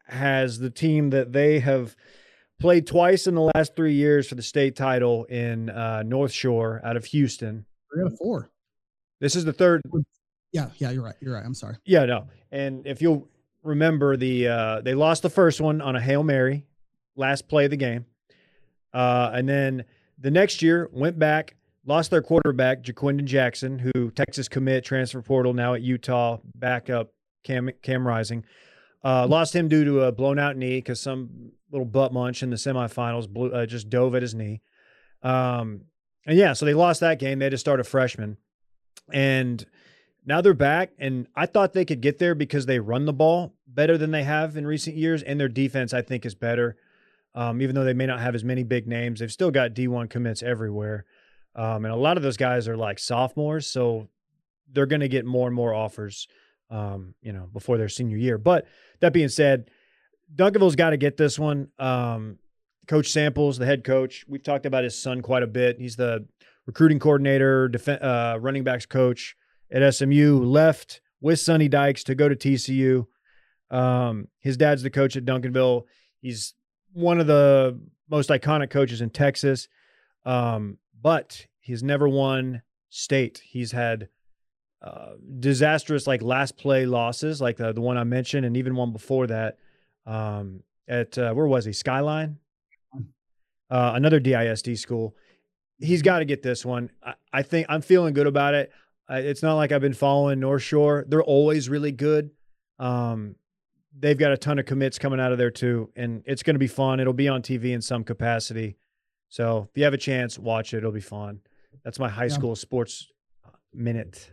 has 0.08 0.58
the 0.58 0.70
team 0.70 1.10
that 1.10 1.30
they 1.30 1.60
have 1.60 1.94
played 2.58 2.88
twice 2.88 3.28
in 3.28 3.36
the 3.36 3.52
last 3.54 3.76
three 3.76 3.94
years 3.94 4.26
for 4.26 4.34
the 4.34 4.42
state 4.42 4.74
title 4.74 5.26
in 5.26 5.70
uh, 5.70 6.02
North 6.02 6.32
Shore 6.32 6.80
out 6.82 6.96
of 6.96 7.04
Houston. 7.04 7.66
Three 7.92 8.02
out 8.02 8.12
of 8.12 8.18
four. 8.18 8.50
This 9.20 9.36
is 9.36 9.44
the 9.44 9.52
third. 9.52 9.82
Yeah, 10.52 10.68
yeah, 10.78 10.90
you're 10.90 11.04
right. 11.04 11.14
You're 11.20 11.34
right. 11.34 11.44
I'm 11.44 11.54
sorry. 11.54 11.76
Yeah, 11.84 12.04
no. 12.04 12.28
And 12.50 12.86
if 12.86 13.00
you'll 13.00 13.28
remember, 13.62 14.16
the 14.16 14.48
uh, 14.48 14.80
they 14.80 14.94
lost 14.94 15.22
the 15.22 15.30
first 15.30 15.60
one 15.60 15.80
on 15.80 15.96
a 15.96 16.00
hail 16.00 16.22
mary, 16.22 16.66
last 17.16 17.48
play 17.48 17.64
of 17.66 17.70
the 17.70 17.76
game, 17.76 18.06
uh, 18.92 19.30
and 19.32 19.48
then 19.48 19.84
the 20.18 20.30
next 20.30 20.62
year 20.62 20.88
went 20.92 21.18
back 21.18 21.56
lost 21.86 22.10
their 22.10 22.22
quarterback, 22.22 22.82
Ja'Quinden 22.82 23.24
Jackson, 23.24 23.78
who 23.78 24.10
Texas 24.10 24.48
commit, 24.48 24.84
transfer 24.84 25.22
portal, 25.22 25.52
now 25.52 25.74
at 25.74 25.82
Utah, 25.82 26.38
backup 26.54 27.12
Cam, 27.44 27.70
Cam 27.82 28.06
Rising. 28.06 28.44
Uh, 29.04 29.26
lost 29.26 29.54
him 29.54 29.68
due 29.68 29.84
to 29.84 30.02
a 30.02 30.12
blown 30.12 30.38
out 30.38 30.56
knee 30.56 30.78
because 30.78 31.00
some 31.00 31.52
little 31.72 31.84
butt 31.84 32.12
munch 32.12 32.42
in 32.42 32.50
the 32.50 32.56
semifinals 32.56 33.28
blew, 33.28 33.50
uh, 33.50 33.66
just 33.66 33.90
dove 33.90 34.14
at 34.14 34.22
his 34.22 34.34
knee. 34.34 34.62
Um, 35.22 35.82
and 36.26 36.38
yeah, 36.38 36.52
so 36.52 36.64
they 36.64 36.74
lost 36.74 37.00
that 37.00 37.18
game. 37.18 37.38
They 37.38 37.46
had 37.46 37.52
to 37.52 37.58
start 37.58 37.80
a 37.80 37.84
freshman. 37.84 38.36
And 39.12 39.64
now 40.24 40.40
they're 40.40 40.54
back. 40.54 40.90
And 40.98 41.26
I 41.34 41.46
thought 41.46 41.72
they 41.72 41.84
could 41.84 42.00
get 42.00 42.18
there 42.18 42.34
because 42.34 42.66
they 42.66 42.78
run 42.78 43.06
the 43.06 43.12
ball 43.12 43.54
better 43.66 43.98
than 43.98 44.12
they 44.12 44.22
have 44.22 44.56
in 44.56 44.66
recent 44.66 44.96
years. 44.96 45.22
And 45.22 45.40
their 45.40 45.48
defense, 45.48 45.92
I 45.92 46.02
think, 46.02 46.24
is 46.24 46.34
better. 46.34 46.76
Um, 47.34 47.62
even 47.62 47.74
though 47.74 47.84
they 47.84 47.94
may 47.94 48.06
not 48.06 48.20
have 48.20 48.34
as 48.34 48.44
many 48.44 48.62
big 48.62 48.86
names, 48.86 49.20
they've 49.20 49.32
still 49.32 49.50
got 49.50 49.74
D1 49.74 50.10
commits 50.10 50.42
everywhere. 50.42 51.06
Um, 51.54 51.84
and 51.84 51.92
a 51.92 51.96
lot 51.96 52.16
of 52.16 52.22
those 52.22 52.36
guys 52.36 52.68
are 52.68 52.76
like 52.76 52.98
sophomores, 52.98 53.66
so 53.66 54.08
they're 54.70 54.86
going 54.86 55.00
to 55.00 55.08
get 55.08 55.24
more 55.24 55.46
and 55.46 55.54
more 55.54 55.74
offers, 55.74 56.26
um, 56.70 57.14
you 57.20 57.32
know, 57.32 57.48
before 57.52 57.78
their 57.78 57.88
senior 57.88 58.16
year. 58.16 58.38
But 58.38 58.66
that 59.00 59.12
being 59.12 59.28
said, 59.28 59.70
Duncanville's 60.34 60.76
got 60.76 60.90
to 60.90 60.96
get 60.96 61.16
this 61.16 61.38
one. 61.38 61.68
Um, 61.78 62.38
coach 62.86 63.10
Samples, 63.10 63.58
the 63.58 63.66
head 63.66 63.84
coach, 63.84 64.24
we've 64.28 64.42
talked 64.42 64.66
about 64.66 64.84
his 64.84 65.00
son 65.00 65.22
quite 65.22 65.42
a 65.42 65.46
bit. 65.46 65.78
He's 65.78 65.96
the 65.96 66.26
recruiting 66.66 66.98
coordinator, 66.98 67.68
def- 67.68 67.88
uh, 67.88 68.38
running 68.40 68.64
backs 68.64 68.86
coach 68.86 69.36
at 69.70 69.94
SMU. 69.94 70.42
Left 70.42 71.00
with 71.20 71.38
Sonny 71.40 71.68
Dykes 71.68 72.04
to 72.04 72.14
go 72.14 72.28
to 72.28 72.36
TCU. 72.36 73.06
Um, 73.70 74.28
his 74.40 74.56
dad's 74.56 74.82
the 74.82 74.90
coach 74.90 75.16
at 75.16 75.24
Duncanville. 75.24 75.84
He's 76.20 76.54
one 76.92 77.20
of 77.20 77.26
the 77.26 77.80
most 78.10 78.28
iconic 78.28 78.70
coaches 78.70 79.00
in 79.00 79.10
Texas. 79.10 79.68
Um, 80.24 80.78
but 81.00 81.46
he's 81.60 81.82
never 81.82 82.08
won 82.08 82.62
state. 82.90 83.42
He's 83.44 83.72
had 83.72 84.08
uh, 84.82 85.12
disastrous 85.38 86.06
like 86.06 86.22
last 86.22 86.56
play 86.56 86.86
losses, 86.86 87.40
like 87.40 87.56
the 87.56 87.72
the 87.72 87.80
one 87.80 87.96
I 87.96 88.04
mentioned, 88.04 88.44
and 88.44 88.56
even 88.56 88.74
one 88.74 88.92
before 88.92 89.26
that. 89.28 89.56
Um, 90.06 90.62
at 90.88 91.16
uh, 91.16 91.32
where 91.32 91.46
was 91.46 91.64
he? 91.64 91.72
Skyline, 91.72 92.38
uh, 93.72 93.92
another 93.94 94.20
DISD 94.20 94.78
school. 94.78 95.16
He's 95.78 96.02
got 96.02 96.18
to 96.18 96.24
get 96.26 96.42
this 96.42 96.64
one. 96.64 96.90
I, 97.02 97.14
I, 97.32 97.42
think 97.42 97.66
I'm 97.70 97.80
feeling 97.80 98.12
good 98.12 98.26
about 98.26 98.54
it. 98.54 98.70
it's 99.08 99.42
not 99.42 99.54
like 99.54 99.72
I've 99.72 99.80
been 99.80 99.94
following 99.94 100.38
North 100.40 100.62
Shore. 100.62 101.06
They're 101.08 101.22
always 101.22 101.70
really 101.70 101.90
good. 101.90 102.30
Um, 102.78 103.34
they've 103.98 104.18
got 104.18 104.30
a 104.30 104.36
ton 104.36 104.58
of 104.58 104.66
commits 104.66 104.98
coming 104.98 105.20
out 105.20 105.32
of 105.32 105.38
there 105.38 105.50
too, 105.50 105.90
and 105.96 106.22
it's 106.26 106.42
going 106.42 106.54
to 106.54 106.60
be 106.60 106.66
fun. 106.66 107.00
It'll 107.00 107.14
be 107.14 107.28
on 107.28 107.40
TV 107.40 107.72
in 107.72 107.80
some 107.80 108.04
capacity. 108.04 108.76
So 109.30 109.68
if 109.70 109.78
you 109.78 109.84
have 109.84 109.94
a 109.94 109.98
chance, 109.98 110.38
watch 110.38 110.74
it. 110.74 110.78
It'll 110.78 110.92
be 110.92 111.00
fun. 111.00 111.40
That's 111.82 111.98
my 111.98 112.10
high 112.10 112.24
yeah. 112.24 112.34
school 112.34 112.54
sports 112.54 113.08
uh, 113.46 113.56
minute. 113.72 114.30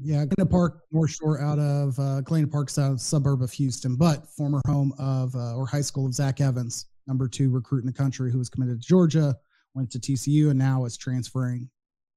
Yeah, 0.00 0.24
Galena 0.24 0.50
Park, 0.50 0.80
North 0.90 1.12
Shore, 1.12 1.40
out 1.40 1.60
of 1.60 1.96
uh, 2.00 2.22
Galena 2.22 2.48
Park, 2.48 2.68
south 2.68 3.00
suburb 3.00 3.42
of 3.42 3.52
Houston, 3.52 3.94
but 3.94 4.26
former 4.26 4.60
home 4.66 4.92
of 4.98 5.36
uh, 5.36 5.54
or 5.54 5.66
high 5.66 5.82
school 5.82 6.06
of 6.06 6.14
Zach 6.14 6.40
Evans, 6.40 6.86
number 7.06 7.28
two 7.28 7.50
recruit 7.50 7.80
in 7.80 7.86
the 7.86 7.92
country, 7.92 8.30
who 8.30 8.38
was 8.38 8.48
committed 8.48 8.80
to 8.80 8.86
Georgia, 8.86 9.36
went 9.74 9.90
to 9.92 9.98
TCU, 9.98 10.50
and 10.50 10.58
now 10.58 10.84
is 10.84 10.96
transferring 10.96 11.70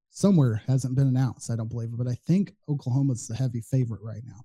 somewhere. 0.09 0.61
Hasn't 0.67 0.95
been 0.95 1.07
announced, 1.07 1.51
I 1.51 1.55
don't 1.55 1.69
believe 1.69 1.89
it, 1.89 1.97
but 1.97 2.07
I 2.07 2.15
think 2.15 2.53
Oklahoma's 2.69 3.27
the 3.27 3.35
heavy 3.35 3.61
favorite 3.61 4.01
right 4.01 4.23
now. 4.25 4.41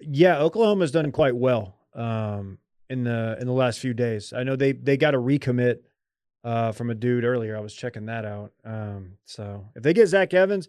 Yeah, 0.00 0.38
Oklahoma's 0.38 0.90
done 0.90 1.10
quite 1.12 1.36
well 1.36 1.76
um, 1.94 2.58
in 2.88 3.04
the 3.04 3.36
in 3.40 3.46
the 3.46 3.52
last 3.52 3.80
few 3.80 3.94
days. 3.94 4.32
I 4.32 4.42
know 4.44 4.56
they 4.56 4.72
they 4.72 4.96
got 4.96 5.14
a 5.14 5.18
recommit 5.18 5.78
uh, 6.44 6.72
from 6.72 6.90
a 6.90 6.94
dude 6.94 7.24
earlier. 7.24 7.56
I 7.56 7.60
was 7.60 7.74
checking 7.74 8.06
that 8.06 8.24
out. 8.24 8.52
Um, 8.64 9.18
so 9.24 9.66
if 9.74 9.82
they 9.82 9.92
get 9.92 10.06
Zach 10.06 10.32
Evans, 10.34 10.68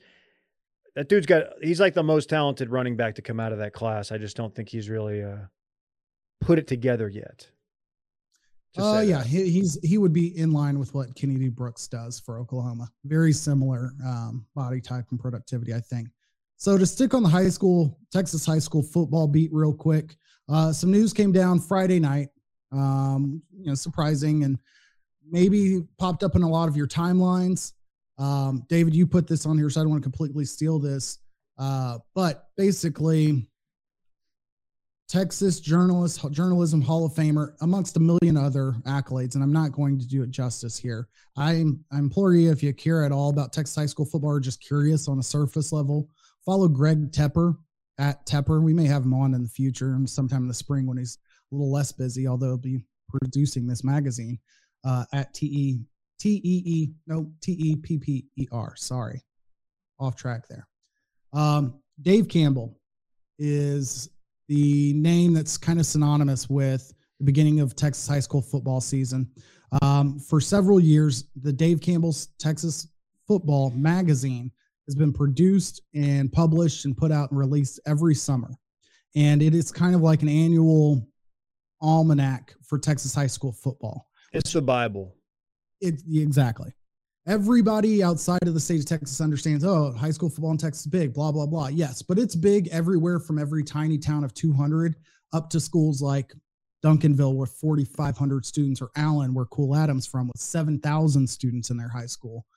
that 0.95 1.09
dude's 1.09 1.25
got 1.25 1.43
he's 1.61 1.79
like 1.79 1.93
the 1.93 2.03
most 2.03 2.29
talented 2.29 2.69
running 2.69 2.95
back 2.95 3.15
to 3.15 3.21
come 3.21 3.39
out 3.39 3.51
of 3.51 3.59
that 3.59 3.73
class. 3.73 4.11
I 4.11 4.17
just 4.17 4.35
don't 4.35 4.53
think 4.53 4.69
he's 4.69 4.89
really 4.89 5.23
uh, 5.23 5.37
put 6.41 6.59
it 6.59 6.67
together 6.67 7.07
yet. 7.07 7.49
Oh 8.77 8.97
uh, 8.97 9.01
yeah, 9.01 9.23
he, 9.23 9.49
he's 9.49 9.79
he 9.83 9.97
would 9.97 10.13
be 10.13 10.37
in 10.37 10.51
line 10.51 10.77
with 10.77 10.93
what 10.93 11.15
Kennedy 11.15 11.49
Brooks 11.49 11.87
does 11.87 12.19
for 12.19 12.39
Oklahoma. 12.39 12.89
Very 13.03 13.33
similar 13.33 13.93
um, 14.05 14.45
body 14.55 14.79
type 14.79 15.05
and 15.11 15.19
productivity, 15.19 15.73
I 15.73 15.79
think. 15.79 16.09
So 16.57 16.77
to 16.77 16.85
stick 16.85 17.13
on 17.13 17.23
the 17.23 17.29
high 17.29 17.49
school 17.49 17.97
Texas 18.11 18.45
high 18.45 18.59
school 18.59 18.83
football 18.83 19.27
beat 19.27 19.49
real 19.51 19.73
quick, 19.73 20.15
uh, 20.47 20.71
some 20.71 20.91
news 20.91 21.13
came 21.13 21.31
down 21.31 21.59
Friday 21.59 21.99
night. 21.99 22.29
Um, 22.71 23.41
you 23.57 23.65
know, 23.65 23.75
surprising 23.75 24.43
and 24.43 24.59
maybe 25.27 25.81
popped 25.97 26.23
up 26.23 26.35
in 26.35 26.43
a 26.43 26.49
lot 26.49 26.69
of 26.69 26.77
your 26.77 26.87
timelines. 26.87 27.73
Um, 28.19 28.63
David, 28.69 28.95
you 28.95 29.07
put 29.07 29.27
this 29.27 29.45
on 29.45 29.57
here, 29.57 29.69
so 29.69 29.79
I 29.79 29.83
don't 29.83 29.91
want 29.91 30.03
to 30.03 30.09
completely 30.09 30.45
steal 30.45 30.77
this. 30.77 31.19
Uh, 31.57 31.99
but 32.13 32.49
basically, 32.57 33.47
Texas 35.09 35.59
journalist, 35.59 36.23
journalism 36.31 36.81
Hall 36.81 37.03
of 37.03 37.13
Famer, 37.13 37.55
amongst 37.61 37.97
a 37.97 37.99
million 37.99 38.37
other 38.37 38.73
accolades, 38.85 39.33
and 39.33 39.43
I'm 39.43 39.51
not 39.51 39.71
going 39.71 39.97
to 39.97 40.07
do 40.07 40.21
it 40.21 40.29
justice 40.29 40.77
here. 40.77 41.07
I, 41.35 41.65
I 41.91 41.97
implore 41.97 42.35
you, 42.35 42.51
if 42.51 42.61
you 42.61 42.71
care 42.75 43.03
at 43.03 43.11
all 43.11 43.31
about 43.31 43.51
Texas 43.51 43.75
high 43.75 43.87
school 43.87 44.05
football 44.05 44.29
or 44.29 44.39
just 44.39 44.61
curious 44.61 45.07
on 45.07 45.17
a 45.17 45.23
surface 45.23 45.71
level, 45.71 46.07
follow 46.45 46.67
Greg 46.67 47.11
Tepper 47.11 47.57
at 47.97 48.23
Tepper. 48.27 48.61
We 48.61 48.73
may 48.73 48.85
have 48.85 49.03
him 49.03 49.15
on 49.15 49.33
in 49.33 49.41
the 49.41 49.49
future 49.49 49.95
and 49.95 50.07
sometime 50.07 50.43
in 50.43 50.47
the 50.47 50.53
spring 50.53 50.85
when 50.85 50.99
he's 50.99 51.17
a 51.51 51.55
little 51.55 51.71
less 51.71 51.91
busy, 51.91 52.27
although 52.27 52.49
he'll 52.49 52.57
be 52.57 52.85
producing 53.09 53.65
this 53.65 53.83
magazine 53.83 54.37
uh, 54.85 55.05
at 55.11 55.33
T 55.33 55.47
E 55.47 55.79
T 56.19 56.39
E 56.43 56.63
E 56.65 56.91
no 57.07 57.31
T 57.41 57.53
E 57.53 57.75
P 57.77 57.97
P 57.97 58.25
E 58.37 58.47
R. 58.51 58.75
Sorry, 58.75 59.25
off 59.99 60.15
track 60.15 60.47
there. 60.47 60.67
Um, 61.33 61.81
Dave 61.99 62.27
Campbell 62.27 62.79
is 63.39 64.09
the 64.49 64.93
name 64.93 65.33
that's 65.33 65.57
kind 65.57 65.79
of 65.79 65.85
synonymous 65.85 66.49
with 66.49 66.91
the 67.19 67.25
beginning 67.25 67.59
of 67.59 67.75
Texas 67.75 68.07
high 68.07 68.19
school 68.19 68.41
football 68.41 68.81
season. 68.81 69.29
Um, 69.83 70.19
for 70.19 70.41
several 70.41 70.79
years, 70.79 71.25
the 71.41 71.53
Dave 71.53 71.79
Campbell's 71.79 72.29
Texas 72.39 72.87
Football 73.27 73.69
magazine 73.69 74.51
has 74.87 74.95
been 74.95 75.13
produced 75.13 75.83
and 75.93 76.31
published 76.31 76.85
and 76.85 76.97
put 76.97 77.11
out 77.11 77.29
and 77.29 77.39
released 77.39 77.79
every 77.85 78.15
summer. 78.15 78.49
And 79.15 79.43
it 79.43 79.53
is 79.53 79.71
kind 79.71 79.93
of 79.93 80.01
like 80.01 80.23
an 80.23 80.29
annual 80.29 81.07
almanac 81.79 82.55
for 82.65 82.79
Texas 82.79 83.13
high 83.13 83.27
school 83.27 83.51
football. 83.51 84.07
It's 84.33 84.53
the 84.53 84.63
Bible. 84.63 85.15
It 85.79 86.01
exactly. 86.11 86.73
Everybody 87.29 88.01
outside 88.01 88.47
of 88.47 88.55
the 88.55 88.59
state 88.59 88.79
of 88.79 88.87
Texas 88.87 89.21
understands, 89.21 89.63
oh, 89.63 89.91
high 89.91 90.09
school 90.09 90.31
football 90.31 90.49
in 90.49 90.57
Texas 90.57 90.81
is 90.81 90.87
big, 90.87 91.13
blah, 91.13 91.31
blah, 91.31 91.45
blah. 91.45 91.67
Yes, 91.67 92.01
but 92.01 92.17
it's 92.17 92.35
big 92.35 92.67
everywhere 92.69 93.19
from 93.19 93.37
every 93.37 93.63
tiny 93.63 93.99
town 93.99 94.23
of 94.23 94.33
200 94.33 94.95
up 95.31 95.47
to 95.51 95.59
schools 95.59 96.01
like 96.01 96.33
Duncanville 96.83 97.35
with 97.35 97.51
4,500 97.51 98.43
students, 98.47 98.81
or 98.81 98.89
Allen, 98.95 99.35
where 99.35 99.45
Cool 99.45 99.75
Adams 99.75 100.07
from, 100.07 100.27
with 100.27 100.41
7,000 100.41 101.29
students 101.29 101.69
in 101.69 101.77
their 101.77 101.87
high 101.87 102.07
school. 102.07 102.47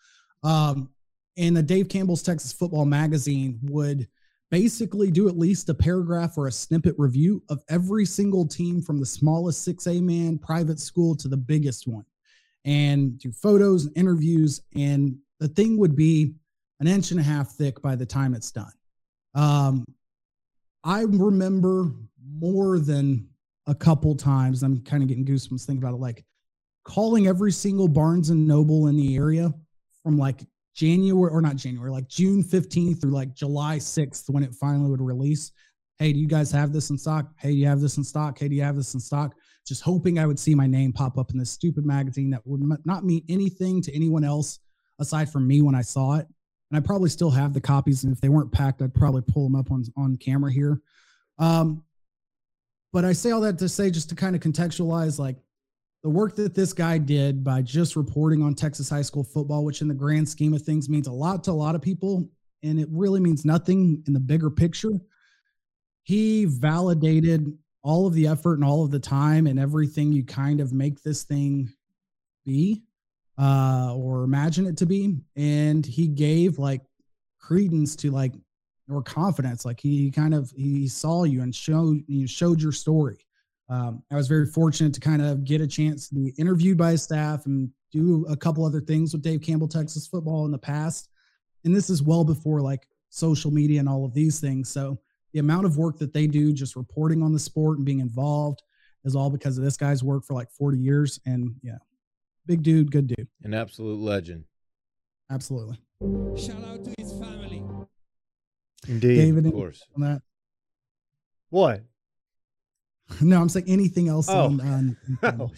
Um, 0.43 0.89
and 1.37 1.55
the 1.55 1.63
Dave 1.63 1.91
Campbell's 1.91 2.23
Texas 2.23 2.55
Football 2.55 2.87
Magazine 2.87 3.59
would 3.65 4.09
basically 4.51 5.11
do 5.11 5.29
at 5.29 5.37
least 5.37 5.69
a 5.69 5.75
paragraph 5.75 6.39
or 6.39 6.47
a 6.47 6.53
snippet 6.53 6.95
review 6.97 7.43
of 7.51 7.63
every 7.69 8.07
single 8.07 8.49
team 8.49 8.81
from 8.81 8.99
the 8.99 9.05
smallest 9.05 9.69
6A 9.69 10.01
man 10.01 10.39
private 10.39 10.81
school 10.81 11.15
to 11.17 11.29
the 11.29 11.37
biggest 11.37 11.87
one 11.87 12.07
and 12.65 13.19
do 13.19 13.33
photos 13.33 13.87
and 13.87 13.97
interviews. 13.97 14.61
And 14.75 15.17
the 15.41 15.49
thing 15.49 15.79
would 15.79 15.97
be 15.97 16.35
an 16.81 16.87
inch 16.87 17.11
and 17.11 17.21
a 17.21 17.23
half 17.23 17.53
thick 17.53 17.81
by 17.83 17.97
the 17.97 18.07
time 18.07 18.35
it's 18.35 18.51
done. 18.51 18.73
Um, 19.35 19.85
I 20.85 21.03
remember 21.03 21.93
more 22.39 22.79
than 22.79 23.29
a 23.67 23.75
couple 23.75 24.15
times. 24.17 24.63
I'm 24.63 24.83
kind 24.83 25.03
of 25.03 25.09
getting 25.09 25.25
goosebumps 25.25 25.65
thinking 25.65 25.83
about 25.83 25.95
it. 25.95 26.01
Like 26.01 26.25
calling 26.85 27.27
every 27.27 27.53
single 27.53 27.89
Barnes 27.89 28.31
and 28.31 28.47
Noble 28.47 28.89
in 28.89 28.97
the 28.97 29.17
area 29.17 29.53
from 30.03 30.19
like 30.19 30.41
January 30.75 31.31
or 31.31 31.41
not 31.41 31.57
January, 31.57 31.91
like 31.91 32.09
June 32.09 32.43
15th 32.43 33.01
through 33.01 33.13
like 33.13 33.35
July 33.35 33.77
6th 33.77 34.29
when 34.31 34.43
it 34.43 34.55
finally 34.55 34.91
would 34.91 35.01
release. 35.01 35.53
Hey, 35.99 36.13
do 36.13 36.19
you 36.19 36.27
guys 36.27 36.51
have 36.51 36.73
this 36.73 36.91
in 36.91 36.99
stock? 36.99 37.31
Hey, 37.39 37.53
do 37.53 37.59
you 37.59 37.67
have 37.67 37.81
this 37.81 37.97
in 37.97 38.05
stock? 38.05 38.39
Hey, 38.39 38.49
do 38.49 38.55
you 38.55 38.63
have 38.63 38.77
this 38.77 38.95
in 38.95 39.01
stock? 39.01 39.35
Just 39.67 39.83
hoping 39.83 40.19
I 40.19 40.27
would 40.27 40.39
see 40.39 40.55
my 40.55 40.67
name 40.67 40.93
pop 40.93 41.19
up 41.19 41.31
in 41.31 41.39
this 41.39 41.51
stupid 41.51 41.87
magazine 41.87 42.31
that 42.31 42.47
would 42.47 42.63
not 42.85 43.05
mean 43.05 43.25
anything 43.29 43.81
to 43.83 43.95
anyone 43.95 44.25
else 44.25 44.59
aside 44.99 45.31
from 45.31 45.47
me 45.47 45.63
when 45.63 45.75
I 45.75 45.83
saw 45.83 46.15
it. 46.15 46.27
And 46.71 46.79
I 46.79 46.81
probably 46.81 47.11
still 47.11 47.31
have 47.31 47.53
the 47.53 47.61
copies. 47.61 48.05
And 48.05 48.13
if 48.13 48.21
they 48.21 48.29
weren't 48.29 48.51
packed, 48.51 48.83
I'd 48.83 48.95
probably 48.95 49.23
pull 49.23 49.45
them 49.45 49.57
up 49.57 49.71
on, 49.71 49.85
on 49.97 50.17
camera 50.17 50.51
here. 50.51 50.81
Um, 51.39 51.85
but 52.93 53.05
I 53.05 53.13
say 53.13 53.31
all 53.31 53.41
that 53.43 53.59
to 53.59 53.69
say, 53.69 53.91
just 53.91 54.09
to 54.11 54.15
kind 54.15 54.35
of 54.35 54.43
contextualize, 54.43 55.19
like 55.19 55.37
the 56.03 56.11
work 56.11 56.35
that 56.37 56.55
this 56.55 56.73
guy 56.73 56.99
did 56.99 57.45
by 57.45 57.63
just 57.63 57.97
reporting 57.97 58.43
on 58.43 58.55
Texas 58.55 58.91
high 58.91 59.03
school 59.03 59.25
football, 59.25 59.65
which 59.65 59.81
in 59.81 59.89
the 59.89 59.95
grand 59.95 60.29
scheme 60.29 60.53
of 60.53 60.63
things 60.63 60.89
means 60.89 61.07
a 61.07 61.13
lot 61.13 61.45
to 61.45 61.51
a 61.51 61.53
lot 61.53 61.75
of 61.75 61.83
people, 61.83 62.29
and 62.63 62.79
it 62.79 62.89
really 62.91 63.21
means 63.21 63.45
nothing 63.45 64.03
in 64.07 64.13
the 64.13 64.21
bigger 64.21 64.51
picture. 64.51 64.93
He 66.03 66.45
validated 66.47 67.57
all 67.83 68.07
of 68.07 68.15
the 68.15 68.27
effort 68.27 68.55
and 68.55 68.65
all 68.65 68.85
of 68.85 68.91
the 68.91 69.01
time 69.01 69.47
and 69.47 69.59
everything 69.59 70.13
you 70.13 70.25
kind 70.25 70.61
of 70.61 70.73
make 70.73 71.03
this 71.03 71.25
thing 71.25 71.73
be 72.45 72.83
uh, 73.39 73.95
or 73.97 74.23
imagine 74.25 74.67
it 74.67 74.77
to 74.79 74.87
be. 74.87 75.17
And 75.37 75.85
he 75.85 76.07
gave 76.07 76.59
like 76.59 76.83
credence 77.39 77.97
to 77.97 78.11
like 78.11 78.33
or 78.91 79.03
confidence. 79.03 79.65
Like 79.65 79.81
he 79.81 80.11
kind 80.11 80.35
of 80.35 80.53
he 80.57 80.89
saw 80.89 81.25
you 81.25 81.43
and 81.43 81.55
showed 81.55 82.03
you 82.07 82.27
showed 82.27 82.61
your 82.61 82.73
story. 82.73 83.19
Um, 83.69 84.03
I 84.11 84.17
was 84.17 84.29
very 84.29 84.47
fortunate 84.47 84.93
to 84.95 85.01
kind 85.01 85.23
of 85.23 85.45
get 85.45 85.61
a 85.61 85.67
chance 85.67 86.09
to 86.09 86.15
be 86.15 86.35
interviewed 86.37 86.77
by 86.77 86.93
his 86.93 87.03
staff 87.03 87.47
and 87.47 87.71
do 87.91 88.27
a 88.29 88.37
couple 88.37 88.65
other 88.65 88.81
things 88.81 89.13
with 89.13 89.23
Dave 89.23 89.41
Campbell 89.41 89.69
Texas 89.69 90.07
football 90.07 90.45
in 90.45 90.51
the 90.51 90.59
past. 90.59 91.09
And 91.65 91.75
this 91.75 91.89
is 91.89 92.03
well 92.03 92.25
before 92.25 92.61
like 92.61 92.87
social 93.09 93.51
media 93.51 93.81
and 93.81 93.89
all 93.89 94.05
of 94.05 94.15
these 94.15 94.41
things. 94.41 94.69
So 94.69 94.99
the 95.33 95.41
amount 95.41 95.67
of 95.67 95.77
work 95.77 95.99
that 95.99 96.13
they 96.13 96.27
do 96.27 96.53
just 96.53 96.77
reporting 96.77 97.23
on 97.23 97.33
the 97.33 97.39
sport 97.39 97.79
and 97.79 97.87
being 97.87 98.01
involved 98.01 98.63
is 99.05 99.17
all 99.17 99.31
because 99.31 99.59
of 99.59 99.65
this 99.65 99.77
guy's 99.77 100.03
work 100.05 100.25
for 100.25 100.35
like 100.35 100.51
40 100.51 100.79
years. 100.79 101.19
And 101.27 101.55
yeah, 101.63 101.79
big 102.47 102.63
dude, 102.63 102.91
good 102.93 103.07
dude. 103.09 103.29
An 103.43 103.55
absolute 103.55 103.99
legend. 103.99 104.45
Absolutely. 105.31 105.79
Shout 106.37 106.63
out 106.65 106.85
to 106.85 106.95
his 106.99 107.13
family. 107.13 107.63
Indeed. 108.87 109.17
David, 109.17 109.47
Of 109.47 109.53
course. 109.53 109.83
on 109.95 110.03
that. 110.03 110.23
What? 111.51 111.83
No, 113.21 113.41
I'm 113.43 113.49
saying 113.51 113.67
anything 113.69 114.09
else 114.09 114.27
Oh. 114.31 114.47
on, 114.47 114.97
on, 115.23 115.51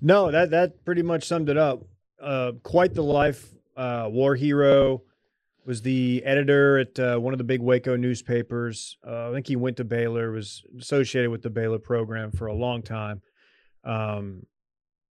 no, 0.00 0.30
that 0.32 0.50
that 0.50 0.84
pretty 0.84 1.02
much 1.02 1.24
summed 1.28 1.48
it 1.48 1.56
up. 1.56 1.84
Uh, 2.20 2.52
quite 2.64 2.94
the 2.94 3.02
life. 3.02 3.48
Uh, 3.76 4.08
war 4.10 4.34
hero 4.34 5.02
was 5.66 5.82
the 5.82 6.22
editor 6.24 6.78
at 6.78 6.98
uh, 6.98 7.18
one 7.18 7.34
of 7.34 7.38
the 7.38 7.44
big 7.44 7.60
Waco 7.60 7.96
newspapers. 7.96 8.96
Uh, 9.06 9.30
I 9.30 9.32
think 9.32 9.48
he 9.48 9.56
went 9.56 9.78
to 9.78 9.84
Baylor, 9.84 10.30
was 10.30 10.62
associated 10.78 11.30
with 11.30 11.42
the 11.42 11.50
Baylor 11.50 11.78
program 11.78 12.30
for 12.30 12.46
a 12.46 12.54
long 12.54 12.82
time. 12.82 13.20
Um, 13.84 14.46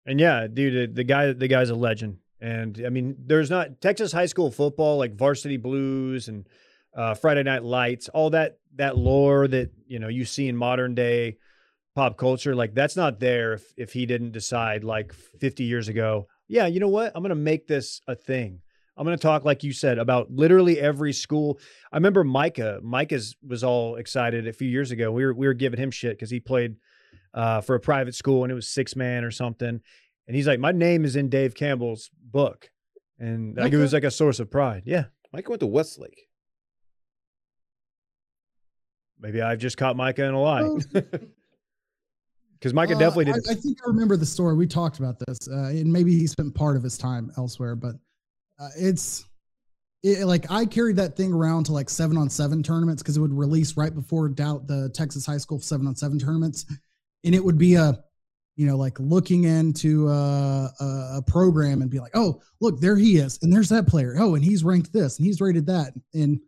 and 0.05 0.19
yeah, 0.19 0.47
dude, 0.47 0.95
the 0.95 1.03
guy, 1.03 1.33
the 1.33 1.47
guy's 1.47 1.69
a 1.69 1.75
legend. 1.75 2.17
And 2.39 2.81
I 2.85 2.89
mean, 2.89 3.15
there's 3.19 3.49
not 3.49 3.81
Texas 3.81 4.11
high 4.11 4.25
school 4.27 4.51
football 4.51 4.97
like 4.97 5.15
Varsity 5.15 5.57
Blues 5.57 6.27
and 6.27 6.47
uh, 6.95 7.13
Friday 7.13 7.43
Night 7.43 7.63
Lights, 7.63 8.09
all 8.09 8.29
that 8.31 8.59
that 8.75 8.97
lore 8.97 9.47
that 9.47 9.71
you 9.87 9.99
know 9.99 10.07
you 10.07 10.25
see 10.25 10.47
in 10.47 10.55
modern 10.55 10.95
day 10.95 11.37
pop 11.95 12.17
culture. 12.17 12.55
Like 12.55 12.73
that's 12.73 12.95
not 12.95 13.19
there 13.19 13.53
if 13.53 13.73
if 13.77 13.93
he 13.93 14.05
didn't 14.05 14.31
decide 14.31 14.83
like 14.83 15.13
50 15.13 15.63
years 15.63 15.87
ago. 15.87 16.27
Yeah, 16.47 16.67
you 16.67 16.79
know 16.79 16.89
what? 16.89 17.11
I'm 17.15 17.23
gonna 17.23 17.35
make 17.35 17.67
this 17.67 18.01
a 18.07 18.15
thing. 18.15 18.61
I'm 18.97 19.03
gonna 19.03 19.17
talk 19.17 19.43
like 19.45 19.63
you 19.63 19.73
said 19.73 19.97
about 19.97 20.31
literally 20.31 20.79
every 20.79 21.11
school. 21.13 21.59
I 21.91 21.97
remember 21.97 22.23
Micah. 22.23 22.79
Micah's 22.81 23.35
was 23.45 23.63
all 23.63 23.95
excited 23.97 24.47
a 24.47 24.53
few 24.53 24.69
years 24.69 24.91
ago. 24.91 25.11
We 25.11 25.25
were 25.25 25.33
we 25.33 25.47
were 25.47 25.53
giving 25.53 25.79
him 25.79 25.91
shit 25.91 26.17
because 26.17 26.29
he 26.29 26.39
played 26.39 26.75
uh, 27.33 27.59
for 27.61 27.75
a 27.75 27.79
private 27.79 28.15
school 28.15 28.43
and 28.43 28.51
it 28.51 28.55
was 28.55 28.67
six 28.69 28.95
man 28.95 29.23
or 29.25 29.31
something. 29.31 29.81
And 30.27 30.35
he's 30.35 30.47
like, 30.47 30.59
my 30.59 30.71
name 30.71 31.03
is 31.05 31.15
in 31.17 31.29
Dave 31.29 31.53
Campbell's 31.55 32.09
book, 32.31 32.69
and 33.19 33.55
like 33.57 33.73
it 33.73 33.77
was 33.77 33.93
like 33.93 34.03
a 34.05 34.11
source 34.11 34.39
of 34.39 34.49
pride. 34.49 34.83
Yeah, 34.85 35.05
Mike 35.33 35.47
went 35.49 35.59
to 35.59 35.67
Westlake. 35.67 36.27
maybe 39.19 39.41
I've 39.41 39.59
just 39.59 39.77
caught 39.77 39.95
Micah 39.95 40.23
in 40.25 40.33
a 40.33 40.41
lie 40.41 40.61
Oh. 40.63 40.79
because 42.53 42.73
Micah 42.73 42.95
Uh, 42.95 42.99
definitely 42.99 43.31
I, 43.31 43.35
did. 43.35 43.43
I 43.49 43.55
think 43.55 43.77
I 43.85 43.87
remember 43.89 44.17
the 44.17 44.25
story. 44.25 44.55
We 44.55 44.67
talked 44.67 44.99
about 44.99 45.15
this, 45.27 45.37
uh, 45.49 45.67
and 45.69 45.91
maybe 45.91 46.13
he 46.17 46.27
spent 46.27 46.53
part 46.55 46.75
of 46.77 46.83
his 46.83 46.97
time 46.97 47.31
elsewhere. 47.37 47.75
But 47.75 47.95
uh, 48.59 48.69
it's 48.77 49.25
it, 50.03 50.25
like 50.25 50.49
I 50.51 50.65
carried 50.65 50.97
that 50.97 51.17
thing 51.17 51.33
around 51.33 51.65
to 51.65 51.73
like 51.73 51.89
seven 51.89 52.17
on 52.17 52.29
seven 52.29 52.61
tournaments 52.61 53.01
because 53.01 53.17
it 53.17 53.21
would 53.21 53.33
release 53.33 53.75
right 53.75 53.93
before 53.93 54.29
doubt 54.29 54.67
the 54.67 54.89
Texas 54.89 55.25
high 55.25 55.37
school 55.37 55.59
seven 55.59 55.87
on 55.87 55.95
seven 55.95 56.19
tournaments, 56.19 56.65
and 57.23 57.33
it 57.33 57.43
would 57.43 57.57
be 57.57 57.75
a 57.75 57.99
you 58.55 58.65
know 58.67 58.77
like 58.77 58.99
looking 58.99 59.45
into 59.45 60.07
a, 60.09 60.71
a, 60.79 61.17
a 61.17 61.21
program 61.25 61.81
and 61.81 61.89
be 61.89 61.99
like, 61.99 62.15
oh 62.15 62.41
look, 62.61 62.79
there 62.79 62.95
he 62.97 63.17
is, 63.17 63.39
and 63.41 63.51
there's 63.51 63.69
that 63.69 63.87
player. 63.87 64.15
Oh, 64.19 64.35
and 64.35 64.43
he's 64.43 64.63
ranked 64.63 64.93
this, 64.93 65.17
and 65.17 65.25
he's 65.25 65.41
rated 65.41 65.65
that, 65.67 65.93
and 66.13 66.39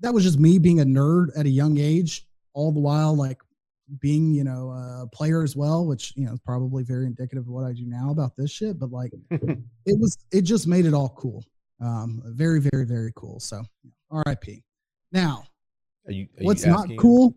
that 0.00 0.14
was 0.14 0.24
just 0.24 0.40
me 0.40 0.58
being 0.58 0.80
a 0.80 0.84
nerd 0.84 1.28
at 1.36 1.46
a 1.46 1.50
young 1.50 1.78
age, 1.78 2.26
all 2.54 2.72
the 2.72 2.80
while 2.80 3.14
like 3.14 3.42
being 3.98 4.32
you 4.32 4.44
know 4.44 4.70
a 4.70 5.06
player 5.12 5.42
as 5.42 5.56
well 5.56 5.86
which 5.86 6.12
you 6.16 6.24
know 6.26 6.32
is 6.32 6.40
probably 6.40 6.82
very 6.84 7.06
indicative 7.06 7.44
of 7.44 7.48
what 7.48 7.64
i 7.64 7.72
do 7.72 7.84
now 7.86 8.10
about 8.10 8.36
this 8.36 8.50
shit 8.50 8.78
but 8.78 8.90
like 8.90 9.12
it 9.30 9.98
was 9.98 10.16
it 10.32 10.42
just 10.42 10.66
made 10.66 10.86
it 10.86 10.94
all 10.94 11.08
cool 11.16 11.44
um 11.80 12.22
very 12.26 12.60
very 12.60 12.86
very 12.86 13.12
cool 13.16 13.40
so 13.40 13.62
rip 14.26 14.44
now 15.12 15.42
Are 16.06 16.12
you, 16.12 16.28
are 16.38 16.42
you 16.42 16.46
what's 16.46 16.64
not 16.64 16.80
asking 16.80 16.92
him? 16.92 16.98
cool 16.98 17.34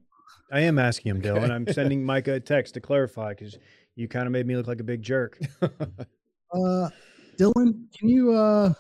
I 0.52 0.60
am 0.60 0.78
asking 0.78 1.10
him, 1.10 1.22
Dylan. 1.24 1.50
I'm 1.50 1.66
sending 1.74 2.06
Micah 2.06 2.34
a 2.34 2.40
text 2.40 2.76
to 2.76 2.80
clarify 2.80 3.30
because 3.34 3.58
you 3.96 4.08
kind 4.08 4.28
of 4.28 4.32
made 4.32 4.46
me 4.46 4.56
look 4.56 4.68
like 4.68 4.80
a 4.82 4.84
big 4.84 5.02
jerk. 5.02 5.40
uh 5.64 6.90
dylan 7.40 7.86
can 7.98 8.08
you 8.10 8.32
uh 8.32 8.72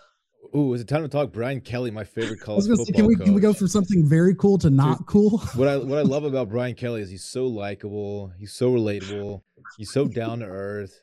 Ooh, 0.55 0.73
is 0.73 0.81
it 0.81 0.87
time 0.87 1.01
to 1.01 1.07
talk 1.09 1.31
Brian 1.31 1.61
Kelly, 1.61 1.89
my 1.91 2.03
favorite 2.03 2.39
i 2.41 2.45
college 2.45 2.67
was 2.67 2.67
gonna 2.67 2.85
say 2.85 2.91
can 2.91 3.05
we 3.07 3.15
can 3.15 3.33
we 3.33 3.41
go 3.41 3.53
from 3.53 3.67
something 3.67 4.07
very 4.07 4.35
cool 4.35 4.57
to 4.59 4.69
not 4.69 5.05
cool 5.07 5.39
what 5.55 5.67
I 5.67 5.77
what 5.77 5.97
I 5.97 6.03
love 6.03 6.23
about 6.31 6.49
Brian 6.49 6.75
Kelly 6.75 7.01
is 7.01 7.09
he's 7.09 7.23
so 7.23 7.47
likable, 7.47 8.31
he's 8.37 8.53
so 8.53 8.71
relatable, 8.71 9.41
he's 9.77 9.91
so 9.91 10.07
down 10.07 10.39
to 10.39 10.45
earth. 10.45 10.99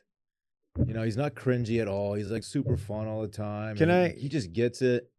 You 0.85 0.93
know, 0.93 1.03
he's 1.03 1.17
not 1.17 1.35
cringy 1.35 1.81
at 1.81 1.89
all. 1.89 2.13
He's 2.13 2.31
like 2.31 2.43
super 2.43 2.77
fun 2.77 3.05
all 3.07 3.21
the 3.21 3.27
time. 3.27 3.75
Can 3.75 3.91
I- 3.91 4.13
He 4.13 4.29
just 4.29 4.53
gets 4.53 4.81
it. 4.81 5.11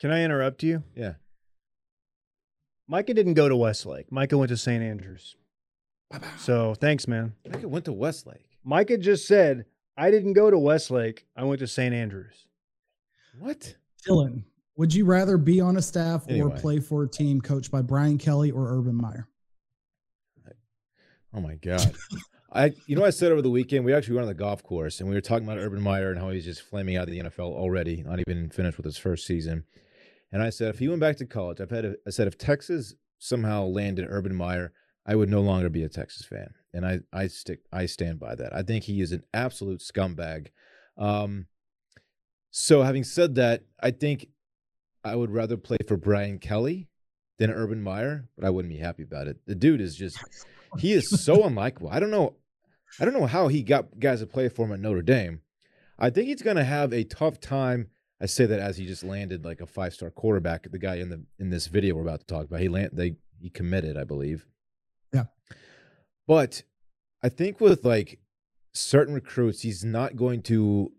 Can 0.00 0.12
I 0.12 0.22
interrupt 0.22 0.62
you? 0.62 0.84
Yeah. 0.94 1.14
Micah 2.86 3.14
didn't 3.14 3.34
go 3.34 3.48
to 3.48 3.56
Westlake. 3.56 4.12
Micah 4.12 4.38
went 4.38 4.50
to 4.50 4.56
St. 4.56 4.82
Andrews. 4.84 5.36
So 6.38 6.74
thanks, 6.74 7.08
man. 7.08 7.32
Micah 7.50 7.66
went 7.68 7.86
to 7.86 7.92
Westlake. 7.92 8.46
Micah 8.62 8.98
just 8.98 9.26
said, 9.26 9.64
I 9.96 10.10
didn't 10.12 10.34
go 10.34 10.50
to 10.50 10.58
Westlake. 10.58 11.26
I 11.36 11.42
went 11.44 11.58
to 11.60 11.66
St. 11.66 11.94
Andrews. 11.94 12.43
What? 13.38 13.74
dylan 14.06 14.44
would 14.76 14.92
you 14.92 15.04
rather 15.04 15.38
be 15.38 15.60
on 15.60 15.76
a 15.76 15.82
staff 15.82 16.24
Anyway. 16.28 16.50
or 16.50 16.58
play 16.58 16.78
for 16.80 17.04
a 17.04 17.08
team 17.08 17.40
coached 17.40 17.70
by 17.70 17.80
brian 17.82 18.18
kelly 18.18 18.50
or 18.50 18.76
urban 18.78 18.94
meyer 18.96 19.28
Oh 21.36 21.40
my 21.40 21.56
god. 21.56 21.92
I 22.52 22.72
you 22.86 22.94
know 22.94 23.04
I 23.04 23.10
said 23.10 23.32
over 23.32 23.42
the 23.42 23.50
weekend? 23.50 23.84
We 23.84 23.92
actually 23.92 24.14
went 24.14 24.22
on 24.24 24.28
the 24.28 24.34
golf 24.34 24.62
course 24.62 25.00
and 25.00 25.08
we 25.08 25.16
were 25.16 25.20
talking 25.20 25.44
about 25.44 25.58
Urban 25.58 25.82
Meyer 25.82 26.12
and 26.12 26.20
how 26.20 26.30
he's 26.30 26.44
just 26.44 26.62
flaming 26.62 26.96
out 26.96 27.08
of 27.08 27.10
the 27.10 27.18
NFL 27.22 27.40
already, 27.52 28.04
not 28.04 28.20
even 28.20 28.50
finished 28.50 28.76
with 28.76 28.84
his 28.86 28.96
first 28.96 29.26
season. 29.26 29.64
And 30.30 30.40
I 30.42 30.50
said 30.50 30.68
if 30.68 30.78
he 30.78 30.86
went 30.86 31.00
back 31.00 31.16
to 31.16 31.26
college, 31.26 31.60
I've 31.60 31.70
had 31.72 31.84
a, 31.84 31.94
I 32.06 32.10
said 32.10 32.28
if 32.28 32.38
Texas 32.38 32.94
somehow 33.18 33.64
landed 33.64 34.06
Urban 34.08 34.32
Meyer, 34.36 34.72
I 35.04 35.16
would 35.16 35.28
no 35.28 35.40
longer 35.40 35.68
be 35.68 35.82
a 35.82 35.88
Texas 35.88 36.24
fan. 36.24 36.54
And 36.72 36.86
I 36.86 37.00
I 37.12 37.26
stick 37.26 37.62
I 37.72 37.86
stand 37.86 38.20
by 38.20 38.36
that. 38.36 38.54
I 38.54 38.62
think 38.62 38.84
he 38.84 39.00
is 39.00 39.10
an 39.10 39.24
absolute 39.34 39.80
scumbag. 39.80 40.48
Um 40.96 41.46
so 42.56 42.82
having 42.82 43.02
said 43.02 43.34
that, 43.34 43.64
I 43.82 43.90
think 43.90 44.28
I 45.02 45.16
would 45.16 45.32
rather 45.32 45.56
play 45.56 45.78
for 45.88 45.96
Brian 45.96 46.38
Kelly 46.38 46.88
than 47.36 47.50
Urban 47.50 47.82
Meyer, 47.82 48.28
but 48.36 48.44
I 48.46 48.50
wouldn't 48.50 48.72
be 48.72 48.78
happy 48.78 49.02
about 49.02 49.26
it. 49.26 49.38
The 49.44 49.56
dude 49.56 49.80
is 49.80 49.96
just 49.96 50.16
he 50.78 50.92
is 50.92 51.10
so 51.24 51.38
unlikable. 51.42 51.88
I 51.90 51.98
don't 51.98 52.12
know. 52.12 52.36
I 53.00 53.04
don't 53.04 53.14
know 53.14 53.26
how 53.26 53.48
he 53.48 53.64
got 53.64 53.98
guys 53.98 54.20
to 54.20 54.28
play 54.28 54.48
for 54.48 54.66
him 54.66 54.72
at 54.72 54.78
Notre 54.78 55.02
Dame. 55.02 55.40
I 55.98 56.10
think 56.10 56.28
he's 56.28 56.42
going 56.42 56.56
to 56.56 56.62
have 56.62 56.92
a 56.92 57.02
tough 57.02 57.40
time. 57.40 57.88
I 58.22 58.26
say 58.26 58.46
that 58.46 58.60
as 58.60 58.76
he 58.76 58.86
just 58.86 59.02
landed 59.02 59.44
like 59.44 59.60
a 59.60 59.66
five 59.66 59.92
star 59.92 60.10
quarterback. 60.10 60.70
The 60.70 60.78
guy 60.78 60.98
in 60.98 61.08
the 61.08 61.24
in 61.40 61.50
this 61.50 61.66
video 61.66 61.96
we're 61.96 62.02
about 62.02 62.20
to 62.20 62.26
talk 62.26 62.44
about, 62.44 62.60
he 62.60 62.68
land 62.68 62.90
they 62.92 63.16
he 63.40 63.50
committed, 63.50 63.96
I 63.96 64.04
believe. 64.04 64.46
Yeah. 65.12 65.24
But 66.28 66.62
I 67.20 67.30
think 67.30 67.60
with 67.60 67.84
like 67.84 68.20
certain 68.72 69.12
recruits, 69.12 69.62
he's 69.62 69.84
not 69.84 70.14
going 70.14 70.42
to 70.42 70.92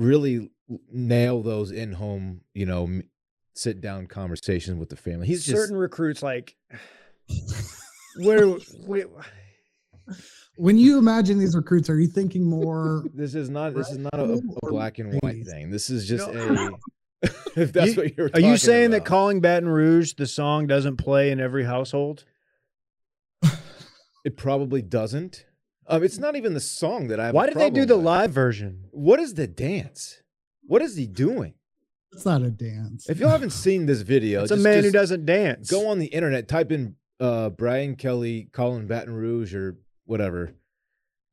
really 0.00 0.50
nail 0.90 1.42
those 1.42 1.70
in-home, 1.70 2.40
you 2.54 2.64
know, 2.66 3.02
sit-down 3.54 4.06
conversations 4.06 4.78
with 4.78 4.88
the 4.88 4.96
family. 4.96 5.26
He's 5.26 5.44
just 5.44 5.56
certain 5.56 5.76
recruits 5.76 6.22
like 6.22 6.56
where, 8.18 8.46
where 8.86 9.04
When 10.56 10.76
you 10.78 10.98
imagine 10.98 11.38
these 11.38 11.54
recruits, 11.54 11.90
are 11.90 11.98
you 12.00 12.08
thinking 12.08 12.44
more? 12.44 13.04
this 13.14 13.34
is 13.34 13.50
not 13.50 13.74
this 13.74 13.90
is 13.90 13.98
not 13.98 14.14
a, 14.14 14.40
a 14.62 14.70
black 14.70 14.98
and 14.98 15.18
white 15.22 15.44
thing. 15.46 15.70
This 15.70 15.90
is 15.90 16.08
just 16.08 16.32
No. 16.32 16.78
a 17.22 17.28
if 17.60 17.72
that's 17.72 17.94
You- 17.96 18.02
what 18.02 18.16
you're 18.16 18.30
are 18.32 18.40
you 18.40 18.46
talking 18.46 18.56
saying 18.56 18.90
that 18.92 19.04
calling 19.04 19.40
Baton 19.40 19.68
Rouge 19.68 20.14
the 20.14 20.26
song 20.26 20.66
doesn't 20.66 20.96
play 20.96 21.30
in 21.30 21.38
every 21.40 21.64
household? 21.64 22.24
it 24.24 24.36
probably 24.36 24.82
doesn't. 24.82 25.44
Um, 25.90 26.04
it's 26.04 26.18
not 26.18 26.36
even 26.36 26.54
the 26.54 26.60
song 26.60 27.08
that 27.08 27.18
I 27.20 27.26
have. 27.26 27.34
a 27.34 27.36
Why 27.36 27.46
did 27.46 27.56
they 27.56 27.70
do 27.70 27.84
the 27.84 27.96
with. 27.96 28.06
live 28.06 28.30
version? 28.30 28.84
What 28.92 29.18
is 29.20 29.34
the 29.34 29.46
dance? 29.46 30.22
What 30.66 30.82
is 30.82 30.96
he 30.96 31.06
doing? 31.06 31.54
It's 32.12 32.24
not 32.24 32.42
a 32.42 32.50
dance. 32.50 33.08
If 33.08 33.20
you 33.20 33.26
haven't 33.26 33.50
seen 33.50 33.86
this 33.86 34.00
video, 34.02 34.42
It's 34.42 34.50
a 34.52 34.54
just- 34.54 34.64
man 34.64 34.84
who 34.84 34.90
doesn't 34.90 35.26
dance. 35.26 35.70
Go 35.70 35.88
on 35.88 35.98
the 35.98 36.06
internet, 36.06 36.48
type 36.48 36.70
in 36.72 36.96
uh, 37.18 37.50
Brian 37.50 37.96
Kelly, 37.96 38.48
Callin' 38.52 38.86
Baton 38.86 39.12
Rouge, 39.14 39.54
or 39.54 39.76
whatever, 40.06 40.54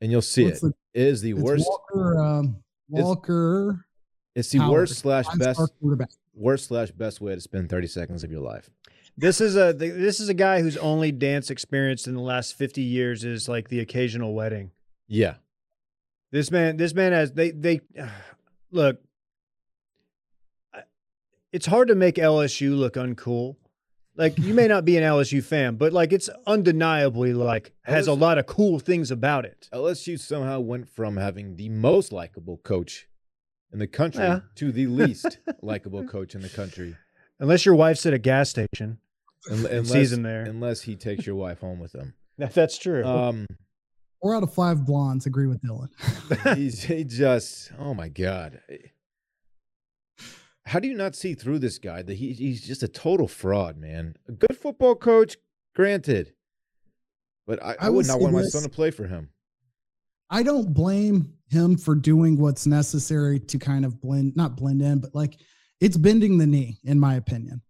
and 0.01 0.11
you'll 0.11 0.21
see 0.21 0.45
What's 0.45 0.61
it. 0.63 0.73
the- 0.93 1.01
It 1.01 1.07
is 1.07 1.21
the 1.21 1.31
it's 1.31 1.39
worst. 1.39 1.65
Walker. 1.67 2.17
Um, 2.19 2.45
It's- 2.91 3.03
Walker. 3.05 3.85
It's 4.35 4.49
the 4.51 4.59
Howard, 4.59 4.71
worst 4.73 4.95
slash 4.99 5.25
best 5.37 5.61
worst 6.35 6.65
slash 6.67 6.91
best 6.91 7.21
way 7.21 7.33
to 7.33 7.41
spend 7.41 7.69
thirty 7.69 7.87
seconds 7.87 8.23
of 8.23 8.31
your 8.31 8.41
life. 8.41 8.69
This 9.19 9.41
is 9.41 9.55
a 9.55 9.73
this 9.73 10.19
is 10.19 10.29
a 10.29 10.33
guy 10.35 10.61
whose 10.61 10.77
only 10.77 11.11
dance 11.11 11.49
experience 11.49 12.05
in 12.07 12.13
the 12.13 12.21
last 12.21 12.55
fifty 12.55 12.83
years 12.83 13.23
is 13.23 13.49
like 13.49 13.69
the 13.69 13.79
occasional 13.79 14.33
wedding. 14.35 14.71
Yeah, 15.07 15.35
This 16.31 16.51
man, 16.51 16.77
this 16.77 16.93
man 16.93 17.13
has 17.13 17.31
they 17.31 17.51
they 17.51 17.81
look. 18.71 18.99
It's 21.51 21.65
hard 21.65 21.87
to 21.87 21.95
make 21.95 22.15
LSU 22.15 22.77
look 22.77 22.93
uncool. 22.95 23.55
Like 24.15 24.37
you 24.37 24.53
may 24.53 24.67
not 24.67 24.83
be 24.85 24.97
an 24.97 25.03
LSU 25.03 25.43
fan, 25.43 25.75
but 25.75 25.93
like 25.93 26.11
it's 26.11 26.29
undeniably 26.45 27.33
like 27.33 27.73
has 27.83 28.07
a 28.07 28.13
lot 28.13 28.37
of 28.37 28.45
cool 28.45 28.79
things 28.79 29.11
about 29.11 29.45
it. 29.45 29.69
LSU 29.73 30.19
somehow 30.19 30.59
went 30.59 30.89
from 30.89 31.17
having 31.17 31.55
the 31.55 31.69
most 31.69 32.11
likable 32.11 32.57
coach 32.57 33.07
in 33.71 33.79
the 33.79 33.87
country 33.87 34.23
Yeah. 34.23 34.39
to 34.55 34.71
the 34.71 34.87
least 34.87 35.39
likable 35.61 36.03
coach 36.03 36.35
in 36.35 36.41
the 36.41 36.49
country. 36.49 36.95
Unless 37.39 37.65
your 37.65 37.75
wife's 37.75 38.05
at 38.05 38.13
a 38.13 38.17
gas 38.19 38.49
station 38.49 38.97
Unless, 39.49 39.89
sees 39.91 40.11
him 40.13 40.23
there. 40.23 40.43
unless 40.43 40.81
he 40.81 40.95
takes 40.95 41.25
your 41.25 41.35
wife 41.35 41.59
home 41.59 41.79
with 41.79 41.93
him. 41.93 42.13
That- 42.37 42.53
That's 42.53 42.77
true. 42.77 43.03
Um, 43.05 43.47
Four 44.21 44.35
out 44.35 44.43
of 44.43 44.53
five 44.53 44.85
blondes 44.85 45.25
agree 45.25 45.47
with 45.47 45.61
Dylan. 45.61 45.89
he's 46.55 46.83
he 46.83 47.03
just 47.03 47.71
oh 47.79 47.93
my 47.93 48.09
god 48.09 48.59
how 50.65 50.79
do 50.79 50.87
you 50.87 50.95
not 50.95 51.15
see 51.15 51.33
through 51.33 51.59
this 51.59 51.77
guy 51.79 52.01
that 52.01 52.15
he, 52.15 52.33
he's 52.33 52.65
just 52.65 52.83
a 52.83 52.87
total 52.87 53.27
fraud 53.27 53.77
man 53.77 54.15
a 54.27 54.31
good 54.31 54.57
football 54.57 54.95
coach 54.95 55.37
granted 55.75 56.33
but 57.45 57.63
i, 57.63 57.71
I, 57.73 57.75
I 57.81 57.89
would 57.89 58.07
not 58.07 58.17
say 58.17 58.19
want 58.23 58.33
my 58.33 58.41
this. 58.41 58.53
son 58.53 58.63
to 58.63 58.69
play 58.69 58.91
for 58.91 59.07
him 59.07 59.29
I 60.29 60.43
don't 60.43 60.73
blame 60.73 61.33
him 61.49 61.77
for 61.77 61.95
doing 61.95 62.37
what's 62.37 62.67
necessary 62.67 63.39
to 63.39 63.57
kind 63.57 63.85
of 63.85 64.01
blend, 64.01 64.35
not 64.35 64.57
blend 64.57 64.81
in, 64.81 64.99
but 64.99 65.15
like 65.15 65.39
it's 65.79 65.95
bending 65.95 66.37
the 66.37 66.45
knee, 66.45 66.79
in 66.83 66.99
my 66.99 67.15
opinion. 67.15 67.61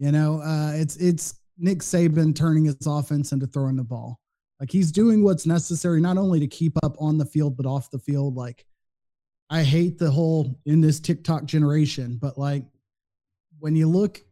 You 0.00 0.12
know, 0.12 0.40
uh, 0.40 0.72
it's 0.74 0.96
it's 0.96 1.34
Nick 1.58 1.80
Saban 1.80 2.34
turning 2.34 2.64
his 2.64 2.86
offense 2.86 3.32
into 3.32 3.46
throwing 3.46 3.76
the 3.76 3.84
ball. 3.84 4.18
Like 4.58 4.70
he's 4.70 4.90
doing 4.90 5.22
what's 5.22 5.46
necessary 5.46 6.00
not 6.00 6.16
only 6.16 6.40
to 6.40 6.46
keep 6.46 6.72
up 6.82 6.96
on 6.98 7.18
the 7.18 7.26
field 7.26 7.56
but 7.56 7.66
off 7.66 7.90
the 7.90 7.98
field. 7.98 8.34
Like 8.34 8.64
I 9.50 9.62
hate 9.62 9.98
the 9.98 10.10
whole 10.10 10.58
in 10.64 10.80
this 10.80 11.00
TikTok 11.00 11.44
generation, 11.44 12.18
but 12.20 12.38
like 12.38 12.64
when 13.58 13.76
you 13.76 13.88
look 13.88 14.22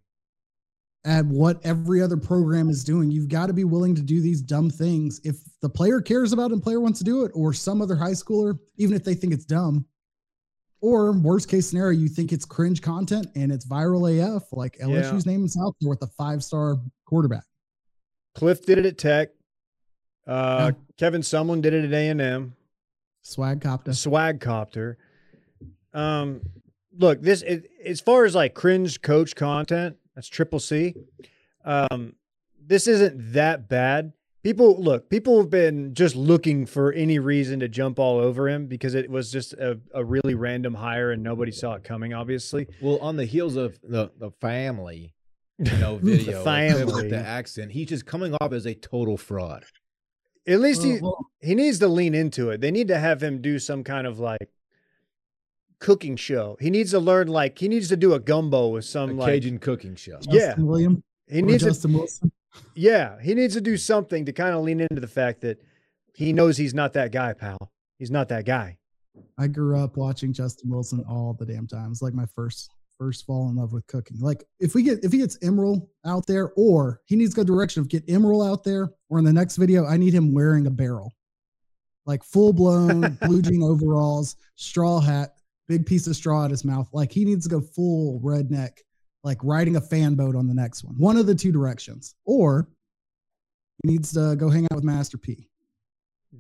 at 1.05 1.27
what 1.27 1.65
every 1.65 2.03
other 2.03 2.17
program 2.17 2.71
is 2.71 2.83
doing, 2.83 3.11
you've 3.11 3.29
got 3.29 3.47
to 3.47 3.53
be 3.53 3.65
willing 3.65 3.95
to 3.95 4.03
do 4.03 4.23
these 4.23 4.41
dumb 4.41 4.71
things. 4.71 5.21
If 5.23 5.37
the 5.61 5.69
player 5.69 6.01
cares 6.01 6.33
about 6.33 6.51
it 6.51 6.55
and 6.55 6.63
player 6.63 6.81
wants 6.81 6.99
to 7.01 7.05
do 7.05 7.25
it, 7.25 7.33
or 7.35 7.53
some 7.53 7.83
other 7.83 7.95
high 7.95 8.13
schooler, 8.13 8.59
even 8.77 8.97
if 8.97 9.05
they 9.05 9.15
think 9.15 9.33
it's 9.35 9.45
dumb, 9.45 9.85
or 10.81 11.13
worst 11.13 11.49
case 11.49 11.69
scenario, 11.69 11.99
you 11.99 12.09
think 12.09 12.33
it's 12.33 12.45
cringe 12.45 12.81
content 12.83 13.27
and 13.35 13.51
it's 13.51 13.67
viral 13.67 14.37
AF, 14.37 14.45
like 14.53 14.79
LSU's 14.79 15.27
name 15.27 15.45
is 15.45 15.59
out 15.61 15.75
there 15.81 15.89
with 15.91 16.03
a 16.03 16.07
five 16.07 16.43
star 16.45 16.77
quarterback. 17.07 17.45
Kliff 18.37 18.65
did 18.65 18.79
it 18.79 18.87
at 18.87 18.99
Tech. 18.99 19.31
Uh, 20.27 20.73
Yeah. 20.73 20.83
Kevin 20.99 21.23
Sumlin 21.23 21.63
did 21.63 21.75
it 21.75 21.85
at 21.85 21.93
A 21.93 22.09
and 22.09 22.21
M. 22.21 22.55
Swag 23.23 23.61
copter. 23.61 23.93
swag 23.93 24.41
copter. 24.41 24.99
Um, 25.93 26.41
look, 26.97 27.21
this 27.23 27.43
it, 27.43 27.69
as 27.85 28.01
far 28.01 28.25
as 28.25 28.35
like 28.35 28.55
cringe 28.55 29.03
coach 29.03 29.35
content, 29.35 29.97
that's 30.15 30.29
triple 30.29 30.61
C. 30.61 30.95
Um, 31.65 32.15
this 32.65 32.87
isn't 32.87 33.33
that 33.33 33.69
bad. 33.69 34.13
People 34.49 34.83
look, 34.83 35.11
people 35.11 35.37
have 35.43 35.51
been 35.51 35.93
just 35.93 36.17
looking 36.17 36.65
for 36.65 36.91
any 36.95 37.19
reason 37.19 37.61
to 37.61 37.69
jump 37.69 37.99
all 37.99 38.19
over 38.19 38.49
him 38.49 38.67
because 38.67 38.95
it 38.95 39.11
was 39.11 39.31
just 39.31 39.53
a, 39.53 39.79
a 39.93 40.03
really 40.03 40.35
random 40.35 40.73
hire 40.73 41.11
and 41.11 41.23
nobody 41.23 41.53
saw 41.53 41.75
it 41.75 41.85
coming, 41.85 42.15
obviously. 42.15 42.67
well 42.81 42.97
on 43.01 43.17
the 43.17 43.27
heels 43.27 43.57
of 43.57 43.79
the 43.83 44.11
the 44.19 44.31
family 44.41 45.13
you 45.59 45.77
know 45.77 45.97
video 46.03 46.41
of 46.41 46.47
him 46.47 46.77
family. 46.79 46.85
with 47.03 47.11
the 47.11 47.19
accent 47.19 47.73
he's 47.73 47.89
just 47.89 48.07
coming 48.07 48.35
off 48.41 48.55
as 48.55 48.65
a 48.65 48.75
total 48.75 49.19
fraud 49.19 49.65
At 50.47 50.61
least 50.61 50.83
he 50.83 50.93
Well, 50.93 51.03
well, 51.03 51.27
he 51.43 51.55
needs 51.55 51.79
to 51.81 51.89
lean 51.89 52.15
into 52.15 52.49
it. 52.49 52.63
They 52.63 52.71
need 52.71 52.89
to 52.89 52.99
have 52.99 53.23
him 53.23 53.43
do 53.43 53.59
some 53.59 53.85
kind 53.85 54.07
of 54.07 54.19
like 54.19 54.49
cooking 55.79 56.17
show. 56.17 56.57
He 56.59 56.71
needs 56.71 56.93
to 56.93 57.01
learn 57.01 57.29
like 57.29 57.59
he 57.59 57.69
needs 57.69 57.89
to 57.91 57.99
do 57.99 58.15
a 58.15 58.19
gumbo 58.19 58.69
with 58.69 58.85
a 58.85 58.89
some 58.89 59.19
like 59.19 59.31
cajun 59.35 59.59
cooking 59.59 59.95
show 59.95 60.19
Yeah. 60.23 60.47
Justin 60.47 60.67
William. 60.67 61.03
he 61.29 61.41
or 61.41 61.43
needs 61.43 61.81
to 61.83 61.89
Wilson. 61.89 62.33
Yeah, 62.75 63.21
he 63.21 63.35
needs 63.35 63.55
to 63.55 63.61
do 63.61 63.77
something 63.77 64.25
to 64.25 64.33
kind 64.33 64.55
of 64.55 64.63
lean 64.63 64.81
into 64.81 65.01
the 65.01 65.09
fact 65.09 65.41
that 65.43 65.61
he 66.15 66.33
knows 66.33 66.57
he's 66.57 66.75
not 66.75 66.93
that 66.95 67.13
guy, 67.13 67.33
pal. 67.33 67.73
He's 67.99 68.11
not 68.11 68.29
that 68.29 68.45
guy. 68.45 68.79
I 69.39 69.49
grew 69.49 69.79
up 69.79 69.97
watching 69.97 70.33
Justin 70.33 70.71
Wilson 70.71 71.05
all 71.09 71.35
the 71.39 71.47
damn 71.47 71.67
time. 71.67 71.91
It's 71.91 72.03
like 72.03 72.15
my 72.15 72.27
first 72.27 72.71
first 72.99 73.25
fall 73.27 73.49
in 73.49 73.57
love 73.57 73.73
with 73.73 73.87
cooking. 73.87 74.19
Like 74.19 74.45
if 74.61 74.75
we 74.75 74.83
get 74.83 75.05
if 75.05 75.13
he 75.13 75.19
gets 75.19 75.39
Emeril 75.39 75.87
out 76.05 76.27
there, 76.27 76.53
or 76.57 77.01
he 77.07 77.17
needs 77.17 77.35
to 77.35 77.37
go 77.37 77.45
direction 77.45 77.81
of 77.81 77.89
get 77.89 78.07
Emeril 78.07 78.49
out 78.49 78.65
there, 78.65 78.91
or 79.09 79.19
in 79.19 79.25
the 79.25 79.33
next 79.33 79.57
video, 79.57 79.87
I 79.87 79.97
need 79.97 80.15
him 80.15 80.35
wearing 80.35 80.67
a 80.67 80.71
barrel, 80.71 81.15
like 82.07 82.25
full 82.25 82.53
blown 82.53 83.19
blue 83.23 83.43
jean 83.43 83.63
overalls, 83.63 84.37
straw 84.57 85.01
hat, 85.01 85.35
big 85.69 85.87
piece 85.87 86.07
of 86.07 86.17
straw 86.17 86.45
at 86.45 86.51
his 86.51 86.65
mouth. 86.65 86.89
Like 86.93 87.13
he 87.13 87.25
needs 87.25 87.47
to 87.47 87.51
go 87.51 87.61
full 87.61 88.21
redneck, 88.21 88.79
like 89.25 89.39
riding 89.43 89.77
a 89.77 89.81
fan 89.81 90.15
boat 90.15 90.37
on 90.37 90.47
the 90.47 90.55
next 90.55 90.85
one. 90.85 90.95
One 90.99 91.17
of 91.17 91.27
the 91.27 91.35
two 91.35 91.53
directions, 91.53 92.15
or 92.25 92.69
he 93.83 93.91
needs 93.93 94.13
to 94.13 94.37
go 94.37 94.49
hang 94.51 94.65
out 94.71 94.75
with 94.77 94.85
Master 94.85 95.19
P. 95.19 95.49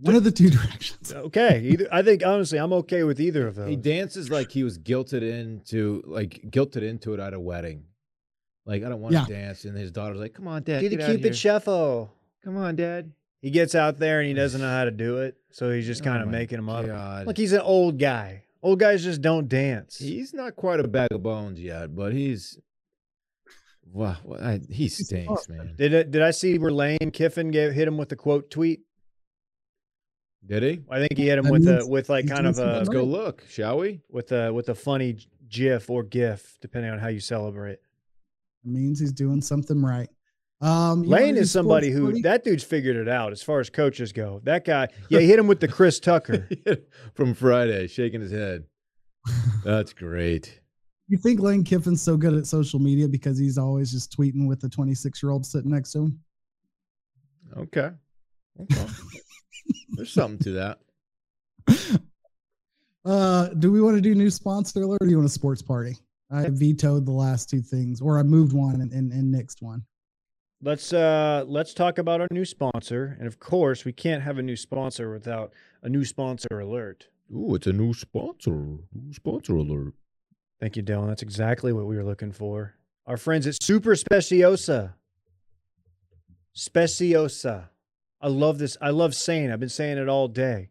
One 0.01 0.14
of 0.14 0.24
the 0.24 0.31
two 0.31 0.51
directions. 0.51 1.12
Okay, 1.12 1.61
either 1.64 1.89
I 1.91 2.03
think 2.03 2.24
honestly, 2.24 2.59
I'm 2.59 2.72
okay 2.74 3.05
with 3.05 3.20
either 3.20 3.47
of 3.49 3.55
those. 3.57 3.68
He 3.70 3.76
dances 3.76 4.31
like 4.31 4.51
he 4.51 4.62
was 4.64 4.79
guilted 4.79 5.22
into 5.22 6.03
like 6.07 6.43
guilted 6.51 6.83
into 6.83 7.14
it 7.14 7.20
at 7.20 7.33
a 7.35 7.41
wedding. 7.41 7.85
Like 8.66 8.85
I 8.85 8.89
don't 8.91 9.01
want 9.01 9.14
Yeah. 9.14 9.24
to 9.24 9.33
dance, 9.33 9.64
and 9.64 9.76
his 9.76 9.91
daughter's 9.91 10.18
like, 10.18 10.35
"Come 10.35 10.47
on, 10.47 10.62
dad, 10.62 10.81
Do 10.81 10.89
the 10.91 10.99
Cupid 10.99 11.35
shuffle. 11.37 12.12
Come 12.45 12.57
on, 12.57 12.76
dad." 12.76 13.12
He 13.41 13.51
gets 13.51 13.74
out 13.76 13.99
there 13.99 14.18
and 14.18 14.26
he 14.29 14.35
doesn't 14.35 14.61
know 14.61 14.68
how 14.68 14.85
to 14.85 14.91
do 14.91 15.18
it, 15.18 15.37
so 15.53 15.70
he's 15.70 15.87
just 15.87 16.03
kind 16.03 16.18
Oh 16.18 16.22
of 16.22 16.26
my 16.26 16.33
making 16.39 16.59
him 16.59 16.68
up. 16.68 16.85
God. 16.85 17.26
Like 17.26 17.37
he's 17.37 17.53
an 17.53 17.61
old 17.61 17.99
guy. 17.99 18.43
Old 18.62 18.81
guys 18.81 19.05
just 19.05 19.22
don't 19.22 19.49
dance. 19.49 19.97
He's 19.97 20.35
not 20.35 20.57
quite 20.57 20.81
a 20.81 20.89
bag 20.89 21.12
of 21.12 21.22
bones 21.22 21.61
yet, 21.61 21.95
but 21.95 22.12
he's 22.12 22.59
wow, 23.93 24.16
well, 24.24 24.41
I, 24.43 24.61
he 24.70 24.89
stinks, 24.89 25.47
tough. 25.47 25.49
man. 25.49 25.74
Did 25.76 25.93
it, 25.93 26.11
did 26.11 26.22
I 26.22 26.30
see 26.30 26.59
where 26.59 26.70
Lane 26.70 27.11
Kiffin 27.12 27.51
gave, 27.51 27.72
hit 27.72 27.89
him 27.89 27.97
with 27.97 28.09
the 28.09 28.16
quote 28.16 28.51
tweet? 28.51 28.80
Did 30.47 30.62
he? 30.62 30.80
I 30.91 30.99
think 30.99 31.16
he 31.16 31.28
hit 31.28 31.39
him 31.39 31.45
That 31.45 31.53
with 31.53 31.68
a 31.68 31.86
with 31.86 32.09
like 32.09 32.26
kind 32.28 32.47
of 32.47 32.59
a 32.59 32.78
Let's 32.78 32.89
go 32.89 33.03
look, 33.05 33.45
shall 33.49 33.78
we? 33.78 34.01
with 34.09 34.32
a 34.32 34.53
with 34.53 34.68
a 34.68 34.74
funny 34.74 35.18
GIF 35.49 35.91
or 35.91 36.03
GIF, 36.03 36.59
depending 36.61 36.91
on 36.91 36.99
how 36.99 37.09
you 37.09 37.20
celebrate. 37.20 37.78
It 38.64 38.70
means 38.70 39.01
he's 39.01 39.12
doing 39.12 39.43
something 39.43 39.82
right. 39.82 40.09
Um, 40.61 41.03
Lane 41.05 41.26
wanna 41.26 41.41
is 41.41 41.53
somebody 41.53 41.91
who 41.91 42.07
party? 42.07 42.22
that 42.22 42.43
dude's 42.45 42.64
figured 42.64 42.97
it 42.97 43.09
out 43.09 43.30
as 43.30 43.43
far 43.43 43.61
as 43.61 43.70
coaches 43.70 44.12
go. 44.12 44.41
That 44.45 44.64
guy, 44.64 44.89
yeah, 45.09 45.20
he 45.20 45.26
hit 45.26 45.39
him 45.39 45.47
with 45.47 45.61
the 45.61 45.68
Chris 45.68 46.01
Tucker. 46.01 46.49
From 47.14 47.34
Friday, 47.34 47.86
shaking 47.86 48.20
his 48.20 48.32
head. 48.32 48.64
That's 49.64 49.93
great. 49.93 50.61
You 51.09 51.17
think 51.17 51.41
Lane 51.41 51.65
Kiffin's 51.65 52.03
so 52.03 52.17
good 52.17 52.35
at 52.35 52.47
social 52.47 52.79
media 52.79 53.09
because 53.09 53.39
he's 53.39 53.57
always 53.57 53.91
just 53.91 54.15
tweeting 54.17 54.47
with 54.47 54.61
the 54.61 54.69
26 54.69 55.23
year 55.23 55.31
old 55.31 55.47
sitting 55.47 55.71
next 55.71 55.93
to 55.93 56.01
him? 56.01 56.21
Okay. 57.57 57.91
Okay. 58.61 58.87
There's 59.91 60.13
something 60.13 60.39
to 60.41 60.53
that. 61.67 61.99
Uh, 63.05 63.49
do 63.55 63.73
we 63.73 63.81
want 63.81 63.97
to 63.97 64.03
do 64.03 64.15
new 64.15 64.29
sponsor 64.29 64.83
alert 64.83 64.99
or 65.01 65.07
do 65.07 65.11
you 65.11 65.17
want 65.17 65.27
a 65.27 65.33
sports 65.33 65.63
party? 65.63 65.97
I 66.31 66.49
vetoed 66.51 67.07
the 67.07 67.13
last 67.13 67.49
two 67.49 67.63
things, 67.63 68.03
or 68.03 68.19
I 68.19 68.23
moved 68.23 68.53
one 68.53 68.83
and, 68.83 68.93
and, 68.93 69.13
and 69.13 69.35
nixed 69.35 69.63
one. 69.63 69.85
Let's 70.61 70.93
uh 70.93 71.45
let's 71.47 71.73
talk 71.73 71.99
about 71.99 72.21
our 72.21 72.27
new 72.33 72.45
sponsor, 72.45 73.17
and 73.19 73.29
of 73.29 73.39
course, 73.39 73.85
we 73.85 73.93
can't 73.93 74.23
have 74.23 74.39
a 74.39 74.43
new 74.43 74.57
sponsor 74.57 75.11
without 75.11 75.53
a 75.83 75.89
new 75.89 76.05
sponsor 76.05 76.61
alert. 76.61 77.07
Ooh, 77.35 77.55
it's 77.55 77.67
a 77.67 77.73
new 77.73 77.95
sponsor. 77.95 78.51
New 78.51 79.13
sponsor 79.15 79.55
alert. 79.55 79.95
Thank 80.61 80.77
you, 80.77 80.83
Dylan. 80.83 81.09
That's 81.09 81.23
exactly 81.23 81.73
what 81.73 81.87
we 81.87 81.97
were 81.97 82.05
looking 82.05 82.33
for. 82.33 82.75
Our 83.07 83.17
friends 83.17 83.47
at 83.47 83.63
Super 83.63 83.95
Speciosa. 83.95 84.95
Speciosa. 86.57 87.69
I 88.21 88.29
love 88.29 88.59
this. 88.59 88.77
I 88.81 88.91
love 88.91 89.15
saying. 89.15 89.51
it. 89.51 89.53
I've 89.53 89.61
been 89.61 89.69
saying 89.69 89.99
it 89.99 90.09
all 90.09 90.29
day. 90.29 90.71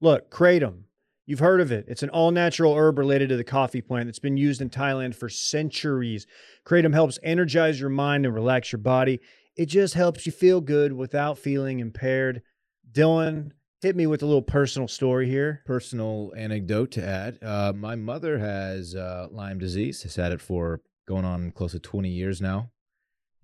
Look, 0.00 0.30
kratom. 0.30 0.82
You've 1.26 1.38
heard 1.38 1.60
of 1.60 1.70
it. 1.70 1.84
It's 1.86 2.02
an 2.02 2.08
all-natural 2.08 2.74
herb 2.74 2.98
related 2.98 3.28
to 3.28 3.36
the 3.36 3.44
coffee 3.44 3.80
plant 3.80 4.06
that's 4.06 4.18
been 4.18 4.36
used 4.36 4.60
in 4.60 4.68
Thailand 4.68 5.14
for 5.14 5.28
centuries. 5.28 6.26
Kratom 6.66 6.92
helps 6.92 7.20
energize 7.22 7.78
your 7.78 7.90
mind 7.90 8.26
and 8.26 8.34
relax 8.34 8.72
your 8.72 8.80
body. 8.80 9.20
It 9.56 9.66
just 9.66 9.94
helps 9.94 10.26
you 10.26 10.32
feel 10.32 10.60
good 10.60 10.92
without 10.92 11.38
feeling 11.38 11.78
impaired. 11.78 12.42
Dylan, 12.90 13.52
hit 13.80 13.96
me 13.96 14.06
with 14.06 14.22
a 14.22 14.26
little 14.26 14.42
personal 14.42 14.88
story 14.88 15.28
here. 15.28 15.62
Personal 15.64 16.32
anecdote 16.36 16.90
to 16.92 17.04
add: 17.04 17.38
uh, 17.42 17.72
My 17.74 17.96
mother 17.96 18.38
has 18.38 18.94
uh, 18.94 19.28
Lyme 19.30 19.58
disease. 19.58 20.02
Has 20.02 20.16
had 20.16 20.32
it 20.32 20.40
for 20.40 20.80
going 21.06 21.24
on 21.24 21.50
close 21.50 21.72
to 21.72 21.78
20 21.80 22.08
years 22.08 22.40
now, 22.40 22.70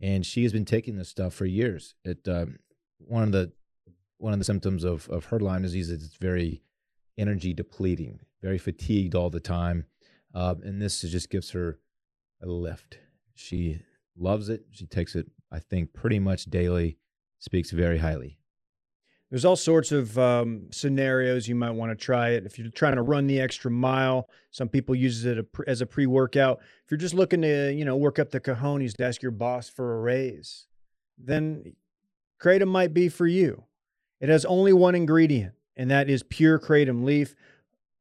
and 0.00 0.24
she 0.24 0.42
has 0.42 0.52
been 0.52 0.64
taking 0.64 0.96
this 0.96 1.08
stuff 1.08 1.34
for 1.34 1.46
years. 1.46 1.94
It 2.04 2.26
um, 2.28 2.58
one 2.98 3.22
of 3.22 3.32
the 3.32 3.52
one 4.18 4.32
of 4.32 4.38
the 4.38 4.44
symptoms 4.44 4.84
of 4.84 5.08
of 5.08 5.26
her 5.26 5.40
Lyme 5.40 5.62
disease 5.62 5.90
is 5.90 6.04
it's 6.04 6.16
very 6.16 6.62
energy 7.18 7.54
depleting, 7.54 8.20
very 8.42 8.58
fatigued 8.58 9.14
all 9.14 9.30
the 9.30 9.40
time, 9.40 9.86
uh, 10.34 10.54
and 10.62 10.80
this 10.80 11.00
just 11.00 11.30
gives 11.30 11.50
her 11.50 11.78
a 12.42 12.46
lift. 12.46 12.98
She 13.34 13.80
loves 14.16 14.48
it. 14.48 14.64
She 14.70 14.86
takes 14.86 15.14
it, 15.14 15.26
I 15.50 15.58
think, 15.58 15.92
pretty 15.92 16.18
much 16.18 16.46
daily. 16.46 16.98
Speaks 17.38 17.70
very 17.70 17.98
highly. 17.98 18.38
There's 19.30 19.44
all 19.44 19.56
sorts 19.56 19.90
of 19.90 20.16
um, 20.18 20.68
scenarios 20.70 21.48
you 21.48 21.56
might 21.56 21.72
want 21.72 21.90
to 21.90 21.96
try 21.96 22.30
it. 22.30 22.46
If 22.46 22.58
you're 22.58 22.70
trying 22.70 22.94
to 22.94 23.02
run 23.02 23.26
the 23.26 23.40
extra 23.40 23.70
mile, 23.70 24.28
some 24.52 24.68
people 24.68 24.94
use 24.94 25.24
it 25.24 25.44
as 25.66 25.80
a 25.80 25.86
pre-workout. 25.86 26.60
If 26.84 26.90
you're 26.90 26.98
just 26.98 27.14
looking 27.14 27.42
to, 27.42 27.72
you 27.72 27.84
know, 27.84 27.96
work 27.96 28.20
up 28.20 28.30
the 28.30 28.40
cojones 28.40 28.96
to 28.96 29.04
ask 29.04 29.22
your 29.22 29.32
boss 29.32 29.68
for 29.68 29.96
a 29.96 30.00
raise, 30.00 30.66
then 31.18 31.74
kratom 32.40 32.68
might 32.68 32.94
be 32.94 33.08
for 33.08 33.26
you. 33.26 33.64
It 34.20 34.28
has 34.28 34.44
only 34.44 34.72
one 34.72 34.94
ingredient, 34.94 35.54
and 35.76 35.90
that 35.90 36.08
is 36.08 36.22
pure 36.22 36.58
kratom 36.60 37.04
leaf. 37.04 37.34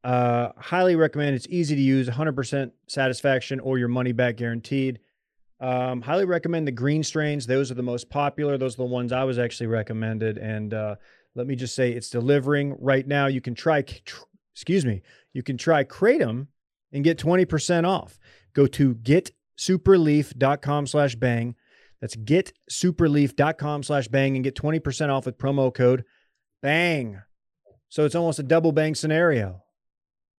Uh, 0.03 0.51
highly 0.57 0.95
recommend. 0.95 1.35
It's 1.35 1.47
easy 1.49 1.75
to 1.75 1.81
use, 1.81 2.07
100% 2.07 2.71
satisfaction 2.85 3.59
or 3.59 3.79
your 3.79 3.87
money 3.87 4.11
back 4.11 4.37
guaranteed. 4.37 4.99
Um, 5.59 6.01
highly 6.01 6.25
recommend 6.25 6.67
the 6.67 6.71
green 6.71 7.03
strains. 7.03 7.47
Those 7.47 7.71
are 7.71 7.75
the 7.75 7.83
most 7.83 8.09
popular. 8.09 8.57
Those 8.57 8.75
are 8.75 8.83
the 8.83 8.85
ones 8.85 9.11
I 9.11 9.23
was 9.23 9.39
actually 9.39 9.67
recommended. 9.67 10.37
And 10.37 10.73
uh, 10.73 10.95
let 11.33 11.47
me 11.47 11.55
just 11.55 11.75
say, 11.75 11.91
it's 11.91 12.09
delivering 12.09 12.75
right 12.79 13.07
now. 13.07 13.27
You 13.27 13.41
can 13.41 13.55
try, 13.55 13.81
tr- 13.81 14.23
excuse 14.53 14.85
me, 14.85 15.01
you 15.33 15.43
can 15.43 15.57
try 15.57 15.83
Kratom 15.83 16.47
and 16.91 17.03
get 17.03 17.17
20% 17.17 17.87
off. 17.87 18.19
Go 18.53 18.67
to 18.67 18.95
getsuperleaf.com 18.95 20.87
slash 20.87 21.15
bang. 21.15 21.55
That's 22.01 22.15
getsuperleaf.com 22.15 23.83
slash 23.83 24.07
bang 24.09 24.35
and 24.35 24.43
get 24.43 24.55
20% 24.55 25.09
off 25.09 25.25
with 25.25 25.37
promo 25.37 25.73
code 25.73 26.03
bang. 26.61 27.21
So 27.89 28.05
it's 28.05 28.15
almost 28.15 28.39
a 28.39 28.43
double 28.43 28.71
bang 28.71 28.95
scenario. 28.95 29.61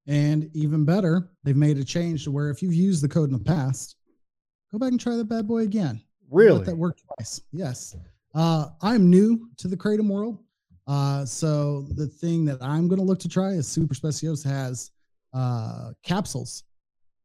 And 0.08 0.50
even 0.54 0.86
better, 0.86 1.30
they've 1.44 1.56
made 1.56 1.78
a 1.78 1.84
change 1.84 2.26
to 2.26 2.32
where 2.32 2.50
if 2.50 2.62
you've 2.62 2.74
used 2.74 3.04
the 3.04 3.08
code 3.08 3.30
in 3.30 3.38
the 3.38 3.44
past, 3.44 3.96
go 4.72 4.80
back 4.80 4.92
and 4.92 5.00
try 5.00 5.16
that 5.16 5.30
bad 5.30 5.48
boy 5.48 5.60
again. 5.60 6.02
Really? 6.30 6.58
Let 6.58 6.66
that 6.68 6.78
work 6.78 6.98
twice. 6.98 7.42
Yes. 7.52 7.96
Uh, 8.34 8.68
I'm 8.82 9.10
new 9.10 9.50
to 9.58 9.68
the 9.68 9.78
Kratom 9.78 10.10
world. 10.10 10.40
Uh, 10.88 11.26
so 11.26 11.88
the 11.96 12.08
thing 12.08 12.46
that 12.46 12.62
I'm 12.62 12.88
going 12.88 13.00
to 13.00 13.06
look 13.06 13.20
to 13.20 13.30
try 13.30 13.50
is 13.50 13.68
Super 13.68 13.96
Speciosa 13.96 14.46
has 14.48 14.92
uh, 15.34 15.92
capsules, 16.04 16.64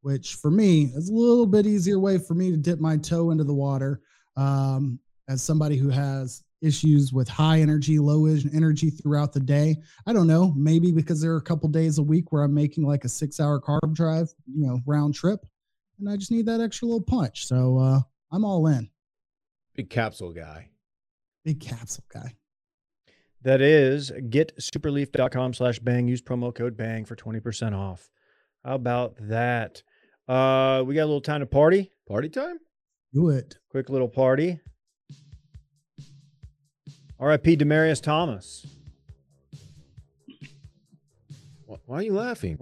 which 0.02 0.34
for 0.36 0.50
me 0.50 0.92
is 0.94 1.10
a 1.10 1.14
little 1.14 1.46
bit 1.46 1.66
easier 1.66 1.98
way 1.98 2.18
for 2.18 2.34
me 2.34 2.50
to 2.50 2.56
dip 2.56 2.80
my 2.80 2.96
toe 2.96 3.30
into 3.30 3.44
the 3.44 3.54
water. 3.54 4.00
Um, 4.36 4.98
as 5.28 5.42
somebody 5.42 5.76
who 5.76 5.88
has 5.88 6.42
issues 6.62 7.12
with 7.12 7.28
high 7.28 7.60
energy, 7.60 7.98
low 7.98 8.26
energy 8.26 8.90
throughout 8.90 9.32
the 9.32 9.40
day. 9.40 9.76
I 10.06 10.12
don't 10.12 10.26
know, 10.26 10.52
maybe 10.56 10.92
because 10.92 11.20
there 11.20 11.32
are 11.32 11.38
a 11.38 11.42
couple 11.42 11.68
days 11.68 11.98
a 11.98 12.02
week 12.02 12.32
where 12.32 12.42
I'm 12.42 12.52
making 12.52 12.84
like 12.84 13.04
a 13.04 13.08
six 13.08 13.40
hour 13.40 13.60
carb 13.60 13.94
drive, 13.94 14.28
you 14.46 14.66
know, 14.66 14.80
round 14.86 15.14
trip, 15.14 15.46
and 16.00 16.08
I 16.08 16.16
just 16.16 16.30
need 16.30 16.46
that 16.46 16.60
extra 16.60 16.86
little 16.88 17.02
punch. 17.02 17.46
So 17.46 17.78
uh, 17.78 18.00
I'm 18.32 18.44
all 18.44 18.66
in. 18.66 18.90
Big 19.74 19.90
capsule 19.90 20.32
guy. 20.32 20.70
Big 21.44 21.60
capsule 21.60 22.04
guy. 22.12 22.34
That 23.42 23.60
is 23.60 24.10
getsuperleaf.com 24.10 25.54
slash 25.54 25.78
bang. 25.78 26.08
Use 26.08 26.20
promo 26.20 26.54
code 26.54 26.76
bang 26.76 27.04
for 27.04 27.16
20% 27.16 27.74
off. 27.74 28.10
How 28.64 28.74
about 28.74 29.16
that? 29.20 29.82
Uh, 30.28 30.82
we 30.86 30.94
got 30.94 31.04
a 31.04 31.06
little 31.06 31.20
time 31.22 31.40
to 31.40 31.46
party. 31.46 31.92
Party 32.06 32.28
time? 32.28 32.58
Do 33.14 33.30
it. 33.30 33.56
Quick 33.70 33.88
little 33.88 34.08
party. 34.08 34.60
R.I.P. 37.18 37.56
Demaryius 37.56 38.02
Thomas. 38.02 38.66
Why 41.86 41.98
are 41.98 42.02
you 42.02 42.14
laughing? 42.14 42.58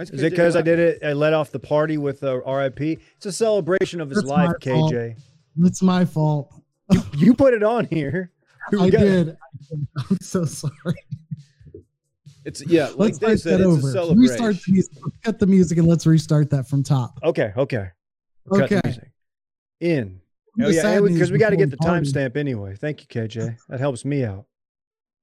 Is, 0.00 0.10
is 0.10 0.22
it 0.22 0.30
because 0.30 0.56
I 0.56 0.62
did 0.62 0.78
it? 0.78 0.98
I 1.04 1.12
let 1.12 1.32
off 1.32 1.50
the 1.50 1.58
party 1.58 1.98
with 1.98 2.22
uh, 2.22 2.40
R.I.P. 2.44 2.98
It's 3.16 3.26
a 3.26 3.32
celebration 3.32 4.00
of 4.00 4.10
his 4.10 4.18
That's 4.18 4.28
life, 4.28 4.52
KJ. 4.60 5.16
It's 5.60 5.82
my 5.82 6.04
fault. 6.04 6.52
you, 6.92 7.02
you, 7.16 7.34
put 7.34 7.54
it 7.54 7.62
on 7.62 7.86
here. 7.86 8.32
I 8.80 8.90
did. 8.90 9.36
I'm 10.08 10.20
so 10.20 10.44
sorry. 10.44 10.72
It's 12.44 12.64
yeah. 12.66 12.86
Like 12.86 12.98
let's 12.98 13.18
they 13.18 13.36
said, 13.36 13.60
it's 13.60 13.68
over. 13.68 13.88
a 13.88 13.92
celebration. 13.92 14.18
Restart 14.20 14.56
the 14.64 14.72
music. 14.72 14.98
Cut 15.22 15.38
the 15.38 15.46
music 15.46 15.78
and 15.78 15.86
let's 15.86 16.06
restart 16.06 16.50
that 16.50 16.68
from 16.68 16.82
top. 16.82 17.18
Okay. 17.22 17.52
Okay. 17.56 17.88
We'll 18.46 18.62
okay. 18.62 18.80
In 19.80 20.20
Oh 20.60 20.68
yeah, 20.68 21.00
because 21.00 21.30
we 21.30 21.38
got 21.38 21.50
to 21.50 21.56
get 21.56 21.70
the 21.70 21.76
timestamp 21.76 22.36
anyway. 22.36 22.74
Thank 22.74 23.00
you, 23.02 23.06
KJ. 23.06 23.56
That 23.68 23.78
helps 23.80 24.04
me 24.04 24.24
out. 24.24 24.46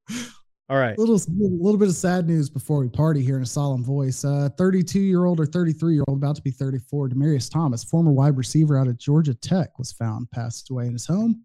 All 0.67 0.77
right. 0.77 0.97
A 0.97 0.99
Little 0.99 1.19
little 1.27 1.77
bit 1.77 1.89
of 1.89 1.93
sad 1.93 2.25
news 2.25 2.49
before 2.49 2.79
we 2.79 2.89
party 2.89 3.21
here 3.21 3.37
in 3.37 3.43
a 3.43 3.47
solemn 3.47 3.83
voice. 3.83 4.25
Uh, 4.25 4.49
32 4.57 4.99
year 4.99 5.25
old 5.25 5.39
or 5.39 5.45
33 5.45 5.93
year 5.93 6.03
old, 6.07 6.17
about 6.17 6.35
to 6.37 6.41
be 6.41 6.49
34, 6.49 7.09
Demaryius 7.09 7.51
Thomas, 7.51 7.83
former 7.83 8.11
wide 8.11 8.35
receiver 8.35 8.77
out 8.77 8.87
of 8.87 8.97
Georgia 8.97 9.35
Tech, 9.35 9.77
was 9.77 9.91
found 9.91 10.29
passed 10.31 10.71
away 10.71 10.87
in 10.87 10.93
his 10.93 11.05
home. 11.05 11.43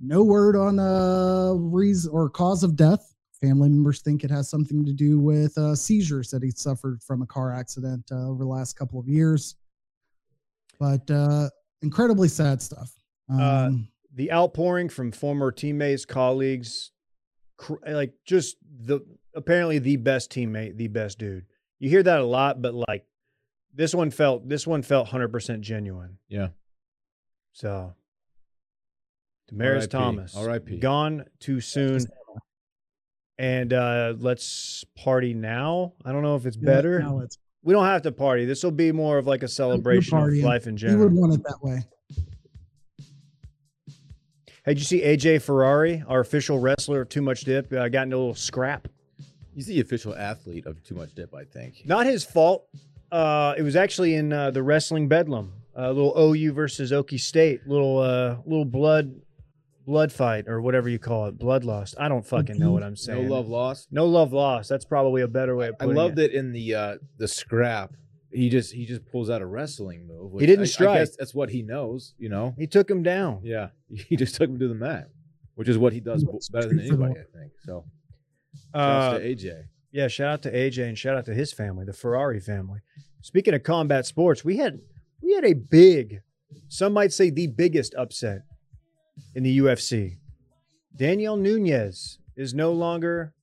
No 0.00 0.22
word 0.22 0.56
on 0.56 0.78
uh 0.78 1.54
reason 1.54 2.12
or 2.12 2.28
cause 2.28 2.62
of 2.62 2.76
death. 2.76 3.14
Family 3.40 3.70
members 3.70 4.02
think 4.02 4.22
it 4.22 4.30
has 4.30 4.50
something 4.50 4.84
to 4.84 4.92
do 4.92 5.18
with 5.18 5.56
uh, 5.56 5.74
seizures 5.74 6.28
that 6.30 6.42
he 6.42 6.50
suffered 6.50 7.02
from 7.02 7.22
a 7.22 7.26
car 7.26 7.52
accident 7.52 8.04
uh, 8.12 8.28
over 8.28 8.44
the 8.44 8.48
last 8.48 8.74
couple 8.74 9.00
of 9.00 9.08
years. 9.08 9.56
But 10.78 11.10
uh, 11.10 11.48
incredibly 11.80 12.28
sad 12.28 12.62
stuff. 12.62 12.92
Uh, 13.32 13.42
um, 13.42 13.88
the 14.14 14.30
outpouring 14.30 14.88
from 14.88 15.10
former 15.10 15.50
teammates, 15.50 16.04
colleagues, 16.04 16.92
like 17.86 18.14
just 18.24 18.56
the 18.62 19.00
apparently 19.34 19.78
the 19.78 19.96
best 19.96 20.30
teammate, 20.30 20.76
the 20.76 20.88
best 20.88 21.18
dude. 21.18 21.46
You 21.78 21.88
hear 21.90 22.02
that 22.02 22.20
a 22.20 22.24
lot, 22.24 22.62
but 22.62 22.74
like 22.74 23.04
this 23.74 23.94
one 23.94 24.10
felt 24.10 24.48
this 24.48 24.66
one 24.66 24.82
felt 24.82 25.08
hundred 25.08 25.28
percent 25.28 25.62
genuine. 25.62 26.18
Yeah. 26.28 26.48
So, 27.52 27.94
Demaryius 29.52 29.90
Thomas, 29.90 30.36
R.I.P. 30.36 30.78
Gone 30.78 31.24
too 31.38 31.60
soon. 31.60 32.00
And 33.38 33.72
uh 33.72 34.14
let's 34.18 34.84
party 34.96 35.34
now. 35.34 35.94
I 36.04 36.12
don't 36.12 36.22
know 36.22 36.36
if 36.36 36.46
it's 36.46 36.56
yeah, 36.56 36.66
better. 36.66 37.26
We 37.64 37.72
don't 37.72 37.84
have 37.84 38.02
to 38.02 38.12
party. 38.12 38.44
This 38.44 38.62
will 38.62 38.72
be 38.72 38.92
more 38.92 39.18
of 39.18 39.26
like 39.26 39.42
a 39.42 39.48
celebration 39.48 40.18
of 40.18 40.32
life 40.34 40.66
in 40.66 40.76
general. 40.76 40.98
You 40.98 41.04
would 41.04 41.12
want 41.12 41.34
it 41.34 41.42
that 41.44 41.58
way. 41.62 41.82
Hey, 44.64 44.74
did 44.74 44.78
you 44.78 44.84
see 44.84 45.02
AJ 45.02 45.42
Ferrari, 45.42 46.04
our 46.06 46.20
official 46.20 46.60
wrestler 46.60 47.00
of 47.00 47.08
Too 47.08 47.20
Much 47.20 47.40
Dip, 47.40 47.72
uh, 47.72 47.88
got 47.88 48.04
into 48.04 48.16
a 48.16 48.18
little 48.18 48.34
scrap? 48.36 48.86
He's 49.52 49.66
the 49.66 49.80
official 49.80 50.14
athlete 50.14 50.66
of 50.66 50.80
Too 50.84 50.94
Much 50.94 51.14
Dip, 51.16 51.34
I 51.34 51.42
think. 51.42 51.82
Not 51.84 52.06
his 52.06 52.24
fault. 52.24 52.68
Uh, 53.10 53.54
it 53.58 53.62
was 53.62 53.74
actually 53.74 54.14
in 54.14 54.32
uh, 54.32 54.52
the 54.52 54.62
wrestling 54.62 55.08
bedlam, 55.08 55.52
a 55.74 55.92
little 55.92 56.16
OU 56.16 56.52
versus 56.52 56.92
Okie 56.92 57.18
State, 57.18 57.66
little 57.66 57.98
uh, 57.98 58.36
little 58.46 58.64
blood 58.64 59.20
blood 59.84 60.12
fight 60.12 60.46
or 60.46 60.60
whatever 60.60 60.88
you 60.88 61.00
call 61.00 61.26
it, 61.26 61.36
blood 61.36 61.64
lost. 61.64 61.96
I 61.98 62.08
don't 62.08 62.24
fucking 62.24 62.56
know 62.56 62.70
what 62.70 62.84
I'm 62.84 62.94
saying. 62.94 63.26
No 63.26 63.34
love 63.34 63.48
lost. 63.48 63.88
No 63.90 64.06
love 64.06 64.32
lost. 64.32 64.68
That's 64.68 64.84
probably 64.84 65.22
a 65.22 65.28
better 65.28 65.56
way 65.56 65.68
of 65.68 65.78
putting 65.78 65.98
I 65.98 66.00
loved 66.00 66.20
it. 66.20 66.30
it 66.30 66.34
in 66.34 66.52
the 66.52 66.74
uh, 66.74 66.96
the 67.18 67.26
scrap 67.26 67.94
he 68.32 68.48
just 68.48 68.72
he 68.72 68.86
just 68.86 69.04
pulls 69.10 69.30
out 69.30 69.42
a 69.42 69.46
wrestling 69.46 70.06
move. 70.06 70.32
He 70.40 70.46
didn't 70.46 70.64
I, 70.64 70.66
strike. 70.66 70.88
I 70.88 70.98
guess 71.00 71.16
that's 71.16 71.34
what 71.34 71.50
he 71.50 71.62
knows, 71.62 72.14
you 72.18 72.28
know. 72.28 72.54
He 72.58 72.66
took 72.66 72.90
him 72.90 73.02
down. 73.02 73.40
Yeah, 73.42 73.68
he 73.88 74.16
just 74.16 74.34
took 74.34 74.48
him 74.48 74.58
to 74.58 74.68
the 74.68 74.74
mat, 74.74 75.08
which 75.54 75.68
is 75.68 75.78
what 75.78 75.92
he 75.92 76.00
does 76.00 76.24
better 76.52 76.68
than 76.68 76.80
anybody, 76.80 77.14
I 77.20 77.38
think. 77.38 77.52
So, 77.64 77.84
shout 78.74 79.14
uh, 79.14 79.18
to 79.18 79.24
AJ. 79.24 79.64
Yeah, 79.92 80.08
shout 80.08 80.32
out 80.32 80.42
to 80.42 80.52
AJ 80.52 80.88
and 80.88 80.98
shout 80.98 81.16
out 81.16 81.26
to 81.26 81.34
his 81.34 81.52
family, 81.52 81.84
the 81.84 81.92
Ferrari 81.92 82.40
family. 82.40 82.80
Speaking 83.20 83.54
of 83.54 83.62
combat 83.62 84.06
sports, 84.06 84.44
we 84.44 84.56
had 84.56 84.80
we 85.22 85.32
had 85.34 85.44
a 85.44 85.52
big, 85.52 86.20
some 86.68 86.92
might 86.92 87.12
say 87.12 87.30
the 87.30 87.46
biggest 87.46 87.94
upset 87.94 88.42
in 89.34 89.42
the 89.42 89.58
UFC. 89.58 90.16
Daniel 90.96 91.36
Nunez 91.36 92.18
is 92.36 92.54
no 92.54 92.72
longer 92.72 93.34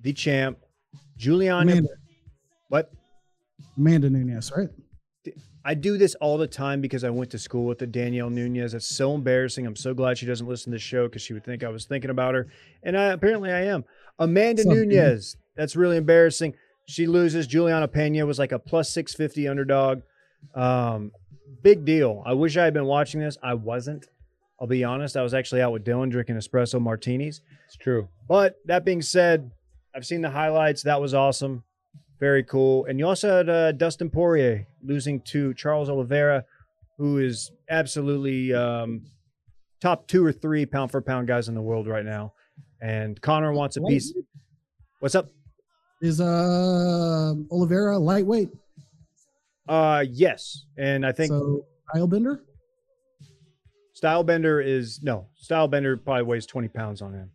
the 0.00 0.12
champ. 0.12 0.58
Juliana, 1.16 1.72
Amanda. 1.72 1.88
what? 2.68 2.92
Amanda 3.78 4.10
Nunes, 4.10 4.52
right? 4.56 4.68
I 5.64 5.74
do 5.74 5.98
this 5.98 6.14
all 6.16 6.38
the 6.38 6.46
time 6.46 6.80
because 6.80 7.04
I 7.04 7.10
went 7.10 7.30
to 7.30 7.38
school 7.38 7.66
with 7.66 7.78
the 7.78 7.86
Danielle 7.86 8.30
Nunez. 8.30 8.72
That's 8.72 8.86
so 8.88 9.14
embarrassing. 9.14 9.66
I'm 9.66 9.76
so 9.76 9.92
glad 9.92 10.16
she 10.16 10.26
doesn't 10.26 10.46
listen 10.46 10.72
to 10.72 10.76
the 10.76 10.80
show 10.80 11.06
because 11.06 11.22
she 11.22 11.34
would 11.34 11.44
think 11.44 11.62
I 11.62 11.68
was 11.68 11.84
thinking 11.84 12.10
about 12.10 12.34
her, 12.34 12.48
and 12.82 12.96
I, 12.96 13.06
apparently 13.12 13.52
I 13.52 13.64
am. 13.64 13.84
Amanda 14.18 14.62
Something. 14.62 14.88
Nunes. 14.88 15.36
That's 15.56 15.76
really 15.76 15.96
embarrassing. 15.96 16.54
She 16.86 17.06
loses. 17.06 17.46
Juliana 17.46 17.86
Pena 17.88 18.24
was 18.24 18.38
like 18.38 18.52
a 18.52 18.58
plus 18.58 18.90
six 18.90 19.14
fifty 19.14 19.46
underdog. 19.46 20.00
Um, 20.54 21.12
big 21.62 21.84
deal. 21.84 22.22
I 22.24 22.32
wish 22.32 22.56
I 22.56 22.64
had 22.64 22.74
been 22.74 22.86
watching 22.86 23.20
this. 23.20 23.36
I 23.42 23.54
wasn't. 23.54 24.06
I'll 24.60 24.66
be 24.66 24.84
honest. 24.84 25.16
I 25.16 25.22
was 25.22 25.34
actually 25.34 25.60
out 25.60 25.72
with 25.72 25.84
Dylan 25.84 26.10
drinking 26.10 26.36
espresso 26.36 26.80
martinis. 26.80 27.42
It's 27.66 27.76
true. 27.76 28.08
But 28.26 28.56
that 28.64 28.84
being 28.84 29.02
said, 29.02 29.50
I've 29.94 30.06
seen 30.06 30.22
the 30.22 30.30
highlights. 30.30 30.82
That 30.82 31.00
was 31.00 31.14
awesome. 31.14 31.64
Very 32.20 32.42
cool. 32.42 32.84
And 32.86 32.98
you 32.98 33.06
also 33.06 33.36
had 33.38 33.48
uh, 33.48 33.72
Dustin 33.72 34.10
Poirier 34.10 34.66
losing 34.82 35.20
to 35.22 35.54
Charles 35.54 35.88
Oliveira, 35.88 36.44
who 36.96 37.18
is 37.18 37.52
absolutely 37.70 38.52
um, 38.52 39.02
top 39.80 40.08
two 40.08 40.24
or 40.24 40.32
three 40.32 40.66
pound 40.66 40.90
for 40.90 41.00
pound 41.00 41.28
guys 41.28 41.48
in 41.48 41.54
the 41.54 41.62
world 41.62 41.86
right 41.86 42.04
now. 42.04 42.32
And 42.80 43.20
Conor 43.20 43.52
wants 43.52 43.76
a 43.76 43.82
piece. 43.82 44.12
What's 45.00 45.14
up? 45.14 45.28
Is 46.00 46.20
uh 46.20 47.34
Oliveira 47.50 47.98
lightweight? 47.98 48.50
Uh, 49.68 50.04
yes. 50.08 50.64
And 50.76 51.04
I 51.04 51.12
think 51.12 51.30
so. 51.30 51.66
Stylebender. 51.94 52.40
Stylebender 54.00 54.64
is 54.64 55.00
no 55.02 55.26
Stylebender 55.42 56.02
probably 56.02 56.22
weighs 56.22 56.46
20 56.46 56.68
pounds 56.68 57.02
on 57.02 57.14
him. 57.14 57.30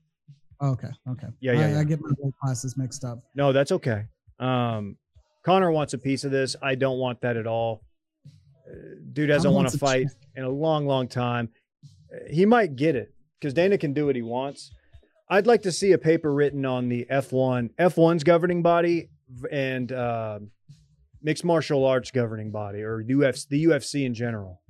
Okay. 0.62 0.88
Okay. 1.10 1.28
Yeah, 1.42 1.54
yeah, 1.54 1.60
I, 1.60 1.72
yeah. 1.72 1.80
I 1.80 1.84
get 1.84 2.00
my 2.02 2.10
weight 2.20 2.34
classes 2.42 2.78
mixed 2.78 3.04
up. 3.04 3.20
No, 3.36 3.52
that's 3.52 3.72
okay. 3.74 4.06
Um, 4.44 4.98
Conor 5.44 5.72
wants 5.72 5.94
a 5.94 5.98
piece 5.98 6.24
of 6.24 6.32
this. 6.32 6.56
I 6.62 6.76
don't 6.76 6.98
want 6.98 7.22
that 7.22 7.38
at 7.38 7.48
all. 7.48 7.84
Dude 9.12 9.28
doesn't 9.28 9.52
want 9.52 9.70
to 9.70 9.78
fight 9.78 10.04
chance. 10.04 10.16
in 10.36 10.44
a 10.44 10.50
long, 10.50 10.88
long 10.88 11.08
time. 11.08 11.50
He 12.30 12.46
might 12.46 12.76
get 12.76 12.96
it 12.96 13.14
because 13.39 13.54
Dana 13.54 13.78
can 13.78 13.94
do 13.94 14.06
what 14.06 14.16
he 14.16 14.22
wants. 14.22 14.72
I'd 15.30 15.48
like 15.48 15.64
to 15.64 15.72
see 15.72 15.91
a 15.94 15.98
paper 15.98 16.34
written 16.34 16.66
on 16.66 16.89
the 16.89 17.06
F1, 17.10 17.72
F1's 17.76 18.24
governing 18.24 18.62
body 18.62 19.10
and 19.52 19.91
uh, 19.91 20.39
mixed 21.22 21.44
martial 21.44 21.86
arts 21.86 22.12
governing 22.12 22.52
body 22.52 22.82
or 22.82 23.04
UFC, 23.04 23.48
the 23.48 23.66
UFC 23.66 24.06
in 24.06 24.14
general. 24.14 24.62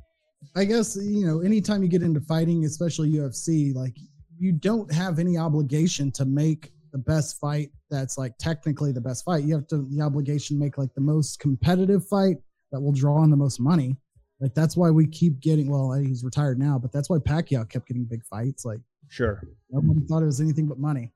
I 0.55 0.65
guess 0.65 0.97
you 1.01 1.25
know, 1.25 1.39
anytime 1.41 1.83
you 1.83 1.89
get 1.89 2.03
into 2.03 2.21
fighting, 2.21 2.65
especially 2.65 3.11
UFC, 3.11 3.73
like 3.73 3.95
you 4.37 4.51
don't 4.51 4.91
have 4.91 5.19
any 5.19 5.37
obligation 5.37 6.11
to 6.13 6.25
make 6.25 6.71
the 6.93 6.99
best 6.99 7.39
fight 7.39 7.71
that's 7.89 8.17
like 8.17 8.37
technically 8.37 8.91
the 8.93 9.01
best 9.01 9.25
fight. 9.25 9.43
You 9.43 9.55
have 9.55 9.67
to 9.67 9.79
the 9.89 10.01
obligation 10.01 10.57
make 10.57 10.77
like 10.77 10.93
the 10.93 11.01
most 11.01 11.39
competitive 11.39 12.07
fight 12.07 12.37
that 12.71 12.79
will 12.79 12.91
draw 12.93 13.23
in 13.23 13.31
the 13.31 13.35
most 13.35 13.59
money. 13.59 13.97
Like 14.39 14.53
that's 14.53 14.77
why 14.77 14.91
we 14.91 15.07
keep 15.07 15.39
getting 15.39 15.69
well, 15.69 15.91
he's 15.93 16.23
retired 16.23 16.59
now, 16.59 16.77
but 16.77 16.91
that's 16.91 17.09
why 17.09 17.17
Pacquiao 17.17 17.67
kept 17.67 17.87
getting 17.87 18.05
big 18.05 18.23
fights. 18.25 18.63
Like 18.63 18.79
Sure. 19.09 19.41
nobody 19.69 20.05
thought 20.07 20.21
it 20.21 20.27
was 20.27 20.39
anything 20.39 20.67
but 20.67 20.79
money. 20.79 21.11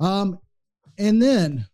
Um, 0.00 0.38
and 0.98 1.22
then 1.22 1.66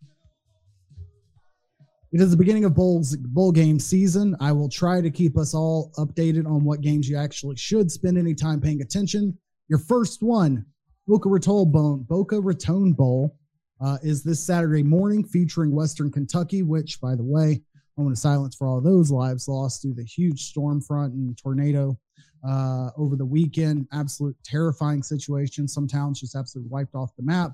it 2.11 2.21
is 2.21 2.31
the 2.31 2.37
beginning 2.37 2.65
of 2.65 2.75
bowls 2.75 3.15
bowl 3.17 3.51
game 3.51 3.79
season. 3.79 4.35
I 4.39 4.51
will 4.51 4.69
try 4.69 5.01
to 5.01 5.09
keep 5.09 5.37
us 5.37 5.53
all 5.53 5.91
updated 5.97 6.45
on 6.45 6.63
what 6.63 6.81
games 6.81 7.09
you 7.09 7.17
actually 7.17 7.55
should 7.55 7.91
spend 7.91 8.17
any 8.17 8.33
time 8.33 8.61
paying 8.61 8.81
attention. 8.81 9.37
Your 9.69 9.79
first 9.79 10.21
one, 10.23 10.65
Boca 11.07 11.29
Raton 11.29 11.71
Bowl, 11.71 11.97
Boca 11.97 12.39
Raton 12.39 12.93
Bowl, 12.93 13.37
uh, 13.81 13.97
is 14.03 14.23
this 14.23 14.45
Saturday 14.45 14.83
morning, 14.83 15.23
featuring 15.23 15.71
Western 15.71 16.11
Kentucky. 16.11 16.63
Which, 16.63 16.99
by 17.01 17.15
the 17.15 17.23
way, 17.23 17.61
moment 17.97 18.15
to 18.15 18.21
silence 18.21 18.55
for 18.55 18.67
all 18.67 18.81
those 18.81 19.11
lives 19.11 19.47
lost 19.47 19.81
through 19.81 19.93
the 19.93 20.03
huge 20.03 20.43
storm 20.43 20.81
front 20.81 21.13
and 21.13 21.37
tornado 21.37 21.97
uh, 22.47 22.89
over 22.97 23.15
the 23.15 23.25
weekend. 23.25 23.87
Absolute 23.91 24.35
terrifying 24.43 25.03
situation. 25.03 25.67
Some 25.67 25.87
towns 25.87 26.21
just 26.21 26.35
absolutely 26.35 26.69
wiped 26.69 26.95
off 26.95 27.15
the 27.15 27.23
map. 27.23 27.51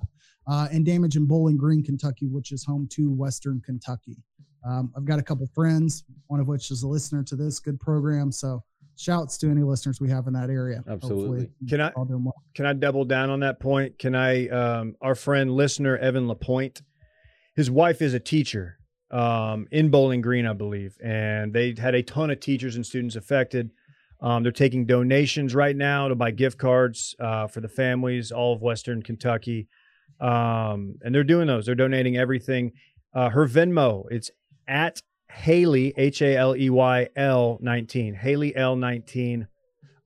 Uh, 0.48 0.68
and 0.70 0.86
damage 0.86 1.16
in 1.16 1.26
Bowling 1.26 1.56
Green, 1.56 1.82
Kentucky, 1.82 2.28
which 2.28 2.52
is 2.52 2.64
home 2.64 2.86
to 2.92 3.10
Western 3.10 3.60
Kentucky. 3.66 4.16
Um, 4.64 4.92
I've 4.96 5.04
got 5.04 5.18
a 5.18 5.22
couple 5.22 5.48
friends, 5.52 6.04
one 6.28 6.38
of 6.38 6.46
which 6.46 6.70
is 6.70 6.84
a 6.84 6.88
listener 6.88 7.24
to 7.24 7.36
this 7.36 7.58
good 7.58 7.80
program. 7.80 8.30
So 8.30 8.62
shouts 8.96 9.36
to 9.38 9.50
any 9.50 9.62
listeners 9.62 10.00
we 10.00 10.10
have 10.10 10.26
in 10.26 10.32
that 10.32 10.50
area. 10.50 10.82
Absolutely. 10.88 11.50
Can 11.68 11.80
I- 11.80 11.92
well. 11.96 12.34
Can 12.54 12.66
I 12.66 12.72
double 12.72 13.04
down 13.04 13.30
on 13.30 13.40
that 13.40 13.60
point? 13.60 13.98
Can 13.98 14.14
I? 14.14 14.48
Um, 14.48 14.96
our 15.00 15.14
friend 15.14 15.52
listener 15.52 15.96
Evan 15.98 16.26
Lapointe, 16.28 16.82
his 17.54 17.70
wife 17.70 18.02
is 18.02 18.14
a 18.14 18.20
teacher 18.20 18.78
um, 19.10 19.66
in 19.70 19.90
Bowling 19.90 20.20
Green, 20.20 20.46
I 20.46 20.52
believe, 20.54 20.96
and 21.02 21.52
they 21.52 21.74
had 21.78 21.94
a 21.94 22.02
ton 22.02 22.30
of 22.30 22.40
teachers 22.40 22.76
and 22.76 22.84
students 22.84 23.16
affected. 23.16 23.70
Um, 24.20 24.42
they're 24.42 24.52
taking 24.52 24.86
donations 24.86 25.54
right 25.54 25.76
now 25.76 26.08
to 26.08 26.14
buy 26.14 26.30
gift 26.30 26.58
cards 26.58 27.14
uh, 27.20 27.46
for 27.48 27.60
the 27.60 27.68
families, 27.68 28.32
all 28.32 28.54
of 28.54 28.62
Western 28.62 29.02
Kentucky, 29.02 29.68
um, 30.20 30.96
and 31.02 31.14
they're 31.14 31.22
doing 31.22 31.46
those. 31.46 31.66
They're 31.66 31.74
donating 31.74 32.16
everything. 32.16 32.72
Uh, 33.14 33.28
her 33.30 33.46
Venmo, 33.46 34.04
it's 34.10 34.30
at 34.66 35.00
Haley 35.36 35.94
H 35.96 36.22
A 36.22 36.36
L 36.36 36.56
E 36.56 36.70
Y 36.70 37.08
L 37.16 37.58
nineteen 37.60 38.14
Haley 38.14 38.56
L 38.56 38.76
nineteen 38.76 39.46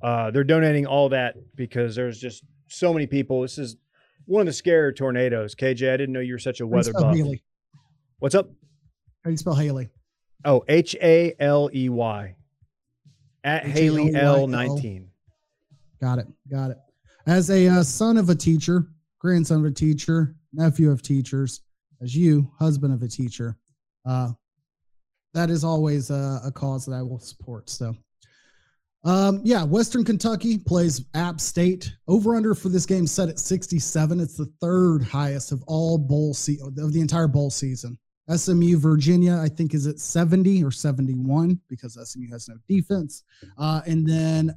uh, 0.03 0.31
they're 0.31 0.45
donating 0.45 0.87
all 0.87 1.11
that 1.11 1.35
because 1.55 1.95
there's 1.95 2.19
just 2.19 2.43
so 2.69 2.93
many 2.93 3.07
people. 3.07 3.43
This 3.43 3.59
is 3.59 3.77
one 4.25 4.41
of 4.41 4.47
the 4.47 4.53
scarier 4.53 4.97
tornadoes. 4.97 5.55
KJ, 5.55 5.93
I 5.93 5.97
didn't 5.97 6.13
know 6.13 6.21
you 6.21 6.35
were 6.35 6.39
such 6.39 6.61
a 6.61 6.65
How 6.65 6.69
do 6.69 6.71
you 6.71 6.77
weather 6.77 6.93
buff. 6.93 7.17
Haley? 7.17 7.43
What's 8.19 8.35
up? 8.35 8.47
How 8.47 9.29
do 9.29 9.31
you 9.31 9.37
spell 9.37 9.55
Haley? 9.55 9.91
Oh, 10.45 10.65
H 10.69 10.97
A 11.03 11.35
L 11.39 11.71
E 11.75 11.89
Y 11.89 12.37
at 13.45 13.67
Haley 13.67 14.15
L 14.15 14.47
nineteen. 14.47 15.09
Got 16.01 16.19
it. 16.19 16.27
Got 16.51 16.71
it. 16.71 16.79
As 17.27 17.51
a 17.51 17.69
uh, 17.69 17.83
son 17.83 18.17
of 18.17 18.31
a 18.31 18.35
teacher, 18.35 18.87
grandson 19.19 19.59
of 19.59 19.67
a 19.67 19.71
teacher, 19.71 20.35
nephew 20.55 20.91
of 20.91 21.03
teachers, 21.03 21.61
as 22.01 22.17
you, 22.17 22.51
husband 22.59 22.95
of 22.95 23.03
a 23.03 23.09
teacher, 23.09 23.59
uh, 24.07 24.31
that 25.35 25.51
is 25.51 25.65
always 25.65 26.11
a, 26.11 26.41
a 26.45 26.53
cause 26.53 26.87
that 26.87 26.95
I 26.95 27.03
will 27.03 27.21
support. 27.21 27.71
So, 27.71 27.95
um, 29.05 29.41
yeah, 29.45 29.65
Western 29.65 30.05
Kentucky 30.05 30.59
plays 30.59 31.05
App 31.15 31.41
State. 31.41 31.95
Over 32.07 32.37
under 32.37 32.55
for 32.55 32.69
this 32.69 32.87
game 32.87 33.07
set 33.07 33.29
at 33.29 33.39
67. 33.39 34.21
It's 34.21 34.37
the 34.37 34.53
third 34.61 35.03
highest 35.03 35.53
of 35.53 35.63
all 35.67 35.97
bowl 35.97 36.35
se- 36.35 36.59
of 36.63 36.93
the 36.93 37.01
entire 37.01 37.29
bowl 37.29 37.51
season. 37.51 37.99
SMU 38.37 38.79
Virginia, 38.79 39.37
I 39.37 39.49
think, 39.49 39.75
is 39.75 39.87
at 39.87 39.99
70 39.99 40.63
or 40.63 40.71
71 40.71 41.61
because 41.69 41.99
SMU 42.11 42.29
has 42.31 42.49
no 42.49 42.57
defense. 42.69 43.25
Uh, 43.59 43.81
and 43.87 44.07
then 44.07 44.55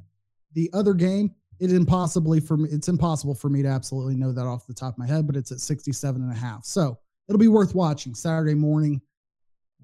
the 0.52 0.70
other 0.72 0.94
game, 0.94 1.34
it 1.58 1.72
impossibly 1.72 2.40
for 2.40 2.56
me, 2.56 2.68
it's 2.70 2.88
impossible 2.88 3.34
for 3.34 3.48
me 3.48 3.62
to 3.62 3.68
absolutely 3.68 4.14
know 4.14 4.32
that 4.32 4.46
off 4.46 4.66
the 4.66 4.74
top 4.74 4.94
of 4.94 4.98
my 4.98 5.06
head, 5.06 5.26
but 5.26 5.36
it's 5.36 5.50
at 5.50 5.60
67 5.60 6.22
and 6.22 6.30
a 6.30 6.36
half. 6.36 6.64
So 6.64 6.98
it'll 7.28 7.38
be 7.38 7.48
worth 7.48 7.74
watching 7.74 8.14
Saturday 8.14 8.54
morning, 8.54 9.00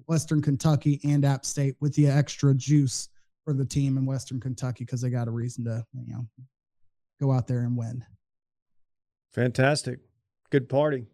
Western 0.07 0.41
Kentucky 0.41 0.99
and 1.03 1.25
App 1.25 1.45
State 1.45 1.75
with 1.79 1.93
the 1.95 2.07
extra 2.07 2.53
juice 2.53 3.09
for 3.43 3.53
the 3.53 3.65
team 3.65 3.97
in 3.97 4.05
Western 4.05 4.39
Kentucky 4.39 4.85
because 4.85 5.01
they 5.01 5.09
got 5.09 5.27
a 5.27 5.31
reason 5.31 5.65
to, 5.65 5.85
you 5.93 6.13
know, 6.13 6.25
go 7.19 7.31
out 7.31 7.47
there 7.47 7.61
and 7.61 7.77
win. 7.77 8.03
Fantastic. 9.33 9.99
Good 10.49 10.69
party. 10.69 11.05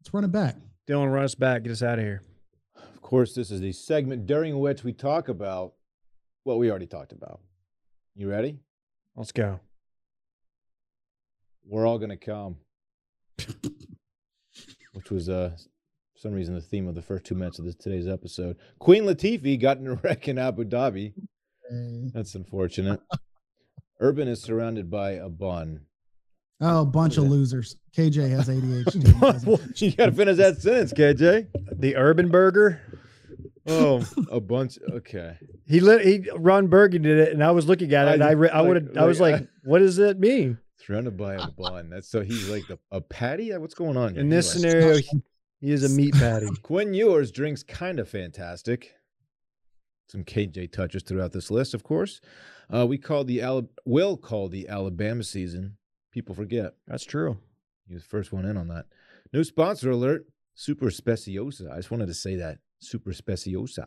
Let's 0.00 0.12
run 0.12 0.24
it 0.24 0.32
back. 0.32 0.56
Dylan, 0.86 1.12
run 1.12 1.24
us 1.24 1.34
back. 1.34 1.62
Get 1.64 1.72
us 1.72 1.82
out 1.82 1.98
of 1.98 2.04
here. 2.04 2.22
Of 2.76 3.00
course, 3.00 3.34
this 3.34 3.50
is 3.50 3.60
the 3.60 3.72
segment 3.72 4.26
during 4.26 4.58
which 4.58 4.84
we 4.84 4.92
talk 4.92 5.28
about 5.28 5.72
what 6.44 6.58
we 6.58 6.70
already 6.70 6.86
talked 6.86 7.12
about. 7.12 7.40
You 8.14 8.30
ready? 8.30 8.58
Let's 9.16 9.32
go. 9.32 9.60
We're 11.64 11.86
all 11.86 11.98
gonna 11.98 12.16
come. 12.16 12.56
Which 14.92 15.10
was 15.10 15.28
uh 15.28 15.56
for 16.16 16.20
some 16.20 16.32
reason 16.32 16.54
the 16.54 16.60
theme 16.60 16.88
of 16.88 16.94
the 16.94 17.02
first 17.02 17.24
two 17.24 17.34
minutes 17.34 17.58
of 17.58 17.64
this 17.66 17.74
today's 17.74 18.08
episode. 18.08 18.56
Queen 18.78 19.04
Latifah 19.04 19.60
got 19.60 19.78
in 19.78 19.86
a 19.86 19.94
wreck 19.94 20.28
in 20.28 20.38
Abu 20.38 20.64
Dhabi. 20.64 21.12
Mm. 21.72 22.12
That's 22.12 22.34
unfortunate. 22.34 23.00
Urban 24.00 24.28
is 24.28 24.42
surrounded 24.42 24.90
by 24.90 25.12
a 25.12 25.28
bun. 25.28 25.80
Oh, 26.60 26.82
a 26.82 26.86
bunch 26.86 27.18
of 27.18 27.24
Yeah. 27.24 27.30
losers. 27.30 27.76
KJ 27.94 28.30
has 28.30 28.48
ADHD. 28.48 29.02
He 29.06 29.20
doesn't- 29.20 29.82
you 29.82 29.92
gotta 29.92 30.12
finish 30.12 30.36
that 30.38 30.58
sentence, 30.62 30.92
KJ. 30.92 31.48
The 31.78 31.96
Urban 31.96 32.28
Burger. 32.30 32.80
Oh, 33.66 34.04
A 34.30 34.40
bunch. 34.40 34.78
Okay. 34.90 35.36
he 35.66 35.80
lit. 35.80 36.04
He 36.06 36.30
Ron 36.36 36.68
Burgundy 36.68 37.08
did 37.08 37.18
it, 37.18 37.32
and 37.34 37.42
I 37.42 37.50
was 37.50 37.66
looking 37.66 37.92
at 37.92 38.06
it, 38.08 38.14
and 38.14 38.22
I 38.24 38.30
re- 38.30 38.48
I 38.48 38.60
Like- 38.60 38.68
would 38.68 38.76
have. 38.76 38.96
I 38.96 39.04
was 39.04 39.20
like, 39.20 39.32
like, 39.40 39.48
what 39.64 39.80
does 39.80 39.96
that 39.96 40.20
mean? 40.20 40.58
Surrounded 40.76 41.16
by 41.16 41.34
a 41.34 41.48
bun. 41.50 41.90
That's 41.90 42.08
so 42.08 42.22
he's 42.22 42.48
like 42.48 42.62
a, 42.70 42.78
a 42.92 43.00
patty. 43.00 43.52
What's 43.56 43.74
going 43.74 43.96
on? 43.96 44.12
here? 44.12 44.20
In 44.20 44.28
this 44.28 44.54
Anyway. 44.54 44.70
scenario, 44.70 45.00
he, 45.60 45.70
is 45.70 45.84
a 45.84 45.88
meat 45.88 46.14
patty. 46.14 46.48
Quinn 46.62 46.94
Ewers 46.94 47.30
drinks 47.30 47.62
kind 47.62 47.98
of 47.98 48.08
fantastic. 48.08 48.94
Some 50.08 50.24
KJ 50.24 50.72
touches 50.72 51.02
throughout 51.02 51.32
this 51.32 51.50
list, 51.50 51.74
of 51.74 51.82
course. 51.82 52.20
Uh, 52.72 52.86
we 52.86 52.98
call 52.98 53.24
the 53.24 53.40
Ala- 53.40 53.66
will 53.84 54.16
call 54.16 54.48
the 54.48 54.68
Alabama 54.68 55.22
season. 55.22 55.76
People 56.12 56.34
forget 56.34 56.74
That's 56.86 57.04
true. 57.04 57.38
he 57.86 57.94
was 57.94 58.02
the 58.04 58.08
first 58.08 58.32
one 58.32 58.44
in 58.44 58.56
on 58.56 58.68
that. 58.68 58.86
New 59.32 59.44
sponsor 59.44 59.90
alert: 59.90 60.26
Super 60.54 60.86
Speciosa. 60.90 61.70
I 61.72 61.76
just 61.76 61.90
wanted 61.90 62.06
to 62.06 62.14
say 62.14 62.36
that 62.36 62.58
Super 62.80 63.12
Speciosa. 63.12 63.86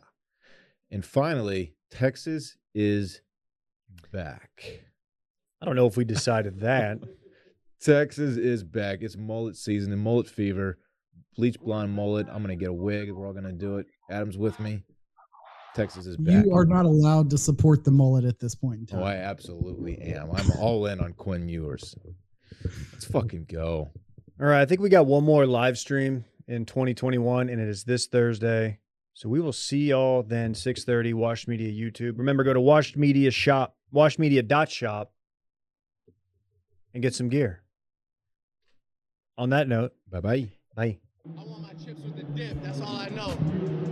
And 0.90 1.04
finally, 1.04 1.74
Texas 1.90 2.56
is 2.74 3.22
back. 4.12 4.80
I 5.60 5.66
don't 5.66 5.76
know 5.76 5.86
if 5.86 5.96
we 5.96 6.04
decided 6.04 6.60
that. 6.60 6.98
Texas 7.80 8.36
is 8.36 8.62
back. 8.62 8.98
It's 9.00 9.16
mullet 9.16 9.56
season 9.56 9.92
and 9.92 10.02
mullet 10.02 10.28
fever. 10.28 10.78
Bleach 11.36 11.58
blonde 11.60 11.92
mullet. 11.92 12.26
I'm 12.30 12.42
gonna 12.42 12.56
get 12.56 12.68
a 12.68 12.72
wig. 12.72 13.10
We're 13.10 13.26
all 13.26 13.32
gonna 13.32 13.52
do 13.52 13.78
it. 13.78 13.86
Adam's 14.10 14.36
with 14.38 14.58
me. 14.60 14.82
Texas 15.74 16.06
is 16.06 16.16
back. 16.16 16.44
You 16.44 16.52
are 16.54 16.64
not 16.64 16.84
allowed 16.84 17.30
to 17.30 17.38
support 17.38 17.84
the 17.84 17.90
mullet 17.92 18.24
at 18.24 18.40
this 18.40 18.54
point 18.54 18.80
in 18.80 18.86
time. 18.86 19.00
Oh, 19.00 19.04
I 19.04 19.14
absolutely 19.14 19.98
am. 19.98 20.30
I'm 20.32 20.50
all 20.58 20.86
in 20.86 21.00
on 21.00 21.12
Quinn 21.12 21.48
Ewers. 21.48 21.94
Let's 22.92 23.06
fucking 23.06 23.46
go. 23.48 23.90
All 24.40 24.46
right, 24.46 24.60
I 24.60 24.66
think 24.66 24.80
we 24.80 24.88
got 24.88 25.06
one 25.06 25.22
more 25.24 25.46
live 25.46 25.78
stream 25.78 26.24
in 26.48 26.64
2021, 26.66 27.48
and 27.48 27.60
it 27.60 27.68
is 27.68 27.84
this 27.84 28.06
Thursday. 28.06 28.80
So 29.14 29.28
we 29.28 29.40
will 29.40 29.52
see 29.52 29.88
y'all 29.90 30.22
then 30.22 30.54
6:30 30.54 31.14
Washed 31.14 31.46
Media 31.46 31.70
YouTube. 31.70 32.18
Remember, 32.18 32.42
go 32.42 32.52
to 32.54 32.60
Washed 32.60 32.96
Media 32.96 33.30
Shop, 33.30 33.76
washedmedia.shop, 33.94 35.12
and 36.94 37.02
get 37.02 37.14
some 37.14 37.28
gear. 37.28 37.62
On 39.38 39.50
that 39.50 39.68
note, 39.68 39.92
Bye 40.10 40.20
bye. 40.20 40.48
bye. 40.74 40.98
I 41.38 41.42
want 41.44 41.62
my 41.62 41.72
chips 41.84 42.02
with 42.02 42.16
the 42.16 42.22
dip. 42.22 42.62
That's 42.62 42.80
all 42.80 42.96
I 42.96 43.08
know. 43.08 43.36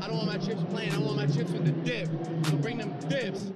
I 0.01 0.07
don't 0.07 0.17
want 0.17 0.27
my 0.27 0.39
chips 0.39 0.63
plain. 0.71 0.93
I 0.93 0.99
want 0.99 1.17
my 1.17 1.27
chips 1.27 1.51
with 1.51 1.65
the 1.65 1.73
dip. 1.73 2.09
So 2.47 2.57
bring 2.57 2.79
them 2.79 2.95
dips. 3.09 3.53